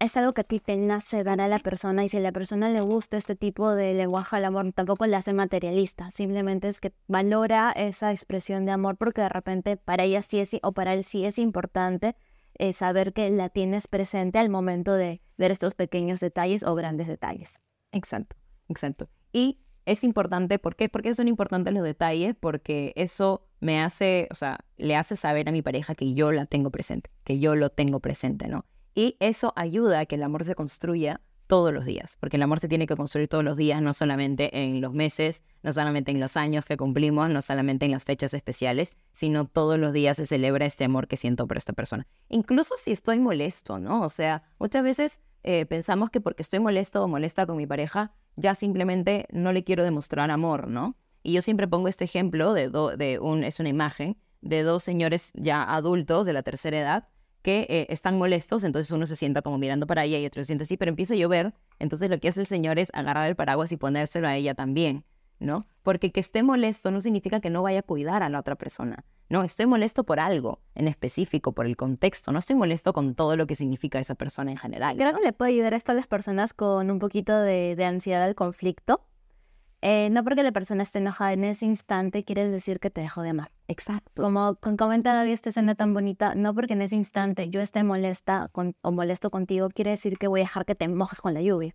es 0.00 0.16
algo 0.16 0.34
que 0.34 0.42
a 0.42 0.44
ti 0.44 0.60
te 0.60 0.76
nace 0.76 1.24
dar 1.24 1.40
a 1.40 1.48
la 1.48 1.58
persona 1.58 2.04
y 2.04 2.08
si 2.08 2.18
a 2.18 2.20
la 2.20 2.32
persona 2.32 2.68
le 2.68 2.80
gusta 2.82 3.16
este 3.16 3.36
tipo 3.36 3.74
de 3.74 3.94
lenguaje 3.94 4.36
al 4.36 4.44
amor, 4.44 4.72
tampoco 4.72 5.06
le 5.06 5.16
hace 5.16 5.32
materialista, 5.32 6.10
simplemente 6.10 6.68
es 6.68 6.80
que 6.80 6.92
valora 7.06 7.70
esa 7.72 8.10
expresión 8.10 8.66
de 8.66 8.72
amor 8.72 8.96
porque 8.96 9.22
de 9.22 9.28
repente 9.28 9.76
para 9.76 10.04
ella 10.04 10.22
sí 10.22 10.40
es 10.40 10.56
o 10.62 10.72
para 10.72 10.94
él 10.94 11.04
sí 11.04 11.24
es 11.24 11.38
importante 11.38 12.16
eh, 12.54 12.74
saber 12.74 13.14
que 13.14 13.30
la 13.30 13.48
tienes 13.48 13.88
presente 13.88 14.38
al 14.38 14.50
momento 14.50 14.92
de 14.92 15.22
ver 15.38 15.50
estos 15.52 15.74
pequeños 15.74 16.20
detalles 16.20 16.62
o 16.62 16.74
grandes 16.74 17.06
detalles. 17.06 17.60
Exacto, 17.92 18.36
exacto. 18.68 19.08
Y 19.32 19.60
es 19.86 20.04
importante, 20.04 20.58
¿por 20.58 20.76
qué? 20.76 20.88
Porque 20.88 21.14
son 21.14 21.28
importantes 21.28 21.72
los 21.74 21.82
detalles, 21.82 22.34
porque 22.38 22.92
eso 22.96 23.46
me 23.60 23.80
hace, 23.80 24.28
o 24.30 24.34
sea, 24.34 24.58
le 24.76 24.96
hace 24.96 25.16
saber 25.16 25.48
a 25.48 25.52
mi 25.52 25.62
pareja 25.62 25.94
que 25.94 26.14
yo 26.14 26.32
la 26.32 26.46
tengo 26.46 26.70
presente, 26.70 27.10
que 27.24 27.38
yo 27.38 27.56
lo 27.56 27.70
tengo 27.70 28.00
presente, 28.00 28.48
¿no? 28.48 28.64
Y 28.94 29.16
eso 29.20 29.52
ayuda 29.56 30.00
a 30.00 30.06
que 30.06 30.16
el 30.16 30.22
amor 30.22 30.44
se 30.44 30.54
construya 30.54 31.20
todos 31.46 31.74
los 31.74 31.84
días, 31.84 32.16
porque 32.20 32.36
el 32.36 32.44
amor 32.44 32.60
se 32.60 32.68
tiene 32.68 32.86
que 32.86 32.94
construir 32.94 33.26
todos 33.26 33.42
los 33.42 33.56
días, 33.56 33.82
no 33.82 33.92
solamente 33.92 34.56
en 34.56 34.80
los 34.80 34.92
meses, 34.92 35.42
no 35.64 35.72
solamente 35.72 36.12
en 36.12 36.20
los 36.20 36.36
años 36.36 36.64
que 36.64 36.76
cumplimos, 36.76 37.28
no 37.28 37.42
solamente 37.42 37.86
en 37.86 37.90
las 37.90 38.04
fechas 38.04 38.34
especiales, 38.34 38.98
sino 39.10 39.46
todos 39.46 39.76
los 39.76 39.92
días 39.92 40.16
se 40.16 40.26
celebra 40.26 40.64
este 40.64 40.84
amor 40.84 41.08
que 41.08 41.16
siento 41.16 41.48
por 41.48 41.56
esta 41.56 41.72
persona. 41.72 42.06
Incluso 42.28 42.76
si 42.76 42.92
estoy 42.92 43.18
molesto, 43.18 43.80
¿no? 43.80 44.02
O 44.02 44.08
sea, 44.08 44.44
muchas 44.60 44.84
veces 44.84 45.22
eh, 45.42 45.66
pensamos 45.66 46.10
que 46.10 46.20
porque 46.20 46.42
estoy 46.42 46.60
molesto 46.60 47.02
o 47.02 47.08
molesta 47.08 47.46
con 47.46 47.56
mi 47.56 47.66
pareja, 47.66 48.12
ya 48.40 48.54
simplemente 48.54 49.26
no 49.30 49.52
le 49.52 49.64
quiero 49.64 49.84
demostrar 49.84 50.30
amor, 50.30 50.68
¿no? 50.68 50.96
Y 51.22 51.34
yo 51.34 51.42
siempre 51.42 51.68
pongo 51.68 51.88
este 51.88 52.04
ejemplo 52.04 52.54
de, 52.54 52.70
de 52.96 53.18
un, 53.18 53.44
es 53.44 53.60
una 53.60 53.68
imagen 53.68 54.16
de 54.40 54.62
dos 54.62 54.82
señores 54.82 55.32
ya 55.34 55.62
adultos 55.62 56.26
de 56.26 56.32
la 56.32 56.42
tercera 56.42 56.78
edad 56.78 57.08
que 57.42 57.66
eh, 57.70 57.86
están 57.90 58.18
molestos, 58.18 58.64
entonces 58.64 58.90
uno 58.92 59.06
se 59.06 59.16
sienta 59.16 59.42
como 59.42 59.58
mirando 59.58 59.86
para 59.86 60.04
ella 60.04 60.18
y 60.18 60.26
otro 60.26 60.42
se 60.42 60.46
siente 60.46 60.64
así, 60.64 60.76
pero 60.76 60.90
empieza 60.90 61.14
a 61.14 61.16
llover, 61.16 61.54
entonces 61.78 62.10
lo 62.10 62.18
que 62.18 62.28
hace 62.28 62.40
el 62.40 62.46
señor 62.46 62.78
es 62.78 62.90
agarrar 62.92 63.28
el 63.28 63.36
paraguas 63.36 63.72
y 63.72 63.76
ponérselo 63.76 64.28
a 64.28 64.36
ella 64.36 64.54
también, 64.54 65.04
¿no? 65.38 65.66
Porque 65.82 66.12
que 66.12 66.20
esté 66.20 66.42
molesto 66.42 66.90
no 66.90 67.00
significa 67.00 67.40
que 67.40 67.50
no 67.50 67.62
vaya 67.62 67.80
a 67.80 67.82
cuidar 67.82 68.22
a 68.22 68.28
la 68.28 68.40
otra 68.40 68.56
persona. 68.56 69.04
No, 69.30 69.42
estoy 69.42 69.64
molesto 69.64 70.04
por 70.04 70.20
algo 70.20 70.60
en 70.74 70.88
específico, 70.88 71.52
por 71.52 71.64
el 71.64 71.76
contexto. 71.76 72.32
No 72.32 72.38
estoy 72.38 72.56
molesto 72.56 72.92
con 72.92 73.14
todo 73.14 73.36
lo 73.36 73.46
que 73.46 73.54
significa 73.54 73.98
esa 73.98 74.14
persona 74.14 74.50
en 74.50 74.58
general. 74.58 74.96
Creo 74.98 75.14
que 75.14 75.22
le 75.22 75.32
puede 75.32 75.52
ayudar 75.52 75.72
esto 75.72 75.92
a 75.92 75.94
las 75.94 76.06
personas 76.06 76.52
con 76.52 76.90
un 76.90 76.98
poquito 76.98 77.38
de, 77.38 77.74
de 77.76 77.84
ansiedad 77.86 78.24
al 78.24 78.34
conflicto 78.34 79.06
eh, 79.82 80.10
no 80.10 80.22
porque 80.24 80.42
la 80.42 80.52
persona 80.52 80.82
esté 80.82 80.98
enojada 80.98 81.32
en 81.32 81.44
ese 81.44 81.64
instante 81.64 82.22
quiere 82.22 82.48
decir 82.48 82.80
que 82.80 82.90
te 82.90 83.00
dejó 83.00 83.22
de 83.22 83.30
amar. 83.30 83.50
Exacto. 83.66 84.22
Como 84.22 84.56
comenta 84.56 85.14
David 85.14 85.32
esta 85.32 85.48
escena 85.48 85.74
tan 85.74 85.94
bonita, 85.94 86.34
no 86.34 86.54
porque 86.54 86.74
en 86.74 86.82
ese 86.82 86.96
instante 86.96 87.48
yo 87.48 87.60
esté 87.60 87.82
molesta 87.82 88.50
o 88.52 88.92
molesto 88.92 89.30
contigo 89.30 89.70
quiere 89.70 89.92
decir 89.92 90.18
que 90.18 90.28
voy 90.28 90.40
a 90.40 90.44
dejar 90.44 90.66
que 90.66 90.74
te 90.74 90.86
mojes 90.88 91.20
con 91.20 91.32
la 91.32 91.40
lluvia. 91.40 91.74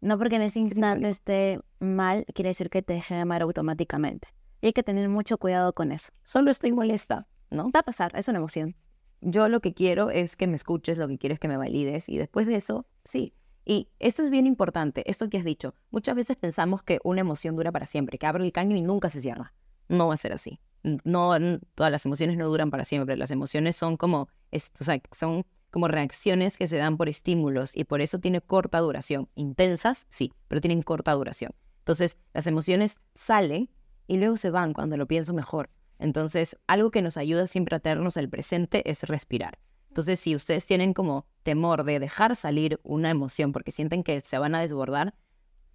No 0.00 0.16
porque 0.16 0.36
en 0.36 0.42
ese 0.42 0.60
instante 0.60 1.08
esté 1.08 1.60
mal 1.80 2.24
quiere 2.34 2.50
decir 2.50 2.70
que 2.70 2.82
te 2.82 2.94
deje 2.94 3.14
de 3.14 3.20
amar 3.20 3.42
automáticamente. 3.42 4.28
Y 4.60 4.66
hay 4.66 4.72
que 4.72 4.82
tener 4.82 5.08
mucho 5.08 5.38
cuidado 5.38 5.72
con 5.72 5.92
eso. 5.92 6.10
Solo 6.22 6.50
estoy 6.50 6.72
molesta, 6.72 7.26
¿no? 7.50 7.70
Va 7.70 7.80
a 7.80 7.84
pasar, 7.84 8.12
es 8.14 8.28
una 8.28 8.38
emoción. 8.38 8.76
Yo 9.20 9.48
lo 9.48 9.60
que 9.60 9.74
quiero 9.74 10.10
es 10.10 10.36
que 10.36 10.46
me 10.46 10.56
escuches, 10.56 10.98
lo 10.98 11.08
que 11.08 11.18
quiero 11.18 11.34
es 11.34 11.40
que 11.40 11.48
me 11.48 11.56
valides 11.56 12.08
y 12.08 12.16
después 12.16 12.46
de 12.46 12.56
eso, 12.56 12.86
sí, 13.04 13.34
y 13.64 13.88
esto 13.98 14.22
es 14.22 14.30
bien 14.30 14.46
importante, 14.46 15.08
esto 15.08 15.28
que 15.28 15.38
has 15.38 15.44
dicho. 15.44 15.74
Muchas 15.90 16.16
veces 16.16 16.36
pensamos 16.36 16.82
que 16.82 16.98
una 17.04 17.20
emoción 17.20 17.56
dura 17.56 17.70
para 17.70 17.86
siempre, 17.86 18.18
que 18.18 18.26
abre 18.26 18.44
el 18.44 18.52
caño 18.52 18.76
y 18.76 18.82
nunca 18.82 19.10
se 19.10 19.20
cierra. 19.20 19.52
No 19.88 20.08
va 20.08 20.14
a 20.14 20.16
ser 20.16 20.32
así. 20.32 20.58
No, 20.82 21.32
todas 21.74 21.92
las 21.92 22.06
emociones 22.06 22.38
no 22.38 22.48
duran 22.48 22.70
para 22.70 22.84
siempre. 22.84 23.16
Las 23.16 23.30
emociones 23.30 23.76
son 23.76 23.96
como, 23.96 24.22
o 24.22 24.84
sea, 24.84 25.00
son 25.12 25.44
como 25.70 25.88
reacciones 25.88 26.56
que 26.56 26.66
se 26.66 26.78
dan 26.78 26.96
por 26.96 27.08
estímulos 27.08 27.76
y 27.76 27.84
por 27.84 28.00
eso 28.00 28.18
tiene 28.18 28.40
corta 28.40 28.78
duración. 28.78 29.28
Intensas, 29.34 30.06
sí, 30.08 30.32
pero 30.48 30.60
tienen 30.60 30.82
corta 30.82 31.12
duración. 31.12 31.52
Entonces, 31.80 32.18
las 32.32 32.46
emociones 32.46 32.98
salen 33.14 33.68
y 34.10 34.16
luego 34.16 34.36
se 34.36 34.50
van 34.50 34.72
cuando 34.72 34.96
lo 34.96 35.06
pienso 35.06 35.32
mejor. 35.32 35.70
Entonces, 36.00 36.56
algo 36.66 36.90
que 36.90 37.00
nos 37.00 37.16
ayuda 37.16 37.46
siempre 37.46 37.76
a 37.76 37.78
tenernos 37.78 38.16
el 38.16 38.28
presente 38.28 38.90
es 38.90 39.04
respirar. 39.04 39.60
Entonces, 39.86 40.18
si 40.18 40.34
ustedes 40.34 40.66
tienen 40.66 40.94
como 40.94 41.26
temor 41.44 41.84
de 41.84 42.00
dejar 42.00 42.34
salir 42.34 42.80
una 42.82 43.08
emoción 43.08 43.52
porque 43.52 43.70
sienten 43.70 44.02
que 44.02 44.20
se 44.20 44.36
van 44.36 44.56
a 44.56 44.60
desbordar, 44.60 45.14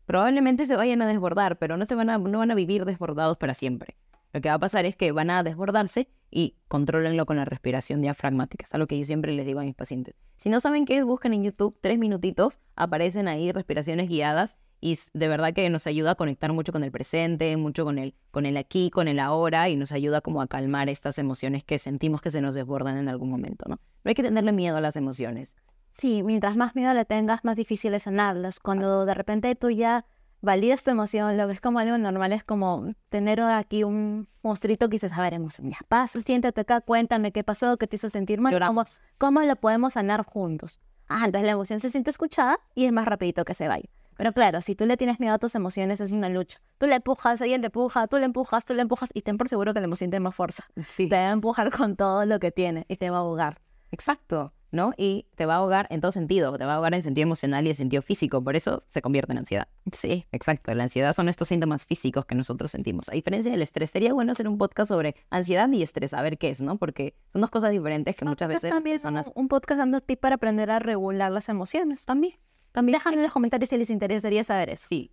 probablemente 0.06 0.66
se 0.66 0.76
vayan 0.76 1.02
a 1.02 1.08
desbordar, 1.08 1.58
pero 1.60 1.78
no, 1.78 1.86
se 1.86 1.96
van 1.96 2.10
a, 2.10 2.18
no 2.18 2.40
van 2.40 2.52
a 2.52 2.56
vivir 2.56 2.84
desbordados 2.84 3.38
para 3.38 3.54
siempre. 3.54 3.96
Lo 4.34 4.42
que 4.42 4.50
va 4.50 4.56
a 4.56 4.60
pasar 4.60 4.84
es 4.84 4.98
que 4.98 5.14
van 5.14 5.30
a 5.30 5.42
desbordarse 5.42 6.10
y 6.30 6.58
controlenlo 6.68 7.26
con 7.26 7.38
la 7.38 7.46
respiración 7.46 8.02
diafragmática. 8.02 8.66
Es 8.66 8.74
algo 8.74 8.88
que 8.88 9.00
yo 9.00 9.06
siempre 9.06 9.32
les 9.32 9.46
digo 9.46 9.62
a 9.62 9.64
mis 9.64 9.76
pacientes. 9.76 10.14
Si 10.36 10.50
no 10.50 10.60
saben 10.60 10.84
qué 10.84 10.98
es, 10.98 11.06
busquen 11.06 11.34
en 11.34 11.46
YouTube 11.46 11.78
tres 11.80 11.98
minutitos, 11.98 12.60
aparecen 12.76 13.30
ahí 13.30 13.54
respiraciones 13.54 14.10
guiadas 14.10 14.58
y 14.82 14.98
de 15.14 15.28
verdad 15.28 15.54
que 15.54 15.70
nos 15.70 15.88
ayuda 15.88 16.12
a 16.12 16.16
conectar 16.16 16.54
mucho 16.54 16.72
con 16.72 16.84
el 16.84 16.92
presente, 16.92 17.56
mucho 17.58 17.86
con 17.86 17.98
el, 17.98 18.14
con 18.32 18.46
el 18.46 18.58
aquí, 18.58 18.90
con 18.90 19.08
el 19.08 19.20
ahora 19.20 19.70
y 19.70 19.76
nos 19.76 19.92
ayuda 19.92 20.22
como 20.22 20.42
a 20.42 20.48
calmar 20.48 20.90
estas 20.90 21.18
emociones 21.18 21.64
que 21.64 21.80
sentimos 21.80 22.22
que 22.22 22.32
se 22.32 22.42
nos 22.42 22.56
desbordan 22.56 22.98
en 22.98 23.10
algún 23.10 23.30
momento, 23.30 23.66
¿no? 23.68 23.76
No 24.04 24.10
hay 24.10 24.16
que 24.16 24.24
tenerle 24.24 24.52
miedo 24.52 24.78
a 24.78 24.82
las 24.82 24.96
emociones. 24.96 25.58
Sí, 25.92 26.24
mientras 26.24 26.58
más 26.58 26.76
miedo 26.76 26.94
le 26.94 27.06
tengas, 27.06 27.44
más 27.44 27.56
difícil 27.56 27.94
es 27.94 28.04
sanarlas. 28.04 28.60
Cuando 28.60 29.06
de 29.06 29.14
repente 29.14 29.56
tú 29.56 29.70
ya 29.70 30.06
validas 30.42 30.84
tu 30.84 30.92
emoción, 30.92 31.38
lo 31.38 31.48
ves 31.48 31.60
como 31.60 31.80
algo 31.80 31.98
normal, 31.98 32.34
es 32.34 32.44
como 32.44 32.94
tener 33.10 33.42
aquí 33.42 33.84
un 33.84 34.28
monstruito 34.44 34.88
que 34.88 34.96
dices, 34.96 35.14
a 35.14 35.22
ver, 35.22 35.34
emoción, 35.34 35.70
ya 35.70 35.80
pasa, 35.88 36.22
siéntate 36.22 36.62
acá, 36.62 36.82
cuéntame 36.82 37.32
qué 37.32 37.44
pasó, 37.44 37.78
qué 37.78 37.88
te 37.88 37.96
hizo 37.96 38.10
sentir 38.10 38.40
mal, 38.40 38.58
cómo, 38.60 38.84
cómo 39.18 39.42
lo 39.42 39.56
podemos 39.56 39.94
sanar 39.94 40.24
juntos. 40.24 40.80
Ah, 41.08 41.24
entonces 41.26 41.46
la 41.46 41.54
emoción 41.54 41.80
se 41.80 41.90
siente 41.90 42.10
escuchada 42.10 42.60
y 42.74 42.86
es 42.86 42.92
más 42.92 43.06
rapidito 43.06 43.46
que 43.46 43.54
se 43.54 43.68
vaya. 43.68 43.90
Pero 44.18 44.34
claro, 44.34 44.62
si 44.62 44.76
tú 44.76 44.86
le 44.86 44.98
tienes 44.98 45.20
miedo 45.20 45.34
a 45.34 45.40
tus 45.40 45.56
emociones, 45.56 46.02
es 46.02 46.12
una 46.12 46.30
lucha. 46.30 46.62
Tú 46.78 46.88
le 46.88 46.96
empujas, 46.96 47.42
ella 47.42 47.60
te 47.60 47.68
empuja, 47.68 48.08
tú 48.08 48.18
le 48.18 48.26
empujas, 48.26 48.66
tú 48.66 48.74
le 48.74 48.82
empujas, 48.82 49.10
y 49.14 49.22
ten 49.22 49.38
por 49.38 49.50
seguro 49.50 49.74
que 49.74 49.80
la 49.80 49.86
emoción 49.86 50.10
tiene 50.10 50.24
más 50.24 50.36
fuerza. 50.36 50.66
Te 50.98 51.10
va 51.10 51.30
a 51.30 51.32
empujar 51.32 51.72
con 51.72 51.96
todo 51.96 52.26
lo 52.26 52.40
que 52.40 52.52
tiene 52.52 52.86
y 52.88 52.98
te 52.98 53.10
va 53.10 53.18
a 53.18 53.20
ahogar. 53.22 53.62
Exacto. 53.92 54.54
¿no? 54.76 54.94
Y 54.98 55.26
te 55.36 55.46
va 55.46 55.56
a 55.56 55.58
ahogar 55.58 55.88
en 55.90 56.02
todo 56.02 56.12
sentido, 56.12 56.56
te 56.58 56.66
va 56.66 56.74
a 56.74 56.76
ahogar 56.76 56.94
en 56.94 57.02
sentido 57.02 57.24
emocional 57.24 57.66
y 57.66 57.70
en 57.70 57.76
sentido 57.76 58.02
físico, 58.02 58.44
por 58.44 58.56
eso 58.56 58.84
se 58.90 59.02
convierte 59.02 59.32
en 59.32 59.40
ansiedad. 59.40 59.68
Sí, 59.92 60.26
exacto, 60.32 60.76
la 60.76 60.84
ansiedad 60.84 61.14
son 61.14 61.30
estos 61.30 61.48
síntomas 61.48 61.86
físicos 61.86 62.26
que 62.26 62.36
nosotros 62.36 62.72
sentimos. 62.72 63.10
A 63.10 63.14
diferencia 63.14 63.52
del 63.52 63.62
estrés, 63.62 63.90
sería 63.90 64.14
bueno 64.14 64.34
hacer 64.34 64.48
un 64.48 64.58
podcast 64.58 64.90
sobre 64.90 65.16
ansiedad 65.30 65.70
y 65.72 65.82
estrés, 65.82 66.14
a 66.14 66.22
ver 66.22 66.38
qué 66.38 66.50
es, 66.50 66.62
¿no? 66.62 66.78
Porque 66.78 67.16
son 67.28 67.42
dos 67.42 67.50
cosas 67.50 67.72
diferentes 67.72 68.16
que 68.16 68.26
muchas 68.26 68.50
veces 68.50 68.70
también 68.70 69.00
son 69.00 69.16
un 69.34 69.48
podcast 69.48 69.80
dando 69.80 70.02
tips 70.02 70.20
para 70.20 70.36
aprender 70.36 70.70
a 70.70 70.80
regular 70.80 71.32
las 71.32 71.50
emociones, 71.50 72.06
también. 72.06 72.36
También 72.76 72.98
dejan 72.98 73.14
en 73.14 73.24
los 73.24 73.32
comentarios 73.32 73.70
si 73.70 73.78
les 73.78 73.90
interesaría 73.90 74.44
saber 74.44 74.70
eso. 74.70 74.88
Sí. 74.90 75.12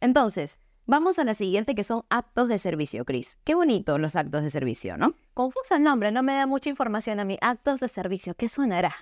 Entonces, 0.00 0.58
Vamos 0.88 1.18
a 1.18 1.24
la 1.24 1.34
siguiente 1.34 1.74
que 1.74 1.82
son 1.82 2.04
actos 2.10 2.46
de 2.46 2.60
servicio, 2.60 3.04
Cris. 3.04 3.40
Qué 3.42 3.56
bonito 3.56 3.98
los 3.98 4.14
actos 4.14 4.44
de 4.44 4.50
servicio, 4.50 4.96
¿no? 4.96 5.14
Confuso 5.34 5.74
el 5.74 5.82
nombre, 5.82 6.12
no 6.12 6.22
me 6.22 6.34
da 6.34 6.46
mucha 6.46 6.70
información 6.70 7.18
a 7.18 7.24
mí. 7.24 7.36
Actos 7.40 7.80
de 7.80 7.88
servicio, 7.88 8.34
¿qué 8.36 8.48
sonará? 8.48 8.94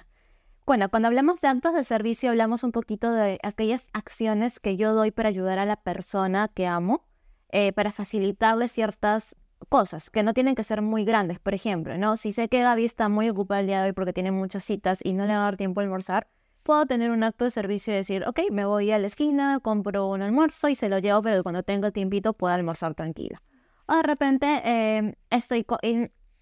Bueno, 0.64 0.88
cuando 0.88 1.08
hablamos 1.08 1.42
de 1.42 1.48
actos 1.48 1.74
de 1.74 1.84
servicio 1.84 2.30
hablamos 2.30 2.64
un 2.64 2.72
poquito 2.72 3.12
de 3.12 3.38
aquellas 3.42 3.90
acciones 3.92 4.60
que 4.60 4.78
yo 4.78 4.94
doy 4.94 5.10
para 5.10 5.28
ayudar 5.28 5.58
a 5.58 5.66
la 5.66 5.76
persona 5.76 6.48
que 6.48 6.66
amo, 6.66 7.04
eh, 7.50 7.74
para 7.74 7.92
facilitarle 7.92 8.68
ciertas 8.68 9.36
cosas 9.68 10.08
que 10.08 10.22
no 10.22 10.32
tienen 10.32 10.54
que 10.54 10.64
ser 10.64 10.80
muy 10.80 11.04
grandes. 11.04 11.38
Por 11.38 11.52
ejemplo, 11.52 11.98
¿no? 11.98 12.16
Si 12.16 12.32
sé 12.32 12.48
que 12.48 12.62
Gaby 12.62 12.86
está 12.86 13.10
muy 13.10 13.28
ocupada 13.28 13.60
el 13.60 13.66
día 13.66 13.82
de 13.82 13.88
hoy 13.88 13.92
porque 13.92 14.14
tiene 14.14 14.30
muchas 14.30 14.64
citas 14.64 15.00
y 15.04 15.12
no 15.12 15.26
le 15.26 15.34
va 15.34 15.40
a 15.40 15.44
dar 15.44 15.58
tiempo 15.58 15.80
a 15.80 15.84
almorzar, 15.84 16.28
puedo 16.64 16.86
tener 16.86 17.12
un 17.12 17.22
acto 17.22 17.44
de 17.44 17.50
servicio 17.50 17.92
y 17.92 17.96
decir, 17.96 18.24
ok, 18.26 18.40
me 18.50 18.64
voy 18.64 18.90
a 18.90 18.98
la 18.98 19.06
esquina, 19.06 19.60
compro 19.60 20.08
un 20.08 20.22
almuerzo 20.22 20.68
y 20.68 20.74
se 20.74 20.88
lo 20.88 20.98
llevo, 20.98 21.22
pero 21.22 21.42
cuando 21.44 21.62
tengo 21.62 21.92
tiempito 21.92 22.32
puedo 22.32 22.52
almorzar 22.52 22.94
tranquila. 22.94 23.40
O 23.86 23.94
de 23.94 24.02
repente 24.02 24.62
em, 24.64 25.14
estoy 25.30 25.64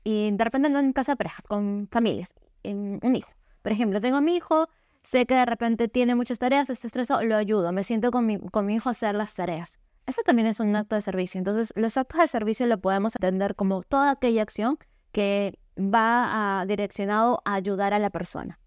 y 0.05 0.31
de 0.31 0.45
repente 0.45 0.71
no 0.71 0.79
en 0.79 0.93
casa 0.93 1.13
de 1.13 1.17
pareja, 1.17 1.43
con 1.47 1.89
familias, 1.91 2.35
en 2.63 3.01
un 3.03 3.17
hijo. 3.17 3.31
Por 3.63 3.73
ejemplo, 3.73 4.01
tengo 4.01 4.17
a 4.17 4.21
mi 4.21 4.37
hijo, 4.37 4.69
sé 5.03 5.27
que 5.27 5.35
de 5.35 5.45
repente 5.45 5.89
tiene 5.89 6.15
muchas 6.15 6.39
tareas, 6.39 6.71
está 6.71 6.87
estresado, 6.87 7.23
lo 7.25 7.37
ayudo, 7.37 7.73
me 7.73 7.85
siento 7.85 8.11
con 8.11 8.25
mi, 8.25 8.39
con 8.39 8.65
mi 8.65 8.77
hijo 8.77 8.89
a 8.89 8.93
hacer 8.93 9.15
las 9.15 9.35
tareas. 9.35 9.81
Eso 10.07 10.23
también 10.25 10.49
es 10.49 10.61
un 10.61 10.75
acto 10.75 10.95
de 10.95 11.03
servicio. 11.03 11.39
Entonces, 11.39 11.73
los 11.77 11.97
actos 11.97 12.21
de 12.21 12.29
servicio 12.29 12.67
lo 12.67 12.79
podemos 12.79 13.15
entender 13.17 13.55
como 13.55 13.83
toda 13.83 14.11
aquella 14.13 14.43
acción 14.43 14.79
que 15.13 15.59
va 15.77 16.61
a, 16.61 16.67
direccionado 16.67 17.43
a 17.45 17.55
ayudar 17.55 17.93
a 17.95 17.99
la 17.99 18.11
persona 18.11 18.62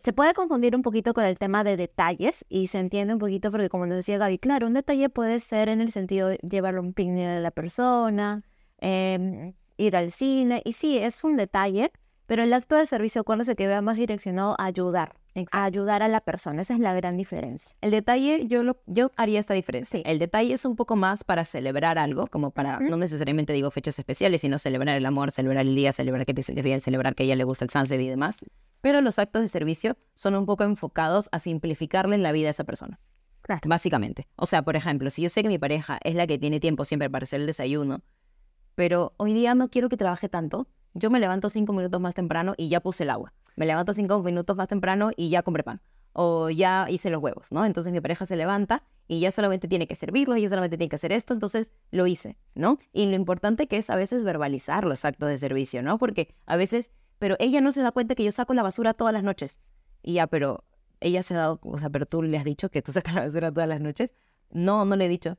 se 0.00 0.12
puede 0.12 0.32
confundir 0.34 0.74
un 0.74 0.82
poquito 0.82 1.12
con 1.12 1.24
el 1.24 1.38
tema 1.38 1.64
de 1.64 1.76
detalles 1.76 2.44
y 2.48 2.68
se 2.68 2.78
entiende 2.78 3.12
un 3.12 3.18
poquito 3.18 3.50
porque 3.50 3.68
como 3.68 3.86
nos 3.86 3.96
decía 3.96 4.18
Gaby, 4.18 4.38
claro, 4.38 4.66
un 4.66 4.74
detalle 4.74 5.08
puede 5.08 5.40
ser 5.40 5.68
en 5.68 5.80
el 5.80 5.90
sentido 5.90 6.28
de 6.28 6.38
llevar 6.38 6.78
un 6.78 6.94
picnic 6.94 7.26
a 7.26 7.40
la 7.40 7.50
persona, 7.50 8.42
em, 8.78 9.54
ir 9.76 9.96
al 9.96 10.10
cine, 10.10 10.62
y 10.64 10.72
sí, 10.72 10.98
es 10.98 11.24
un 11.24 11.36
detalle, 11.36 11.92
pero 12.26 12.42
el 12.44 12.52
acto 12.52 12.76
de 12.76 12.86
servicio, 12.86 13.20
acuérdense 13.20 13.54
que 13.56 13.66
va 13.66 13.82
más 13.82 13.96
direccionado 13.96 14.54
a 14.58 14.64
ayudar, 14.64 15.14
a 15.50 15.64
ayudar 15.64 16.02
a 16.02 16.08
la 16.08 16.20
persona, 16.20 16.62
esa 16.62 16.74
es 16.74 16.80
la 16.80 16.94
gran 16.94 17.16
diferencia. 17.16 17.76
El 17.80 17.90
detalle, 17.90 18.46
yo, 18.46 18.62
lo, 18.62 18.78
yo 18.86 19.10
haría 19.16 19.40
esta 19.40 19.54
diferencia. 19.54 20.00
El 20.04 20.18
detalle 20.18 20.54
es 20.54 20.64
un 20.64 20.76
poco 20.76 20.96
más 20.96 21.24
para 21.24 21.44
celebrar 21.44 21.98
algo, 21.98 22.28
como 22.28 22.50
para, 22.50 22.80
no 22.80 22.96
necesariamente 22.96 23.52
digo 23.52 23.70
fechas 23.70 23.98
especiales, 23.98 24.40
sino 24.40 24.58
celebrar 24.58 24.96
el 24.96 25.04
amor, 25.04 25.32
celebrar 25.32 25.66
el 25.66 25.74
día, 25.74 25.92
celebrar 25.92 26.24
que 26.24 26.32
te 26.32 26.42
celebrar 26.42 27.14
que 27.14 27.24
a 27.24 27.26
ella 27.26 27.36
le 27.36 27.44
gusta 27.44 27.64
el 27.64 27.70
sunset 27.70 28.00
y 28.00 28.08
demás 28.08 28.40
pero 28.82 29.00
los 29.00 29.18
actos 29.18 29.40
de 29.40 29.48
servicio 29.48 29.96
son 30.14 30.34
un 30.34 30.44
poco 30.44 30.64
enfocados 30.64 31.30
a 31.32 31.38
simplificarle 31.38 32.18
la 32.18 32.32
vida 32.32 32.48
a 32.48 32.50
esa 32.50 32.64
persona. 32.64 33.00
Básicamente. 33.64 34.28
O 34.36 34.46
sea, 34.46 34.62
por 34.62 34.76
ejemplo, 34.76 35.08
si 35.10 35.22
yo 35.22 35.28
sé 35.28 35.42
que 35.42 35.48
mi 35.48 35.58
pareja 35.58 35.98
es 36.04 36.14
la 36.14 36.26
que 36.26 36.38
tiene 36.38 36.60
tiempo 36.60 36.84
siempre 36.84 37.08
para 37.08 37.24
hacer 37.24 37.40
el 37.40 37.46
desayuno, 37.46 38.02
pero 38.74 39.14
hoy 39.16 39.32
día 39.32 39.54
no 39.54 39.68
quiero 39.68 39.88
que 39.88 39.96
trabaje 39.96 40.28
tanto, 40.28 40.68
yo 40.94 41.10
me 41.10 41.20
levanto 41.20 41.48
cinco 41.48 41.72
minutos 41.72 42.00
más 42.00 42.14
temprano 42.14 42.54
y 42.56 42.68
ya 42.68 42.80
puse 42.80 43.04
el 43.04 43.10
agua. 43.10 43.32
Me 43.56 43.66
levanto 43.66 43.94
cinco 43.94 44.22
minutos 44.22 44.56
más 44.56 44.68
temprano 44.68 45.10
y 45.16 45.30
ya 45.30 45.42
compré 45.42 45.62
pan. 45.62 45.80
O 46.12 46.50
ya 46.50 46.86
hice 46.90 47.08
los 47.08 47.22
huevos, 47.22 47.46
¿no? 47.50 47.64
Entonces 47.64 47.92
mi 47.92 48.00
pareja 48.00 48.26
se 48.26 48.36
levanta 48.36 48.84
y 49.08 49.20
ya 49.20 49.30
solamente 49.30 49.68
tiene 49.68 49.86
que 49.86 49.94
servirlos, 49.94 50.38
y 50.38 50.42
ya 50.42 50.48
solamente 50.48 50.76
tiene 50.76 50.88
que 50.88 50.96
hacer 50.96 51.12
esto, 51.12 51.34
entonces 51.34 51.72
lo 51.90 52.06
hice, 52.06 52.38
¿no? 52.54 52.78
Y 52.92 53.06
lo 53.06 53.14
importante 53.14 53.66
que 53.66 53.76
es 53.76 53.90
a 53.90 53.96
veces 53.96 54.24
verbalizar 54.24 54.84
los 54.84 55.04
actos 55.04 55.28
de 55.28 55.38
servicio, 55.38 55.82
¿no? 55.82 55.98
Porque 55.98 56.34
a 56.46 56.56
veces 56.56 56.92
pero 57.22 57.36
ella 57.38 57.60
no 57.60 57.70
se 57.70 57.82
da 57.82 57.92
cuenta 57.92 58.16
que 58.16 58.24
yo 58.24 58.32
saco 58.32 58.52
la 58.52 58.64
basura 58.64 58.94
todas 58.94 59.14
las 59.14 59.22
noches. 59.22 59.60
Y 60.02 60.14
ya, 60.14 60.26
pero 60.26 60.64
ella 60.98 61.22
se 61.22 61.34
ha 61.34 61.38
dado, 61.38 61.60
o 61.62 61.78
sea, 61.78 61.88
pero 61.88 62.04
tú 62.04 62.20
le 62.20 62.36
has 62.36 62.42
dicho 62.42 62.68
que 62.68 62.82
tú 62.82 62.90
sacas 62.92 63.14
la 63.14 63.20
basura 63.20 63.52
todas 63.52 63.68
las 63.68 63.80
noches. 63.80 64.12
No, 64.50 64.84
no 64.84 64.96
le 64.96 65.06
he 65.06 65.08
dicho. 65.08 65.38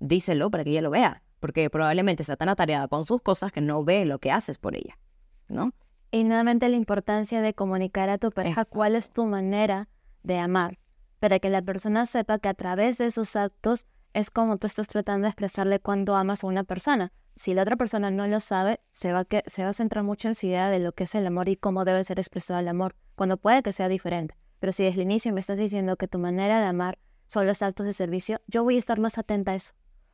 Díselo 0.00 0.50
para 0.50 0.64
que 0.64 0.70
ella 0.70 0.82
lo 0.82 0.90
vea, 0.90 1.22
porque 1.38 1.70
probablemente 1.70 2.24
está 2.24 2.34
tan 2.34 2.48
atareada 2.48 2.88
con 2.88 3.04
sus 3.04 3.22
cosas 3.22 3.52
que 3.52 3.60
no 3.60 3.84
ve 3.84 4.06
lo 4.06 4.18
que 4.18 4.32
haces 4.32 4.58
por 4.58 4.74
ella, 4.74 4.98
¿no? 5.46 5.72
Y 6.10 6.24
nuevamente 6.24 6.68
la 6.68 6.74
importancia 6.74 7.40
de 7.40 7.54
comunicar 7.54 8.08
a 8.08 8.18
tu 8.18 8.32
pareja 8.32 8.64
cuál 8.64 8.96
es 8.96 9.12
tu 9.12 9.24
manera 9.24 9.88
de 10.24 10.36
amar, 10.36 10.80
para 11.20 11.38
que 11.38 11.48
la 11.48 11.62
persona 11.62 12.06
sepa 12.06 12.40
que 12.40 12.48
a 12.48 12.54
través 12.54 12.98
de 12.98 13.12
sus 13.12 13.36
actos 13.36 13.86
es 14.14 14.32
como 14.32 14.56
tú 14.56 14.66
estás 14.66 14.88
tratando 14.88 15.26
de 15.26 15.28
expresarle 15.28 15.78
cuánto 15.78 16.16
amas 16.16 16.42
a 16.42 16.48
una 16.48 16.64
persona 16.64 17.12
si 17.34 17.54
la 17.54 17.62
otra 17.62 17.76
persona 17.76 18.10
no 18.10 18.26
lo 18.26 18.40
sabe, 18.40 18.80
se 18.92 19.12
va, 19.12 19.24
que, 19.24 19.42
se 19.46 19.62
va 19.64 19.70
a 19.70 19.72
centrar 19.72 20.04
mucho 20.04 20.28
en 20.28 20.34
su 20.34 20.46
idea 20.46 20.68
de 20.70 20.78
lo 20.78 20.92
que 20.92 21.04
es 21.04 21.14
el 21.14 21.26
amor 21.26 21.48
y 21.48 21.56
cómo 21.56 21.84
debe 21.84 22.04
ser 22.04 22.18
expresado 22.18 22.60
el 22.60 22.68
amor, 22.68 22.96
cuando 23.14 23.36
puede 23.36 23.62
que 23.62 23.72
sea 23.72 23.88
diferente. 23.88 24.36
Pero 24.58 24.72
si 24.72 24.84
desde 24.84 25.02
el 25.02 25.10
inicio 25.10 25.32
me 25.32 25.40
estás 25.40 25.58
diciendo 25.58 25.96
que 25.96 26.08
tu 26.08 26.18
manera 26.18 26.60
de 26.60 26.66
amar 26.66 26.98
son 27.26 27.46
los 27.46 27.62
actos 27.62 27.86
de 27.86 27.92
servicio, 27.92 28.40
yo 28.46 28.62
voy 28.62 28.76
a 28.76 28.78
estar 28.78 28.98
más 28.98 29.16
atenta 29.16 29.52
a 29.52 29.54
eso. 29.54 29.72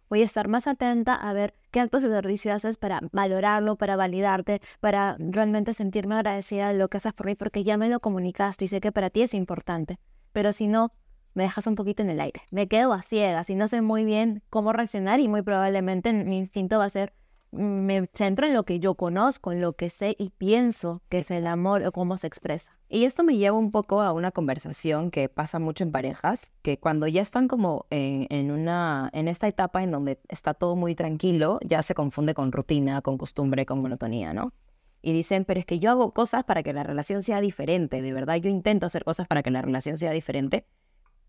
Voy 0.08 0.22
a 0.22 0.24
estar 0.24 0.46
más 0.46 0.68
atenta 0.68 1.14
a 1.14 1.32
ver 1.32 1.54
qué 1.72 1.80
actos 1.80 2.02
de 2.02 2.10
servicio 2.10 2.54
haces 2.54 2.76
para 2.76 3.00
valorarlo, 3.10 3.76
para 3.76 3.96
validarte, 3.96 4.60
para 4.78 5.16
realmente 5.18 5.74
sentirme 5.74 6.14
agradecida 6.14 6.68
de 6.68 6.78
lo 6.78 6.88
que 6.88 6.98
haces 6.98 7.12
por 7.12 7.26
mí, 7.26 7.34
porque 7.34 7.64
ya 7.64 7.76
me 7.76 7.88
lo 7.88 7.98
comunicaste 7.98 8.66
y 8.66 8.68
sé 8.68 8.80
que 8.80 8.92
para 8.92 9.10
ti 9.10 9.22
es 9.22 9.34
importante. 9.34 9.98
Pero 10.32 10.52
si 10.52 10.68
no, 10.68 10.92
me 11.36 11.42
dejas 11.42 11.66
un 11.66 11.74
poquito 11.74 12.02
en 12.02 12.08
el 12.08 12.18
aire. 12.18 12.40
Me 12.50 12.66
quedo 12.66 12.94
a 12.94 13.02
ciegas 13.02 13.50
y 13.50 13.56
no 13.56 13.68
sé 13.68 13.82
muy 13.82 14.04
bien 14.04 14.42
cómo 14.48 14.72
reaccionar 14.72 15.20
y 15.20 15.28
muy 15.28 15.42
probablemente 15.42 16.12
mi 16.14 16.38
instinto 16.38 16.78
va 16.78 16.86
a 16.86 16.88
ser, 16.88 17.12
me 17.52 18.06
centro 18.14 18.46
en 18.46 18.54
lo 18.54 18.64
que 18.64 18.80
yo 18.80 18.94
conozco, 18.94 19.52
en 19.52 19.60
lo 19.60 19.74
que 19.74 19.90
sé 19.90 20.16
y 20.18 20.30
pienso 20.30 21.02
que 21.10 21.18
es 21.18 21.30
el 21.30 21.46
amor 21.46 21.84
o 21.84 21.92
cómo 21.92 22.16
se 22.16 22.26
expresa. 22.26 22.78
Y 22.88 23.04
esto 23.04 23.22
me 23.22 23.36
lleva 23.36 23.58
un 23.58 23.70
poco 23.70 24.00
a 24.00 24.14
una 24.14 24.32
conversación 24.32 25.10
que 25.10 25.28
pasa 25.28 25.58
mucho 25.58 25.84
en 25.84 25.92
parejas, 25.92 26.52
que 26.62 26.78
cuando 26.78 27.06
ya 27.06 27.20
están 27.20 27.48
como 27.48 27.84
en, 27.90 28.26
en, 28.30 28.50
una, 28.50 29.10
en 29.12 29.28
esta 29.28 29.46
etapa 29.46 29.82
en 29.82 29.90
donde 29.90 30.18
está 30.28 30.54
todo 30.54 30.74
muy 30.74 30.94
tranquilo, 30.94 31.60
ya 31.66 31.82
se 31.82 31.94
confunde 31.94 32.32
con 32.32 32.50
rutina, 32.50 33.02
con 33.02 33.18
costumbre, 33.18 33.66
con 33.66 33.82
monotonía, 33.82 34.32
¿no? 34.32 34.54
Y 35.02 35.12
dicen, 35.12 35.44
pero 35.44 35.60
es 35.60 35.66
que 35.66 35.78
yo 35.78 35.90
hago 35.90 36.12
cosas 36.14 36.44
para 36.44 36.62
que 36.62 36.72
la 36.72 36.82
relación 36.82 37.22
sea 37.22 37.42
diferente, 37.42 38.00
de 38.00 38.12
verdad 38.14 38.36
yo 38.36 38.48
intento 38.48 38.86
hacer 38.86 39.04
cosas 39.04 39.28
para 39.28 39.42
que 39.42 39.50
la 39.50 39.60
relación 39.60 39.98
sea 39.98 40.10
diferente, 40.10 40.66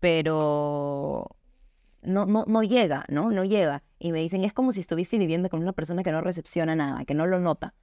pero 0.00 1.36
no, 2.02 2.26
no, 2.26 2.44
no 2.46 2.62
llega, 2.62 3.04
¿no? 3.08 3.30
No 3.30 3.44
llega. 3.44 3.82
Y 3.98 4.12
me 4.12 4.20
dicen, 4.20 4.44
es 4.44 4.52
como 4.52 4.72
si 4.72 4.80
estuviese 4.80 5.18
viviendo 5.18 5.48
con 5.48 5.60
una 5.60 5.72
persona 5.72 6.02
que 6.02 6.12
no 6.12 6.20
recepciona 6.20 6.74
nada, 6.74 7.04
que 7.04 7.14
no 7.14 7.26
lo 7.26 7.40
nota. 7.40 7.74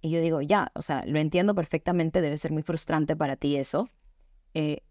Y 0.00 0.10
yo 0.10 0.20
digo, 0.20 0.40
ya, 0.40 0.70
o 0.74 0.82
sea, 0.82 1.04
lo 1.06 1.18
entiendo 1.18 1.54
perfectamente, 1.54 2.20
debe 2.20 2.38
ser 2.38 2.52
muy 2.52 2.62
frustrante 2.62 3.16
para 3.16 3.36
ti 3.36 3.56
eso. 3.56 3.90
Eh, 4.54 4.82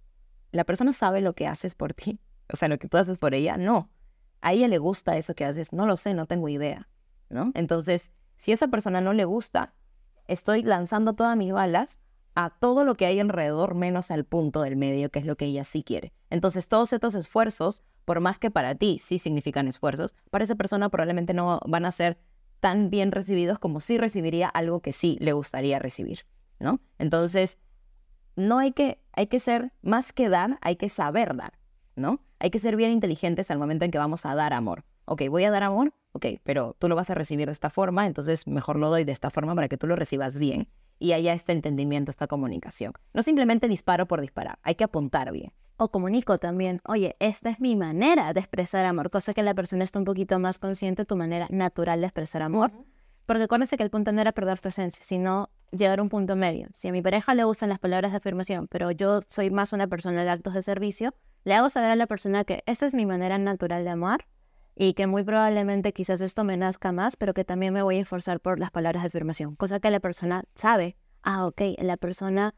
¿La 0.51 0.65
persona 0.65 0.91
sabe 0.91 1.21
lo 1.21 1.33
que 1.33 1.47
haces 1.47 1.75
por 1.75 1.93
ti? 1.93 2.19
O 2.49 2.55
sea, 2.55 2.69
lo 2.69 2.79
que 2.79 2.87
tú 2.87 2.95
haces 2.95 3.17
por 3.17 3.33
ella, 3.33 3.57
no. 3.57 3.89
a 4.39 4.53
ella 4.53 4.69
le 4.69 4.77
gusta 4.77 5.17
eso 5.17 5.35
que 5.35 5.43
haces, 5.43 5.73
no 5.73 5.85
lo 5.85 5.97
sé, 5.97 6.13
no 6.13 6.27
tengo 6.27 6.47
idea, 6.47 6.87
¿no? 7.27 7.51
Entonces, 7.55 8.09
si 8.37 8.51
a 8.51 8.53
esa 8.53 8.69
persona 8.69 9.01
no 9.01 9.11
le 9.11 9.25
gusta, 9.25 9.73
estoy 10.29 10.63
lanzando 10.63 11.11
todas 11.11 11.35
mis 11.35 11.51
balas 11.51 11.99
a 12.37 12.51
todo 12.51 12.83
lo 12.83 12.93
que 12.93 13.07
hay 13.07 13.19
alrededor 13.19 13.73
menos 13.73 14.11
al 14.11 14.23
punto 14.23 14.61
del 14.61 14.75
medio, 14.75 15.09
que 15.09 15.17
es 15.17 15.25
lo 15.25 15.35
que 15.37 15.45
ella 15.45 15.63
sí 15.63 15.81
quiere. 15.81 16.13
Entonces, 16.29 16.67
todos 16.67 16.93
estos 16.93 17.15
esfuerzos, 17.15 17.81
por 18.05 18.19
más 18.19 18.37
que 18.37 18.51
para 18.51 18.75
ti 18.75 18.99
sí 18.99 19.17
significan 19.17 19.67
esfuerzos, 19.67 20.13
para 20.29 20.43
esa 20.43 20.53
persona 20.53 20.89
probablemente 20.89 21.33
no 21.33 21.59
van 21.65 21.85
a 21.85 21.91
ser 21.91 22.19
tan 22.59 22.91
bien 22.91 23.11
recibidos 23.11 23.57
como 23.57 23.79
si 23.79 23.97
recibiría 23.97 24.49
algo 24.49 24.81
que 24.81 24.93
sí 24.93 25.17
le 25.19 25.33
gustaría 25.33 25.79
recibir, 25.79 26.27
¿no? 26.59 26.79
Entonces, 26.99 27.57
no 28.35 28.59
hay 28.59 28.71
que, 28.71 29.01
hay 29.13 29.25
que 29.25 29.39
ser, 29.39 29.73
más 29.81 30.13
que 30.13 30.29
dar, 30.29 30.59
hay 30.61 30.75
que 30.75 30.89
saber 30.89 31.35
dar, 31.35 31.57
¿no? 31.95 32.21
Hay 32.37 32.51
que 32.51 32.59
ser 32.59 32.75
bien 32.75 32.91
inteligentes 32.91 33.49
al 33.49 33.57
momento 33.57 33.83
en 33.83 33.89
que 33.89 33.97
vamos 33.97 34.27
a 34.27 34.35
dar 34.35 34.53
amor. 34.53 34.85
Ok, 35.05 35.23
voy 35.31 35.43
a 35.45 35.49
dar 35.49 35.63
amor, 35.63 35.91
ok, 36.11 36.27
pero 36.43 36.75
tú 36.77 36.87
lo 36.87 36.95
vas 36.95 37.09
a 37.09 37.15
recibir 37.15 37.47
de 37.47 37.53
esta 37.53 37.71
forma, 37.71 38.05
entonces 38.05 38.45
mejor 38.45 38.75
lo 38.75 38.89
doy 38.89 39.05
de 39.05 39.11
esta 39.11 39.31
forma 39.31 39.55
para 39.55 39.67
que 39.67 39.77
tú 39.77 39.87
lo 39.87 39.95
recibas 39.95 40.37
bien 40.37 40.69
y 40.99 41.13
haya 41.13 41.33
este 41.33 41.51
entendimiento, 41.51 42.11
esta 42.11 42.27
comunicación. 42.27 42.93
No 43.13 43.21
simplemente 43.21 43.67
disparo 43.67 44.07
por 44.07 44.21
disparar, 44.21 44.59
hay 44.63 44.75
que 44.75 44.83
apuntar 44.83 45.31
bien. 45.31 45.51
O 45.77 45.89
comunico 45.89 46.39
también, 46.39 46.81
oye, 46.85 47.15
esta 47.19 47.51
es 47.51 47.59
mi 47.59 47.75
manera 47.75 48.33
de 48.33 48.39
expresar 48.39 48.85
amor, 48.85 49.11
cosa 49.11 49.33
que 49.33 49.43
la 49.43 49.53
persona 49.53 49.83
está 49.83 49.99
un 49.99 50.05
poquito 50.05 50.39
más 50.39 50.57
consciente 50.57 51.03
de 51.03 51.05
tu 51.05 51.15
manera 51.15 51.47
natural 51.51 52.01
de 52.01 52.07
expresar 52.07 52.41
amor. 52.41 52.71
Porque 53.27 53.43
acuérdense 53.43 53.77
que 53.77 53.83
el 53.83 53.91
punto 53.91 54.11
no 54.11 54.21
era 54.21 54.31
perder 54.31 54.59
tu 54.59 54.69
esencia, 54.69 55.03
sino 55.03 55.49
llegar 55.71 55.99
a 55.99 56.01
un 56.01 56.09
punto 56.09 56.35
medio. 56.35 56.69
Si 56.73 56.87
a 56.87 56.91
mi 56.91 57.01
pareja 57.01 57.35
le 57.35 57.43
gustan 57.43 57.69
las 57.69 57.77
palabras 57.77 58.11
de 58.11 58.17
afirmación, 58.17 58.67
pero 58.67 58.89
yo 58.89 59.19
soy 59.27 59.51
más 59.51 59.73
una 59.73 59.85
persona 59.87 60.23
de 60.23 60.29
actos 60.29 60.53
de 60.53 60.61
servicio, 60.61 61.13
le 61.43 61.53
hago 61.53 61.69
saber 61.69 61.91
a 61.91 61.95
la 61.95 62.07
persona 62.07 62.43
que 62.43 62.63
esa 62.65 62.85
es 62.85 62.95
mi 62.95 63.05
manera 63.05 63.37
natural 63.37 63.83
de 63.83 63.89
amar 63.91 64.25
y 64.77 64.93
que 64.93 65.07
muy 65.07 65.23
probablemente 65.23 65.91
quizás 65.91 66.21
esto 66.21 66.43
me 66.43 66.55
nazca 66.55 66.91
más, 66.91 67.15
pero 67.15 67.33
que 67.33 67.43
también 67.43 67.73
me 67.73 67.81
voy 67.81 67.97
a 67.97 68.01
esforzar 68.01 68.39
por 68.39 68.59
las 68.59 68.71
palabras 68.71 69.03
de 69.03 69.07
afirmación, 69.07 69.55
cosa 69.55 69.79
que 69.79 69.89
la 69.89 69.99
persona 69.99 70.43
sabe, 70.53 70.97
ah, 71.23 71.47
ok, 71.47 71.61
la 71.79 71.97
persona 71.97 72.53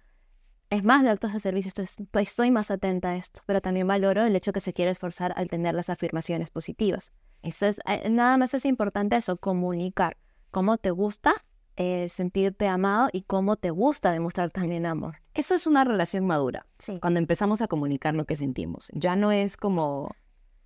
es 0.69 0.83
más 0.83 1.01
de 1.01 1.09
actos 1.09 1.33
de 1.33 1.39
servicio, 1.39 1.71
estoy, 1.75 2.21
estoy 2.21 2.51
más 2.51 2.71
atenta 2.71 3.11
a 3.11 3.15
esto, 3.15 3.41
pero 3.45 3.61
también 3.61 3.87
valoro 3.87 4.25
el 4.25 4.35
hecho 4.35 4.51
que 4.51 4.59
se 4.59 4.73
quiere 4.73 4.91
esforzar 4.91 5.33
al 5.35 5.49
tener 5.49 5.73
las 5.73 5.89
afirmaciones 5.89 6.51
positivas. 6.51 7.13
Eso 7.41 7.65
es, 7.65 7.79
eh, 7.87 8.09
nada 8.09 8.37
más 8.37 8.53
es 8.53 8.65
importante 8.65 9.15
eso, 9.15 9.37
comunicar 9.37 10.17
cómo 10.51 10.77
te 10.77 10.91
gusta 10.91 11.33
eh, 11.77 12.09
sentirte 12.09 12.67
amado 12.67 13.07
y 13.13 13.21
cómo 13.21 13.55
te 13.55 13.69
gusta 13.69 14.11
demostrar 14.11 14.51
también 14.51 14.85
amor. 14.85 15.21
Eso 15.33 15.55
es 15.55 15.65
una 15.65 15.85
relación 15.85 16.27
madura. 16.27 16.65
Sí. 16.77 16.99
Cuando 16.99 17.19
empezamos 17.19 17.61
a 17.61 17.69
comunicar 17.69 18.13
lo 18.13 18.25
que 18.25 18.35
sentimos. 18.35 18.89
Ya 18.93 19.15
no 19.15 19.31
es 19.31 19.55
como... 19.55 20.13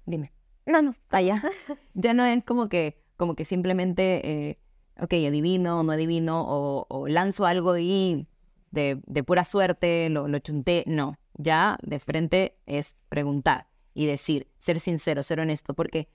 Dime. 0.08 0.34
No, 0.66 0.82
no, 0.82 0.96
allá. 1.10 1.44
ya 1.94 2.14
no 2.14 2.26
es 2.26 2.44
como 2.44 2.70
que, 2.70 3.02
como 3.18 3.36
que 3.36 3.46
simplemente, 3.46 4.50
eh, 4.50 4.60
ok, 5.00 5.14
adivino 5.28 5.80
o 5.80 5.84
no 5.84 5.92
adivino, 5.92 6.46
o, 6.48 7.08
lanzo 7.08 7.46
algo 7.46 7.78
y 7.78 8.28
de, 8.72 9.02
de 9.06 9.24
pura 9.24 9.44
suerte 9.44 10.10
lo, 10.10 10.28
lo 10.28 10.40
chunté. 10.40 10.84
No, 10.88 11.18
ya 11.36 11.78
de 11.82 12.00
frente 12.00 12.58
es 12.66 12.98
preguntar 13.10 13.68
y 13.94 14.06
decir, 14.06 14.48
ser 14.58 14.80
sincero, 14.80 15.24
ser 15.24 15.40
honesto, 15.40 15.74
porque 15.74 16.10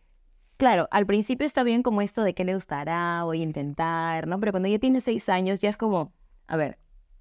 claro, 0.56 0.88
al 0.90 1.06
principio 1.06 1.46
está 1.46 1.62
bien 1.62 1.82
como 1.82 2.02
esto 2.02 2.22
de 2.22 2.34
qué 2.34 2.44
le 2.44 2.54
gustará, 2.54 3.22
voy 3.24 3.40
a 3.40 3.44
intentar, 3.44 4.26
¿no? 4.26 4.38
Pero 4.40 4.52
cuando 4.52 4.68
ya 4.68 4.78
tienes 4.78 5.04
seis 5.04 5.28
años 5.28 5.60
ya 5.60 5.70
es 5.70 5.76
como, 5.76 6.12
a 6.46 6.56
ver, 6.56 6.78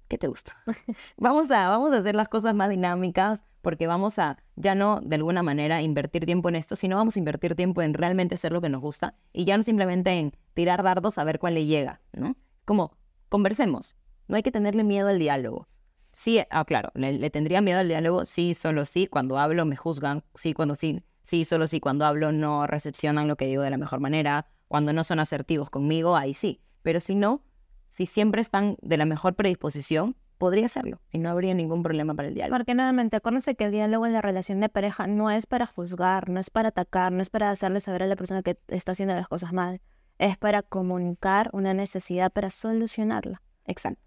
¿qué 0.08 0.18
te 0.18 0.26
gusta? 0.26 0.56
vamos, 1.16 1.50
a, 1.50 1.68
vamos 1.68 1.92
a 1.92 1.98
hacer 1.98 2.14
las 2.14 2.28
cosas 2.28 2.54
más 2.54 2.70
dinámicas 2.70 3.42
porque 3.62 3.86
vamos 3.86 4.18
a 4.18 4.38
ya 4.56 4.74
no 4.74 5.00
de 5.02 5.16
alguna 5.16 5.42
manera 5.42 5.82
invertir 5.82 6.24
tiempo 6.26 6.48
en 6.48 6.56
esto, 6.56 6.76
sino 6.76 6.96
vamos 6.96 7.16
a 7.16 7.18
invertir 7.18 7.54
tiempo 7.54 7.82
en 7.82 7.94
realmente 7.94 8.34
hacer 8.34 8.52
lo 8.52 8.60
que 8.60 8.68
nos 8.68 8.80
gusta 8.80 9.14
y 9.32 9.44
ya 9.44 9.56
no 9.56 9.62
simplemente 9.62 10.10
en 10.12 10.32
tirar 10.54 10.82
dardos 10.82 11.18
a 11.18 11.24
ver 11.24 11.38
cuál 11.38 11.54
le 11.54 11.66
llega, 11.66 12.00
¿no? 12.12 12.36
Como 12.64 12.96
conversemos, 13.28 13.96
no 14.26 14.36
hay 14.36 14.42
que 14.42 14.50
tenerle 14.52 14.84
miedo 14.84 15.08
al 15.08 15.18
diálogo. 15.18 15.68
Sí, 16.12 16.40
ah, 16.50 16.64
claro, 16.64 16.90
le, 16.94 17.12
le 17.12 17.30
tendría 17.30 17.60
miedo 17.60 17.80
al 17.80 17.88
diálogo, 17.88 18.24
sí, 18.24 18.54
solo 18.54 18.84
sí, 18.84 19.06
cuando 19.06 19.38
hablo 19.38 19.64
me 19.66 19.76
juzgan, 19.76 20.24
sí, 20.34 20.54
cuando 20.54 20.74
sí, 20.74 21.02
sí, 21.22 21.44
solo 21.44 21.66
sí, 21.66 21.80
cuando 21.80 22.06
hablo 22.06 22.32
no 22.32 22.66
recepcionan 22.66 23.28
lo 23.28 23.36
que 23.36 23.46
digo 23.46 23.62
de 23.62 23.70
la 23.70 23.76
mejor 23.76 24.00
manera, 24.00 24.46
cuando 24.68 24.92
no 24.92 25.04
son 25.04 25.20
asertivos 25.20 25.70
conmigo, 25.70 26.16
ahí 26.16 26.34
sí, 26.34 26.60
pero 26.82 27.00
si 27.00 27.14
no, 27.14 27.42
si 27.98 28.06
siempre 28.06 28.40
están 28.40 28.76
de 28.80 28.96
la 28.96 29.06
mejor 29.06 29.34
predisposición, 29.34 30.14
podría 30.38 30.66
hacerlo 30.66 31.00
y 31.10 31.18
no 31.18 31.30
habría 31.30 31.52
ningún 31.52 31.82
problema 31.82 32.14
para 32.14 32.28
el 32.28 32.34
diálogo. 32.34 32.56
Porque 32.56 32.76
nuevamente, 32.76 33.16
acuérdense 33.16 33.56
que 33.56 33.64
el 33.64 33.72
diálogo 33.72 34.06
en 34.06 34.12
la 34.12 34.22
relación 34.22 34.60
de 34.60 34.68
pareja 34.68 35.08
no 35.08 35.32
es 35.32 35.46
para 35.46 35.66
juzgar, 35.66 36.28
no 36.28 36.38
es 36.38 36.48
para 36.48 36.68
atacar, 36.68 37.10
no 37.10 37.22
es 37.22 37.28
para 37.28 37.50
hacerle 37.50 37.80
saber 37.80 38.04
a 38.04 38.06
la 38.06 38.14
persona 38.14 38.44
que 38.44 38.56
está 38.68 38.92
haciendo 38.92 39.16
las 39.16 39.26
cosas 39.26 39.52
mal, 39.52 39.80
es 40.18 40.36
para 40.36 40.62
comunicar 40.62 41.50
una 41.52 41.74
necesidad 41.74 42.32
para 42.32 42.50
solucionarla. 42.50 43.42
Exacto. 43.64 44.00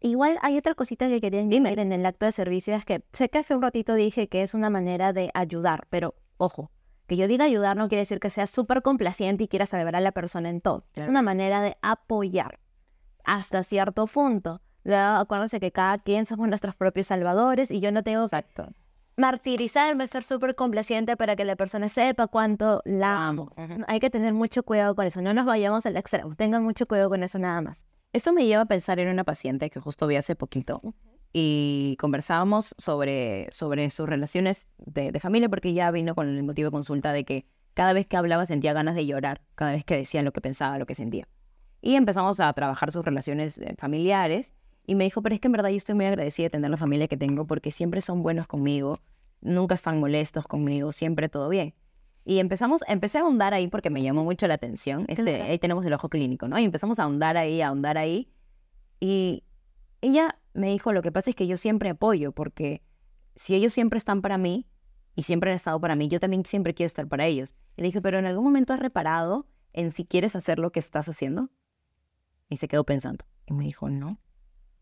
Igual 0.00 0.36
hay 0.42 0.58
otra 0.58 0.74
cosita 0.74 1.08
que 1.08 1.22
quería 1.22 1.40
añadir 1.40 1.78
en 1.78 1.92
el 1.92 2.04
acto 2.04 2.26
de 2.26 2.32
servicio, 2.32 2.74
es 2.74 2.84
que 2.84 3.02
sé 3.12 3.30
que 3.30 3.38
hace 3.38 3.54
un 3.54 3.62
ratito 3.62 3.94
dije 3.94 4.28
que 4.28 4.42
es 4.42 4.52
una 4.52 4.68
manera 4.68 5.14
de 5.14 5.30
ayudar, 5.32 5.86
pero 5.88 6.14
ojo, 6.36 6.70
que 7.06 7.16
yo 7.16 7.26
diga 7.26 7.46
ayudar 7.46 7.78
no 7.78 7.88
quiere 7.88 8.02
decir 8.02 8.20
que 8.20 8.28
sea 8.28 8.46
súper 8.46 8.82
complaciente 8.82 9.44
y 9.44 9.48
quiera 9.48 9.64
salvar 9.64 9.96
a 9.96 10.00
la 10.00 10.12
persona 10.12 10.50
en 10.50 10.60
todo. 10.60 10.84
Es 10.94 11.08
una 11.08 11.22
manera 11.22 11.62
de 11.62 11.78
apoyar 11.80 12.60
hasta 13.24 13.62
cierto 13.62 14.06
punto. 14.06 14.60
Acuérdense 14.84 15.60
que 15.60 15.72
cada 15.72 15.98
quien 15.98 16.26
somos 16.26 16.48
nuestros 16.48 16.74
propios 16.74 17.06
salvadores 17.06 17.70
y 17.70 17.80
yo 17.80 17.92
no 17.92 18.02
tengo 18.02 18.24
Exacto. 18.24 18.68
martirizarme, 19.16 20.06
ser 20.06 20.24
súper 20.24 20.54
complaciente 20.54 21.16
para 21.16 21.36
que 21.36 21.44
la 21.44 21.56
persona 21.56 21.88
sepa 21.88 22.26
cuánto 22.26 22.82
la 22.84 23.28
amo. 23.28 23.52
Hay 23.86 24.00
que 24.00 24.10
tener 24.10 24.32
mucho 24.32 24.62
cuidado 24.62 24.94
con 24.94 25.06
eso, 25.06 25.20
no 25.22 25.34
nos 25.34 25.46
vayamos 25.46 25.86
al 25.86 25.96
extremo, 25.96 26.34
tengan 26.34 26.64
mucho 26.64 26.86
cuidado 26.86 27.10
con 27.10 27.22
eso 27.22 27.38
nada 27.38 27.60
más. 27.60 27.86
Eso 28.12 28.32
me 28.32 28.44
lleva 28.44 28.62
a 28.62 28.66
pensar 28.66 28.98
en 28.98 29.08
una 29.08 29.22
paciente 29.22 29.70
que 29.70 29.78
justo 29.78 30.06
vi 30.06 30.16
hace 30.16 30.34
poquito 30.34 30.82
y 31.32 31.96
conversábamos 32.00 32.74
sobre, 32.76 33.46
sobre 33.52 33.88
sus 33.90 34.08
relaciones 34.08 34.68
de, 34.78 35.12
de 35.12 35.20
familia 35.20 35.48
porque 35.48 35.72
ya 35.72 35.90
vino 35.92 36.16
con 36.16 36.28
el 36.28 36.42
motivo 36.42 36.68
de 36.68 36.72
consulta 36.72 37.12
de 37.12 37.24
que 37.24 37.46
cada 37.74 37.92
vez 37.92 38.08
que 38.08 38.16
hablaba 38.16 38.46
sentía 38.46 38.72
ganas 38.72 38.96
de 38.96 39.06
llorar, 39.06 39.42
cada 39.54 39.72
vez 39.72 39.84
que 39.84 39.96
decía 39.96 40.22
lo 40.22 40.32
que 40.32 40.40
pensaba, 40.40 40.76
lo 40.78 40.86
que 40.86 40.96
sentía. 40.96 41.28
Y 41.82 41.94
empezamos 41.94 42.40
a 42.40 42.52
trabajar 42.52 42.92
sus 42.92 43.04
relaciones 43.04 43.58
eh, 43.58 43.74
familiares 43.78 44.54
y 44.86 44.94
me 44.94 45.04
dijo, 45.04 45.22
pero 45.22 45.34
es 45.34 45.40
que 45.40 45.48
en 45.48 45.52
verdad 45.52 45.70
yo 45.70 45.76
estoy 45.76 45.94
muy 45.94 46.06
agradecida 46.06 46.46
de 46.46 46.50
tener 46.50 46.70
la 46.70 46.76
familia 46.76 47.08
que 47.08 47.16
tengo 47.16 47.46
porque 47.46 47.70
siempre 47.70 48.00
son 48.00 48.22
buenos 48.22 48.46
conmigo, 48.46 49.00
nunca 49.40 49.74
están 49.74 50.00
molestos 50.00 50.46
conmigo, 50.46 50.92
siempre 50.92 51.28
todo 51.28 51.48
bien. 51.48 51.74
Y 52.24 52.38
empezamos, 52.38 52.82
empecé 52.86 53.18
a 53.18 53.22
ahondar 53.22 53.54
ahí 53.54 53.68
porque 53.68 53.88
me 53.88 54.02
llamó 54.02 54.24
mucho 54.24 54.46
la 54.46 54.54
atención. 54.54 55.04
Este, 55.08 55.42
ahí 55.42 55.58
tenemos 55.58 55.84
el 55.86 55.92
ojo 55.94 56.08
clínico, 56.08 56.48
¿no? 56.48 56.58
Y 56.58 56.64
empezamos 56.64 56.98
a 56.98 57.04
ahondar 57.04 57.36
ahí, 57.36 57.62
a 57.62 57.68
ahondar 57.68 57.96
ahí. 57.96 58.30
Y 59.00 59.42
ella 60.02 60.38
me 60.52 60.68
dijo, 60.68 60.92
lo 60.92 61.02
que 61.02 61.12
pasa 61.12 61.30
es 61.30 61.36
que 61.36 61.46
yo 61.46 61.56
siempre 61.56 61.90
apoyo 61.90 62.32
porque 62.32 62.82
si 63.36 63.54
ellos 63.54 63.72
siempre 63.72 63.96
están 63.96 64.20
para 64.20 64.38
mí 64.38 64.66
y 65.14 65.22
siempre 65.22 65.50
han 65.50 65.56
estado 65.56 65.80
para 65.80 65.96
mí, 65.96 66.08
yo 66.08 66.20
también 66.20 66.44
siempre 66.44 66.74
quiero 66.74 66.88
estar 66.88 67.08
para 67.08 67.26
ellos. 67.26 67.54
Y 67.76 67.82
le 67.82 67.88
dije, 67.88 68.02
pero 68.02 68.18
en 68.18 68.26
algún 68.26 68.44
momento 68.44 68.72
has 68.72 68.80
reparado 68.80 69.46
en 69.72 69.92
si 69.92 70.04
quieres 70.04 70.36
hacer 70.36 70.58
lo 70.58 70.72
que 70.72 70.80
estás 70.80 71.08
haciendo. 71.08 71.48
Y 72.50 72.58
se 72.58 72.68
quedó 72.68 72.84
pensando. 72.84 73.24
Y 73.46 73.54
me 73.54 73.64
dijo, 73.64 73.88
no. 73.88 74.18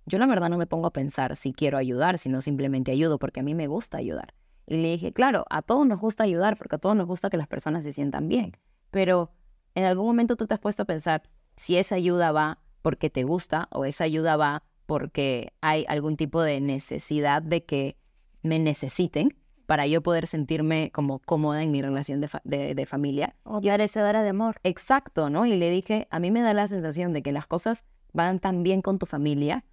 Yo 0.07 0.19
la 0.19 0.27
verdad 0.27 0.49
no 0.49 0.59
me 0.59 0.66
pongo 0.66 0.89
a 0.89 0.93
pensar 0.93 1.37
si 1.37 1.53
quiero 1.53 1.79
ayudar, 1.79 2.19
sino 2.19 2.41
simplemente 2.41 2.91
ayudo 2.91 3.21
porque 3.21 3.41
a 3.41 3.43
mí 3.45 3.55
me 3.55 3.69
gusta 3.69 3.99
ayudar. 3.99 4.35
Y 4.66 4.79
le 4.79 4.89
dije, 4.89 5.12
claro, 5.12 5.45
a 5.51 5.62
todos 5.62 5.87
nos 5.87 6.01
gusta 6.01 6.25
ayudar 6.25 6.57
porque 6.57 6.77
a 6.77 6.79
todos 6.79 6.97
nos 6.97 7.07
gusta 7.07 7.31
que 7.31 7.37
las 7.37 7.47
personas 7.47 7.85
se 7.85 7.93
sientan 7.93 8.29
bien. 8.29 8.57
Pero 8.91 9.31
en 9.75 9.85
algún 9.85 10.07
momento 10.07 10.35
tú 10.37 10.47
te 10.47 10.55
has 10.55 10.61
puesto 10.61 10.83
a 10.83 10.87
pensar 10.87 11.23
si 11.57 11.77
esa 11.77 11.95
ayuda 11.95 12.33
va 12.33 12.59
porque 12.83 13.11
te 13.11 13.25
gusta 13.25 13.69
o 13.71 13.85
esa 13.85 14.05
ayuda 14.05 14.37
va 14.37 14.64
porque 14.87 15.53
hay 15.61 15.85
algún 15.89 16.16
tipo 16.16 16.43
de 16.43 16.61
necesidad 16.61 17.43
de 17.43 17.64
que 17.64 17.99
me 18.43 18.59
necesiten 18.59 19.37
para 19.69 19.87
yo 19.87 20.03
poder 20.03 20.27
sentirme 20.27 20.91
como 20.93 21.19
cómoda 21.19 21.62
en 21.62 21.71
mi 21.71 21.83
relación 21.83 22.23
de, 22.23 22.75
de, 22.75 22.87
familia. 22.87 23.37
O 23.43 23.61
merecedora 23.61 24.23
de 24.23 24.31
amor. 24.31 24.57
Exacto, 24.64 25.29
¿no? 25.29 25.45
Y 25.45 25.57
le 25.57 25.71
dije, 25.71 26.09
a 26.11 26.21
mí 26.21 26.31
me 26.31 26.41
da 26.41 26.55
la 26.55 26.66
sensación 26.69 27.12
de 27.12 27.23
que 27.23 27.33
las 27.33 27.47
cosas 27.47 27.85
van 28.14 28.39
tan 28.39 28.62
bien 28.62 28.81
con 28.81 28.99
tu 28.99 29.05
familia 29.05 29.66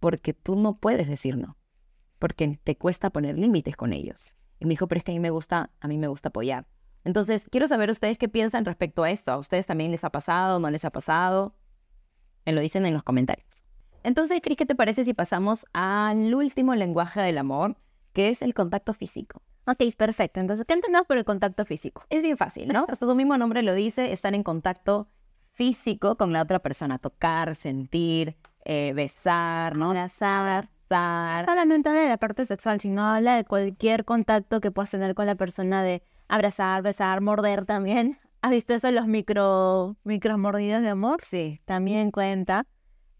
porque 0.00 0.34
tú 0.34 0.54
no 0.54 0.76
puedes 0.76 1.08
decir 1.08 1.38
no, 1.38 1.56
porque 2.18 2.60
te 2.62 2.76
cuesta 2.76 3.08
poner 3.08 3.38
límites 3.38 3.74
con 3.74 3.94
ellos. 3.94 4.34
Y 4.60 4.66
me 4.66 4.72
dijo, 4.72 4.86
pero 4.86 4.98
es 4.98 5.04
que 5.04 5.12
a 5.12 5.14
mí 5.14 5.20
me 5.20 5.30
gusta, 5.30 5.70
a 5.80 5.88
mí 5.88 5.96
me 5.96 6.08
gusta 6.08 6.28
apoyar. 6.28 6.66
Entonces, 7.02 7.46
quiero 7.50 7.66
saber 7.66 7.88
ustedes 7.88 8.18
qué 8.18 8.28
piensan 8.28 8.66
respecto 8.66 9.02
a 9.02 9.10
esto. 9.10 9.32
¿A 9.32 9.38
ustedes 9.38 9.66
también 9.66 9.92
les 9.92 10.04
ha 10.04 10.10
pasado, 10.10 10.58
no 10.58 10.68
les 10.68 10.84
ha 10.84 10.90
pasado? 10.90 11.54
Me 12.44 12.52
lo 12.52 12.60
dicen 12.60 12.84
en 12.84 12.92
los 12.92 13.02
comentarios. 13.02 13.48
Entonces, 14.02 14.42
Cris, 14.42 14.58
¿qué 14.58 14.66
te 14.66 14.74
parece 14.74 15.04
si 15.04 15.14
pasamos 15.14 15.64
al 15.72 16.34
último 16.34 16.74
lenguaje 16.74 17.22
del 17.22 17.38
amor, 17.38 17.78
que 18.12 18.28
es 18.28 18.42
el 18.42 18.54
contacto 18.54 18.94
físico? 18.94 19.42
Ok, 19.66 19.94
perfecto. 19.96 20.40
Entonces, 20.40 20.66
¿qué 20.66 20.74
entendemos 20.74 21.06
por 21.06 21.16
el 21.16 21.24
contacto 21.24 21.64
físico? 21.64 22.04
Es 22.10 22.22
bien 22.22 22.36
fácil, 22.36 22.72
¿no? 22.72 22.86
Hasta 22.88 23.06
su 23.06 23.14
mismo 23.14 23.36
nombre 23.38 23.62
lo 23.62 23.74
dice, 23.74 24.12
estar 24.12 24.34
en 24.34 24.42
contacto 24.42 25.08
físico 25.52 26.16
con 26.16 26.32
la 26.32 26.42
otra 26.42 26.58
persona, 26.58 26.98
tocar, 26.98 27.54
sentir, 27.54 28.36
eh, 28.64 28.92
besar, 28.94 29.76
¿no? 29.76 29.90
Abrazar. 29.90 30.68
Solamente 31.46 31.88
habla 31.88 32.02
de 32.02 32.08
la 32.08 32.18
parte 32.18 32.44
sexual, 32.44 32.80
sino 32.80 33.02
habla 33.02 33.36
de 33.36 33.44
cualquier 33.44 34.04
contacto 34.04 34.60
que 34.60 34.70
puedas 34.70 34.90
tener 34.90 35.14
con 35.14 35.26
la 35.26 35.36
persona 35.36 35.82
de 35.82 36.02
abrazar, 36.28 36.82
besar, 36.82 37.20
morder 37.20 37.64
también. 37.64 38.18
¿Has 38.42 38.50
visto 38.50 38.74
eso 38.74 38.90
los 38.90 39.06
micro, 39.06 39.96
micro 40.04 40.36
mordidas 40.36 40.82
de 40.82 40.90
amor? 40.90 41.20
Sí, 41.22 41.60
también 41.64 42.10
cuenta. 42.10 42.66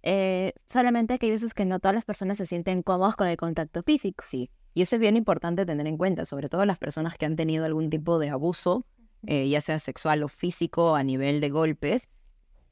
Eh, 0.03 0.53
solamente 0.67 1.19
que 1.19 1.27
hay 1.27 1.33
veces 1.33 1.55
que 1.55 1.65
no 1.65 1.79
todas 1.79 1.95
las 1.95 2.05
personas 2.05 2.39
se 2.39 2.47
sienten 2.47 2.83
cómodas 2.83 3.17
con 3.17 3.29
el 3.29 3.37
contacto 3.37 3.83
físico. 3.83 4.25
Sí, 4.29 4.51
y 4.75 4.83
eso 4.83 4.97
es 4.97 5.01
bien 5.01 5.17
importante 5.17 5.67
tener 5.67 5.87
en 5.87 5.99
cuenta, 5.99 6.25
sobre 6.25 6.49
todo 6.49 6.65
las 6.65 6.79
personas 6.79 7.17
que 7.17 7.27
han 7.27 7.37
tenido 7.37 7.65
algún 7.65 7.91
tipo 7.91 8.19
de 8.19 8.31
abuso, 8.31 8.87
eh, 9.27 9.49
ya 9.49 9.61
sea 9.61 9.79
sexual 9.79 10.23
o 10.23 10.29
físico 10.29 10.95
a 10.95 11.03
nivel 11.03 11.41
de 11.41 11.51
golpes, 11.51 12.09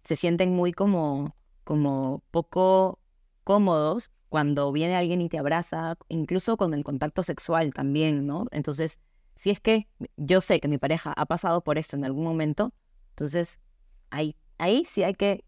se 0.03 0.17
sienten 0.17 0.55
muy 0.55 0.73
como, 0.73 1.37
como 1.65 2.23
poco 2.31 2.99
cómodos 3.45 4.11
cuando 4.29 4.71
viene 4.73 4.97
alguien 4.97 5.21
y 5.21 5.29
te 5.29 5.39
abraza, 5.39 5.97
incluso 6.09 6.57
con 6.57 6.73
el 6.73 6.85
contacto 6.85 7.23
sexual 7.23 7.75
también, 7.75 8.27
¿no? 8.27 8.47
Entonces, 8.53 9.01
si 9.35 9.51
es 9.51 9.61
que 9.61 9.89
yo 10.17 10.41
sé 10.41 10.61
que 10.61 10.69
mi 10.69 10.79
pareja 10.79 11.13
ha 11.17 11.27
pasado 11.27 11.63
por 11.63 11.79
esto 11.79 11.97
en 11.97 12.05
algún 12.05 12.25
momento, 12.25 12.73
entonces 13.11 13.61
ahí, 14.11 14.37
ahí 14.59 14.85
sí 14.85 15.03
hay 15.03 15.15
que, 15.15 15.45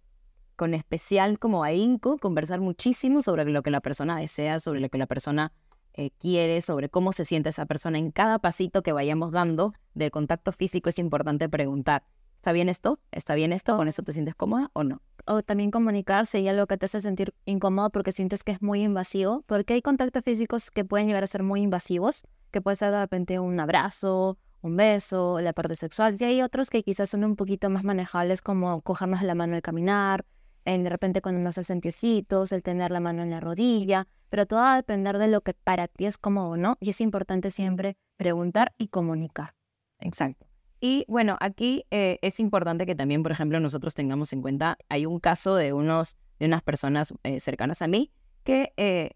con 0.56 0.74
especial 0.74 1.38
como 1.38 1.64
ahínco, 1.64 2.18
conversar 2.18 2.60
muchísimo 2.60 3.22
sobre 3.22 3.44
lo 3.44 3.62
que 3.62 3.70
la 3.70 3.80
persona 3.80 4.18
desea, 4.18 4.58
sobre 4.58 4.80
lo 4.80 4.88
que 4.88 4.98
la 4.98 5.06
persona 5.06 5.52
eh, 5.94 6.10
quiere, 6.18 6.60
sobre 6.60 6.88
cómo 6.88 7.12
se 7.12 7.24
siente 7.24 7.50
esa 7.50 7.66
persona. 7.66 7.98
En 7.98 8.10
cada 8.10 8.38
pasito 8.38 8.82
que 8.82 8.92
vayamos 8.92 9.32
dando 9.32 9.74
del 9.94 10.10
contacto 10.10 10.52
físico 10.52 10.88
es 10.88 10.98
importante 10.98 11.48
preguntar, 11.48 12.04
¿está 12.36 12.52
bien 12.52 12.68
esto? 12.68 12.98
¿Está 13.10 13.34
bien 13.34 13.52
esto? 13.52 13.76
¿Con 13.76 13.88
eso 13.88 14.02
te 14.02 14.12
sientes 14.12 14.34
cómoda 14.34 14.70
o 14.72 14.84
no? 14.84 15.02
O 15.26 15.42
también 15.42 15.70
comunicar 15.70 16.26
si 16.26 16.38
hay 16.38 16.48
algo 16.48 16.66
que 16.66 16.76
te 16.76 16.86
hace 16.86 17.00
sentir 17.00 17.34
incómodo 17.44 17.90
porque 17.90 18.12
sientes 18.12 18.42
que 18.42 18.52
es 18.52 18.62
muy 18.62 18.82
invasivo, 18.82 19.44
porque 19.46 19.74
hay 19.74 19.82
contactos 19.82 20.24
físicos 20.24 20.70
que 20.70 20.84
pueden 20.84 21.06
llegar 21.06 21.22
a 21.22 21.26
ser 21.28 21.42
muy 21.42 21.60
invasivos, 21.60 22.24
que 22.50 22.60
puede 22.60 22.76
ser 22.76 22.90
de 22.90 22.98
repente 22.98 23.38
un 23.38 23.60
abrazo, 23.60 24.38
un 24.62 24.76
beso, 24.76 25.40
la 25.40 25.52
parte 25.52 25.76
sexual, 25.76 26.16
y 26.18 26.24
hay 26.24 26.42
otros 26.42 26.70
que 26.70 26.82
quizás 26.82 27.10
son 27.10 27.24
un 27.24 27.36
poquito 27.36 27.68
más 27.70 27.84
manejables 27.84 28.42
como 28.42 28.80
cogernos 28.80 29.22
la 29.22 29.34
mano 29.34 29.54
al 29.54 29.62
caminar, 29.62 30.24
de 30.64 30.88
repente 30.88 31.22
cuando 31.22 31.40
nos 31.40 31.58
hacen 31.58 31.80
piecitos, 31.80 32.52
el 32.52 32.62
tener 32.62 32.90
la 32.90 33.00
mano 33.00 33.22
en 33.22 33.30
la 33.30 33.40
rodilla, 33.40 34.06
pero 34.32 34.46
todo 34.46 34.60
va 34.60 34.72
a 34.72 34.76
depender 34.76 35.18
de 35.18 35.28
lo 35.28 35.42
que 35.42 35.52
para 35.52 35.88
ti 35.88 36.06
es 36.06 36.16
cómodo 36.16 36.52
o 36.52 36.56
no, 36.56 36.78
y 36.80 36.88
es 36.88 37.02
importante 37.02 37.50
siempre 37.50 37.98
preguntar 38.16 38.74
y 38.78 38.88
comunicar. 38.88 39.54
Exacto. 39.98 40.46
Y 40.80 41.04
bueno, 41.06 41.36
aquí 41.38 41.84
eh, 41.90 42.18
es 42.22 42.40
importante 42.40 42.86
que 42.86 42.94
también, 42.94 43.22
por 43.22 43.30
ejemplo, 43.30 43.60
nosotros 43.60 43.92
tengamos 43.92 44.32
en 44.32 44.40
cuenta, 44.40 44.78
hay 44.88 45.04
un 45.04 45.20
caso 45.20 45.54
de, 45.54 45.74
unos, 45.74 46.16
de 46.38 46.46
unas 46.46 46.62
personas 46.62 47.12
eh, 47.24 47.40
cercanas 47.40 47.82
a 47.82 47.88
mí 47.88 48.10
que 48.42 48.72
eh, 48.78 49.10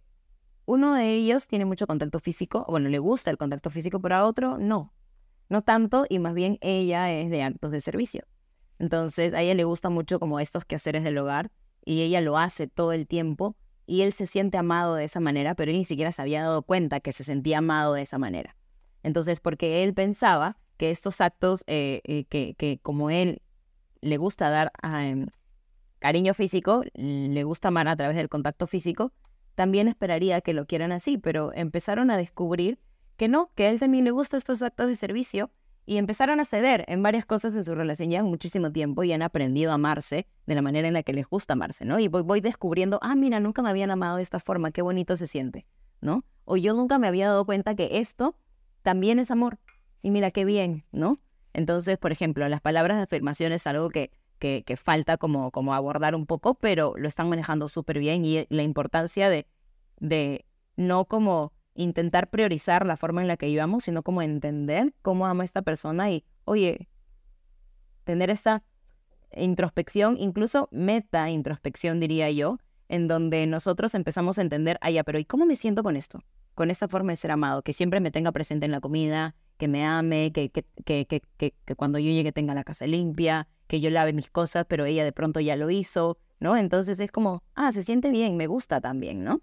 uno 0.67 0.93
de 0.93 1.15
ellos 1.15 1.49
tiene 1.49 1.65
mucho 1.65 1.87
contacto 1.87 2.19
físico, 2.19 2.67
bueno, 2.69 2.91
le 2.91 2.99
gusta 2.99 3.31
el 3.31 3.39
contacto 3.39 3.71
físico, 3.71 4.03
pero 4.03 4.17
a 4.17 4.27
otro 4.27 4.59
no, 4.59 4.93
no 5.49 5.63
tanto, 5.63 6.05
y 6.11 6.19
más 6.19 6.35
bien 6.35 6.59
ella 6.61 7.11
es 7.11 7.31
de 7.31 7.43
actos 7.43 7.71
de 7.71 7.81
servicio. 7.81 8.27
Entonces, 8.79 9.33
a 9.33 9.41
ella 9.41 9.55
le 9.55 9.65
gusta 9.65 9.89
mucho 9.89 10.21
como 10.21 10.41
estos 10.41 10.67
quehaceres 10.67 11.05
del 11.05 11.17
hogar 11.17 11.51
y 11.87 12.03
ella 12.03 12.21
lo 12.21 12.37
hace 12.37 12.67
todo 12.67 12.93
el 12.93 13.07
tiempo 13.07 13.57
y 13.87 14.03
él 14.03 14.13
se 14.13 14.27
siente 14.27 14.59
amado 14.59 14.97
de 14.97 15.05
esa 15.05 15.21
manera, 15.21 15.55
pero 15.55 15.71
él 15.71 15.79
ni 15.79 15.85
siquiera 15.85 16.13
se 16.13 16.23
había 16.23 16.43
dado 16.43 16.63
cuenta 16.63 17.01
que 17.01 17.13
se 17.13 17.25
sentía 17.25 17.59
amado 17.59 17.95
de 17.95 18.03
esa 18.03 18.19
manera. 18.19 18.57
Entonces, 19.03 19.41
porque 19.41 19.85
él 19.85 19.95
pensaba 19.95 20.59
que 20.77 20.91
estos 20.91 21.21
actos 21.21 21.63
eh, 21.67 22.01
eh, 22.05 22.25
que, 22.25 22.55
que, 22.55 22.79
como 22.83 23.11
él 23.11 23.41
le 24.01 24.17
gusta 24.17 24.51
dar 24.51 24.73
em, 24.83 25.29
cariño 25.99 26.35
físico, 26.35 26.85
le 26.95 27.45
gusta 27.45 27.69
amar 27.69 27.89
a 27.89 27.97
través 27.97 28.17
del 28.17 28.29
contacto 28.29 28.67
físico, 28.67 29.13
también 29.55 29.89
esperaría 29.89 30.41
que 30.41 30.53
lo 30.53 30.67
quieran 30.67 30.93
así, 30.93 31.19
pero 31.19 31.53
empezaron 31.55 32.11
a 32.11 32.17
descubrir 32.17 32.79
que 33.17 33.29
no, 33.29 33.51
que 33.55 33.67
a 33.67 33.71
él 33.71 33.81
también 33.81 34.05
le 34.05 34.11
gusta 34.11 34.37
estos 34.37 34.61
actos 34.63 34.89
de 34.89 34.97
servicio 34.97 35.51
y 35.87 35.99
empezaron 35.99 36.41
a 36.41 36.45
ceder 36.45 36.85
en 36.89 37.03
varias 37.03 37.25
cosas 37.25 37.55
en 37.55 37.65
su 37.65 37.75
relación 37.75 38.11
ya 38.11 38.23
muchísimo 38.25 38.73
tiempo 38.73 39.05
y 39.05 39.13
han 39.13 39.23
aprendido 39.23 39.71
a 39.71 39.75
amarse 39.75 40.27
de 40.45 40.55
la 40.55 40.61
manera 40.61 40.89
en 40.89 40.95
la 40.95 41.05
que 41.05 41.13
les 41.13 41.27
gusta 41.27 41.53
amarse, 41.53 41.85
¿no? 41.85 42.01
Y 42.01 42.09
voy, 42.09 42.23
voy 42.23 42.41
descubriendo, 42.41 42.99
ah, 43.03 43.15
mira, 43.15 43.39
nunca 43.39 43.63
me 43.63 43.71
habían 43.71 43.93
amado 43.93 44.17
de 44.17 44.23
esta 44.23 44.41
forma, 44.41 44.73
qué 44.73 44.83
bonito 44.83 45.17
se 45.17 45.29
siente, 45.29 45.65
¿no? 46.01 46.25
O 46.45 46.57
yo 46.57 46.75
nunca 46.75 46.99
me 46.99 47.07
había 47.07 47.29
dado 47.29 47.47
cuenta 47.47 47.77
que 47.77 48.01
esto 48.01 48.37
también 48.83 49.21
es 49.21 49.31
amor 49.31 49.59
y 50.03 50.11
mira 50.11 50.33
qué 50.33 50.45
bien, 50.45 50.85
¿no? 50.91 51.21
Entonces, 51.53 51.99
por 51.99 52.13
ejemplo, 52.13 52.47
las 52.49 52.61
palabras 52.61 52.99
de 52.99 53.05
afirmación 53.05 53.53
es 53.53 53.67
algo 53.67 53.89
que, 53.89 54.11
que, 54.39 54.77
falta 54.77 55.17
como, 55.17 55.51
como 55.51 55.73
abordar 55.73 56.15
un 56.15 56.27
poco, 56.27 56.55
pero 56.55 56.95
lo 56.97 57.09
están 57.09 57.29
manejando 57.29 57.69
súper 57.69 57.99
bien 57.99 58.25
y 58.25 58.47
la 58.51 58.63
importancia 58.63 59.31
de, 59.31 59.47
de 59.99 60.45
no 60.77 61.07
como 61.07 61.53
intentar 61.77 62.31
priorizar 62.31 62.87
la 62.87 62.97
forma 62.97 63.23
en 63.23 63.29
la 63.29 63.37
que 63.37 63.51
llevamos, 63.51 63.85
sino 63.85 64.03
como 64.03 64.23
entender 64.23 64.95
cómo 65.03 65.27
ama 65.27 65.45
esta 65.45 65.63
persona 65.63 66.11
y, 66.11 66.25
oye, 66.45 66.89
tener 68.05 68.31
esta 68.31 68.63
introspección, 69.33 70.17
incluso 70.19 70.69
meta 70.73 71.31
introspección, 71.31 72.01
diría 72.01 72.31
yo, 72.31 72.59
en 72.89 73.09
donde 73.09 73.47
nosotros 73.47 73.95
empezamos 73.95 74.39
a 74.39 74.43
entender, 74.43 74.79
ah, 74.81 74.91
ya, 74.91 75.05
pero 75.05 75.19
¿y 75.19 75.25
cómo 75.25 75.45
me 75.47 75.57
siento 75.57 75.83
con 75.83 75.97
esto? 75.97 76.21
Con 76.55 76.71
esta 76.71 76.89
forma 76.89 77.13
de 77.13 77.17
ser 77.17 77.31
amado, 77.31 77.63
que 77.63 77.73
siempre 77.73 78.01
me 78.01 78.11
tenga 78.11 78.33
presente 78.33 78.65
en 78.67 78.73
la 78.73 78.81
comida, 78.81 79.35
que 79.59 79.69
me 79.69 79.85
ame, 79.85 80.33
que, 80.33 80.51
que, 80.51 80.65
que, 80.85 81.07
que 81.07 81.75
cuando 81.75 81.99
yo 81.99 82.11
llegue 82.11 82.33
tenga 82.33 82.55
la 82.55 82.65
casa 82.65 82.87
limpia, 82.87 83.49
que 83.67 83.81
yo 83.81 83.91
lave 83.91 84.13
mis 84.13 84.31
cosas, 84.31 84.65
pero 84.69 84.85
ella 84.85 85.05
de 85.05 85.13
pronto 85.13 85.41
ya 85.41 85.57
lo 85.57 85.71
hizo, 85.71 86.19
¿no? 86.39 86.57
Entonces 86.57 87.01
es 87.01 87.11
como, 87.11 87.43
ah, 87.55 87.73
se 87.73 87.83
siente 87.83 88.11
bien, 88.11 88.37
me 88.37 88.47
gusta 88.47 88.81
también, 88.81 89.25
¿no? 89.25 89.43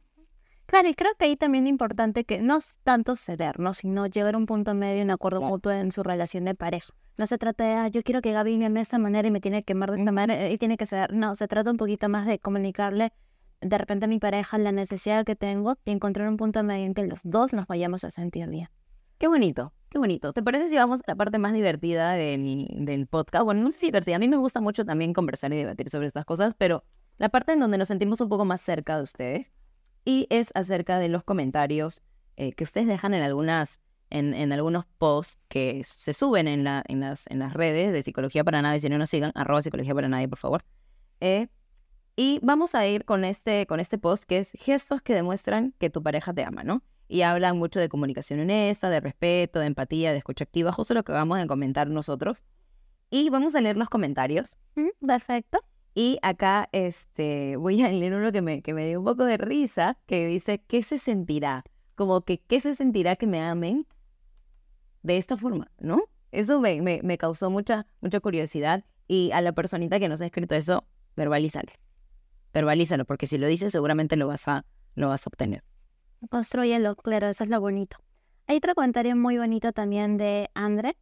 Claro, 0.74 0.90
y 0.90 0.96
creo 0.96 1.12
que 1.20 1.26
ahí 1.26 1.36
también 1.36 1.66
es 1.66 1.70
importante 1.70 2.24
que 2.24 2.42
no 2.42 2.58
es 2.58 2.80
tanto 2.82 3.16
ceder, 3.16 3.60
¿no? 3.60 3.76
Sino 3.76 4.08
llegar 4.08 4.34
a 4.34 4.40
un 4.40 4.48
punto 4.48 4.74
medio, 4.74 5.04
un 5.04 5.12
acuerdo 5.12 5.40
mutuo 5.40 5.72
en 5.72 5.92
su 5.92 6.02
relación 6.02 6.46
de 6.46 6.56
pareja. 6.56 6.92
No 7.16 7.28
se 7.28 7.38
trata 7.38 7.64
de, 7.64 7.74
ah, 7.76 7.88
yo 7.90 8.02
quiero 8.02 8.22
que 8.22 8.32
Gaby 8.32 8.58
me 8.58 8.66
ame 8.66 8.80
de 8.80 8.82
esta 8.82 8.98
manera 8.98 9.28
y 9.28 9.30
me 9.30 9.40
tiene 9.40 9.62
que 9.62 9.74
amar 9.74 9.92
de 9.92 10.00
esta 10.00 10.12
manera 10.12 10.50
y 10.50 10.58
tiene 10.58 10.76
que 10.76 10.88
ceder. 10.88 11.14
No, 11.14 11.36
se 11.36 11.48
trata 11.48 11.70
un 11.70 11.78
poquito 11.78 12.10
más 12.10 12.26
de 12.26 12.40
comunicarle 12.40 13.14
de 13.62 13.78
repente 13.78 14.06
a 14.06 14.08
mi 14.08 14.18
pareja 14.18 14.58
la 14.58 14.72
necesidad 14.72 15.24
que 15.26 15.36
tengo 15.36 15.78
y 15.86 15.92
encontrar 15.92 16.28
un 16.28 16.38
punto 16.38 16.64
medio 16.64 16.88
en 16.88 16.96
que 16.96 17.06
los 17.06 17.20
dos 17.22 17.54
nos 17.54 17.68
vayamos 17.68 18.04
a 18.04 18.10
sentir 18.10 18.50
bien. 18.50 18.68
Qué 19.20 19.28
bonito. 19.28 19.74
Qué 19.92 20.00
bonito. 20.00 20.34
¿Te 20.34 20.42
parece 20.42 20.70
si 20.70 20.76
vamos 20.76 21.02
a 21.02 21.04
la 21.12 21.16
parte 21.16 21.38
más 21.38 21.54
divertida 21.54 22.14
del, 22.14 22.66
del 22.80 23.06
podcast? 23.06 23.46
Bueno, 23.46 23.62
no 23.62 23.70
sé 23.70 23.78
si 23.78 23.86
divertida. 23.86 24.16
A 24.16 24.20
mí 24.20 24.28
me 24.28 24.38
gusta 24.38 24.60
mucho 24.60 24.86
también 24.86 25.14
conversar 25.14 25.54
y 25.54 25.58
debatir 25.58 25.92
sobre 25.92 26.08
estas 26.08 26.26
cosas, 26.26 26.56
pero 26.56 26.84
la 27.20 27.30
parte 27.30 27.54
en 27.54 27.60
donde 27.60 27.78
nos 27.78 27.90
sentimos 27.90 28.20
un 28.22 28.30
poco 28.30 28.44
más 28.44 28.60
cerca 28.60 28.98
de 28.98 29.04
ustedes 29.04 29.52
y 30.06 30.28
es 30.30 30.52
acerca 30.56 31.00
de 31.00 31.10
los 31.10 31.24
comentarios 31.24 32.02
eh, 32.36 32.54
que 32.54 32.64
ustedes 32.64 32.88
dejan 32.88 33.14
en 33.14 33.22
algunas 33.22 33.82
en, 34.10 34.36
en, 34.36 34.52
algunos 34.52 34.86
posts 35.00 35.40
que 35.48 35.84
se 35.84 36.14
suben 36.14 36.48
en, 36.48 36.68
en, 36.68 37.00
las, 37.00 37.26
en 37.32 37.40
las 37.40 37.54
redes 37.54 37.92
de 37.92 38.04
Psicología 38.04 38.44
para 38.44 38.62
Nadie. 38.62 38.80
Si 38.80 38.88
no 38.88 39.00
nos 39.00 39.10
sigan, 39.10 39.32
arroba 39.34 39.64
Psicología 39.64 39.96
para 39.96 40.08
Nadie, 40.08 40.28
por 40.28 40.38
favor. 40.38 40.64
Eh, 41.20 41.48
y 42.16 42.40
vamos 42.44 42.76
a 42.76 42.86
ir 42.86 43.06
con 43.06 43.26
este, 43.26 43.66
con 43.66 43.80
este 43.80 43.98
post 43.98 44.26
que 44.26 44.38
es 44.38 44.52
gestos 44.52 45.02
que 45.02 45.16
demuestran 45.16 45.74
que 45.80 45.90
tu 45.90 46.04
pareja 46.04 46.32
te 46.32 46.44
ama, 46.44 46.64
¿no? 46.64 46.84
y 47.08 47.22
hablan 47.22 47.60
mucho 47.60 47.80
de 47.80 47.90
comunicación 47.90 48.40
honesta, 48.40 48.90
de 48.90 49.00
respeto, 49.00 49.60
de 49.60 49.68
empatía, 49.68 50.12
de 50.12 50.18
escucha 50.18 50.46
activa, 50.46 50.72
justo 50.72 50.96
lo 50.96 51.04
que 51.04 51.12
vamos 51.12 51.38
a 51.38 51.46
comentar 51.46 51.88
nosotros. 51.88 52.44
Y 53.12 53.30
vamos 53.30 53.54
a 53.54 53.62
leer 53.62 53.78
los 53.78 53.90
comentarios. 53.90 54.58
Mm, 54.74 55.06
perfecto. 55.06 55.64
Y 55.96 56.18
acá 56.22 56.70
este, 56.72 57.56
voy 57.58 57.82
a 57.84 57.90
leer 57.90 58.14
uno 58.16 58.32
que 58.32 58.42
me, 58.42 58.62
que 58.62 58.74
me 58.74 58.88
dio 58.88 59.00
un 59.00 59.06
poco 59.06 59.26
de 59.26 59.38
risa, 59.38 59.98
que 60.08 60.26
dice, 60.28 60.60
¿qué 60.68 60.82
se 60.82 60.98
sentirá? 60.98 61.64
Como 61.96 62.22
que, 62.22 62.40
¿qué 62.40 62.60
se 62.60 62.74
sentirá 62.74 63.16
que 63.16 63.28
me 63.28 63.42
amen 63.42 63.86
de 65.04 65.18
esta 65.18 65.38
forma? 65.38 65.72
¿No? 65.80 66.02
Eso 66.32 66.60
me, 66.60 66.82
me, 66.82 67.02
me 67.04 67.18
causó 67.18 67.52
mucha, 67.52 67.86
mucha 68.02 68.20
curiosidad. 68.20 68.84
Y 69.08 69.32
a 69.34 69.42
la 69.42 69.52
personita 69.52 70.00
que 70.00 70.10
nos 70.10 70.22
ha 70.22 70.26
escrito 70.26 70.56
eso, 70.56 70.86
verbalízale. 71.16 71.74
Verbalízalo, 72.54 73.06
porque 73.06 73.28
si 73.28 73.38
lo 73.38 73.48
dices 73.48 73.72
seguramente 73.72 74.16
lo 74.16 74.28
vas 74.28 74.48
a, 74.48 74.66
lo 74.96 75.10
vas 75.10 75.28
a 75.28 75.30
obtener. 75.30 75.64
Construyelo, 76.30 76.96
claro, 76.96 77.28
eso 77.28 77.44
es 77.44 77.50
lo 77.50 77.60
bonito. 77.60 77.98
Hay 78.48 78.58
otro 78.58 78.76
comentario 78.76 79.16
muy 79.16 79.38
bonito 79.38 79.72
también 79.74 80.18
de 80.18 80.50
Andre, 80.54 80.98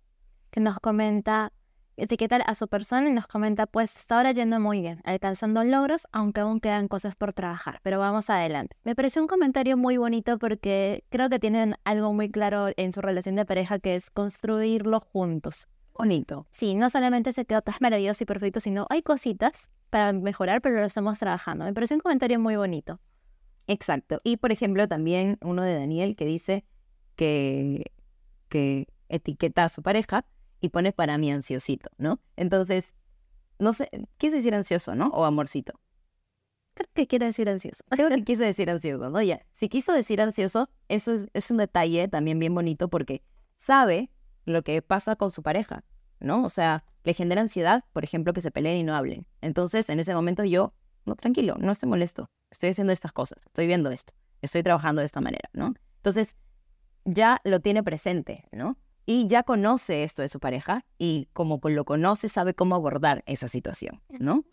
que 0.50 0.60
nos 0.60 0.80
comenta, 0.80 1.54
etiqueta 1.98 2.38
a 2.38 2.56
su 2.56 2.68
persona 2.68 3.10
y 3.10 3.14
nos 3.14 3.28
comenta, 3.28 3.68
pues 3.68 3.96
está 3.96 4.18
ahora 4.18 4.32
yendo 4.32 4.60
muy 4.60 4.82
bien, 4.82 5.02
alcanzando 5.04 5.64
logros, 5.64 6.08
aunque 6.12 6.42
aún 6.42 6.60
quedan 6.60 6.88
cosas 6.88 7.16
por 7.16 7.34
trabajar, 7.34 7.80
pero 7.84 8.00
vamos 8.00 8.30
adelante. 8.30 8.76
Me 8.84 8.96
pareció 8.96 9.22
un 9.22 9.28
comentario 9.28 9.78
muy 9.78 9.98
bonito 9.98 10.40
porque 10.40 11.04
creo 11.10 11.30
que 11.30 11.40
tienen 11.40 11.76
algo 11.84 12.14
muy 12.14 12.30
claro 12.30 12.70
en 12.76 12.94
su 12.94 13.02
relación 13.02 13.36
de 13.36 13.46
pareja, 13.46 13.80
que 13.80 13.96
es 13.96 14.10
construirlo 14.10 15.00
juntos. 15.00 15.68
Bonito. 15.94 16.48
Sí, 16.52 16.76
no 16.76 16.90
solamente 16.90 17.34
se 17.34 17.46
quedó 17.46 17.62
tan 17.62 17.76
maravilloso 17.80 18.24
y 18.24 18.28
perfecto, 18.28 18.60
sino 18.60 18.88
hay 18.90 19.04
cositas 19.04 19.70
para 19.90 20.14
mejorar, 20.14 20.62
pero 20.62 20.80
lo 20.80 20.86
estamos 20.86 21.20
trabajando. 21.20 21.66
Me 21.66 21.74
pareció 21.74 21.96
un 21.96 22.02
comentario 22.02 22.40
muy 22.40 22.56
bonito. 22.56 23.00
Exacto. 23.68 24.20
Y 24.24 24.38
por 24.38 24.52
ejemplo, 24.52 24.88
también 24.88 25.38
uno 25.42 25.62
de 25.62 25.78
Daniel 25.78 26.16
que 26.16 26.26
dice 26.26 26.66
que, 27.16 27.92
que 28.50 28.88
etiqueta 29.10 29.66
a 29.66 29.70
su 29.70 29.84
pareja 29.84 30.26
y 30.62 30.70
pone 30.70 30.94
para 30.94 31.18
mí 31.18 31.32
ansiosito, 31.32 31.90
¿no? 31.98 32.22
Entonces, 32.38 32.96
no 33.60 33.74
sé, 33.74 33.90
quiso 34.18 34.36
decir 34.36 34.56
ansioso, 34.56 34.96
¿no? 34.96 35.08
O 35.08 35.26
amorcito. 35.26 35.74
Creo 36.76 36.88
que 36.94 37.08
quiere 37.08 37.26
decir 37.26 37.50
ansioso. 37.50 37.84
Creo 37.90 38.10
que 38.10 38.24
quiso 38.24 38.44
decir 38.44 38.70
ansioso, 38.70 39.10
¿no? 39.10 39.22
Ya, 39.22 39.46
si 39.56 39.68
quiso 39.68 39.92
decir 39.92 40.22
ansioso, 40.22 40.70
eso 40.88 41.12
es, 41.12 41.28
es 41.34 41.52
un 41.52 41.58
detalle 41.58 42.08
también 42.08 42.40
bien 42.40 42.56
bonito 42.56 42.88
porque 42.90 43.24
sabe 43.58 44.10
lo 44.46 44.64
que 44.64 44.82
pasa 44.82 45.16
con 45.16 45.32
su 45.32 45.44
pareja, 45.44 45.84
¿no? 46.20 46.44
O 46.44 46.50
sea, 46.50 46.86
le 47.04 47.14
genera 47.14 47.42
ansiedad, 47.42 47.84
por 47.92 48.04
ejemplo, 48.04 48.34
que 48.34 48.42
se 48.42 48.52
peleen 48.52 48.78
y 48.78 48.84
no 48.84 48.96
hablen. 48.96 49.26
Entonces, 49.42 49.90
en 49.90 50.00
ese 50.00 50.14
momento 50.14 50.44
yo, 50.44 50.74
no, 51.06 51.16
tranquilo, 51.16 51.56
no 51.60 51.72
estoy 51.72 51.90
molesto, 51.90 52.30
estoy 52.52 52.70
haciendo 52.70 52.94
estas 52.94 53.12
cosas, 53.12 53.40
estoy 53.48 53.68
viendo 53.68 53.92
esto, 53.92 54.14
estoy 54.42 54.64
trabajando 54.64 55.02
de 55.02 55.08
esta 55.08 55.22
manera, 55.22 55.50
¿no? 55.54 55.74
Entonces, 55.98 56.36
ya 57.06 57.42
lo 57.44 57.60
tiene 57.60 57.84
presente, 57.84 58.48
¿no? 58.52 58.78
Y 59.14 59.28
ya 59.28 59.44
conoce 59.44 60.06
esto 60.06 60.22
de 60.22 60.30
su 60.30 60.40
pareja 60.40 60.86
y 60.98 61.28
como 61.34 61.60
lo 61.62 61.84
conoce, 61.84 62.30
sabe 62.30 62.54
cómo 62.54 62.76
abordar 62.76 63.24
esa 63.26 63.50
situación, 63.50 64.02
¿no? 64.08 64.46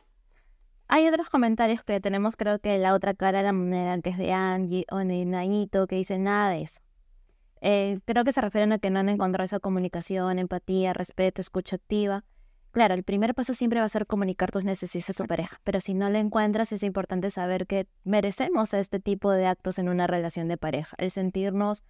Hay 0.89 1.07
otros 1.07 1.29
comentarios 1.29 1.85
que 1.85 2.01
tenemos, 2.01 2.35
creo 2.35 2.59
que 2.59 2.77
la 2.79 2.93
otra 2.93 3.15
cara 3.15 3.39
de 3.39 3.45
la 3.45 3.53
moneda, 3.53 4.01
que 4.01 4.11
es 4.11 4.19
de 4.19 4.33
Angie 4.33 4.85
o 4.91 4.97
de 4.97 5.25
Naito, 5.25 5.87
que 5.87 5.95
dice 5.95 6.19
nada 6.19 6.51
de 6.51 6.63
eso. 6.63 6.81
Eh, 7.61 8.01
creo 8.05 8.25
que 8.25 8.33
se 8.33 8.41
refieren 8.41 8.73
a 8.73 8.81
que 8.81 8.91
no 8.91 8.99
han 8.99 9.09
encontrado 9.09 9.45
esa 9.45 9.61
comunicación, 9.61 10.41
empatía, 10.41 10.93
respeto, 10.93 11.41
escucha 11.41 11.77
activa. 11.77 12.25
Claro, 12.73 12.95
el 12.95 13.05
primer 13.05 13.37
paso 13.37 13.55
siempre 13.55 13.79
va 13.79 13.87
a 13.87 13.89
ser 13.89 14.09
comunicar 14.09 14.51
tus 14.51 14.65
necesidades 14.65 15.11
a 15.11 15.23
tu 15.23 15.29
pareja, 15.29 15.61
pero 15.63 15.79
si 15.79 15.95
no 15.95 16.11
la 16.11 16.19
encuentras 16.19 16.73
es 16.73 16.83
importante 16.83 17.31
saber 17.31 17.69
que 17.69 17.87
merecemos 18.03 18.75
este 18.75 18.99
tipo 18.99 19.31
de 19.31 19.47
actos 19.47 19.79
en 19.79 19.89
una 19.89 20.09
relación 20.09 20.49
de 20.49 20.57
pareja, 20.57 20.97
el 20.99 21.13
sentirnos 21.13 21.85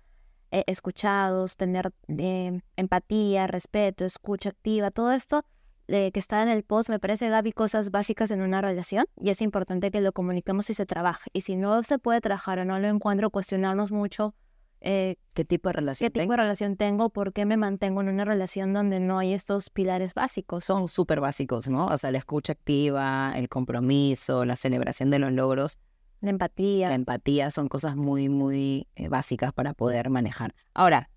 eh, 0.51 0.64
escuchados, 0.66 1.57
tener 1.57 1.92
eh, 2.09 2.61
empatía, 2.76 3.46
respeto, 3.46 4.05
escucha 4.05 4.51
activa, 4.51 4.90
todo 4.90 5.12
esto 5.12 5.44
eh, 5.90 6.12
que 6.12 6.20
está 6.20 6.42
en 6.42 6.51
el 6.51 6.64
post, 6.64 6.90
me 6.90 6.99
parece, 6.99 7.30
Gaby, 7.30 7.53
cosas 7.53 7.90
básicas 7.90 8.30
en 8.30 8.42
una 8.42 8.61
relación 8.61 9.07
y 9.16 9.30
es 9.30 9.40
importante 9.40 9.90
que 9.90 10.03
lo 10.03 10.12
comuniquemos 10.12 10.68
y 10.68 10.74
se 10.74 10.84
trabaje. 10.84 11.30
Y 11.32 11.40
si 11.40 11.57
no 11.57 11.82
se 11.82 11.99
puede 11.99 12.20
trabajar 12.20 12.59
o 12.59 12.66
no 12.66 12.78
lo 12.78 12.88
encuentro, 12.88 13.30
cuestionarnos 13.30 13.90
mucho 13.90 14.34
eh, 14.80 15.16
qué 15.34 15.44
tipo 15.44 15.70
de 15.70 15.72
relación 15.72 16.11
qué 16.12 16.20
tipo 16.20 16.32
de 16.32 16.36
relación 16.36 16.76
tengo, 16.76 17.09
por 17.09 17.32
qué 17.32 17.46
me 17.46 17.57
mantengo 17.57 18.01
en 18.01 18.11
una 18.11 18.24
relación 18.24 18.72
donde 18.72 19.01
no 19.01 19.18
hay 19.18 19.32
estos 19.32 19.70
pilares 19.70 20.12
básicos. 20.12 20.66
Son 20.66 20.88
súper 20.88 21.20
básicos, 21.20 21.68
¿no? 21.68 21.86
O 21.86 21.96
sea, 21.96 22.12
la 22.12 22.18
escucha 22.18 22.53
activa, 22.53 23.32
el 23.34 23.49
compromiso, 23.49 24.44
la 24.44 24.57
celebración 24.57 25.11
de 25.11 25.18
los 25.18 25.32
logros. 25.32 25.78
La 26.21 26.31
empatía. 26.31 26.89
La 26.89 26.95
empatía 26.95 27.51
son 27.51 27.69
cosas 27.69 27.97
muy, 27.97 28.29
muy 28.29 28.89
eh, 28.97 29.09
básicas 29.09 29.53
para 29.53 29.75
poder 29.75 30.11
manejar. 30.11 30.55
Ahora, 30.75 31.11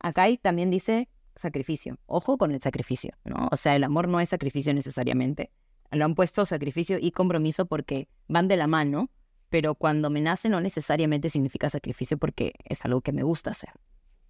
acá 0.00 0.26
también 0.40 0.70
dice 0.70 1.08
sacrificio. 1.36 1.98
Ojo 2.06 2.38
con 2.38 2.52
el 2.52 2.60
sacrificio, 2.60 3.12
¿no? 3.24 3.48
O 3.50 3.56
sea, 3.56 3.76
el 3.76 3.84
amor 3.84 4.08
no 4.08 4.20
es 4.20 4.28
sacrificio 4.28 4.74
necesariamente. 4.74 5.50
Lo 5.90 6.04
han 6.04 6.14
puesto 6.14 6.46
sacrificio 6.46 6.98
y 7.00 7.10
compromiso 7.12 7.66
porque 7.66 8.08
van 8.28 8.48
de 8.48 8.56
la 8.56 8.66
mano, 8.66 9.10
pero 9.50 9.74
cuando 9.74 10.10
me 10.10 10.20
nace 10.20 10.48
no 10.48 10.60
necesariamente 10.60 11.28
significa 11.28 11.68
sacrificio 11.68 12.18
porque 12.18 12.54
es 12.64 12.84
algo 12.84 13.02
que 13.02 13.12
me 13.12 13.22
gusta 13.22 13.50
hacer, 13.50 13.70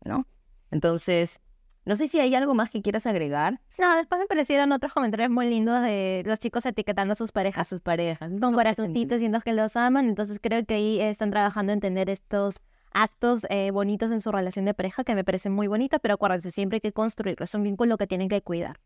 ¿no? 0.05 0.27
Entonces, 0.71 1.41
no 1.85 1.97
sé 1.97 2.09
si 2.09 2.21
hay 2.21 2.35
algo 2.35 2.55
más 2.55 2.71
que 2.71 2.81
quieras 2.81 3.07
agregar. 3.07 3.61
No, 3.79 3.97
después 3.97 4.21
me 4.21 4.27
parecieron 4.27 4.71
otros 4.73 4.93
comentarios 4.93 5.31
muy 5.31 5.49
lindos 5.49 5.83
de 5.83 6.23
los 6.27 6.39
chicos 6.39 6.65
etiquetando 6.65 7.13
a 7.13 7.15
sus 7.15 7.33
parejas. 7.33 7.67
A 7.67 7.71
sus 7.71 7.81
parejas. 7.81 8.31
Con 8.41 8.55
corazoncitos 8.55 9.17
diciendo 9.17 9.41
que 9.41 9.53
los 9.53 9.77
aman. 9.77 10.09
Entonces 10.09 10.39
creo 10.41 10.65
que 10.65 10.75
ahí 10.75 11.01
están 11.01 11.31
trabajando 11.31 11.73
en 11.73 11.81
tener 11.81 12.09
estos 12.09 12.61
actos 12.93 13.47
eh, 13.49 13.71
bonitos 13.71 14.11
en 14.11 14.21
su 14.21 14.31
relación 14.31 14.65
de 14.65 14.75
pareja 14.75 15.03
que 15.03 15.15
me 15.15 15.25
parecen 15.25 15.53
muy 15.53 15.67
bonitas, 15.67 15.99
pero 16.03 16.15
acuérdense, 16.15 16.51
siempre 16.51 16.77
hay 16.77 16.81
que 16.81 16.93
construirlo, 16.93 17.45
es 17.45 17.55
un 17.55 17.63
vínculo 17.63 17.97
que 17.97 18.07
tienen 18.07 18.29
que 18.29 18.43
cuidar. 18.43 18.79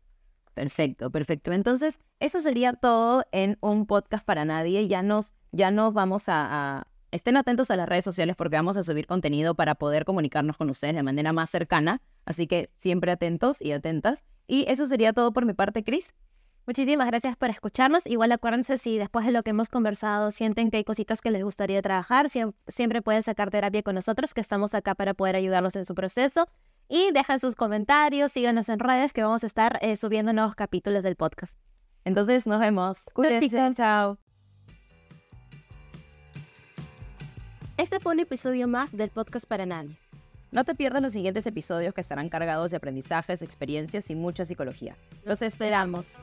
Perfecto, 0.53 1.11
perfecto. 1.11 1.51
Entonces, 1.51 1.99
eso 2.19 2.39
sería 2.39 2.73
todo 2.73 3.25
en 3.31 3.57
un 3.61 3.85
podcast 3.85 4.25
para 4.25 4.43
nadie. 4.43 4.87
Ya 4.87 5.03
nos, 5.03 5.33
ya 5.51 5.69
nos 5.69 5.93
vamos 5.93 6.29
a, 6.29 6.79
a, 6.79 6.87
Estén 7.11 7.37
atentos 7.37 7.69
a 7.71 7.75
las 7.75 7.87
redes 7.87 8.03
sociales 8.03 8.35
porque 8.35 8.55
vamos 8.57 8.75
a 8.75 8.83
subir 8.83 9.07
contenido 9.07 9.55
para 9.55 9.75
poder 9.75 10.03
comunicarnos 10.03 10.57
con 10.57 10.69
ustedes 10.69 10.95
de 10.95 11.03
manera 11.03 11.31
más 11.31 11.49
cercana. 11.49 12.01
Así 12.27 12.45
que 12.45 12.69
siempre 12.77 13.09
atentos 13.13 13.61
y 13.61 13.71
atentas. 13.71 14.25
Y 14.47 14.65
eso 14.67 14.85
sería 14.85 15.13
todo 15.13 15.31
por 15.31 15.45
mi 15.45 15.53
parte, 15.53 15.85
Cris. 15.85 16.13
Muchísimas 16.65 17.07
gracias 17.07 17.37
por 17.37 17.49
escucharnos. 17.49 18.05
Igual 18.05 18.33
acuérdense 18.33 18.77
si 18.77 18.97
después 18.97 19.25
de 19.25 19.31
lo 19.31 19.41
que 19.43 19.51
hemos 19.51 19.69
conversado 19.69 20.29
sienten 20.29 20.69
que 20.69 20.75
hay 20.75 20.83
cositas 20.83 21.21
que 21.21 21.31
les 21.31 21.41
gustaría 21.41 21.81
trabajar, 21.81 22.27
siempre 22.67 23.01
pueden 23.01 23.23
sacar 23.23 23.49
terapia 23.49 23.81
con 23.81 23.95
nosotros, 23.95 24.33
que 24.33 24.41
estamos 24.41 24.75
acá 24.75 24.93
para 24.93 25.13
poder 25.13 25.37
ayudarlos 25.37 25.77
en 25.77 25.85
su 25.85 25.95
proceso. 25.95 26.49
Y 26.89 27.11
dejen 27.13 27.39
sus 27.39 27.55
comentarios, 27.55 28.33
síganos 28.33 28.67
en 28.67 28.79
redes 28.79 29.13
que 29.13 29.23
vamos 29.23 29.45
a 29.45 29.47
estar 29.47 29.79
eh, 29.81 29.95
subiendo 29.95 30.33
nuevos 30.33 30.55
capítulos 30.55 31.03
del 31.03 31.15
podcast. 31.15 31.53
Entonces 32.03 32.45
nos 32.45 32.59
vemos. 32.59 33.05
Cuídense. 33.13 33.73
Chao. 33.73 34.17
Este 37.77 38.01
fue 38.01 38.11
un 38.11 38.19
episodio 38.19 38.67
más 38.67 38.91
del 38.91 39.11
podcast 39.11 39.45
para 39.47 39.65
nadie. 39.65 39.97
No 40.51 40.63
te 40.63 40.75
pierdas 40.75 41.01
los 41.01 41.13
siguientes 41.13 41.45
episodios 41.45 41.93
que 41.93 42.01
estarán 42.01 42.29
cargados 42.29 42.71
de 42.71 42.77
aprendizajes, 42.77 43.41
experiencias 43.41 44.09
y 44.09 44.15
mucha 44.15 44.45
psicología. 44.45 44.95
Los 45.25 45.41
esperamos. 45.41 46.15